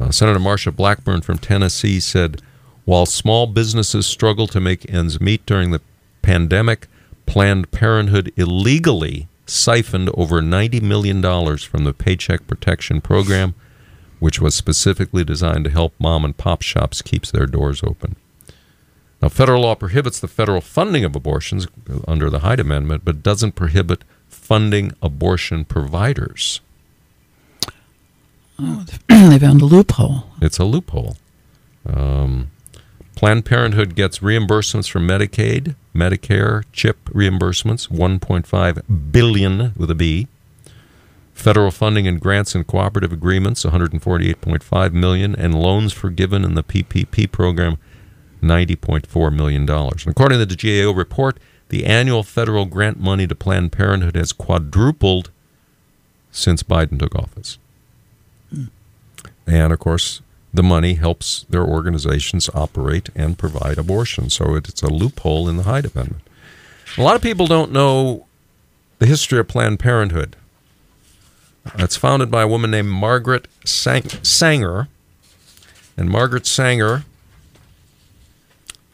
Uh, 0.00 0.10
Senator 0.10 0.38
Marsha 0.38 0.74
Blackburn 0.74 1.22
from 1.22 1.38
Tennessee 1.38 2.00
said, 2.00 2.40
while 2.84 3.04
small 3.04 3.46
businesses 3.46 4.06
struggle 4.06 4.46
to 4.46 4.60
make 4.60 4.90
ends 4.92 5.20
meet 5.20 5.44
during 5.44 5.72
the 5.72 5.80
pandemic, 6.22 6.86
Planned 7.28 7.70
Parenthood 7.70 8.32
illegally 8.36 9.28
siphoned 9.44 10.10
over 10.14 10.40
$90 10.40 10.80
million 10.80 11.20
from 11.58 11.84
the 11.84 11.92
Paycheck 11.92 12.46
Protection 12.46 13.02
Program, 13.02 13.54
which 14.18 14.40
was 14.40 14.54
specifically 14.54 15.24
designed 15.24 15.64
to 15.64 15.70
help 15.70 15.92
mom 15.98 16.24
and 16.24 16.36
pop 16.36 16.62
shops 16.62 17.02
keep 17.02 17.26
their 17.26 17.46
doors 17.46 17.82
open. 17.82 18.16
Now, 19.20 19.28
federal 19.28 19.62
law 19.62 19.74
prohibits 19.74 20.18
the 20.18 20.28
federal 20.28 20.62
funding 20.62 21.04
of 21.04 21.14
abortions 21.14 21.66
under 22.06 22.30
the 22.30 22.40
Hyde 22.40 22.60
Amendment, 22.60 23.04
but 23.04 23.22
doesn't 23.22 23.52
prohibit 23.52 24.04
funding 24.28 24.92
abortion 25.02 25.66
providers. 25.66 26.60
Oh, 28.58 28.86
they 29.08 29.38
found 29.38 29.60
a 29.60 29.66
loophole. 29.66 30.24
It's 30.40 30.58
a 30.58 30.64
loophole. 30.64 31.16
Um, 31.86 32.50
Planned 33.14 33.44
Parenthood 33.44 33.94
gets 33.96 34.20
reimbursements 34.20 34.88
from 34.88 35.06
Medicaid, 35.06 35.74
Medicare, 35.98 36.64
CHIP 36.72 37.04
reimbursements, 37.10 37.88
1.5 37.88 39.12
billion 39.12 39.72
with 39.76 39.90
a 39.90 39.94
B. 39.94 40.28
Federal 41.34 41.70
funding 41.70 42.06
and 42.06 42.20
grants 42.20 42.54
and 42.54 42.66
cooperative 42.66 43.12
agreements, 43.12 43.64
148.5 43.64 44.92
million, 44.92 45.36
and 45.36 45.54
loans 45.54 45.92
forgiven 45.92 46.44
in 46.44 46.54
the 46.54 46.64
PPP 46.64 47.30
program, 47.30 47.78
90.4 48.42 49.34
million 49.34 49.64
dollars. 49.66 50.06
According 50.06 50.38
to 50.40 50.46
the 50.46 50.56
GAO 50.56 50.92
report, 50.92 51.38
the 51.68 51.84
annual 51.84 52.22
federal 52.22 52.64
grant 52.64 52.98
money 52.98 53.26
to 53.26 53.34
Planned 53.34 53.72
Parenthood 53.72 54.16
has 54.16 54.32
quadrupled 54.32 55.30
since 56.30 56.62
Biden 56.62 56.98
took 56.98 57.14
office. 57.14 57.58
Hmm. 58.50 58.64
And 59.46 59.72
of 59.72 59.78
course, 59.78 60.22
the 60.58 60.62
money 60.64 60.94
helps 60.94 61.44
their 61.48 61.64
organizations 61.64 62.50
operate 62.52 63.10
and 63.14 63.38
provide 63.38 63.78
abortion. 63.78 64.28
So 64.28 64.56
it's 64.56 64.82
a 64.82 64.88
loophole 64.88 65.48
in 65.48 65.56
the 65.56 65.62
Hyde 65.62 65.84
Amendment. 65.84 66.22
A 66.96 67.00
lot 67.00 67.14
of 67.14 67.22
people 67.22 67.46
don't 67.46 67.70
know 67.70 68.26
the 68.98 69.06
history 69.06 69.38
of 69.38 69.46
Planned 69.46 69.78
Parenthood. 69.78 70.34
It's 71.76 71.96
founded 71.96 72.28
by 72.28 72.42
a 72.42 72.48
woman 72.48 72.72
named 72.72 72.88
Margaret 72.88 73.46
Sang- 73.64 74.08
Sanger. 74.24 74.88
And 75.96 76.10
Margaret 76.10 76.44
Sanger 76.44 77.04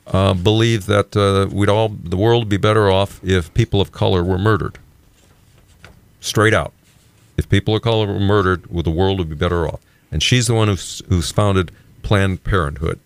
uh, 0.06 0.34
believed 0.34 0.86
that 0.86 1.16
uh, 1.16 1.48
we'd 1.50 1.70
all 1.70 1.88
the 1.88 2.18
world 2.18 2.42
would 2.42 2.50
be 2.50 2.58
better 2.58 2.90
off 2.90 3.24
if 3.24 3.54
people 3.54 3.80
of 3.80 3.90
color 3.90 4.22
were 4.22 4.36
murdered. 4.36 4.78
Straight 6.20 6.52
out, 6.52 6.74
if 7.38 7.48
people 7.48 7.74
of 7.74 7.80
color 7.80 8.06
were 8.06 8.20
murdered, 8.20 8.66
well, 8.66 8.82
the 8.82 8.90
world 8.90 9.18
would 9.18 9.30
be 9.30 9.34
better 9.34 9.66
off. 9.66 9.80
And 10.14 10.22
she's 10.22 10.46
the 10.46 10.54
one 10.54 10.68
who's, 10.68 11.02
who's 11.08 11.32
founded 11.32 11.72
Planned 12.04 12.44
Parenthood. 12.44 13.00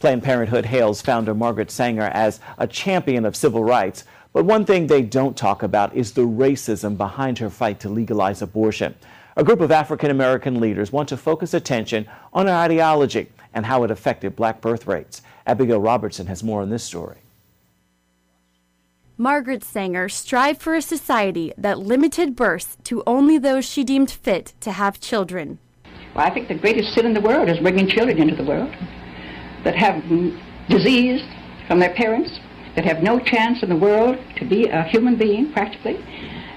Planned 0.00 0.24
Parenthood 0.24 0.66
hails 0.66 1.00
founder 1.00 1.34
Margaret 1.34 1.70
Sanger 1.70 2.10
as 2.12 2.40
a 2.58 2.66
champion 2.66 3.24
of 3.24 3.36
civil 3.36 3.62
rights. 3.62 4.02
But 4.32 4.44
one 4.44 4.64
thing 4.64 4.88
they 4.88 5.02
don't 5.02 5.36
talk 5.36 5.62
about 5.62 5.94
is 5.94 6.10
the 6.10 6.26
racism 6.26 6.96
behind 6.96 7.38
her 7.38 7.48
fight 7.48 7.78
to 7.80 7.88
legalize 7.88 8.42
abortion. 8.42 8.96
A 9.36 9.44
group 9.44 9.60
of 9.60 9.70
African 9.70 10.10
American 10.10 10.58
leaders 10.58 10.90
want 10.90 11.08
to 11.10 11.16
focus 11.16 11.54
attention 11.54 12.08
on 12.32 12.48
her 12.48 12.54
ideology 12.54 13.28
and 13.54 13.64
how 13.64 13.84
it 13.84 13.92
affected 13.92 14.34
black 14.34 14.60
birth 14.60 14.88
rates. 14.88 15.22
Abigail 15.46 15.80
Robertson 15.80 16.26
has 16.26 16.42
more 16.42 16.60
on 16.60 16.70
this 16.70 16.82
story. 16.82 17.18
Margaret 19.16 19.62
Sanger 19.62 20.08
strived 20.08 20.60
for 20.60 20.74
a 20.74 20.82
society 20.82 21.52
that 21.56 21.78
limited 21.78 22.34
births 22.34 22.76
to 22.82 23.04
only 23.06 23.38
those 23.38 23.64
she 23.64 23.84
deemed 23.84 24.10
fit 24.10 24.54
to 24.58 24.72
have 24.72 24.98
children. 24.98 25.60
I 26.20 26.30
think 26.30 26.48
the 26.48 26.54
greatest 26.54 26.94
sin 26.94 27.06
in 27.06 27.14
the 27.14 27.20
world 27.20 27.48
is 27.48 27.58
bringing 27.58 27.88
children 27.88 28.18
into 28.18 28.36
the 28.36 28.44
world 28.44 28.70
that 29.64 29.74
have 29.76 30.02
disease 30.68 31.22
from 31.66 31.78
their 31.78 31.94
parents, 31.94 32.38
that 32.76 32.84
have 32.84 33.02
no 33.02 33.18
chance 33.18 33.62
in 33.62 33.68
the 33.68 33.76
world 33.76 34.18
to 34.36 34.44
be 34.44 34.66
a 34.66 34.82
human 34.84 35.16
being, 35.16 35.52
practically, 35.52 36.04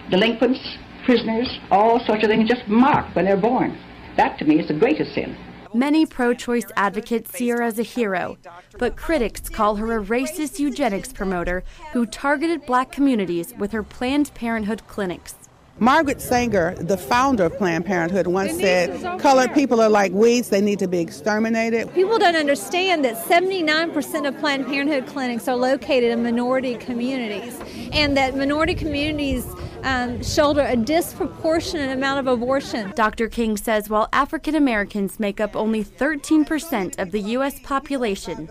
delinquents, 0.10 0.60
prisoners, 1.06 1.60
all 1.72 2.00
sorts 2.06 2.24
of 2.24 2.30
things, 2.30 2.50
just 2.50 2.68
marked 2.68 3.16
when 3.16 3.26
they're 3.26 3.38
born. 3.38 3.78
That 4.18 4.38
to 4.40 4.46
me 4.46 4.60
is 4.60 4.68
the 4.68 4.74
greatest 4.74 5.14
sin. 5.14 5.36
Many 5.74 6.06
pro 6.06 6.36
choice 6.36 6.66
advocates 6.76 7.32
see 7.32 7.50
her 7.50 7.64
as 7.64 7.80
a 7.80 7.84
hero, 7.84 8.38
but 8.78 8.96
critics 8.96 9.50
call 9.50 9.78
her 9.78 9.98
a 9.98 10.04
racist 10.04 10.60
eugenics 10.60 11.12
promoter 11.12 11.64
who 11.94 12.06
targeted 12.06 12.66
black 12.68 12.92
communities 12.92 13.56
with 13.58 13.72
her 13.72 13.82
Planned 13.82 14.32
Parenthood 14.36 14.88
clinics. 14.88 15.36
Margaret 15.80 16.22
Sanger, 16.22 16.76
the 16.76 16.98
founder 16.98 17.46
of 17.46 17.58
Planned 17.58 17.86
Parenthood, 17.86 18.28
once 18.28 18.54
said, 18.58 19.20
Colored 19.20 19.54
people 19.56 19.82
are 19.82 19.90
like 19.90 20.12
weeds, 20.12 20.50
they 20.50 20.62
need 20.62 20.78
to 20.80 20.88
be 20.88 21.00
exterminated. 21.00 21.92
People 21.96 22.20
don't 22.20 22.36
understand 22.36 23.04
that 23.04 23.16
79% 23.18 24.28
of 24.28 24.38
Planned 24.40 24.68
Parenthood 24.68 25.08
clinics 25.08 25.48
are 25.48 25.56
located 25.56 26.12
in 26.12 26.22
minority 26.22 26.76
communities, 26.76 27.60
and 27.92 28.16
that 28.16 28.38
minority 28.38 28.76
communities 28.76 29.46
um, 29.82 30.24
shoulder 30.24 30.62
a 30.62 30.78
disproportionate 30.78 31.92
amount 31.92 32.20
of 32.20 32.28
abortion. 32.28 32.94
Dr. 32.96 33.28
King 33.28 33.58
says 33.58 33.90
while 33.90 34.08
African 34.14 34.56
Americans 34.56 35.20
make 35.20 35.42
up 35.42 35.56
only 35.56 35.84
13% 35.84 37.00
of 37.00 37.12
the 37.12 37.20
U.S. 37.20 37.60
population, 37.60 38.48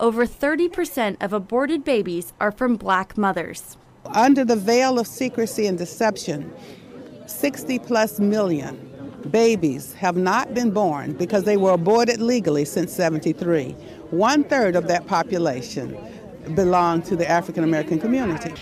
over 0.00 0.26
30% 0.26 1.22
of 1.22 1.32
aborted 1.34 1.84
babies 1.84 2.32
are 2.40 2.50
from 2.50 2.76
black 2.76 3.16
mothers. 3.16 3.76
Under 4.06 4.44
the 4.44 4.56
veil 4.56 4.98
of 4.98 5.06
secrecy 5.06 5.66
and 5.66 5.78
deception, 5.78 6.52
60 7.26 7.78
plus 7.80 8.18
million 8.18 8.88
babies 9.30 9.94
have 9.94 10.16
not 10.16 10.52
been 10.54 10.72
born 10.72 11.12
because 11.12 11.44
they 11.44 11.56
were 11.56 11.72
aborted 11.72 12.20
legally 12.20 12.64
since 12.64 12.92
73. 12.92 13.72
One 14.10 14.44
third 14.44 14.74
of 14.74 14.88
that 14.88 15.06
population 15.06 15.96
belong 16.54 17.02
to 17.02 17.16
the 17.16 17.28
African 17.28 17.62
American 17.62 18.00
community. 18.00 18.52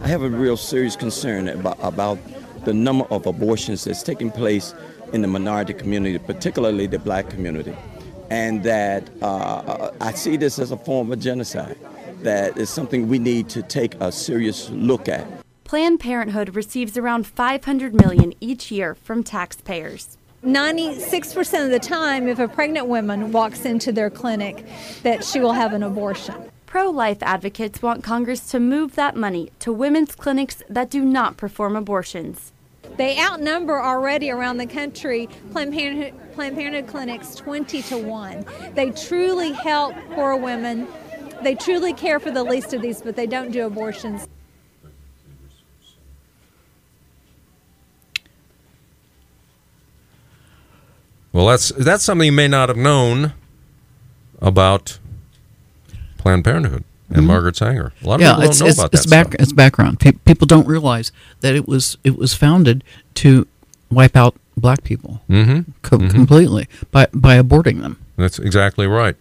I 0.00 0.08
have 0.08 0.22
a 0.22 0.30
real 0.30 0.56
serious 0.56 0.96
concern 0.96 1.48
about, 1.48 1.78
about 1.82 2.18
the 2.64 2.72
number 2.72 3.04
of 3.10 3.26
abortions 3.26 3.84
that's 3.84 4.02
taking 4.02 4.30
place 4.30 4.74
in 5.12 5.22
the 5.22 5.28
minority 5.28 5.74
community, 5.74 6.18
particularly 6.18 6.86
the 6.86 6.98
black 6.98 7.28
community. 7.28 7.76
And 8.30 8.64
that 8.64 9.08
uh, 9.22 9.90
I 10.00 10.12
see 10.12 10.36
this 10.36 10.58
as 10.58 10.72
a 10.72 10.76
form 10.76 11.12
of 11.12 11.20
genocide 11.20 11.78
that 12.26 12.58
is 12.58 12.68
something 12.68 13.08
we 13.08 13.18
need 13.18 13.48
to 13.50 13.62
take 13.62 13.94
a 14.00 14.10
serious 14.12 14.68
look 14.70 15.08
at. 15.08 15.26
Planned 15.64 16.00
Parenthood 16.00 16.54
receives 16.54 16.96
around 16.96 17.26
500 17.26 17.94
million 17.94 18.32
each 18.40 18.70
year 18.70 18.94
from 18.94 19.22
taxpayers. 19.22 20.18
96% 20.44 21.64
of 21.64 21.70
the 21.70 21.80
time, 21.80 22.28
if 22.28 22.38
a 22.38 22.46
pregnant 22.46 22.86
woman 22.86 23.32
walks 23.32 23.64
into 23.64 23.90
their 23.90 24.10
clinic, 24.10 24.64
that 25.02 25.24
she 25.24 25.40
will 25.40 25.52
have 25.52 25.72
an 25.72 25.82
abortion. 25.82 26.34
Pro 26.66 26.90
life 26.90 27.18
advocates 27.22 27.80
want 27.80 28.04
Congress 28.04 28.50
to 28.50 28.60
move 28.60 28.96
that 28.96 29.16
money 29.16 29.50
to 29.60 29.72
women's 29.72 30.14
clinics 30.14 30.62
that 30.68 30.90
do 30.90 31.04
not 31.04 31.36
perform 31.36 31.74
abortions. 31.74 32.52
They 32.96 33.18
outnumber 33.20 33.80
already 33.80 34.30
around 34.30 34.58
the 34.58 34.66
country 34.66 35.28
Planned 35.52 35.72
Parenthood, 35.72 36.14
Planned 36.34 36.56
Parenthood 36.56 36.86
clinics 36.86 37.34
20 37.34 37.82
to 37.82 37.98
1. 37.98 38.46
They 38.74 38.90
truly 38.90 39.52
help 39.52 39.94
poor 40.12 40.36
women. 40.36 40.86
They 41.42 41.54
truly 41.54 41.92
care 41.92 42.18
for 42.18 42.30
the 42.30 42.42
least 42.44 42.72
of 42.74 42.82
these, 42.82 43.02
but 43.02 43.16
they 43.16 43.26
don't 43.26 43.50
do 43.52 43.66
abortions. 43.66 44.26
Well, 51.32 51.46
that's 51.46 51.68
that's 51.70 52.04
something 52.04 52.26
you 52.26 52.32
may 52.32 52.48
not 52.48 52.68
have 52.68 52.78
known 52.78 53.34
about 54.40 54.98
Planned 56.18 56.44
Parenthood 56.44 56.84
and 57.10 57.22
Mhm. 57.24 57.26
Margaret 57.26 57.56
Sanger. 57.56 57.92
A 58.02 58.06
lot 58.08 58.14
of 58.16 58.20
yeah, 58.22 58.30
people 58.30 58.40
don't 58.42 58.50
it's, 58.50 58.60
know 58.60 58.66
it's, 58.68 58.78
about 58.78 58.94
it's 58.94 59.04
that 59.04 59.10
back, 59.10 59.26
stuff. 59.28 59.40
It's 59.40 59.52
background. 59.52 60.00
Pe- 60.00 60.12
people 60.12 60.46
don't 60.46 60.66
realize 60.66 61.12
that 61.40 61.54
it 61.54 61.68
was 61.68 61.98
it 62.04 62.16
was 62.16 62.32
founded 62.34 62.82
to 63.16 63.46
wipe 63.90 64.16
out 64.16 64.34
black 64.56 64.82
people 64.82 65.20
Mhm. 65.28 65.66
co- 65.82 65.98
Mhm. 65.98 66.10
completely 66.10 66.68
by 66.90 67.06
by 67.12 67.40
aborting 67.40 67.82
them. 67.82 67.98
That's 68.16 68.38
exactly 68.38 68.86
right. 68.86 69.16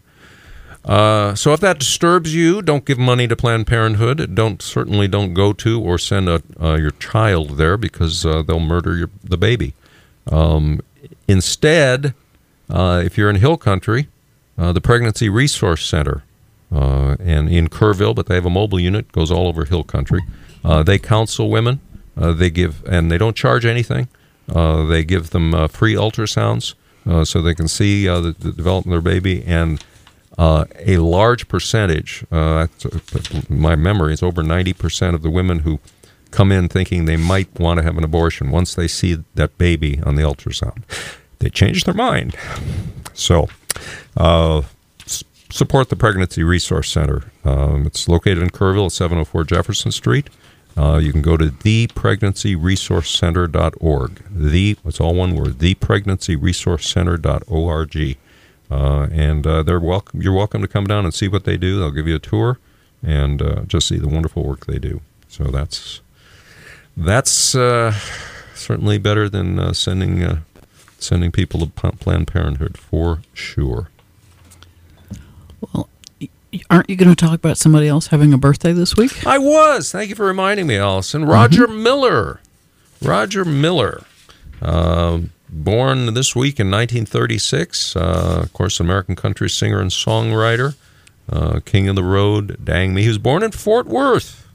Uh, 0.86 1.34
so 1.34 1.52
if 1.52 1.60
that 1.62 1.80
disturbs 1.80 2.36
you, 2.36 2.62
don't 2.62 2.86
give 2.86 2.99
money 2.99 3.28
to 3.28 3.36
Planned 3.36 3.66
Parenthood. 3.66 4.36
Don't 4.36 4.62
certainly 4.62 5.07
don't 5.07 5.34
go 5.34 5.52
to 5.52 5.82
or 5.82 5.98
send 5.98 6.30
a, 6.30 6.44
uh, 6.62 6.76
your 6.76 6.91
child 6.91 7.57
there 7.57 7.76
because 7.76 8.24
uh, 8.24 8.44
they'll 8.44 8.60
murder 8.60 8.95
your, 8.95 9.10
the 9.24 9.38
baby. 9.38 9.74
Um, 10.32 10.82
instead, 11.28 12.14
uh, 12.70 13.02
if 13.03 13.18
you're 13.18 13.32
in 13.32 13.38
Hill 13.38 13.57
Country, 13.57 14.10
uh, 14.60 14.74
the 14.74 14.82
Pregnancy 14.82 15.28
Resource 15.28 15.84
Center, 15.86 16.24
uh, 16.72 17.16
and 17.20 17.49
in 17.49 17.68
Kerrville, 17.68 18.14
but 18.14 18.28
they 18.28 18.36
have 18.36 18.45
a 18.45 18.49
mobile 18.49 18.80
unit 18.80 19.12
goes 19.12 19.32
all 19.32 19.48
over 19.48 19.66
Hill 19.66 19.84
Country. 19.84 20.22
They 20.64 20.98
counsel 20.98 21.49
women. 21.49 21.80
They 22.16 22.49
give 22.49 22.84
and 22.86 23.12
they 23.12 23.20
don't 23.20 23.36
charge 23.36 23.66
anything. 23.66 24.07
They 24.48 25.03
give 25.03 25.30
them 25.30 25.68
free 25.68 25.94
ultrasounds 25.94 26.74
so 27.24 27.41
they 27.41 27.53
can 27.53 27.68
see 27.68 28.07
the, 28.07 28.36
the 28.38 28.52
development 28.52 28.98
of 28.98 29.03
their 29.03 29.14
baby 29.14 29.44
and 29.45 29.84
uh, 30.38 30.66
a 30.80 30.98
large 30.98 31.48
percentage, 31.48 32.26
uh, 32.32 32.68
my 33.49 33.76
memory 33.76 34.14
is 34.14 34.22
over 34.22 34.44
90% 34.44 35.14
of 35.14 35.22
the 35.22 35.30
women 35.30 35.60
who 35.60 35.80
come 36.32 36.52
in 36.52 36.68
thinking 36.68 37.06
they 37.06 37.16
might 37.16 37.60
want 37.60 37.78
to 37.78 37.84
have 37.84 37.98
an 37.98 38.03
abortion, 38.03 38.52
once 38.52 38.76
they 38.76 38.88
see 38.88 39.24
that 39.36 39.57
baby 39.57 40.02
on 40.03 40.16
the 40.16 40.22
ultrasound, 40.22 40.84
they 41.40 41.49
change 41.49 41.86
their 41.86 41.94
mind. 41.94 42.36
So, 43.14 43.48
uh, 44.18 44.64
support 45.49 45.90
the 45.90 45.95
Pregnancy 45.95 46.44
Resource 46.44 46.91
Center. 46.91 47.32
Um, 47.45 47.86
it's 47.86 48.10
located 48.10 48.40
in 48.40 48.49
Kerrville 48.49 48.88
at 48.88 48.91
704 48.91 49.45
Jefferson 49.45 49.91
Street. 49.91 50.30
Uh, 50.78 50.98
you 50.98 51.14
can 51.14 51.22
go 51.22 51.38
to 51.38 51.45
thepregnancyresourcecenter.org. 51.45 54.24
The, 54.30 54.78
it's 54.84 54.99
all 54.99 55.16
one 55.16 55.34
word, 55.36 55.60
thepregnancyresourcecenter.org. 55.60 58.18
Uh, 58.69 59.07
and 59.11 59.45
uh, 59.45 59.63
they're 59.63 59.79
welcome. 59.79 60.21
You're 60.21 60.33
welcome 60.33 60.61
to 60.61 60.67
come 60.67 60.87
down 60.87 61.05
and 61.05 61.13
see 61.13 61.27
what 61.27 61.43
they 61.43 61.57
do. 61.57 61.79
They'll 61.79 61.91
give 61.91 62.07
you 62.07 62.15
a 62.15 62.19
tour 62.19 62.57
and 63.03 63.41
uh, 63.41 63.61
just 63.67 63.87
see 63.87 63.97
the 63.97 64.07
wonderful 64.07 64.43
work 64.43 64.65
they 64.65 64.79
do. 64.79 65.01
So 65.27 65.45
that's 65.45 66.01
that's 66.97 67.53
uh, 67.55 67.93
certainly 68.55 68.97
better 68.97 69.29
than 69.29 69.59
uh, 69.59 69.73
sending 69.73 70.23
uh, 70.23 70.39
sending 70.97 71.31
people 71.31 71.59
to 71.59 71.67
Planned 71.67 72.27
Parenthood 72.27 72.77
for 72.77 73.21
sure. 73.33 73.89
Well, 75.61 75.89
aren't 76.69 76.89
you 76.89 76.95
going 76.95 77.13
to 77.13 77.15
talk 77.15 77.35
about 77.35 77.57
somebody 77.57 77.87
else 77.87 78.07
having 78.07 78.33
a 78.33 78.37
birthday 78.37 78.71
this 78.71 78.95
week? 78.95 79.25
I 79.27 79.37
was. 79.37 79.91
Thank 79.91 80.09
you 80.09 80.15
for 80.15 80.25
reminding 80.25 80.67
me, 80.67 80.77
Alison. 80.77 81.25
Roger 81.25 81.67
Miller. 81.67 82.39
Roger 83.01 83.45
Miller. 83.45 84.03
Um 84.61 85.31
born 85.49 86.13
this 86.13 86.35
week 86.35 86.59
in 86.59 86.72
1936. 86.72 87.95
Uh, 87.95 88.41
of 88.43 88.53
course, 88.53 88.80
American 88.80 89.15
country 89.15 89.49
singer 89.49 89.80
and 89.80 89.91
songwriter. 89.91 90.76
Uh, 91.30 91.59
King 91.65 91.89
of 91.89 91.95
the 91.95 92.03
Road, 92.03 92.63
Dang 92.63 92.93
Me. 92.93 93.01
He 93.01 93.07
was 93.07 93.17
born 93.17 93.43
in 93.43 93.51
Fort 93.51 93.88
Worth. 93.88 94.47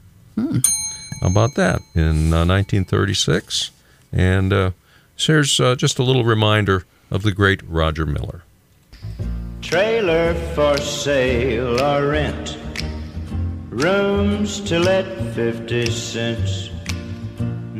How 1.21 1.27
about 1.27 1.55
that? 1.55 1.81
In 1.93 2.33
uh, 2.33 2.45
1936. 2.45 3.71
And 4.11 4.51
uh, 4.51 4.71
so 5.15 5.33
here's 5.33 5.59
uh, 5.59 5.75
just 5.75 5.99
a 5.99 6.03
little 6.03 6.23
reminder 6.23 6.85
of 7.11 7.23
the 7.23 7.31
great 7.31 7.61
Roger 7.67 8.05
Miller. 8.05 8.43
Trailer 9.61 10.33
for 10.55 10.77
sale 10.77 11.79
or 11.79 12.07
rent. 12.07 12.57
Rooms 13.69 14.59
to 14.61 14.79
let 14.79 15.05
50 15.35 15.85
cents. 15.91 16.70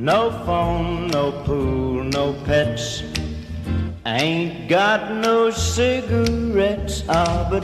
No 0.01 0.31
phone, 0.47 1.09
no 1.09 1.31
pool, 1.45 2.03
no 2.03 2.33
pets. 2.43 3.03
Ain't 4.03 4.67
got 4.67 5.11
no 5.11 5.51
cigarettes. 5.51 7.03
Ah, 7.07 7.47
but 7.51 7.63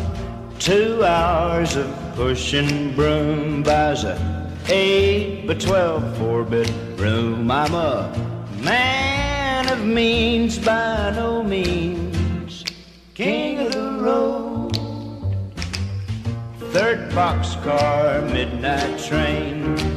two 0.60 1.04
hours 1.04 1.76
of 1.76 1.88
pushing 2.14 2.94
broom 2.94 3.64
buys 3.64 4.04
a 4.04 4.16
eight 4.70 5.48
by 5.48 5.56
twelve 5.56 6.16
four 6.20 6.44
bedroom. 6.44 7.50
I'm 7.50 7.74
a 7.74 8.14
man 8.62 9.68
of 9.70 9.84
means 9.84 10.60
by 10.60 11.14
no 11.16 11.42
means. 11.42 12.64
King 13.16 13.66
of 13.66 13.72
the 13.72 13.92
road. 13.94 14.76
Third 16.72 17.10
boxcar, 17.14 18.32
midnight 18.32 19.00
train. 19.00 19.97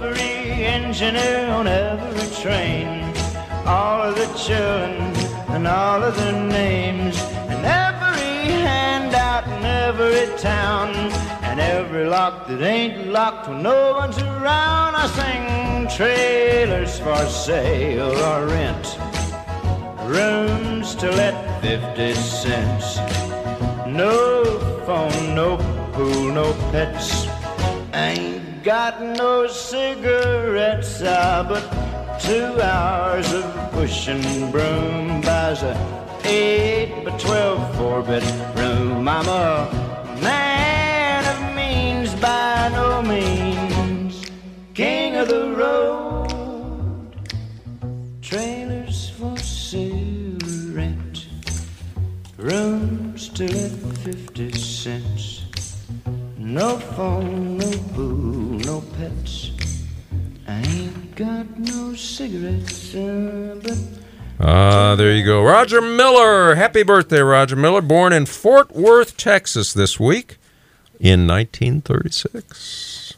engineer 0.65 1.47
on 1.49 1.67
every 1.67 2.27
train. 2.41 2.87
all 3.65 4.01
of 4.01 4.15
the 4.15 4.27
children 4.37 5.15
and 5.49 5.67
all 5.67 6.01
of 6.03 6.15
their 6.15 6.41
names, 6.47 7.19
and 7.51 7.65
every 7.65 8.51
handout 8.67 9.45
in 9.47 9.63
every 9.63 10.27
town, 10.37 10.89
and 11.43 11.59
every 11.59 12.05
lock 12.05 12.47
that 12.47 12.61
ain't 12.61 13.07
locked 13.07 13.47
when 13.47 13.61
no 13.61 13.93
one's 13.93 14.17
around. 14.17 14.95
I 14.95 15.07
sing 15.19 15.97
trailers 15.97 16.99
for 16.99 17.25
sale 17.27 18.17
or 18.29 18.47
rent, 18.47 18.97
rooms 20.05 20.95
to 20.95 21.09
let 21.11 21.61
50 21.61 22.13
cents. 22.13 22.97
No 23.87 24.43
phone, 24.85 25.35
no 25.35 25.57
pool, 25.93 26.31
no 26.31 26.53
pets. 26.71 27.27
Ain't 27.93 28.40
got 28.63 29.01
no 29.01 29.47
cigarettes, 29.47 31.01
ah, 31.03 31.43
but 31.47 31.63
two 32.21 32.61
hours 32.61 33.33
of 33.33 33.71
pushing 33.71 34.51
broom 34.51 35.21
buys 35.21 35.63
a 35.63 35.73
eight 36.25 37.03
by 37.03 37.17
twelve 37.17 37.75
four 37.75 38.03
bedroom. 38.03 39.07
I'm 39.07 39.27
a 39.27 39.67
man 40.21 41.25
of 41.25 41.55
means 41.55 42.13
by 42.21 42.69
no 42.71 43.01
means, 43.01 44.29
king 44.75 45.15
of 45.15 45.27
the 45.27 45.55
road. 45.55 47.15
Trailers 48.21 49.09
for 49.09 49.35
sale 49.39 50.37
rent, 50.71 51.27
rooms 52.37 53.29
to 53.29 53.43
let 53.51 53.71
fifty 54.03 54.51
cents. 54.51 55.39
No 56.37 56.77
phone, 56.79 57.57
no 57.57 57.71
boo, 57.95 58.40
no 58.65 58.81
pets. 58.97 59.51
I 60.47 60.61
ain't 60.61 61.15
got 61.15 61.57
no 61.59 61.93
cigarettes, 61.95 62.93
uh, 62.95 63.59
but 63.63 63.77
Ah, 64.43 64.95
there 64.95 65.13
you 65.15 65.23
go. 65.23 65.43
Roger 65.43 65.81
Miller. 65.81 66.55
Happy 66.55 66.81
birthday, 66.81 67.19
Roger 67.19 67.55
Miller. 67.55 67.81
Born 67.81 68.11
in 68.11 68.25
Fort 68.25 68.71
Worth, 68.75 69.15
Texas 69.15 69.71
this 69.71 69.99
week 69.99 70.37
in 70.99 71.27
1936. 71.27 73.13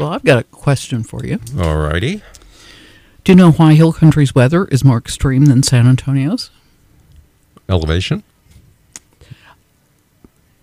Well, 0.00 0.08
I've 0.08 0.24
got 0.24 0.38
a 0.38 0.44
question 0.44 1.02
for 1.02 1.24
you. 1.26 1.40
All 1.58 1.76
righty. 1.76 2.22
Do 3.22 3.32
you 3.32 3.36
know 3.36 3.52
why 3.52 3.74
Hill 3.74 3.92
Country's 3.92 4.34
weather 4.34 4.64
is 4.66 4.82
more 4.82 4.96
extreme 4.98 5.44
than 5.44 5.62
San 5.62 5.86
Antonio's? 5.86 6.50
Elevation? 7.68 8.22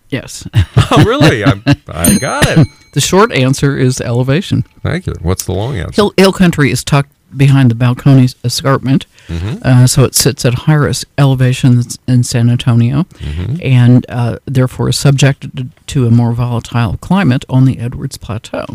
Yes. 0.10 0.48
Oh, 0.94 1.06
really? 1.06 1.42
I, 1.46 1.54
I 1.88 2.18
got 2.20 2.46
it. 2.48 2.68
The 2.94 3.02
short 3.02 3.32
answer 3.32 3.78
is 3.78 4.02
elevation. 4.02 4.66
Thank 4.84 5.08
you. 5.08 5.14
What's 5.22 5.46
the 5.46 5.54
long 5.54 5.78
answer? 5.78 5.94
Hill, 5.96 6.14
Hill 6.18 6.34
Country 6.34 6.72
is 6.72 6.84
tucked 6.84 7.12
behind 7.38 7.72
the 7.72 7.76
Balcones 7.76 8.36
Escarpment, 8.44 9.06
Mhm. 9.30 9.62
uh, 9.64 9.88
so 9.88 10.04
it 10.04 10.14
sits 10.16 10.44
at 10.44 10.54
higher 10.54 10.92
elevations 11.18 11.98
in 12.06 12.24
San 12.24 12.50
Antonio, 12.50 13.06
Mhm. 13.20 13.62
and 13.64 14.06
uh, 14.10 14.38
therefore 14.46 14.90
is 14.90 14.98
subjected 14.98 15.70
to, 15.88 16.06
a 16.06 16.12
more 16.12 16.34
volatile 16.34 16.98
climate 16.98 17.46
on 17.50 17.64
the 17.64 17.80
Edwards 17.80 18.18
Plateau. 18.18 18.66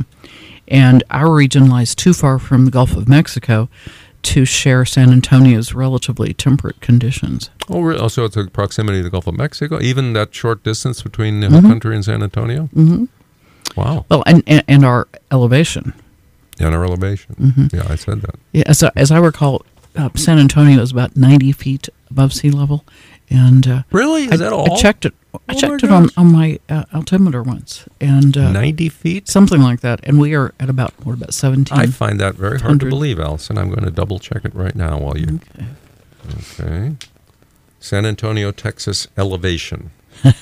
And 0.68 1.04
our 1.10 1.30
region 1.34 1.68
lies 1.68 1.94
too 1.94 2.14
far 2.14 2.38
from 2.38 2.64
the 2.64 2.70
Gulf 2.70 2.96
of 2.96 3.08
Mexico 3.08 3.68
to 4.22 4.44
share 4.46 4.84
San 4.86 5.10
Antonio's 5.12 5.74
relatively 5.74 6.32
temperate 6.32 6.80
conditions. 6.80 7.50
Oh, 7.68 7.80
really? 7.82 8.00
Oh, 8.00 8.08
so 8.08 8.24
it's 8.24 8.36
a 8.36 8.44
proximity 8.46 8.98
to 8.98 9.04
the 9.04 9.10
Gulf 9.10 9.26
of 9.26 9.36
Mexico? 9.36 9.78
Even 9.82 10.14
that 10.14 10.34
short 10.34 10.64
distance 10.64 11.02
between 11.02 11.40
the 11.40 11.48
Hill 11.50 11.60
Mhm. 11.60 11.68
Country 11.68 11.94
and 11.94 12.04
San 12.04 12.22
Antonio? 12.22 12.70
hmm 12.74 13.04
Wow. 13.76 14.06
Well, 14.08 14.22
and, 14.26 14.42
and, 14.46 14.64
and 14.68 14.84
our 14.84 15.08
elevation. 15.30 15.92
And 16.58 16.74
our 16.74 16.84
elevation. 16.84 17.34
Mhm. 17.38 17.72
Yeah, 17.72 17.86
I 17.92 17.96
said 17.96 18.22
that. 18.22 18.36
Yeah, 18.52 18.64
as 18.66 18.82
I, 18.82 18.90
as 18.96 19.10
I 19.10 19.18
recall, 19.18 19.64
uh, 19.94 20.08
San 20.14 20.38
Antonio 20.38 20.80
is 20.80 20.90
about 20.92 21.16
90 21.16 21.52
feet 21.52 21.88
above 22.10 22.32
sea 22.32 22.50
level. 22.50 22.84
And 23.28 23.66
uh, 23.66 23.82
Really? 23.92 24.24
Is 24.24 24.40
I, 24.40 24.48
that 24.48 24.52
I 24.52 24.76
checked 24.76 25.04
it. 25.04 25.12
I 25.34 25.38
Oh 25.38 25.40
my 25.48 25.54
checked 25.54 25.84
it 25.84 25.90
on, 25.92 26.08
on 26.16 26.32
my 26.32 26.58
uh, 26.70 26.84
altimeter 26.94 27.42
once, 27.42 27.84
and 28.00 28.34
uh, 28.38 28.52
90 28.52 28.88
feet, 28.88 29.28
something 29.28 29.60
like 29.60 29.80
that. 29.80 30.00
And 30.04 30.18
we 30.18 30.34
are 30.34 30.54
at 30.58 30.70
about 30.70 30.94
what 31.04 31.12
about 31.12 31.34
17? 31.34 31.76
I 31.78 31.86
find 31.88 32.18
that 32.20 32.36
very 32.36 32.58
hard 32.58 32.80
to 32.80 32.86
believe, 32.88 33.20
Alison. 33.20 33.58
I'm 33.58 33.68
going 33.68 33.84
to 33.84 33.90
double 33.90 34.18
check 34.18 34.46
it 34.46 34.54
right 34.54 34.74
now 34.74 34.98
while 34.98 35.18
you. 35.18 35.40
Okay. 35.58 35.66
Okay. 36.62 36.96
San 37.80 38.06
Antonio, 38.06 38.50
Texas 38.50 39.08
elevation. 39.18 39.90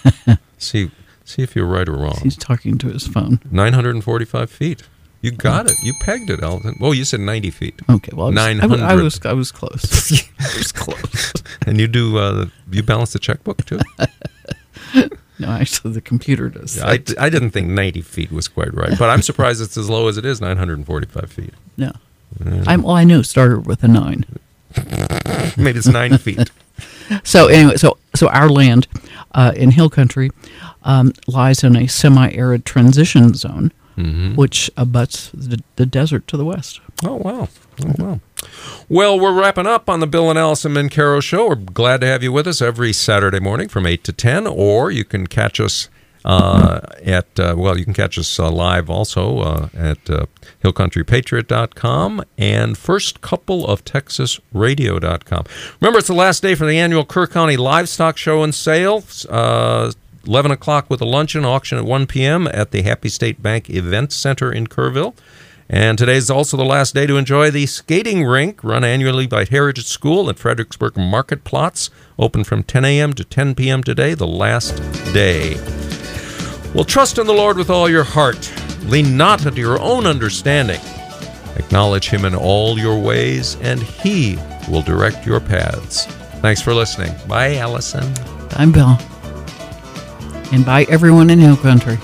see, 0.59 0.91
see 1.25 1.43
if 1.43 1.55
you're 1.57 1.67
right 1.67 1.89
or 1.89 1.93
wrong. 1.97 2.19
He's 2.23 2.37
talking 2.37 2.79
to 2.79 2.89
his 2.89 3.07
phone. 3.07 3.41
945 3.51 4.51
feet. 4.51 4.83
You 5.23 5.31
got 5.31 5.71
it. 5.71 5.77
You 5.83 5.95
pegged 6.01 6.29
it, 6.29 6.43
Elton. 6.43 6.77
Oh, 6.83 6.93
you 6.93 7.05
said 7.05 7.21
90 7.21 7.51
feet. 7.51 7.81
Okay, 7.89 8.11
well, 8.15 8.27
I 8.27 8.31
was, 8.31 8.39
I, 8.39 8.53
900. 8.53 8.71
was- 8.71 8.81
I 8.83 8.95
was 8.95 9.21
I 9.27 9.33
was 9.33 9.53
close. 9.53 10.13
I 10.39 10.59
was 10.59 10.71
close. 10.73 11.33
and 11.67 11.81
you 11.81 11.87
do 11.89 12.19
uh, 12.19 12.47
you 12.71 12.83
balance 12.83 13.13
the 13.15 13.19
checkbook 13.19 13.65
too? 13.65 13.81
No, 15.37 15.49
actually, 15.49 15.93
the 15.93 16.01
computer 16.01 16.49
does. 16.49 16.77
Yeah, 16.77 16.87
I, 16.87 16.93
I 17.19 17.29
didn't 17.29 17.51
think 17.51 17.67
90 17.67 18.03
feet 18.03 18.31
was 18.31 18.47
quite 18.47 18.73
right, 18.73 18.97
but 18.97 19.11
I'm 19.11 19.21
surprised 19.21 19.61
it's 19.61 19.77
as 19.77 19.91
low 19.91 20.07
as 20.07 20.17
it 20.17 20.25
is 20.25 20.41
945 20.41 21.29
feet. 21.29 21.53
No. 21.77 21.91
Yeah. 22.45 22.63
I'm, 22.69 22.83
well, 22.85 22.95
I 22.95 23.03
knew 23.03 23.19
it 23.19 23.25
started 23.25 23.67
with 23.67 23.83
a 23.83 23.89
nine. 23.89 24.25
Maybe 25.57 25.77
it's 25.79 25.89
nine 25.89 26.17
feet. 26.19 26.53
So 27.25 27.49
anyway, 27.49 27.77
so 27.77 27.99
so 28.15 28.29
our 28.29 28.49
land 28.49 28.87
uh, 29.33 29.53
in 29.57 29.73
Hill 29.73 29.91
Country 29.91 30.31
um, 30.85 31.13
lies 31.27 31.65
in 31.65 31.77
a 31.77 31.87
semi-arid 31.87 32.65
transition 32.65 33.35
zone, 33.35 33.73
Mhm. 33.99 34.37
which 34.37 34.71
abuts 34.77 35.31
the, 35.35 35.61
the 35.77 35.87
desert 35.87 36.27
to 36.29 36.37
the 36.37 36.45
west. 36.45 36.81
Oh 37.05 37.17
wow! 37.17 37.49
Oh 37.85 37.93
wow! 37.99 38.21
Well, 38.89 39.19
we're 39.19 39.33
wrapping 39.39 39.67
up 39.67 39.89
on 39.89 40.01
the 40.01 40.07
Bill 40.07 40.29
and 40.31 40.39
Alison 40.39 40.75
Mencarow 40.75 41.23
show. 41.23 41.49
We're 41.49 41.55
glad 41.57 42.01
to 42.03 42.07
have 42.07 42.23
you 42.23 42.33
with 42.33 42.47
us 42.47 42.61
every 42.63 42.93
Saturday 42.93 43.41
morning 43.41 43.69
from 43.69 43.87
eight 43.87 44.05
to 44.05 44.13
ten, 44.13 44.47
or 44.47 44.91
you 44.91 45.05
can 45.05 45.27
catch 45.27 45.59
us 45.61 45.89
uh, 46.25 46.81
at 47.05 47.39
uh, 47.39 47.55
well, 47.57 47.79
you 47.79 47.85
can 47.85 47.95
catch 47.95 48.19
us 48.19 48.39
uh, 48.41 48.51
live 48.51 48.89
also 48.91 49.39
uh, 49.41 49.69
at 49.77 50.09
uh, 50.11 50.27
hillcountrypatriot.com 50.65 52.23
and 52.39 52.77
firstcoupleoftexasradio.com. 52.77 55.45
Remember, 55.81 55.99
it's 55.99 56.09
the 56.09 56.15
last 56.15 56.43
day 56.43 56.55
for 56.55 56.67
the 56.67 56.79
annual 56.79 57.05
Kerr 57.05 57.27
County 57.27 57.57
Livestock 57.57 58.17
Show 58.17 58.43
and 58.43 58.55
Sale. 58.55 59.03
Uh, 60.25 60.31
11 60.31 60.51
o'clock 60.51 60.91
with 60.91 61.01
a 61.01 61.05
luncheon 61.05 61.45
auction 61.45 61.79
at 61.79 61.85
1 61.85 62.07
p.m. 62.07 62.49
at 62.49 62.71
the 62.71 62.83
Happy 62.83 63.09
State 63.09 63.43
Bank 63.43 63.71
Event 63.71 64.13
Center 64.13 64.53
in 64.53 64.67
Kerrville. 64.67 65.15
And 65.69 65.97
today 65.97 66.17
is 66.17 66.31
also 66.31 66.57
the 66.57 66.65
last 66.65 66.95
day 66.95 67.07
to 67.07 67.17
enjoy 67.17 67.51
the 67.51 67.65
skating 67.67 68.25
rink 68.25 68.63
run 68.63 68.85
annually 68.85 69.27
by 69.27 69.47
Heritage 69.47 69.87
School 69.87 70.29
at 70.29 70.39
Fredericksburg 70.39 70.95
Marktplatz. 70.95 71.89
Open 72.19 72.45
from 72.45 72.63
10 72.63 72.85
a.m. 72.85 73.13
to 73.15 73.25
10 73.25 73.55
p.m. 73.55 73.83
today, 73.83 74.13
the 74.15 74.27
last 74.27 74.77
day. 75.15 75.55
Well, 76.75 76.85
trust 76.85 77.19
in 77.19 77.27
the 77.27 77.33
Lord 77.33 77.57
with 77.57 77.71
all 77.71 77.89
your 77.89 78.05
heart. 78.05 78.53
Lean 78.85 79.17
not 79.17 79.47
unto 79.47 79.61
your 79.61 79.81
own 79.81 80.07
understanding. 80.07 80.81
Acknowledge 81.57 82.11
Him 82.11 82.27
in 82.27 82.35
all 82.35 82.79
your 82.79 82.99
ways, 82.99 83.57
and 83.63 83.83
He 83.83 84.37
will 84.69 84.83
direct 84.83 85.25
your 85.25 85.41
paths. 85.41 86.05
Thanks 86.43 86.61
for 86.61 86.75
listening. 86.75 87.15
Bye, 87.27 87.57
Alison. 87.57 88.13
I'm 88.51 88.71
Bill. 88.71 88.99
And 90.53 90.65
by 90.65 90.85
everyone 90.85 91.31
in 91.31 91.39
Hill 91.39 91.57
Country. 91.57 91.99